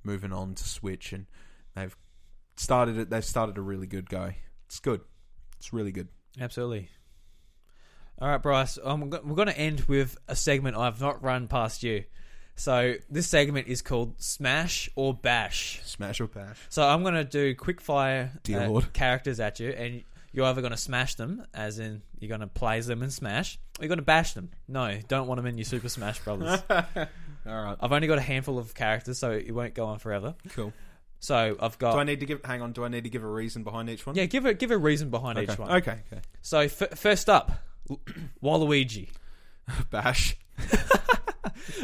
Moving 0.03 0.31
on 0.31 0.55
to 0.55 0.63
Switch, 0.63 1.11
and 1.11 1.25
they've 1.75 1.95
started 2.59 2.97
it. 2.97 3.09
They've 3.09 3.23
started 3.25 3.57
a 3.57 3.61
really 3.61 3.87
good 3.87 4.09
go. 4.09 4.31
It's 4.67 4.79
good. 4.79 5.01
It's 5.57 5.73
really 5.73 5.91
good. 5.91 6.09
Absolutely. 6.39 6.89
All 8.21 8.27
right, 8.27 8.41
Bryce. 8.41 8.77
Um, 8.83 9.09
we're 9.09 9.35
going 9.35 9.47
to 9.47 9.57
end 9.57 9.81
with 9.81 10.17
a 10.27 10.35
segment 10.35 10.75
I've 10.75 10.99
not 10.99 11.23
run 11.23 11.47
past 11.47 11.83
you. 11.83 12.03
So 12.55 12.95
this 13.09 13.27
segment 13.27 13.67
is 13.67 13.81
called 13.81 14.21
Smash 14.21 14.89
or 14.95 15.13
Bash. 15.13 15.79
Smash 15.85 16.19
or 16.19 16.27
bash. 16.27 16.57
So 16.67 16.85
I'm 16.85 17.03
going 17.03 17.13
to 17.13 17.23
do 17.23 17.55
quick 17.55 17.79
fire 17.79 18.33
uh, 18.53 18.81
characters 18.91 19.39
at 19.39 19.61
you, 19.61 19.69
and 19.69 20.03
you're 20.33 20.45
either 20.45 20.59
going 20.59 20.71
to 20.71 20.77
smash 20.77 21.15
them, 21.15 21.45
as 21.53 21.79
in 21.79 22.01
you're 22.19 22.27
going 22.27 22.41
to 22.41 22.47
plays 22.47 22.87
them 22.87 23.01
and 23.01 23.13
smash, 23.13 23.57
or 23.79 23.83
you're 23.83 23.87
going 23.87 23.99
to 23.99 24.03
bash 24.03 24.33
them. 24.33 24.49
No, 24.67 24.99
don't 25.07 25.27
want 25.27 25.37
them 25.37 25.45
in 25.45 25.57
your 25.57 25.63
Super 25.63 25.87
Smash 25.87 26.19
Brothers. 26.19 26.61
All 26.69 26.75
right. 27.45 27.77
I've 27.79 27.93
only 27.93 28.07
got 28.07 28.17
a 28.17 28.21
handful 28.21 28.59
of 28.59 28.75
characters, 28.75 29.17
so 29.17 29.31
it 29.31 29.55
won't 29.55 29.73
go 29.73 29.85
on 29.85 29.99
forever. 29.99 30.35
Cool. 30.49 30.73
So 31.19 31.57
I've 31.59 31.77
got. 31.77 31.93
Do 31.93 31.99
I 31.99 32.03
need 32.03 32.19
to 32.21 32.25
give? 32.25 32.43
Hang 32.45 32.61
on. 32.61 32.71
Do 32.71 32.85
I 32.85 32.87
need 32.87 33.03
to 33.03 33.09
give 33.09 33.23
a 33.23 33.27
reason 33.29 33.63
behind 33.63 33.89
each 33.89 34.05
one? 34.05 34.15
yeah, 34.15 34.25
give 34.25 34.45
a 34.45 34.53
give 34.53 34.71
a 34.71 34.77
reason 34.77 35.09
behind 35.09 35.37
Okay. 35.37 35.51
each 35.51 35.59
one. 35.59 35.71
Okay. 35.71 35.99
Okay. 36.11 36.21
So 36.41 36.59
f- 36.59 36.97
first 36.97 37.29
up, 37.29 37.51
Waluigi. 38.43 39.09
Bash. 39.91 40.37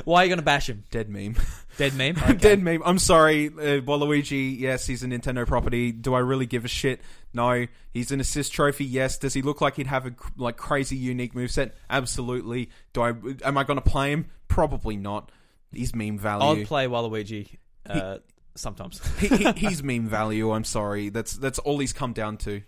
Why 0.03 0.21
are 0.21 0.23
you 0.25 0.29
going 0.29 0.39
to 0.39 0.43
bash 0.45 0.69
him? 0.69 0.83
Dead 0.91 1.09
meme. 1.09 1.35
Dead 1.77 1.93
meme. 1.93 2.15
Okay. 2.23 2.33
Dead 2.33 2.61
meme. 2.61 2.81
I'm 2.85 2.97
sorry, 2.99 3.47
uh, 3.47 3.81
Waluigi. 3.81 4.57
Yes, 4.59 4.85
he's 4.87 5.03
a 5.03 5.07
Nintendo 5.07 5.45
property. 5.45 5.91
Do 5.91 6.13
I 6.13 6.19
really 6.19 6.45
give 6.45 6.65
a 6.65 6.67
shit? 6.67 7.01
No. 7.33 7.67
He's 7.91 8.11
an 8.11 8.19
assist 8.19 8.53
trophy. 8.53 8.85
Yes. 8.85 9.17
Does 9.17 9.33
he 9.33 9.41
look 9.41 9.61
like 9.61 9.75
he'd 9.75 9.87
have 9.87 10.05
a 10.05 10.13
like 10.37 10.57
crazy 10.57 10.95
unique 10.95 11.33
moveset? 11.33 11.71
Absolutely. 11.89 12.69
Do 12.93 13.01
I? 13.01 13.09
Am 13.43 13.57
I 13.57 13.63
going 13.63 13.79
to 13.79 13.87
play 13.89 14.11
him? 14.11 14.27
Probably 14.47 14.95
not. 14.97 15.31
He's 15.73 15.93
meme 15.93 16.17
value. 16.17 16.61
I'll 16.61 16.65
play 16.65 16.87
Waluigi 16.87 17.57
uh, 17.89 18.17
sometimes. 18.55 19.01
he, 19.19 19.27
he, 19.27 19.51
he's 19.53 19.83
meme 19.83 20.07
value. 20.07 20.51
I'm 20.51 20.63
sorry. 20.63 21.09
That's 21.09 21.33
that's 21.33 21.59
all 21.59 21.79
he's 21.79 21.93
come 21.93 22.13
down 22.13 22.37
to. 22.37 22.61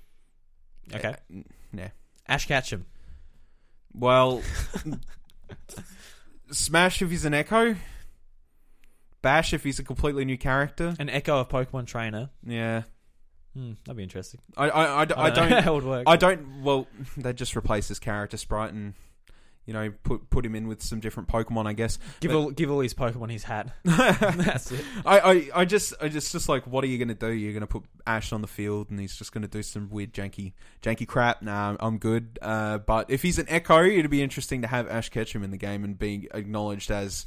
Okay. 0.93 1.15
Uh, 1.33 1.41
yeah. 1.73 1.89
Ash 2.27 2.45
Ketchum. 2.45 2.85
Well, 3.93 4.41
Smash 6.51 7.01
if 7.01 7.09
he's 7.09 7.25
an 7.25 7.33
Echo. 7.33 7.75
Bash 9.21 9.53
if 9.53 9.63
he's 9.63 9.79
a 9.79 9.83
completely 9.83 10.23
new 10.23 10.37
character. 10.37 10.95
An 10.99 11.09
echo 11.09 11.39
of 11.39 11.49
Pokemon 11.49 11.87
Trainer. 11.87 12.29
Yeah. 12.45 12.83
Hmm, 13.53 13.73
that'd 13.83 13.97
be 13.97 14.03
interesting. 14.03 14.39
I 14.55 14.69
I, 14.69 14.83
I, 14.83 15.01
I 15.01 15.05
know 15.05 15.11
how 15.15 15.29
don't 15.29 15.51
it 15.51 15.71
would 15.71 15.83
work. 15.83 16.03
I 16.05 16.15
don't. 16.15 16.61
Well, 16.61 16.87
they 17.17 17.33
just 17.33 17.57
replace 17.57 17.87
his 17.87 17.97
character 17.97 18.37
sprite 18.37 18.73
and 18.73 18.93
you 19.67 19.73
know 19.73 19.91
put 20.03 20.27
put 20.31 20.43
him 20.43 20.55
in 20.55 20.67
with 20.67 20.81
some 20.81 20.99
different 20.99 21.29
Pokemon. 21.29 21.67
I 21.67 21.73
guess. 21.73 21.99
give 22.19 22.31
but- 22.31 22.37
all 22.37 22.49
give 22.49 22.71
all 22.71 22.79
his 22.79 22.95
Pokemon 22.95 23.29
his 23.31 23.43
hat. 23.43 23.69
That's 23.83 24.71
it. 24.71 24.83
I 25.05 25.49
I 25.53 25.65
just 25.65 25.93
I 26.01 26.07
just 26.07 26.31
just 26.31 26.49
like 26.49 26.65
what 26.65 26.83
are 26.83 26.87
you 26.87 26.97
gonna 26.97 27.13
do? 27.13 27.29
You're 27.29 27.53
gonna 27.53 27.67
put 27.67 27.83
Ash 28.07 28.33
on 28.33 28.41
the 28.41 28.47
field 28.47 28.89
and 28.89 28.99
he's 28.99 29.15
just 29.15 29.31
gonna 29.31 29.47
do 29.47 29.61
some 29.61 29.89
weird 29.89 30.13
janky 30.13 30.53
janky 30.81 31.07
crap. 31.07 31.43
Nah, 31.43 31.75
I'm 31.79 31.99
good. 31.99 32.39
Uh, 32.41 32.79
but 32.79 33.11
if 33.11 33.21
he's 33.21 33.37
an 33.37 33.45
Echo, 33.49 33.83
it'd 33.83 34.09
be 34.09 34.23
interesting 34.23 34.63
to 34.63 34.67
have 34.67 34.87
Ash 34.89 35.09
Ketchum 35.09 35.43
in 35.43 35.51
the 35.51 35.57
game 35.57 35.83
and 35.83 35.99
being 35.99 36.27
acknowledged 36.33 36.89
as 36.89 37.25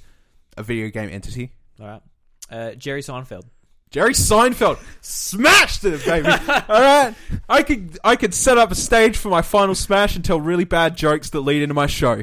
a 0.56 0.62
video 0.62 0.88
game 0.88 1.08
entity. 1.10 1.52
All 1.80 1.86
right. 1.86 2.02
Uh, 2.50 2.74
Jerry 2.74 3.02
Seinfeld. 3.02 3.44
Jerry 3.90 4.12
Seinfeld 4.12 4.78
smashed 5.00 5.84
it, 5.84 6.04
baby. 6.04 6.28
All 6.68 6.80
right, 6.80 7.14
I 7.48 7.62
could 7.62 7.98
I 8.04 8.16
could 8.16 8.34
set 8.34 8.56
up 8.56 8.70
a 8.70 8.76
stage 8.76 9.16
for 9.16 9.28
my 9.28 9.42
final 9.42 9.74
smash 9.74 10.14
and 10.14 10.24
tell 10.24 10.40
really 10.40 10.64
bad 10.64 10.96
jokes 10.96 11.30
that 11.30 11.40
lead 11.40 11.62
into 11.62 11.74
my 11.74 11.86
show. 11.86 12.22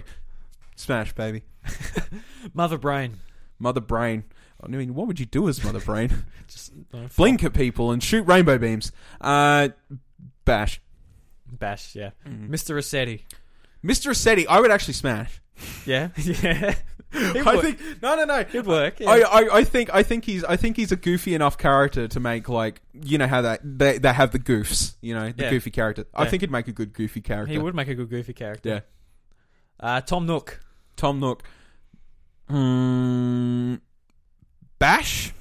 Smash, 0.76 1.14
baby. 1.14 1.44
Mother 2.54 2.78
Brain. 2.78 3.18
Mother 3.60 3.82
Brain. 3.82 4.24
I 4.64 4.68
mean, 4.68 4.96
what 4.96 5.08
would 5.08 5.20
you 5.20 5.26
do 5.26 5.50
as 5.50 5.64
Mother 5.64 5.80
Brain? 5.80 6.24
Just 6.48 6.72
uh, 6.94 7.08
Blink 7.16 7.44
at 7.44 7.54
people 7.54 7.92
and 7.92 8.02
shoot 8.02 8.24
rainbow 8.24 8.58
beams. 8.58 8.92
Uh, 9.20 9.70
bash. 10.46 10.80
Bash. 11.46 11.96
Yeah. 11.96 12.12
Mm. 12.26 12.50
Mr. 12.50 12.76
Resetti. 12.76 13.22
Mr. 13.84 14.12
Resetti, 14.12 14.46
I 14.48 14.60
would 14.62 14.72
actually 14.72 14.94
smash. 14.96 15.42
Yeah. 15.86 16.10
yeah. 16.18 16.76
I 17.14 17.42
work. 17.56 17.62
think 17.64 17.80
no, 18.02 18.16
no, 18.16 18.26
no. 18.26 18.40
It'd 18.42 18.66
work. 18.68 19.00
Yeah. 19.00 19.10
I, 19.10 19.20
I, 19.22 19.58
I 19.60 19.64
think 19.64 19.90
I 19.94 20.04
think 20.04 20.26
he's 20.26 20.44
I 20.44 20.58
think 20.58 20.76
he's 20.76 20.92
a 20.92 20.96
goofy 20.98 21.34
enough 21.36 21.58
character 21.58 22.08
to 22.10 22.20
make 22.20 22.50
like 22.50 22.82
you 22.94 23.18
know 23.18 23.28
how 23.28 23.42
that 23.42 23.62
they, 23.64 23.98
they 23.98 24.12
have 24.14 24.32
the 24.32 24.40
goofs 24.40 24.96
you 25.02 25.14
know 25.16 25.32
the 25.32 25.44
Yeah. 25.46 25.50
goofy 25.50 25.72
character 25.72 26.06
I 26.14 26.24
Yeah. 26.24 26.30
think 26.30 26.42
he'd 26.42 26.52
make 26.52 26.68
a 26.68 26.72
good 26.74 26.92
goofy 26.94 27.22
character 27.22 27.52
he 27.54 27.58
would 27.60 27.74
make 27.76 27.88
a 27.88 27.96
good 27.96 28.10
goofy 28.10 28.34
character. 28.34 28.70
yeah 28.70 28.80
Uh, 29.80 30.02
Tom 30.02 30.26
Nook. 30.26 30.60
Tom 30.98 31.20
Nook 31.20 31.44
Hmm. 32.50 33.76
Bash 34.80 35.34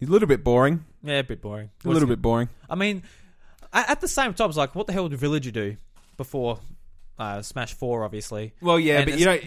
he's 0.00 0.08
a 0.08 0.12
little 0.12 0.28
bit 0.28 0.42
boring 0.44 0.84
Yeah, 1.02 1.18
a 1.18 1.24
bit 1.24 1.40
boring. 1.42 1.70
a 1.84 1.88
little 1.88 2.08
bit 2.08 2.22
boring 2.22 2.48
I 2.70 2.74
mean, 2.76 3.02
a- 3.72 3.90
at 3.90 4.00
the 4.00 4.08
same 4.08 4.32
time, 4.34 4.48
it's 4.48 4.56
like, 4.58 4.74
what 4.74 4.86
the 4.86 4.92
hell 4.92 5.08
did 5.08 5.18
Villager 5.18 5.50
do 5.50 5.76
before 6.16 6.58
uh, 7.18 7.42
Smash 7.42 7.74
Four? 7.74 8.04
Obviously, 8.04 8.54
well 8.60 8.78
yeah 8.78 9.00
And 9.00 9.10
but 9.10 9.18
you 9.18 9.26
know 9.26 9.38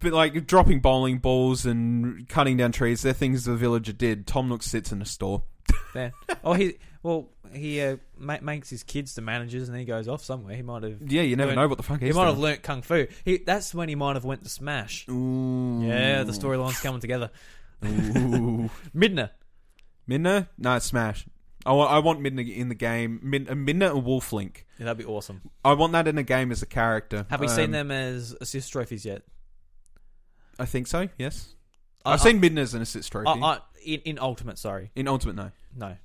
but 0.00 0.12
like 0.12 0.46
dropping 0.46 0.80
bowling 0.80 1.18
balls 1.18 1.66
and 1.66 2.28
cutting 2.28 2.56
down 2.56 2.72
trees 2.72 3.02
they're 3.02 3.12
things 3.12 3.44
the 3.44 3.54
villager 3.54 3.92
did 3.92 4.26
Tom 4.26 4.48
Nook 4.48 4.62
sits 4.62 4.92
in 4.92 5.02
a 5.02 5.06
store 5.06 5.42
yeah. 5.94 6.10
oh, 6.44 6.54
he 6.54 6.78
well, 7.02 7.28
he 7.52 7.80
uh, 7.80 7.96
ma- 8.18 8.38
makes 8.42 8.70
his 8.70 8.82
kids 8.82 9.14
the 9.14 9.22
managers, 9.22 9.68
and 9.68 9.78
he 9.78 9.84
goes 9.84 10.08
off 10.08 10.22
somewhere. 10.22 10.54
He 10.54 10.62
might 10.62 10.82
have. 10.82 11.00
yeah 11.06 11.22
you 11.22 11.36
never 11.36 11.50
Learn- 11.50 11.56
know 11.56 11.68
what 11.68 11.78
the 11.78 11.82
fuck 11.82 12.00
He 12.00 12.12
might 12.12 12.26
have 12.26 12.38
learnt 12.38 12.62
kung 12.62 12.82
fu. 12.82 13.06
He, 13.24 13.38
that's 13.38 13.74
when 13.74 13.88
he 13.88 13.94
might 13.94 14.16
have 14.16 14.24
went 14.24 14.42
to 14.44 14.50
Smash. 14.50 15.08
Ooh. 15.08 15.82
Yeah, 15.82 16.22
the 16.24 16.32
storyline's 16.32 16.80
coming 16.80 17.00
together. 17.00 17.30
Ooh. 17.84 18.70
Midna. 18.94 19.30
Midna? 20.08 20.48
No, 20.58 20.76
it's 20.76 20.86
Smash. 20.86 21.26
I 21.66 21.72
want, 21.72 21.90
I 21.92 21.98
want 21.98 22.20
Midna 22.20 22.54
in 22.56 22.68
the 22.68 22.74
game. 22.74 23.20
Mid, 23.22 23.48
uh, 23.50 23.52
Midna 23.54 23.90
and 23.90 24.04
Wolf 24.04 24.32
Link. 24.32 24.66
Yeah, 24.78 24.86
that'd 24.86 24.98
be 24.98 25.04
awesome. 25.04 25.42
I 25.64 25.74
want 25.74 25.92
that 25.92 26.08
in 26.08 26.16
a 26.18 26.22
game 26.22 26.50
as 26.52 26.62
a 26.62 26.66
character. 26.66 27.26
Have 27.30 27.40
we 27.40 27.48
Um, 27.48 27.54
seen 27.54 27.70
them 27.70 27.90
as 27.90 28.34
assist 28.40 28.72
trophies 28.72 29.04
yet? 29.04 29.22
I 30.58 30.64
think 30.66 30.86
so. 30.86 31.08
Yes, 31.18 31.54
I- 32.04 32.12
I've 32.12 32.20
seen 32.20 32.40
Midna 32.40 32.58
as 32.58 32.74
an 32.74 32.82
assist 32.82 33.12
trophy. 33.12 33.28
I, 33.28 33.34
I, 33.34 33.58
in, 33.84 34.00
in 34.00 34.18
Ultimate, 34.18 34.58
sorry. 34.58 34.90
in 34.94 35.08
Ultimate, 35.08 35.36
no. 35.36 35.50
No. 35.76 35.96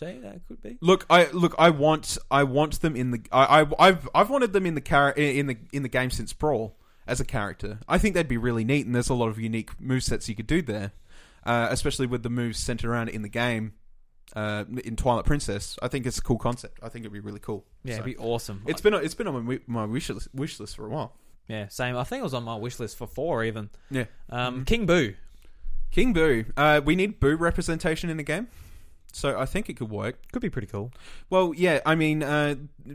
See, 0.00 0.18
that 0.18 0.40
could 0.48 0.60
be. 0.62 0.78
Look, 0.80 1.06
I 1.08 1.30
look. 1.30 1.54
I 1.58 1.70
want. 1.70 2.18
I 2.30 2.42
want 2.44 2.80
them 2.80 2.96
in 2.96 3.10
the. 3.12 3.20
I, 3.30 3.60
I 3.62 3.66
I've 3.78 4.08
I've 4.14 4.30
wanted 4.30 4.52
them 4.52 4.66
in 4.66 4.74
the 4.74 4.80
char- 4.80 5.12
in 5.12 5.46
the 5.46 5.56
in 5.72 5.82
the 5.82 5.88
game 5.88 6.10
since 6.10 6.32
Brawl 6.32 6.76
as 7.06 7.20
a 7.20 7.24
character. 7.24 7.78
I 7.88 7.98
think 7.98 8.14
that'd 8.14 8.28
be 8.28 8.36
really 8.38 8.64
neat, 8.64 8.84
and 8.86 8.94
there's 8.94 9.10
a 9.10 9.14
lot 9.14 9.28
of 9.28 9.38
unique 9.38 9.78
move 9.80 10.02
sets 10.02 10.28
you 10.28 10.34
could 10.34 10.46
do 10.48 10.60
there, 10.62 10.92
uh, 11.44 11.68
especially 11.70 12.06
with 12.06 12.22
the 12.24 12.30
moves 12.30 12.58
centered 12.58 12.88
around 12.90 13.08
it 13.10 13.14
in 13.14 13.22
the 13.22 13.28
game. 13.28 13.74
Uh, 14.34 14.64
in 14.84 14.96
Twilight 14.96 15.24
Princess, 15.26 15.78
I 15.82 15.88
think 15.88 16.06
it's 16.06 16.18
a 16.18 16.22
cool 16.22 16.38
concept. 16.38 16.78
I 16.82 16.88
think 16.88 17.02
it'd 17.04 17.12
be 17.12 17.20
really 17.20 17.40
cool. 17.40 17.64
Yeah, 17.84 17.96
So- 17.96 18.00
it'd 18.02 18.16
be 18.16 18.22
awesome. 18.22 18.62
It's 18.66 18.80
been 18.80 18.94
it's 18.94 19.14
been 19.14 19.26
on 19.28 19.34
my, 19.34 19.40
wi- 19.40 19.62
my 19.66 19.84
wish 19.84 20.08
list, 20.08 20.28
wish 20.34 20.58
list 20.58 20.76
for 20.76 20.86
a 20.86 20.88
while. 20.88 21.14
yeah, 21.48 21.68
same. 21.68 21.96
I 21.96 22.04
think 22.04 22.20
it 22.20 22.24
was 22.24 22.34
on 22.34 22.44
my 22.44 22.56
wish 22.56 22.78
list 22.80 22.96
for 22.96 23.06
four, 23.06 23.44
even. 23.44 23.68
Yeah. 23.90 24.04
Um, 24.30 24.62
Mhm. 24.62 24.66
King 24.66 24.86
Boo. 24.86 25.14
King 25.90 26.12
Boo. 26.14 26.44
Uh, 26.56 26.80
we 26.84 26.96
need 26.96 27.20
Boo 27.20 27.36
representation 27.36 28.08
in 28.08 28.16
the 28.16 28.22
game, 28.22 28.48
so 29.12 29.38
I 29.38 29.44
think 29.44 29.68
it 29.68 29.74
could 29.76 29.90
work. 29.90 30.16
Could 30.32 30.40
be 30.40 30.48
pretty 30.48 30.68
cool. 30.68 30.90
Well, 31.28 31.52
yeah, 31.54 31.80
I 31.84 31.94
mean, 31.94 32.22
uh, 32.22 32.54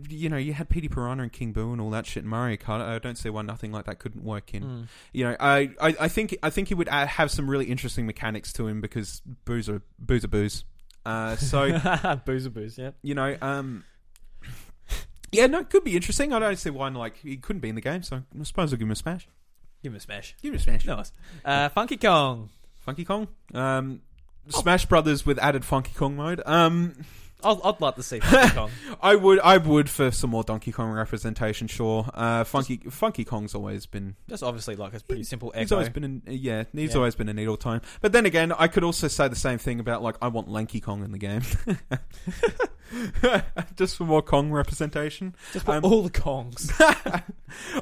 you 0.09 0.29
know, 0.29 0.37
you 0.37 0.53
had 0.53 0.69
Petey 0.69 0.87
Piranha 0.87 1.21
and 1.21 1.31
King 1.31 1.51
Boo 1.51 1.71
and 1.71 1.79
all 1.79 1.91
that 1.91 2.07
shit 2.07 2.23
in 2.23 2.29
Mario 2.29 2.57
Kart. 2.57 2.81
I 2.81 2.97
don't 2.97 3.17
see 3.17 3.29
why 3.29 3.43
nothing 3.43 3.71
like 3.71 3.85
that 3.85 3.99
couldn't 3.99 4.23
work 4.23 4.51
in. 4.55 4.63
Mm. 4.63 4.87
You 5.13 5.25
know, 5.25 5.35
I, 5.39 5.69
I, 5.79 5.95
I 5.99 6.07
think 6.07 6.35
I 6.41 6.49
think 6.49 6.69
he 6.69 6.73
would 6.73 6.89
uh, 6.89 7.05
have 7.05 7.29
some 7.29 7.47
really 7.47 7.65
interesting 7.65 8.07
mechanics 8.07 8.51
to 8.53 8.65
him 8.67 8.81
because 8.81 9.21
Boo's 9.45 9.69
are 9.69 9.83
Boo's 9.99 10.23
are 10.23 10.29
Boo's. 10.29 10.63
Uh, 11.07 11.37
so 11.37 12.19
booze 12.25 12.49
booze, 12.49 12.77
yeah. 12.77 12.91
you 13.01 13.15
know, 13.15 13.37
um, 13.41 13.85
yeah, 15.31 15.47
no, 15.47 15.59
it 15.59 15.69
could 15.69 15.85
be 15.85 15.95
interesting. 15.95 16.33
I 16.33 16.39
don't 16.39 16.57
see 16.57 16.69
why 16.69 16.89
like 16.89 17.15
he 17.17 17.37
couldn't 17.37 17.61
be 17.61 17.69
in 17.69 17.75
the 17.75 17.81
game. 17.81 18.03
So 18.03 18.17
I 18.17 18.43
suppose 18.43 18.73
I'll 18.73 18.77
give 18.77 18.87
him 18.87 18.91
a 18.91 18.95
smash. 18.95 19.27
Give 19.81 19.93
him 19.93 19.97
a 19.97 20.01
smash. 20.01 20.35
Give 20.41 20.53
him 20.53 20.59
a 20.59 20.61
smash. 20.61 20.85
Nice. 20.85 21.13
Uh, 21.45 21.69
Funky 21.69 21.95
Kong. 21.95 22.49
Funky 22.81 23.05
Kong. 23.05 23.29
Um, 23.53 24.01
Smash 24.49 24.85
Brothers 24.85 25.25
with 25.25 25.39
added 25.39 25.63
Funky 25.63 25.93
Kong 25.93 26.15
mode. 26.15 26.41
Um, 26.45 26.95
I'd, 27.43 27.57
I'd 27.63 27.79
like 27.81 27.95
to 27.95 28.03
see 28.03 28.19
Funky 28.19 28.49
Kong. 28.55 28.71
I 29.01 29.15
would, 29.15 29.39
I 29.41 29.57
would 29.57 29.89
for 29.89 30.09
some 30.11 30.31
more 30.31 30.43
Donkey 30.43 30.71
Kong 30.71 30.91
representation. 30.91 31.67
Sure, 31.67 32.09
uh, 32.13 32.43
Funky 32.43 32.77
Funky 32.89 33.23
Kong's 33.23 33.53
always 33.53 33.85
been. 33.85 34.15
Just 34.27 34.43
obviously 34.43 34.75
like 34.75 34.93
a 34.95 34.99
pretty 35.01 35.23
simple 35.23 35.51
echo. 35.53 35.59
He's 35.61 35.71
always 35.71 35.89
been, 35.89 36.03
an, 36.03 36.21
yeah, 36.25 36.63
he's 36.73 36.91
Yeah. 36.91 36.97
always 36.97 37.15
been 37.15 37.37
a 37.37 37.47
all 37.47 37.57
time. 37.57 37.81
But 38.01 38.11
then 38.11 38.25
again, 38.25 38.51
I 38.53 38.67
could 38.67 38.83
also 38.83 39.07
say 39.07 39.27
the 39.27 39.35
same 39.35 39.59
thing 39.59 39.79
about 39.79 40.01
like 40.01 40.15
I 40.21 40.29
want 40.29 40.49
Lanky 40.49 40.81
Kong 40.81 41.03
in 41.03 41.11
the 41.11 41.17
game, 41.19 41.41
just 43.75 43.97
for 43.97 44.03
more 44.05 44.21
Kong 44.21 44.51
representation. 44.51 45.35
Just 45.53 45.65
put 45.65 45.75
um, 45.75 45.85
all 45.85 46.03
the 46.03 46.09
Kongs. 46.09 46.71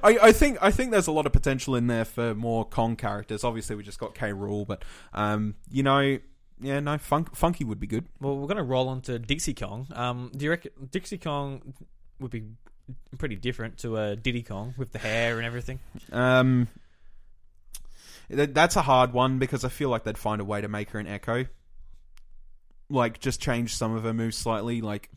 I, 0.04 0.18
I 0.22 0.32
think 0.32 0.58
I 0.62 0.72
think 0.72 0.92
there's 0.92 1.08
a 1.08 1.12
lot 1.12 1.26
of 1.26 1.32
potential 1.32 1.76
in 1.76 1.88
there 1.88 2.06
for 2.06 2.36
more 2.36 2.66
Kong 2.66 2.96
characters. 2.96 3.44
Obviously, 3.44 3.76
we 3.76 3.84
just 3.84 4.00
got 4.00 4.16
K. 4.16 4.32
Rool, 4.32 4.66
but 4.68 4.84
um, 5.14 5.56
you 5.70 5.84
know, 5.84 6.20
yeah, 6.60 6.80
no, 6.80 6.98
funk, 6.98 7.36
Funky 7.36 7.64
would 7.64 7.80
be 7.80 7.88
good. 7.88 8.06
Well, 8.20 8.38
we're 8.38 8.48
going 8.48 8.58
to 8.58 8.64
roll 8.64 8.90
on 8.90 9.02
to 9.02 9.20
Dixie 9.20 9.54
Kong. 9.54 9.88
Um, 9.94 10.32
do 10.36 10.46
you 10.46 10.52
reckon 10.52 10.72
Dixie 10.92 11.18
Kong 11.18 11.74
would 12.20 12.32
be 12.32 12.44
pretty 13.18 13.36
different 13.36 13.80
to 13.80 13.98
uh, 13.98 14.16
Diddy 14.16 14.44
Kong 14.44 14.74
with 14.78 14.92
the 14.92 15.00
hair 15.00 15.38
and 15.38 15.46
everything? 15.46 15.80
Um, 16.12 16.68
th- 18.30 18.52
that's 18.54 18.76
a 18.76 18.82
hard 18.82 19.14
one 19.14 19.40
because 19.40 19.66
I 19.66 19.70
feel 19.70 19.90
like 19.90 20.04
they'd 20.04 20.18
find 20.18 20.40
a 20.40 20.46
way 20.46 20.62
to 20.62 20.68
make 20.68 20.92
her 20.92 21.00
an 21.00 21.08
Echo. 21.08 21.46
Like, 22.90 23.20
just 23.20 23.42
change 23.42 23.76
some 23.76 23.96
of 23.96 24.04
her 24.04 24.14
moves 24.14 24.38
slightly, 24.38 24.82
like 24.82 25.10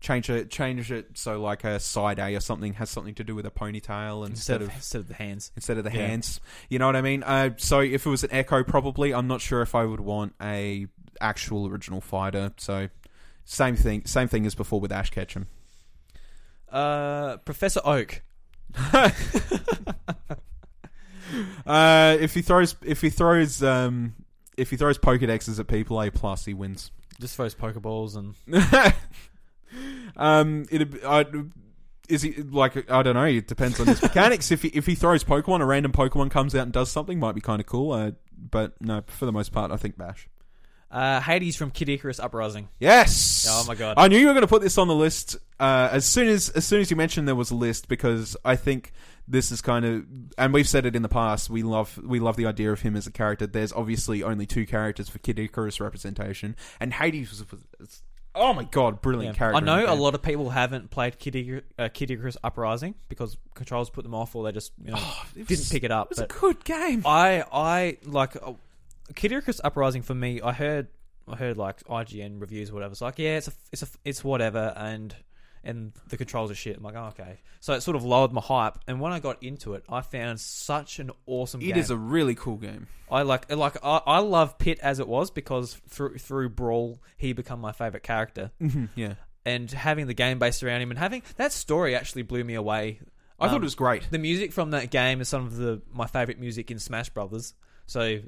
change 0.00 0.28
it, 0.30 0.50
change 0.50 0.92
it 0.92 1.16
so 1.18 1.40
like 1.40 1.64
a 1.64 1.80
side 1.80 2.18
A 2.18 2.34
or 2.36 2.40
something 2.40 2.74
has 2.74 2.90
something 2.90 3.14
to 3.14 3.24
do 3.24 3.34
with 3.34 3.46
a 3.46 3.50
ponytail 3.50 4.26
Instead 4.26 4.60
instead 4.60 4.62
of 4.62 4.68
of 4.68 4.74
instead 4.76 4.98
of 5.00 5.08
the 5.08 5.14
hands. 5.14 5.50
instead 5.56 5.78
of 5.78 5.84
the 5.84 5.90
Yeah. 5.92 6.06
hands. 6.06 6.40
You 6.68 6.78
know 6.78 6.86
what 6.86 6.96
I 6.96 7.00
mean? 7.02 7.22
Uh, 7.22 7.50
so 7.56 7.80
if 7.80 8.06
it 8.06 8.10
was 8.10 8.22
an 8.24 8.30
Echo, 8.32 8.62
probably 8.62 9.12
I'm 9.14 9.26
not 9.26 9.40
sure 9.40 9.62
if 9.62 9.74
I 9.74 9.84
would 9.84 10.00
want 10.00 10.34
a 10.40 10.86
actual 11.20 11.66
original 11.66 12.00
fighter. 12.00 12.52
So 12.58 12.88
same 13.44 13.76
thing, 13.76 14.04
same 14.04 14.28
thing 14.28 14.44
as 14.46 14.54
before 14.54 14.80
with 14.80 14.92
Ash 14.92 15.10
Ketchum. 15.10 15.46
Uh, 16.70 17.36
Professor 17.38 17.80
Oak. 17.84 18.22
Uh, 21.66 22.16
if 22.20 22.34
he 22.34 22.42
throws, 22.42 22.76
if 22.84 23.00
he 23.00 23.10
throws, 23.10 23.60
um, 23.62 24.14
if 24.56 24.70
he 24.70 24.76
throws 24.76 24.96
Pokedexes 24.96 25.58
at 25.58 25.66
people, 25.66 26.00
A 26.00 26.10
plus, 26.10 26.44
he 26.44 26.54
wins. 26.54 26.92
Just 27.20 27.34
throws 27.34 27.54
Pokeballs 27.54 28.14
and 28.16 28.34
um, 30.16 30.66
it 30.70 31.04
I, 31.04 31.26
is 32.08 32.22
he 32.22 32.34
like 32.42 32.90
I 32.90 33.02
don't 33.02 33.14
know. 33.14 33.24
It 33.24 33.46
depends 33.48 33.80
on 33.80 33.86
his 33.86 34.00
mechanics. 34.08 34.50
if 34.50 34.62
he 34.62 34.68
if 34.68 34.86
he 34.86 34.94
throws 34.94 35.24
Pokemon, 35.24 35.60
a 35.60 35.64
random 35.66 35.92
Pokemon 35.92 36.30
comes 36.30 36.54
out 36.54 36.62
and 36.62 36.72
does 36.72 36.90
something, 36.90 37.18
might 37.18 37.34
be 37.34 37.40
kind 37.40 37.60
of 37.60 37.66
cool. 37.66 37.92
Uh, 37.92 38.12
but 38.38 38.80
no, 38.80 39.02
for 39.06 39.26
the 39.26 39.32
most 39.32 39.52
part, 39.52 39.70
I 39.70 39.76
think 39.76 39.96
Bash. 39.98 40.28
uh, 40.90 41.20
Hades 41.20 41.56
from 41.56 41.70
Kid 41.70 41.88
Icarus 41.88 42.20
Uprising. 42.20 42.68
Yes. 42.78 43.46
Oh 43.48 43.64
my 43.66 43.74
god. 43.74 43.94
I 43.98 44.08
knew 44.08 44.18
you 44.18 44.26
were 44.26 44.32
going 44.34 44.42
to 44.42 44.48
put 44.48 44.62
this 44.62 44.78
on 44.78 44.88
the 44.88 44.94
list 44.94 45.36
uh, 45.58 45.88
as 45.90 46.04
soon 46.04 46.28
as 46.28 46.48
as 46.50 46.64
soon 46.64 46.80
as 46.80 46.90
you 46.90 46.96
mentioned 46.96 47.26
there 47.26 47.34
was 47.34 47.50
a 47.50 47.56
list 47.56 47.88
because 47.88 48.36
I 48.44 48.56
think 48.56 48.92
this 49.28 49.50
is 49.50 49.60
kind 49.60 49.84
of 49.84 50.04
and 50.38 50.54
we've 50.54 50.68
said 50.68 50.86
it 50.86 50.94
in 50.94 51.02
the 51.02 51.08
past. 51.08 51.50
We 51.50 51.64
love 51.64 51.98
we 52.04 52.20
love 52.20 52.36
the 52.36 52.46
idea 52.46 52.70
of 52.70 52.82
him 52.82 52.94
as 52.94 53.06
a 53.08 53.10
character. 53.10 53.46
There's 53.48 53.72
obviously 53.72 54.22
only 54.22 54.46
two 54.46 54.64
characters 54.66 55.08
for 55.08 55.18
Kid 55.18 55.38
Icarus 55.40 55.80
representation, 55.80 56.54
and 56.78 56.94
Hades 56.94 57.30
was, 57.30 57.44
was 57.80 58.02
oh 58.36 58.52
my 58.52 58.64
god, 58.64 59.00
brilliant 59.02 59.34
Yeah. 59.34 59.38
character. 59.38 59.56
I 59.56 59.60
know 59.64 59.92
a 59.92 59.96
lot 59.96 60.14
of 60.14 60.22
people 60.22 60.50
haven't 60.50 60.90
played 60.90 61.18
Kid, 61.18 61.34
Icar- 61.34 61.62
uh, 61.78 61.88
Kid 61.92 62.10
Icarus 62.10 62.36
Uprising 62.44 62.94
because 63.08 63.36
controls 63.54 63.90
put 63.90 64.04
them 64.04 64.14
off 64.14 64.36
or 64.36 64.44
they 64.44 64.52
just 64.52 64.72
you 64.84 64.92
know, 64.92 64.98
It 65.34 65.46
didn't 65.48 65.68
pick 65.70 65.82
it 65.84 65.90
up. 65.90 66.06
It 66.06 66.10
was 66.10 66.18
a 66.18 66.22
But 66.22 66.40
good 66.40 66.64
game. 66.64 67.02
I 67.04 67.44
I 67.52 67.98
like 68.04 68.36
uh, 68.36 68.52
Kid 69.14 69.32
Icarus 69.32 69.60
Uprising 69.64 70.02
for 70.02 70.14
me. 70.14 70.40
I 70.40 70.52
heard 70.52 70.88
I 71.28 71.34
heard 71.36 71.56
like 71.56 71.82
IGN 71.84 72.40
reviews, 72.40 72.70
or 72.70 72.74
whatever. 72.74 72.92
It's 72.92 73.00
like 73.00 73.18
yeah, 73.18 73.38
it's 73.38 73.48
a 73.48 73.52
it's 73.72 73.82
a 73.82 73.88
it's 74.04 74.22
whatever, 74.22 74.72
and 74.76 75.14
and 75.66 75.92
the 76.08 76.16
controls 76.16 76.50
are 76.50 76.54
shit. 76.54 76.76
I'm 76.76 76.82
like 76.82 76.94
oh, 76.96 77.06
okay, 77.18 77.40
so 77.60 77.74
it 77.74 77.82
sort 77.82 77.96
of 77.96 78.04
lowered 78.04 78.32
my 78.32 78.40
hype. 78.40 78.78
And 78.86 79.00
when 79.00 79.12
I 79.12 79.18
got 79.20 79.42
into 79.42 79.74
it, 79.74 79.84
I 79.88 80.00
found 80.00 80.40
such 80.40 80.98
an 80.98 81.10
awesome. 81.26 81.60
It 81.60 81.66
game. 81.66 81.76
is 81.78 81.90
a 81.90 81.96
really 81.96 82.34
cool 82.34 82.56
game. 82.56 82.86
I 83.10 83.22
like 83.22 83.50
like 83.54 83.76
I, 83.84 84.00
I 84.06 84.18
love 84.20 84.58
Pit 84.58 84.78
as 84.80 84.98
it 85.00 85.08
was 85.08 85.30
because 85.30 85.74
through 85.88 86.18
through 86.18 86.48
Brawl 86.50 87.00
he 87.16 87.32
become 87.32 87.60
my 87.60 87.72
favorite 87.72 88.02
character, 88.02 88.50
yeah, 88.94 89.14
and 89.44 89.70
having 89.70 90.06
the 90.06 90.14
game 90.14 90.38
based 90.38 90.62
around 90.62 90.80
him 90.82 90.90
and 90.90 90.98
having 90.98 91.22
that 91.36 91.52
story 91.52 91.94
actually 91.94 92.22
blew 92.22 92.42
me 92.44 92.54
away. 92.54 93.00
I 93.38 93.48
thought 93.48 93.56
Um, 93.56 93.62
it 93.62 93.64
was 93.64 93.74
great. 93.74 94.10
The 94.10 94.18
music 94.18 94.52
from 94.52 94.70
that 94.70 94.90
game 94.90 95.20
is 95.20 95.28
some 95.28 95.44
of 95.46 95.56
the 95.56 95.82
my 95.92 96.06
favorite 96.06 96.38
music 96.40 96.70
in 96.70 96.78
Smash 96.78 97.10
Brothers. 97.10 97.52
So, 97.84 98.18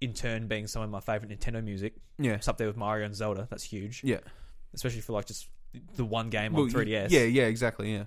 in 0.00 0.14
turn, 0.14 0.48
being 0.48 0.66
some 0.66 0.82
of 0.82 0.88
my 0.90 1.00
favorite 1.00 1.30
Nintendo 1.30 1.62
music, 1.62 1.94
Yeah, 2.18 2.32
it's 2.32 2.48
up 2.48 2.56
there 2.58 2.66
with 2.66 2.76
Mario 2.76 3.04
and 3.04 3.14
Zelda. 3.14 3.46
That's 3.50 3.62
huge, 3.62 4.00
yeah. 4.02 4.20
especially 4.72 5.02
for 5.02 5.12
like 5.12 5.26
just 5.26 5.46
the 5.96 6.04
one 6.04 6.30
game 6.30 6.52
Well, 6.52 6.64
on 6.64 6.70
3DS. 6.70 7.10
Yeah, 7.10 7.22
yeah, 7.22 7.44
exactly. 7.44 7.92
Yeah, 7.92 8.04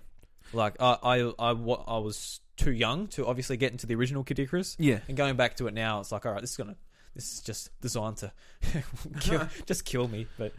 like 0.53 0.75
I 0.81 0.97
I 1.03 1.19
I, 1.39 1.49
I 1.51 1.97
was 1.99 2.39
too 2.57 2.71
young 2.71 3.07
to 3.07 3.25
obviously 3.25 3.57
get 3.57 3.71
into 3.71 3.87
the 3.87 3.95
original 3.95 4.23
Kid 4.23 4.39
Icarus, 4.39 4.75
yeah. 4.79 4.99
and 5.07 5.17
going 5.17 5.35
back 5.35 5.55
to 5.57 5.67
it 5.67 5.73
now, 5.73 5.99
it's 5.99 6.11
like 6.11 6.25
all 6.25 6.31
right, 6.33 6.41
this 6.41 6.51
is 6.51 6.57
gonna 6.57 6.75
this 7.15 7.33
is 7.33 7.41
just 7.41 7.69
designed 7.81 8.17
to 8.17 8.31
kill, 9.19 9.47
just 9.65 9.85
kill 9.85 10.07
me. 10.07 10.27
But 10.37 10.53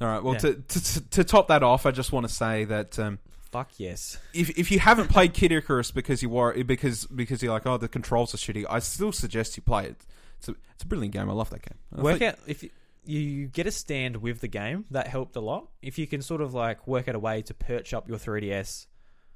All 0.00 0.08
right. 0.08 0.22
Well, 0.22 0.34
Yeah. 0.34 0.40
to, 0.40 0.54
to 0.68 1.00
to 1.10 1.24
top 1.24 1.48
that 1.48 1.62
off, 1.62 1.86
I 1.86 1.90
just 1.90 2.12
want 2.12 2.26
to 2.28 2.32
say 2.32 2.64
that 2.64 2.98
um, 2.98 3.18
fuck 3.50 3.70
yes, 3.78 4.18
if 4.34 4.56
if 4.58 4.70
you 4.70 4.78
haven't 4.78 5.08
played 5.08 5.34
Kid 5.34 5.52
Icarus 5.52 5.90
because 5.90 6.22
you 6.22 6.28
were 6.28 6.62
because 6.64 7.06
because 7.06 7.42
you're 7.42 7.52
like 7.52 7.66
oh 7.66 7.76
the 7.78 7.88
controls 7.88 8.32
are 8.34 8.38
shitty, 8.38 8.64
I 8.68 8.78
still 8.80 9.12
suggest 9.12 9.56
you 9.56 9.62
play 9.62 9.86
it. 9.86 9.96
It's 10.38 10.48
a 10.48 10.54
it's 10.74 10.84
a 10.84 10.86
brilliant 10.86 11.12
game. 11.14 11.28
I 11.28 11.32
love 11.32 11.50
that 11.50 11.62
game. 11.62 11.78
I 11.96 12.00
work 12.02 12.18
think- 12.20 12.32
out 12.34 12.38
if 12.46 12.62
you, 12.62 12.70
you 13.08 13.46
get 13.46 13.66
a 13.66 13.70
stand 13.70 14.18
with 14.18 14.40
the 14.40 14.48
game 14.48 14.84
that 14.90 15.08
helped 15.08 15.34
a 15.36 15.40
lot. 15.40 15.68
If 15.82 15.98
you 15.98 16.06
can 16.06 16.20
sort 16.22 16.40
of 16.40 16.54
like 16.54 16.86
work 16.86 17.08
out 17.08 17.14
a 17.14 17.18
way 17.18 17.42
to 17.42 17.54
perch 17.54 17.94
up 17.94 18.08
your 18.08 18.18
3ds 18.18 18.86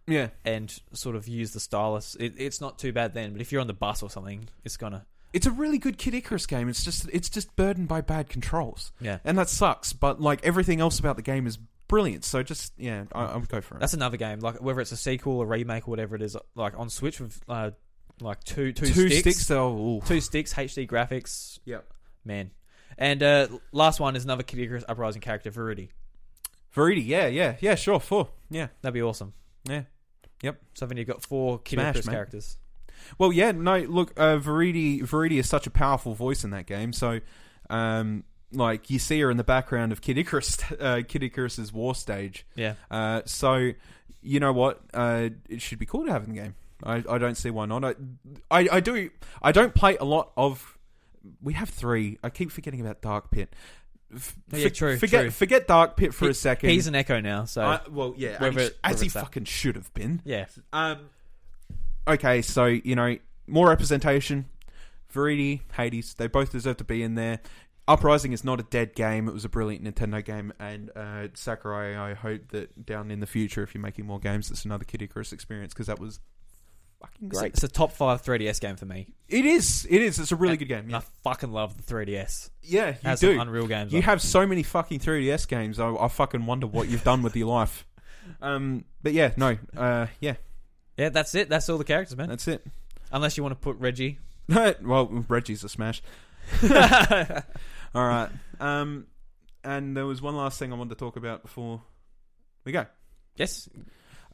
Yeah, 0.07 0.29
and 0.45 0.73
sort 0.93 1.17
of 1.17 1.27
use 1.27 1.53
the 1.53 1.61
stylus, 1.61 2.15
it, 2.21 2.35
it's 2.37 2.61
not 2.61 2.79
too 2.79 2.93
bad 2.93 3.15
then. 3.15 3.33
But 3.33 3.41
if 3.41 3.51
you're 3.51 3.61
on 3.61 3.67
the 3.67 3.73
bus 3.73 4.03
or 4.03 4.11
something, 4.11 4.49
it's 4.65 4.77
gonna 4.77 5.07
it's 5.33 5.47
a 5.47 5.51
really 5.51 5.79
good 5.79 5.97
Kid 5.97 6.15
Icarus 6.15 6.47
game. 6.47 6.69
It's 6.69 6.85
just 6.85 7.09
it's 7.13 7.31
just 7.31 7.55
burdened 7.57 7.89
by 7.89 8.03
bad 8.03 8.29
controls, 8.29 8.93
yeah. 9.01 9.19
and 9.25 9.39
that 9.39 9.49
sucks. 9.49 9.93
But 9.93 10.21
like 10.21 10.45
everything 10.45 10.81
else 10.81 10.99
about 10.99 11.17
the 11.17 11.23
game 11.23 11.47
is 11.47 11.59
brilliant. 11.89 12.25
So 12.25 12.43
just 12.43 12.75
yeah, 12.77 13.05
I, 13.13 13.25
I 13.25 13.37
would 13.37 13.49
go 13.49 13.61
for 13.63 13.77
it. 13.77 13.81
That's 13.81 13.95
another 13.95 14.19
game, 14.19 14.41
like 14.41 14.61
whether 14.61 14.81
it's 14.81 14.93
a 14.93 14.97
sequel, 14.97 15.41
a 15.41 15.47
remake, 15.47 15.89
or 15.89 15.91
whatever 15.91 16.15
it 16.17 16.23
is. 16.23 16.37
Like 16.55 16.79
on 16.79 16.91
Switch 16.91 17.21
with 17.21 17.41
uh, 17.49 17.71
like 18.21 18.45
two 18.45 18.73
two, 18.73 18.87
two 18.87 19.09
sticks, 19.09 19.39
sticks 19.39 19.51
ooh. 19.51 20.03
two 20.05 20.21
sticks, 20.21 20.53
HD 20.53 20.87
graphics, 20.87 21.59
Yep. 21.65 21.87
man. 22.25 22.51
And 23.03 23.21
uh, 23.21 23.49
last 23.73 23.99
one 23.99 24.15
is 24.15 24.23
another 24.23 24.45
Kid 24.45 24.61
Icarus 24.61 24.85
Uprising 24.89 25.23
character, 25.23 25.51
Viridi. 25.51 25.89
Veridi, 26.73 27.05
yeah, 27.05 27.27
yeah, 27.27 27.57
yeah, 27.61 27.75
sure, 27.75 27.99
four, 27.99 28.29
yeah, 28.49 28.69
That'd 28.81 28.95
be 28.95 29.03
awesome. 29.03 29.35
yeah. 29.65 29.83
Yep. 30.41 30.61
So 30.75 30.87
then 30.87 30.99
you've 30.99 31.09
got 31.09 31.21
four 31.21 31.59
Kid 31.59 31.77
Smash, 31.77 31.97
Icarus 31.97 32.09
characters. 32.09 32.57
Well, 33.19 33.33
yeah, 33.33 33.51
no, 33.51 33.79
look, 33.79 34.13
uh, 34.17 34.37
Viridi, 34.37 35.03
Viridi 35.03 35.41
is 35.41 35.49
such 35.49 35.67
a 35.67 35.71
powerful 35.71 36.15
voice 36.15 36.45
in 36.45 36.51
that 36.51 36.67
game. 36.67 36.93
So, 36.93 37.19
um, 37.69 38.23
like 38.53 38.89
you 38.89 39.01
see 39.01 39.21
her 39.21 39.33
in 39.33 39.37
the 39.37 39.45
background 39.45 39.91
of 39.91 40.01
Kid 40.01 40.17
Icarus, 40.17 40.59
uh, 40.81 41.03
Kid 41.07 41.25
Icarus's 41.25 41.73
war 41.73 41.97
stage. 41.97 42.47
Yeah. 42.55 42.75
Uh, 42.89 43.23
so, 43.25 43.73
you 44.23 44.39
know 44.39 44.53
what? 44.53 44.81
Uh, 44.95 45.31
it 45.49 45.61
should 45.61 45.81
be 45.81 45.87
cool 45.87 46.07
to 46.07 46.13
have 46.13 46.23
in 46.23 46.35
the 46.35 46.41
game. 46.41 46.55
I, 46.85 47.03
I 47.09 47.19
don't 47.19 47.37
see 47.37 47.51
why 47.51 47.67
not. 47.67 47.85
I, 47.85 47.95
I, 48.51 48.69
I 48.73 48.81
do. 48.81 49.11
I 49.43 49.51
don't 49.51 49.75
play 49.75 49.97
a 49.97 50.05
lot 50.05 50.31
of. 50.37 50.79
We 51.41 51.53
have 51.55 51.69
three. 51.69 52.19
I 52.23 52.31
keep 52.31 52.51
forgetting 52.51 52.81
about 52.81 53.01
Dark 53.03 53.31
Pit. 53.31 53.55
F- 54.15 54.37
Yeah, 54.53 54.69
true, 54.69 54.99
Forget 54.99 55.21
true. 55.23 55.31
forget 55.31 55.67
Dark 55.67 55.97
Pit 55.97 56.13
for 56.13 56.27
He- 56.27 56.31
a 56.33 56.35
second. 56.35 56.71
He's 56.71 56.87
an 56.87 56.95
Echo 56.95 57.21
now, 57.21 57.45
so 57.47 57.63
I- 57.63 57.81
well, 57.91 58.13
yeah, 58.17 58.39
Whether 58.41 58.61
as, 58.61 58.73
whether 58.85 59.03
he 59.05 59.09
that. 59.09 59.21
fucking 59.21 59.45
should 59.45 59.77
have 59.77 59.93
been. 59.95 60.21
yeah. 60.25 60.47
Um. 60.73 61.09
Okay, 62.07 62.43
so 62.43 62.67
you 62.67 62.97
know 62.97 63.17
more 63.47 63.69
representation. 63.69 64.47
Viridi, 65.15 65.61
Hades, 65.77 66.15
they 66.15 66.27
both 66.27 66.53
deserve 66.53 66.79
to 66.79 66.85
be 66.85 67.03
in 67.03 67.15
there. 67.15 67.41
Uprising 67.87 68.33
is 68.33 68.45
not 68.45 68.61
a 68.61 68.63
dead 68.65 68.95
game. 68.95 69.29
It 69.29 69.35
was 69.35 69.45
a 69.45 69.49
brilliant 69.49 69.85
Nintendo 69.85 70.25
game, 70.25 70.53
and 70.59 70.91
uh, 70.97 71.29
Sakurai. 71.35 71.97
I 71.97 72.15
hope 72.15 72.49
that 72.51 72.87
down 72.87 73.11
in 73.11 73.21
the 73.21 73.27
future, 73.27 73.63
if 73.63 73.75
you're 73.75 73.83
making 73.83 74.07
more 74.07 74.19
games, 74.21 74.51
it's 74.51 74.65
another 74.65 74.85
Kid 74.85 75.03
Icarus 75.03 75.33
experience 75.33 75.75
because 75.75 75.87
that 75.89 75.99
was 75.99 76.21
fucking 77.03 77.29
It's, 77.29 77.39
great. 77.39 77.53
it's 77.55 77.63
a 77.65 77.69
top 77.69 77.93
five 77.93 78.23
3DS 78.23 78.61
game 78.61 78.77
for 78.77 78.87
me. 78.87 79.09
It 79.29 79.45
is. 79.45 79.87
It 79.91 80.01
is. 80.03 80.19
It's 80.19 80.33
a 80.33 80.37
really 80.37 80.57
good 80.57 80.69
game. 80.69 80.81
And 80.81 80.91
Yeah, 80.91 80.99
I 80.99 81.03
fucking 81.25 81.53
love 81.53 81.77
the 81.77 81.83
3DS. 81.95 82.51
yeah 82.63 82.89
you 82.89 82.95
has 83.05 83.21
do. 83.21 83.33
some 83.33 83.41
unreal 83.49 83.67
games. 83.67 83.93
You 83.93 83.99
on 83.99 84.03
have 84.05 84.23
so 84.23 84.47
many 84.47 84.63
fucking 84.63 85.01
3DS 85.01 85.47
games. 85.49 85.79
I, 85.81 85.93
I 85.95 86.09
fucking 86.09 86.47
wonder 86.47 86.67
what 86.67 86.89
you've 86.89 87.05
done 87.05 87.23
with 87.23 87.37
your 87.37 87.49
life. 87.49 87.87
Um, 88.41 88.85
but 89.03 89.13
yeah, 89.13 89.33
no, 89.37 89.59
uh, 89.77 90.07
yeah, 90.21 90.35
yeah, 90.97 91.09
that's 91.09 91.35
it. 91.35 91.49
That's 91.49 91.69
all 91.69 91.77
the 91.79 91.85
characters, 91.85 92.17
man. 92.17 92.29
that's 92.29 92.47
it. 92.49 92.65
Unless 93.11 93.37
you 93.37 93.43
want 93.43 93.53
to 93.53 93.57
put 93.61 93.77
Reggie. 93.79 94.19
well, 94.49 95.07
Reggie's 95.29 95.65
a 95.65 95.69
smash. 95.69 96.03
All 97.95 98.07
right. 98.07 98.29
Um, 98.61 99.07
and 99.65 99.97
there 99.97 100.07
was 100.07 100.23
one 100.23 100.37
last 100.37 100.59
thing 100.59 100.73
I 100.73 100.77
wanted 100.77 100.91
to 100.91 100.99
talk 100.99 101.17
about 101.17 101.43
before 101.43 101.83
we 102.65 102.73
go. 102.73 102.87
yes. 103.37 103.69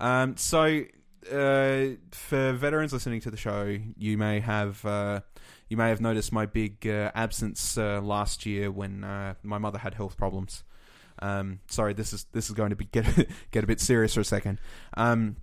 Um, 0.01 0.37
so 0.37 0.83
uh, 1.27 1.97
for 2.11 2.53
veterans 2.53 2.93
listening 2.93 3.21
to 3.23 3.31
the 3.31 3.37
show, 3.37 3.79
you 3.97 4.19
may 4.19 4.41
have 4.41 4.85
uh, 4.85 5.21
you 5.69 5.77
may 5.77 5.89
have 5.89 6.01
noticed 6.01 6.33
my 6.33 6.47
big 6.47 6.87
uh, 6.87 7.11
absence 7.15 7.77
uh, 7.77 8.01
last 8.01 8.47
year 8.47 8.71
when 8.71 9.05
uh, 9.05 9.35
my 9.43 9.59
mother 9.59 9.79
had 9.79 9.95
health 9.95 10.17
problems. 10.17 10.65
Um, 11.21 11.61
sorry, 11.69 11.95
this 11.95 12.13
is 12.13 12.25
this 12.33 12.49
is 12.49 12.55
going 12.55 12.71
to 12.71 12.77
be 12.77 12.85
get 12.93 13.07
get 13.51 13.65
a 13.65 13.67
bit 13.67 13.81
serious 13.81 14.15
for 14.15 14.21
a 14.21 14.25
second. 14.25 14.59
Um, 14.97 15.37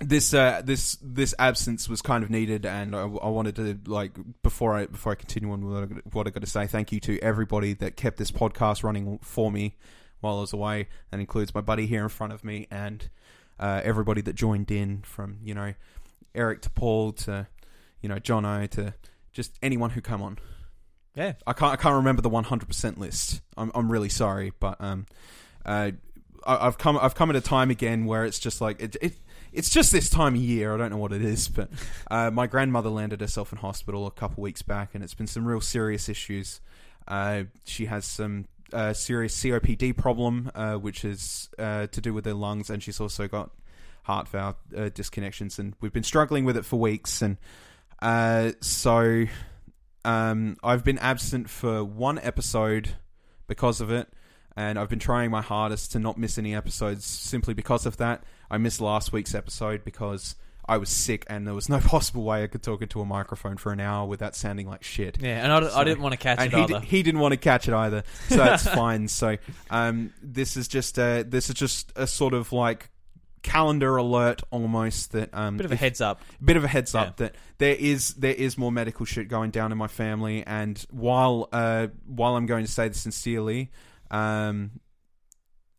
this 0.00 0.32
uh, 0.32 0.62
this 0.64 0.96
this 1.02 1.34
absence 1.38 1.88
was 1.88 2.02
kind 2.02 2.22
of 2.22 2.30
needed, 2.30 2.64
and 2.64 2.94
I, 2.94 3.00
I 3.02 3.28
wanted 3.28 3.56
to 3.56 3.78
like 3.90 4.12
before 4.42 4.74
I 4.74 4.86
before 4.86 5.12
I 5.12 5.14
continue 5.16 5.50
on 5.52 5.64
with 5.64 6.02
what 6.12 6.26
I, 6.26 6.30
got- 6.30 6.40
to 6.40 6.46
say. 6.46 6.66
Thank 6.66 6.92
you 6.92 7.00
to 7.00 7.18
everybody 7.20 7.74
that 7.74 7.96
kept 7.96 8.16
this 8.16 8.30
podcast 8.30 8.84
running 8.84 9.18
for 9.22 9.50
me 9.50 9.76
while 10.20 10.38
I 10.38 10.40
was 10.42 10.52
away. 10.52 10.88
That 11.10 11.20
includes 11.20 11.54
my 11.54 11.60
buddy 11.60 11.86
here 11.86 12.04
in 12.04 12.08
front 12.08 12.32
of 12.32 12.44
me, 12.44 12.68
and 12.70 13.08
uh, 13.58 13.80
everybody 13.84 14.20
that 14.22 14.34
joined 14.34 14.70
in 14.70 15.02
from 15.02 15.38
you 15.42 15.54
know 15.54 15.74
Eric 16.34 16.62
to 16.62 16.70
Paul 16.70 17.12
to 17.12 17.46
you 18.00 18.08
know 18.08 18.18
John 18.18 18.44
O 18.44 18.66
to 18.66 18.94
just 19.32 19.58
anyone 19.62 19.90
who 19.90 20.00
come 20.00 20.22
on. 20.22 20.38
Yeah. 21.14 21.34
I 21.46 21.52
can't 21.52 21.72
I 21.72 21.76
can't 21.76 21.96
remember 21.96 22.22
the 22.22 22.30
100% 22.30 22.98
list. 22.98 23.40
I'm 23.56 23.72
I'm 23.74 23.90
really 23.90 24.08
sorry, 24.08 24.52
but 24.60 24.80
um, 24.80 25.06
uh, 25.66 25.92
I, 26.46 26.66
I've 26.66 26.78
come 26.78 26.98
I've 27.00 27.14
come 27.14 27.30
at 27.30 27.36
a 27.36 27.40
time 27.40 27.70
again 27.70 28.04
where 28.06 28.24
it's 28.24 28.38
just 28.38 28.60
like 28.60 28.80
it, 28.80 28.96
it 29.02 29.16
it's 29.52 29.70
just 29.70 29.92
this 29.92 30.10
time 30.10 30.34
of 30.34 30.40
year. 30.40 30.74
I 30.74 30.76
don't 30.76 30.90
know 30.90 30.98
what 30.98 31.12
it 31.12 31.24
is, 31.24 31.48
but 31.48 31.70
uh, 32.10 32.30
my 32.30 32.46
grandmother 32.46 32.90
landed 32.90 33.20
herself 33.20 33.52
in 33.52 33.58
hospital 33.58 34.06
a 34.06 34.10
couple 34.10 34.42
weeks 34.42 34.62
back, 34.62 34.94
and 34.94 35.02
it's 35.02 35.14
been 35.14 35.26
some 35.26 35.44
real 35.44 35.60
serious 35.60 36.08
issues. 36.08 36.60
Uh, 37.06 37.44
she 37.64 37.86
has 37.86 38.04
some 38.04 38.46
uh, 38.72 38.92
serious 38.92 39.38
COPD 39.40 39.96
problem, 39.96 40.50
uh, 40.54 40.74
which 40.74 41.04
is 41.04 41.48
uh, 41.58 41.86
to 41.88 42.00
do 42.00 42.12
with 42.14 42.24
her 42.24 42.34
lungs, 42.34 42.70
and 42.70 42.82
she's 42.82 43.00
also 43.00 43.28
got 43.28 43.50
heart 44.04 44.28
valve 44.28 44.56
uh, 44.76 44.90
disconnections, 44.90 45.58
and 45.58 45.74
we've 45.80 45.92
been 45.92 46.02
struggling 46.02 46.44
with 46.44 46.56
it 46.56 46.64
for 46.64 46.78
weeks, 46.78 47.22
and 47.22 47.36
uh, 48.00 48.52
so 48.60 49.26
um, 50.04 50.56
I've 50.62 50.84
been 50.84 50.98
absent 50.98 51.50
for 51.50 51.84
one 51.84 52.18
episode 52.20 52.90
because 53.46 53.80
of 53.80 53.90
it, 53.90 54.08
and 54.56 54.78
I've 54.78 54.88
been 54.88 54.98
trying 54.98 55.30
my 55.30 55.42
hardest 55.42 55.92
to 55.92 55.98
not 55.98 56.18
miss 56.18 56.38
any 56.38 56.54
episodes 56.54 57.04
simply 57.04 57.54
because 57.54 57.86
of 57.86 57.96
that. 57.98 58.24
I 58.50 58.58
missed 58.58 58.80
last 58.80 59.12
week's 59.12 59.34
episode 59.34 59.84
because 59.84 60.36
I 60.68 60.76
was 60.76 60.90
sick, 60.90 61.24
and 61.28 61.46
there 61.46 61.54
was 61.54 61.68
no 61.68 61.78
possible 61.80 62.22
way 62.24 62.42
I 62.44 62.46
could 62.46 62.62
talk 62.62 62.82
into 62.82 63.00
a 63.00 63.04
microphone 63.06 63.56
for 63.56 63.72
an 63.72 63.80
hour 63.80 64.06
without 64.06 64.36
sounding 64.36 64.68
like 64.68 64.84
shit. 64.84 65.18
Yeah, 65.20 65.42
and 65.42 65.52
I, 65.52 65.80
I 65.80 65.84
didn't 65.84 66.02
want 66.02 66.12
to 66.12 66.18
catch 66.18 66.40
it 66.40 66.52
he, 66.52 66.56
either. 66.56 66.74
di- 66.80 66.86
he 66.86 67.02
didn't 67.02 67.20
want 67.20 67.32
to 67.32 67.38
catch 67.38 67.66
it 67.68 67.74
either, 67.74 68.04
so 68.28 68.36
that's 68.36 68.68
fine. 68.74 69.08
So 69.08 69.38
um, 69.70 70.12
this 70.22 70.56
is 70.56 70.68
just 70.68 70.98
a, 70.98 71.24
this 71.26 71.48
is 71.48 71.54
just 71.54 71.92
a 71.96 72.06
sort 72.06 72.34
of 72.34 72.52
like 72.52 72.90
calendar 73.42 73.96
alert 73.96 74.42
almost 74.50 75.12
that 75.12 75.30
um, 75.32 75.56
Bit 75.56 75.66
of 75.66 75.70
a 75.70 75.74
if- 75.74 75.80
heads 75.80 76.00
up. 76.00 76.20
bit 76.44 76.56
of 76.56 76.64
a 76.64 76.68
heads 76.68 76.94
up 76.94 77.16
that 77.18 77.34
there 77.58 77.74
is 77.74 78.14
there 78.14 78.34
is 78.34 78.58
more 78.58 78.70
medical 78.72 79.06
shit 79.06 79.28
going 79.28 79.50
down 79.52 79.70
in 79.72 79.78
my 79.78 79.86
family 79.86 80.44
and 80.44 80.84
while 80.90 81.48
uh 81.52 81.86
while 82.04 82.34
I'm 82.34 82.46
going 82.46 82.66
to 82.66 82.70
say 82.70 82.88
this 82.88 83.00
sincerely 83.00 83.70
um 84.10 84.80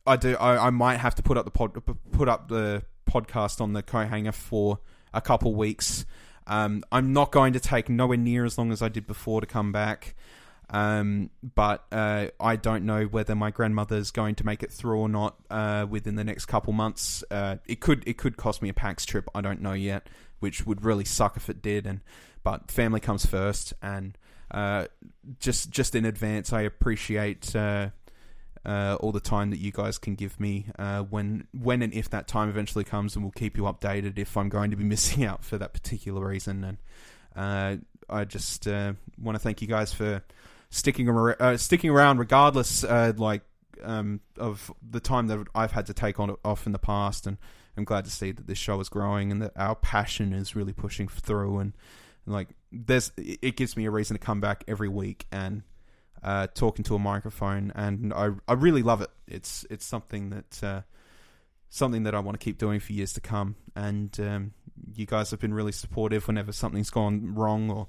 I 0.07 0.15
do 0.15 0.35
I, 0.37 0.67
I 0.67 0.69
might 0.69 0.97
have 0.97 1.15
to 1.15 1.21
put 1.21 1.37
up 1.37 1.43
the 1.45 1.51
pod 1.51 1.77
put 2.13 2.29
up 2.29 2.47
the 2.47 2.81
podcast 3.09 3.61
on 3.61 3.73
the 3.73 3.81
co-hanger 3.83 4.31
for 4.31 4.79
a 5.13 5.21
couple 5.21 5.55
weeks 5.55 6.05
um 6.47 6.83
I'm 6.91 7.13
not 7.13 7.31
going 7.31 7.53
to 7.53 7.59
take 7.59 7.89
nowhere 7.89 8.17
near 8.17 8.45
as 8.45 8.57
long 8.57 8.71
as 8.71 8.81
I 8.81 8.89
did 8.89 9.07
before 9.07 9.41
to 9.41 9.47
come 9.47 9.71
back 9.71 10.15
um, 10.71 11.31
but 11.55 11.85
uh, 11.91 12.27
I 12.39 12.55
don't 12.55 12.85
know 12.85 13.05
whether 13.05 13.33
my 13.35 13.49
grandmother's 13.49 14.11
going 14.11 14.35
to 14.35 14.45
make 14.45 14.61
it 14.61 14.71
through 14.71 14.99
or 14.99 15.09
not 15.09 15.35
uh, 15.49 15.87
within 15.89 16.15
the 16.15 16.23
next 16.23 16.45
couple 16.45 16.73
months. 16.73 17.23
Uh, 17.31 17.57
it 17.65 17.79
could 17.79 18.07
it 18.07 18.17
could 18.17 18.37
cost 18.37 18.61
me 18.61 18.69
a 18.69 18.73
PAX 18.73 19.05
trip. 19.05 19.27
I 19.33 19.41
don't 19.41 19.61
know 19.61 19.73
yet, 19.73 20.07
which 20.39 20.65
would 20.67 20.83
really 20.83 21.05
suck 21.05 21.37
if 21.37 21.49
it 21.49 21.61
did. 21.61 21.87
And 21.87 22.01
but 22.43 22.69
family 22.69 22.99
comes 22.99 23.25
first, 23.25 23.73
and 23.81 24.15
uh, 24.51 24.85
just 25.39 25.71
just 25.71 25.95
in 25.95 26.05
advance, 26.05 26.53
I 26.53 26.61
appreciate 26.61 27.55
uh, 28.65 28.97
all 28.99 29.11
the 29.11 29.19
time 29.19 29.51
that 29.51 29.59
you 29.59 29.71
guys 29.71 29.97
can 29.97 30.15
give 30.15 30.39
me 30.39 30.65
uh, 30.77 31.01
when 31.03 31.47
when 31.51 31.81
and 31.81 31.93
if 31.93 32.09
that 32.09 32.27
time 32.27 32.49
eventually 32.49 32.83
comes, 32.83 33.15
and 33.15 33.23
we'll 33.23 33.31
keep 33.31 33.57
you 33.57 33.63
updated 33.63 34.17
if 34.17 34.35
I'm 34.37 34.49
going 34.49 34.71
to 34.71 34.77
be 34.77 34.83
missing 34.95 35.23
out 35.23 35.43
for 35.43 35.57
that 35.57 35.73
particular 35.73 36.27
reason. 36.27 36.63
And 36.63 36.77
uh, 37.35 37.77
I 38.09 38.25
just 38.25 38.67
uh, 38.67 38.93
want 39.17 39.35
to 39.35 39.39
thank 39.39 39.61
you 39.61 39.67
guys 39.67 39.93
for 39.93 40.23
sticking 40.69 41.09
uh, 41.09 41.57
sticking 41.57 41.89
around 41.89 42.19
regardless 42.19 42.83
uh, 42.83 43.13
like 43.17 43.41
um, 43.83 44.19
of 44.37 44.71
the 44.87 44.99
time 44.99 45.27
that 45.27 45.47
I've 45.55 45.71
had 45.71 45.85
to 45.87 45.93
take 45.93 46.19
on 46.19 46.35
off 46.43 46.65
in 46.65 46.73
the 46.73 46.79
past 46.79 47.25
and 47.25 47.37
I'm 47.77 47.85
glad 47.85 48.05
to 48.05 48.11
see 48.11 48.31
that 48.31 48.45
this 48.45 48.57
show 48.57 48.79
is 48.79 48.89
growing 48.89 49.31
and 49.31 49.41
that 49.41 49.53
our 49.55 49.75
passion 49.75 50.33
is 50.33 50.55
really 50.55 50.73
pushing 50.73 51.07
through 51.07 51.59
and, 51.59 51.73
and 52.25 52.35
like 52.35 52.49
there's 52.71 53.11
it 53.17 53.55
gives 53.55 53.77
me 53.77 53.85
a 53.85 53.91
reason 53.91 54.15
to 54.15 54.23
come 54.23 54.41
back 54.41 54.63
every 54.67 54.89
week 54.89 55.25
and 55.31 55.63
uh, 56.23 56.47
talk 56.47 56.77
into 56.77 56.95
a 56.95 56.99
microphone 56.99 57.71
and 57.75 58.13
I 58.13 58.31
I 58.47 58.53
really 58.53 58.83
love 58.83 59.01
it 59.01 59.09
it's 59.27 59.65
it's 59.69 59.85
something 59.85 60.29
that 60.31 60.63
uh, 60.63 60.81
something 61.69 62.03
that 62.03 62.15
I 62.15 62.19
want 62.19 62.39
to 62.39 62.43
keep 62.43 62.57
doing 62.57 62.79
for 62.79 62.93
years 62.93 63.13
to 63.13 63.21
come 63.21 63.55
and 63.75 64.17
um, 64.19 64.53
you 64.95 65.05
guys 65.05 65.31
have 65.31 65.39
been 65.39 65.53
really 65.53 65.71
supportive 65.71 66.27
whenever 66.27 66.51
something's 66.51 66.89
gone 66.89 67.35
wrong 67.35 67.69
or 67.69 67.87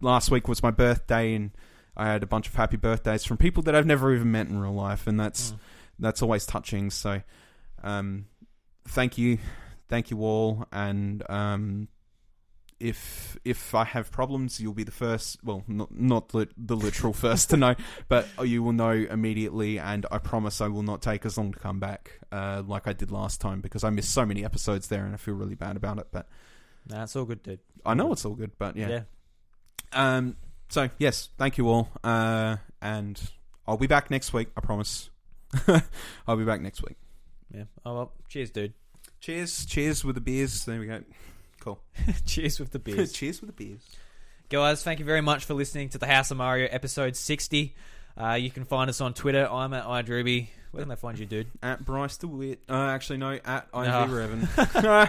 last 0.00 0.30
week 0.30 0.48
was 0.48 0.62
my 0.62 0.70
birthday 0.70 1.34
and 1.34 1.50
I 1.96 2.06
had 2.06 2.22
a 2.22 2.26
bunch 2.26 2.48
of 2.48 2.54
happy 2.54 2.76
birthdays 2.76 3.24
from 3.24 3.38
people 3.38 3.62
that 3.64 3.74
I've 3.74 3.86
never 3.86 4.14
even 4.14 4.30
met 4.30 4.46
in 4.46 4.60
real 4.60 4.72
life, 4.72 5.08
and 5.08 5.18
that's 5.18 5.50
Mm. 5.50 5.58
that's 5.98 6.22
always 6.22 6.46
touching. 6.46 6.90
So, 6.90 7.22
um, 7.82 8.26
thank 8.86 9.18
you, 9.18 9.38
thank 9.88 10.12
you 10.12 10.22
all, 10.22 10.64
and 10.70 11.28
um, 11.28 11.88
if 12.80 13.36
if 13.44 13.74
I 13.74 13.84
have 13.84 14.10
problems, 14.12 14.60
you'll 14.60 14.72
be 14.74 14.84
the 14.84 14.92
first. 14.92 15.42
Well, 15.42 15.64
not 15.66 15.96
not 15.96 16.32
lit, 16.34 16.50
the 16.56 16.76
literal 16.76 17.12
first 17.26 17.50
to 17.50 17.56
know, 17.56 17.74
but 18.08 18.26
you 18.44 18.62
will 18.62 18.72
know 18.72 18.90
immediately. 18.90 19.78
And 19.78 20.06
I 20.10 20.18
promise 20.18 20.60
I 20.60 20.68
will 20.68 20.82
not 20.82 21.02
take 21.02 21.26
as 21.26 21.36
long 21.36 21.52
to 21.52 21.58
come 21.58 21.80
back, 21.80 22.20
uh, 22.30 22.62
like 22.66 22.86
I 22.86 22.92
did 22.92 23.10
last 23.10 23.40
time, 23.40 23.60
because 23.60 23.84
I 23.84 23.90
missed 23.90 24.12
so 24.12 24.24
many 24.24 24.44
episodes 24.44 24.88
there, 24.88 25.04
and 25.04 25.14
I 25.14 25.16
feel 25.16 25.34
really 25.34 25.54
bad 25.56 25.76
about 25.76 25.98
it. 25.98 26.08
But 26.12 26.28
Nah, 26.88 27.06
all 27.14 27.24
good, 27.24 27.42
dude. 27.42 27.60
I 27.84 27.94
know 27.94 28.12
it's 28.12 28.24
all 28.24 28.34
good. 28.34 28.52
But 28.58 28.76
Yeah. 28.76 28.88
yeah. 28.88 29.00
Um. 29.92 30.36
So 30.68 30.88
yes, 30.98 31.30
thank 31.38 31.58
you 31.58 31.68
all. 31.68 31.88
Uh, 32.04 32.56
and 32.80 33.20
I'll 33.66 33.76
be 33.76 33.86
back 33.86 34.10
next 34.10 34.32
week. 34.32 34.48
I 34.56 34.60
promise. 34.60 35.10
I'll 36.26 36.36
be 36.36 36.44
back 36.44 36.60
next 36.60 36.82
week. 36.82 36.96
Yeah. 37.52 37.64
Oh 37.84 37.94
well. 37.94 38.12
Cheers, 38.28 38.50
dude. 38.50 38.74
Cheers. 39.20 39.66
Cheers 39.66 40.04
with 40.04 40.14
the 40.14 40.20
beers. 40.20 40.64
There 40.64 40.78
we 40.78 40.86
go. 40.86 41.02
Cool. 41.68 42.14
cheers 42.26 42.58
with 42.58 42.70
the 42.70 42.78
beers. 42.78 43.12
Cheers 43.18 43.40
with 43.42 43.54
the 43.54 43.64
beers. 43.64 43.82
Guys, 44.48 44.82
thank 44.82 44.98
you 44.98 45.04
very 45.04 45.20
much 45.20 45.44
for 45.44 45.52
listening 45.52 45.90
to 45.90 45.98
the 45.98 46.06
House 46.06 46.30
of 46.30 46.38
Mario 46.38 46.66
episode 46.70 47.14
60. 47.14 47.74
Uh, 48.16 48.32
you 48.32 48.50
can 48.50 48.64
find 48.64 48.88
us 48.88 49.02
on 49.02 49.12
Twitter. 49.12 49.46
I'm 49.50 49.74
at 49.74 49.84
iDrewby. 49.84 50.48
Where 50.70 50.82
can 50.82 50.88
they 50.88 50.96
find 50.96 51.18
you, 51.18 51.26
dude? 51.26 51.46
At 51.62 51.84
Bryce 51.84 52.16
DeWitt. 52.18 52.60
Uh, 52.68 52.88
actually, 52.88 53.18
no. 53.18 53.38
At 53.44 53.68
No. 53.74 53.80
Uh, 54.82 55.06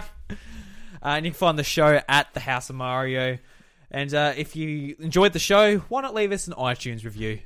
and 1.02 1.24
you 1.24 1.32
can 1.32 1.38
find 1.38 1.58
the 1.58 1.64
show 1.64 2.00
at 2.08 2.32
the 2.34 2.40
House 2.40 2.70
of 2.70 2.76
Mario. 2.76 3.38
And 3.90 4.12
uh, 4.14 4.32
if 4.36 4.56
you 4.56 4.96
enjoyed 5.00 5.32
the 5.32 5.38
show, 5.38 5.78
why 5.78 6.02
not 6.02 6.14
leave 6.14 6.32
us 6.32 6.46
an 6.46 6.54
iTunes 6.54 7.04
review? 7.04 7.40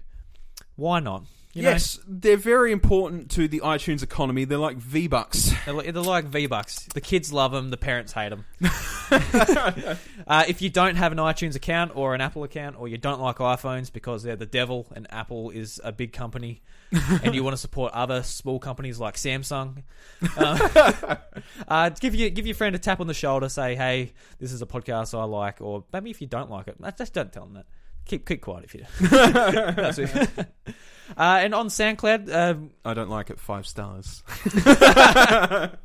Why 0.76 1.00
not? 1.00 1.24
You 1.54 1.62
know, 1.62 1.70
yes, 1.70 2.00
they're 2.08 2.36
very 2.36 2.72
important 2.72 3.30
to 3.32 3.46
the 3.46 3.60
iTunes 3.60 4.02
economy. 4.02 4.44
They're 4.44 4.58
like 4.58 4.76
V 4.76 5.06
Bucks. 5.06 5.52
they're, 5.64 5.74
li- 5.74 5.90
they're 5.92 6.02
like 6.02 6.24
V 6.24 6.48
Bucks. 6.48 6.86
The 6.94 7.00
kids 7.00 7.32
love 7.32 7.52
them, 7.52 7.70
the 7.70 7.76
parents 7.76 8.12
hate 8.12 8.30
them. 8.30 8.44
uh, 10.26 10.44
if 10.48 10.60
you 10.60 10.68
don't 10.68 10.96
have 10.96 11.12
an 11.12 11.18
iTunes 11.18 11.54
account 11.54 11.92
or 11.94 12.12
an 12.12 12.20
Apple 12.20 12.42
account, 12.42 12.74
or 12.76 12.88
you 12.88 12.98
don't 12.98 13.20
like 13.20 13.36
iPhones 13.36 13.92
because 13.92 14.24
they're 14.24 14.34
the 14.34 14.46
devil 14.46 14.88
and 14.96 15.06
Apple 15.10 15.50
is 15.50 15.80
a 15.84 15.92
big 15.92 16.12
company, 16.12 16.60
and 17.22 17.36
you 17.36 17.44
want 17.44 17.54
to 17.54 17.60
support 17.60 17.92
other 17.92 18.24
small 18.24 18.58
companies 18.58 18.98
like 18.98 19.14
Samsung, 19.14 19.84
uh, 20.36 21.16
uh, 21.68 21.88
give 21.90 22.14
give 22.14 22.46
your 22.46 22.56
friend 22.56 22.74
a 22.74 22.80
tap 22.80 22.98
on 22.98 23.06
the 23.06 23.14
shoulder, 23.14 23.48
say, 23.48 23.76
"Hey, 23.76 24.12
this 24.40 24.52
is 24.52 24.60
a 24.60 24.66
podcast 24.66 25.16
I 25.16 25.22
like," 25.22 25.60
or 25.60 25.84
maybe 25.92 26.10
if 26.10 26.20
you 26.20 26.26
don't 26.26 26.50
like 26.50 26.66
it, 26.66 26.76
just 26.98 27.12
don't 27.12 27.32
tell 27.32 27.44
them 27.44 27.54
that. 27.54 27.66
Keep 28.06 28.26
keep 28.26 28.42
quiet 28.42 28.64
if 28.64 28.74
you. 28.74 28.84
It. 29.00 30.38
uh, 31.16 31.40
and 31.42 31.54
on 31.54 31.68
SoundCloud, 31.68 32.34
um, 32.34 32.70
I 32.84 32.94
don't 32.94 33.08
like 33.08 33.30
it. 33.30 33.38
Five 33.38 33.66
stars. 33.66 34.22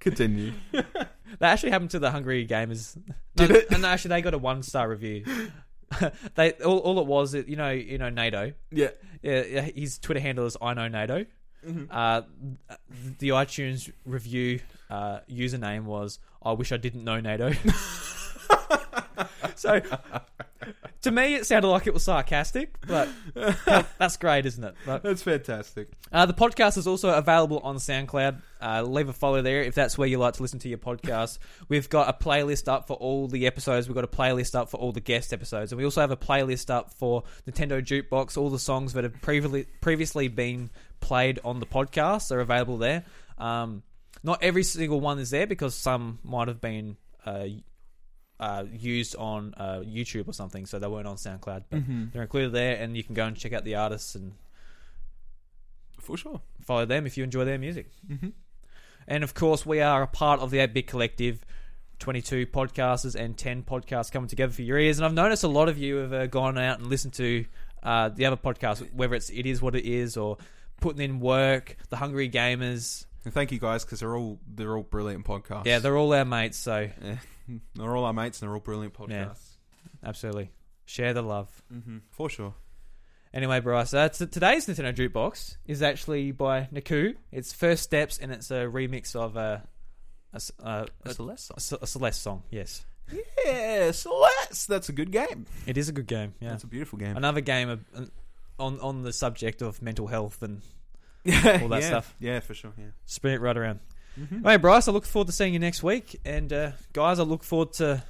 Continue. 0.00 0.52
that 0.72 1.08
actually 1.40 1.70
happened 1.70 1.90
to 1.90 1.98
the 1.98 2.10
Hungry 2.10 2.46
Gamers. 2.46 2.98
Did 3.36 3.50
it? 3.50 3.70
No, 3.70 3.86
actually, 3.86 4.10
they 4.10 4.22
got 4.22 4.34
a 4.34 4.38
one 4.38 4.62
star 4.62 4.88
review. 4.88 5.24
they 6.34 6.52
all, 6.52 6.78
all 6.78 6.98
it 7.00 7.06
was, 7.06 7.34
you 7.34 7.56
know, 7.56 7.70
you 7.70 7.98
know, 7.98 8.10
NATO. 8.10 8.52
Yeah. 8.70 8.90
Yeah, 9.22 9.42
yeah, 9.42 9.60
his 9.62 9.98
Twitter 9.98 10.20
handle 10.20 10.46
is 10.46 10.56
I 10.60 10.74
know 10.74 10.88
NATO. 10.88 11.26
Mm-hmm. 11.66 11.84
Uh, 11.90 12.22
the 13.18 13.30
iTunes 13.30 13.92
review 14.06 14.60
uh, 14.88 15.20
username 15.30 15.84
was 15.84 16.18
I 16.42 16.52
wish 16.52 16.72
I 16.72 16.78
didn't 16.78 17.04
know 17.04 17.20
NATO. 17.20 17.52
So 19.60 19.80
to 21.02 21.10
me, 21.10 21.34
it 21.34 21.46
sounded 21.46 21.68
like 21.68 21.86
it 21.86 21.94
was 21.94 22.02
sarcastic, 22.04 22.74
but 22.86 23.08
that- 23.34 23.86
that's 23.98 24.16
great, 24.16 24.44
isn't 24.46 24.62
it? 24.62 24.74
But, 24.84 25.02
That's 25.02 25.22
fantastic. 25.22 25.88
uh, 26.12 26.26
the 26.26 26.34
podcast 26.34 26.76
is 26.76 26.86
also 26.86 27.10
available 27.10 27.58
on 27.60 27.76
SoundCloud. 27.76 28.40
Uh, 28.62 28.82
leave 28.82 29.08
a 29.08 29.12
follow 29.12 29.40
there 29.40 29.62
if 29.62 29.74
that's 29.74 29.96
where 29.96 30.06
you 30.06 30.18
like 30.18 30.34
to 30.34 30.42
listen 30.42 30.58
to 30.60 30.68
your 30.68 30.76
podcast. 30.78 31.38
We've 31.68 31.88
got 31.88 32.08
a 32.08 32.24
playlist 32.24 32.68
up 32.68 32.86
for 32.86 32.94
all 32.94 33.26
the 33.28 33.46
episodes. 33.46 33.88
We've 33.88 33.94
got 33.94 34.04
a 34.04 34.08
playlist 34.08 34.54
up 34.54 34.68
for 34.70 34.76
all 34.76 34.92
the 34.92 35.00
guest 35.00 35.32
episodes, 35.32 35.72
and 35.72 35.78
we 35.78 35.84
also 35.84 36.00
have 36.02 36.10
a 36.10 36.16
playlist 36.16 36.68
up 36.70 36.92
for 36.92 37.22
Nintendo 37.48 37.80
Jukebox. 37.82 38.36
All 38.36 38.50
the 38.50 38.58
songs 38.58 38.92
that 38.92 39.04
have 39.04 39.20
previously 39.22 39.66
previously 39.80 40.28
been 40.28 40.68
played 41.00 41.38
on 41.44 41.60
the 41.60 41.66
podcast 41.66 42.30
are 42.32 42.40
available 42.40 42.76
there. 42.76 43.04
Um, 43.38 43.82
not 44.22 44.42
every 44.42 44.62
single 44.64 45.00
one 45.00 45.18
is 45.18 45.30
there 45.30 45.46
because 45.46 45.74
some 45.74 46.18
might 46.22 46.48
have 46.48 46.60
been 46.60 46.98
uh, 47.24 47.46
uh, 48.40 48.64
used 48.72 49.14
on 49.16 49.54
uh, 49.56 49.80
YouTube 49.86 50.26
or 50.26 50.32
something, 50.32 50.66
so 50.66 50.78
they 50.80 50.88
weren't 50.88 51.06
on 51.06 51.16
SoundCloud. 51.16 51.64
But 51.70 51.82
they're 52.12 52.22
included 52.22 52.50
there, 52.52 52.76
and 52.82 52.96
you 52.96 53.04
can 53.04 53.14
go 53.14 53.26
and 53.26 53.36
check 53.36 53.52
out 53.52 53.64
the 53.64 53.76
artists 53.76 54.14
and 54.16 54.32
For 55.98 56.16
sure. 56.16 56.40
follow 56.62 56.86
them 56.86 57.06
if 57.06 57.16
you 57.16 57.24
enjoy 57.24 57.44
their 57.44 57.58
music. 57.58 57.90
Mhm. 58.10 58.32
And 59.06 59.22
of 59.24 59.34
course, 59.34 59.64
we 59.66 59.80
are 59.80 60.02
a 60.02 60.06
part 60.06 60.40
of 60.40 60.50
the 60.50 60.58
8 60.58 60.72
Bit 60.74 60.86
Collective. 60.86 61.44
22 61.98 62.46
podcasters 62.46 63.14
and 63.14 63.36
10 63.36 63.62
podcasts 63.62 64.10
coming 64.10 64.26
together 64.26 64.50
for 64.54 64.62
your 64.62 64.78
ears. 64.78 64.98
And 64.98 65.04
I've 65.04 65.12
noticed 65.12 65.44
a 65.44 65.48
lot 65.48 65.68
of 65.68 65.76
you 65.76 65.96
have 65.96 66.12
uh, 66.14 66.26
gone 66.28 66.56
out 66.56 66.78
and 66.78 66.88
listened 66.88 67.12
to 67.14 67.44
uh, 67.82 68.08
the 68.08 68.24
other 68.24 68.38
podcasts, 68.38 68.90
whether 68.94 69.14
it's 69.14 69.28
It 69.28 69.44
Is 69.44 69.60
What 69.60 69.74
It 69.74 69.84
Is 69.84 70.16
or 70.16 70.38
Putting 70.80 71.02
In 71.02 71.20
Work, 71.20 71.76
The 71.90 71.96
Hungry 71.96 72.30
Gamers. 72.30 73.04
And 73.26 73.34
thank 73.34 73.52
you 73.52 73.58
guys 73.58 73.84
because 73.84 74.00
they're 74.00 74.16
all 74.16 74.38
they're 74.48 74.74
all 74.74 74.82
brilliant 74.82 75.26
podcasts. 75.26 75.66
Yeah, 75.66 75.78
they're 75.78 75.98
all 75.98 76.14
our 76.14 76.24
mates, 76.24 76.56
so 76.56 76.88
Yeah. 77.02 77.16
They're 77.74 77.96
all 77.96 78.04
our 78.04 78.12
mates 78.12 78.40
and 78.40 78.48
they're 78.48 78.54
all 78.54 78.60
brilliant 78.60 78.94
podcasts. 78.94 79.08
Yeah. 79.10 80.08
absolutely. 80.08 80.50
Share 80.86 81.12
the 81.14 81.22
love. 81.22 81.48
Mm-hmm. 81.72 81.98
For 82.10 82.28
sure. 82.30 82.54
Anyway, 83.32 83.60
Bryce, 83.60 83.94
uh, 83.94 84.08
t- 84.08 84.26
today's 84.26 84.66
Nintendo 84.66 84.92
Jukebox 84.92 85.56
is 85.66 85.82
actually 85.82 86.32
by 86.32 86.68
Neku. 86.72 87.14
It's 87.30 87.52
First 87.52 87.84
Steps, 87.84 88.18
and 88.18 88.32
it's 88.32 88.50
a 88.50 88.64
remix 88.64 89.14
of 89.14 89.36
a, 89.36 89.62
s- 90.34 90.50
uh, 90.62 90.86
a, 91.04 91.14
Celeste. 91.14 91.50
a 91.52 91.56
S- 91.56 91.72
a 91.80 91.86
Celeste 91.86 92.20
song. 92.22 92.42
Yes, 92.50 92.84
Yeah, 93.46 93.92
Celeste. 93.92 94.66
That's 94.66 94.88
a 94.88 94.92
good 94.92 95.12
game. 95.12 95.46
it 95.66 95.76
is 95.78 95.88
a 95.88 95.92
good 95.92 96.08
game. 96.08 96.34
Yeah, 96.40 96.54
It's 96.54 96.64
a 96.64 96.66
beautiful 96.66 96.98
game. 96.98 97.16
another 97.16 97.40
game 97.40 97.68
of, 97.68 97.84
uh, 97.94 98.04
on 98.58 98.80
on 98.80 99.02
the 99.04 99.12
subject 99.12 99.62
of 99.62 99.80
mental 99.80 100.08
health 100.08 100.42
and 100.42 100.60
all 101.62 101.68
that 101.68 101.82
yeah. 101.82 101.86
stuff. 101.86 102.16
Yeah, 102.18 102.40
for 102.40 102.54
sure. 102.54 102.72
Yeah. 102.76 102.86
spin 103.04 103.32
it 103.34 103.40
right 103.40 103.56
around. 103.56 103.78
Mm-hmm. 104.18 104.46
Hey, 104.46 104.56
Bryce, 104.56 104.88
I 104.88 104.92
look 104.92 105.04
forward 105.04 105.26
to 105.26 105.32
seeing 105.32 105.52
you 105.52 105.58
next 105.58 105.82
week, 105.82 106.20
and 106.24 106.52
uh, 106.52 106.72
guys, 106.92 107.18
I 107.18 107.22
look 107.22 107.42
forward 107.42 107.72
to. 107.74 108.02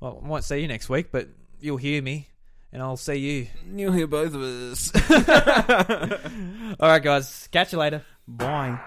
Well, 0.00 0.20
I 0.22 0.26
won't 0.26 0.44
see 0.44 0.60
you 0.60 0.68
next 0.68 0.88
week, 0.88 1.10
but 1.12 1.28
you'll 1.60 1.76
hear 1.76 2.02
me, 2.02 2.28
and 2.72 2.82
I'll 2.82 2.96
see 2.96 3.16
you. 3.16 3.46
You'll 3.74 3.92
hear 3.92 4.06
both 4.06 4.34
of 4.34 4.42
us. 4.42 4.92
All 6.80 6.88
right, 6.88 7.02
guys, 7.02 7.48
catch 7.52 7.72
you 7.72 7.78
later. 7.78 8.02
Bye. 8.26 8.78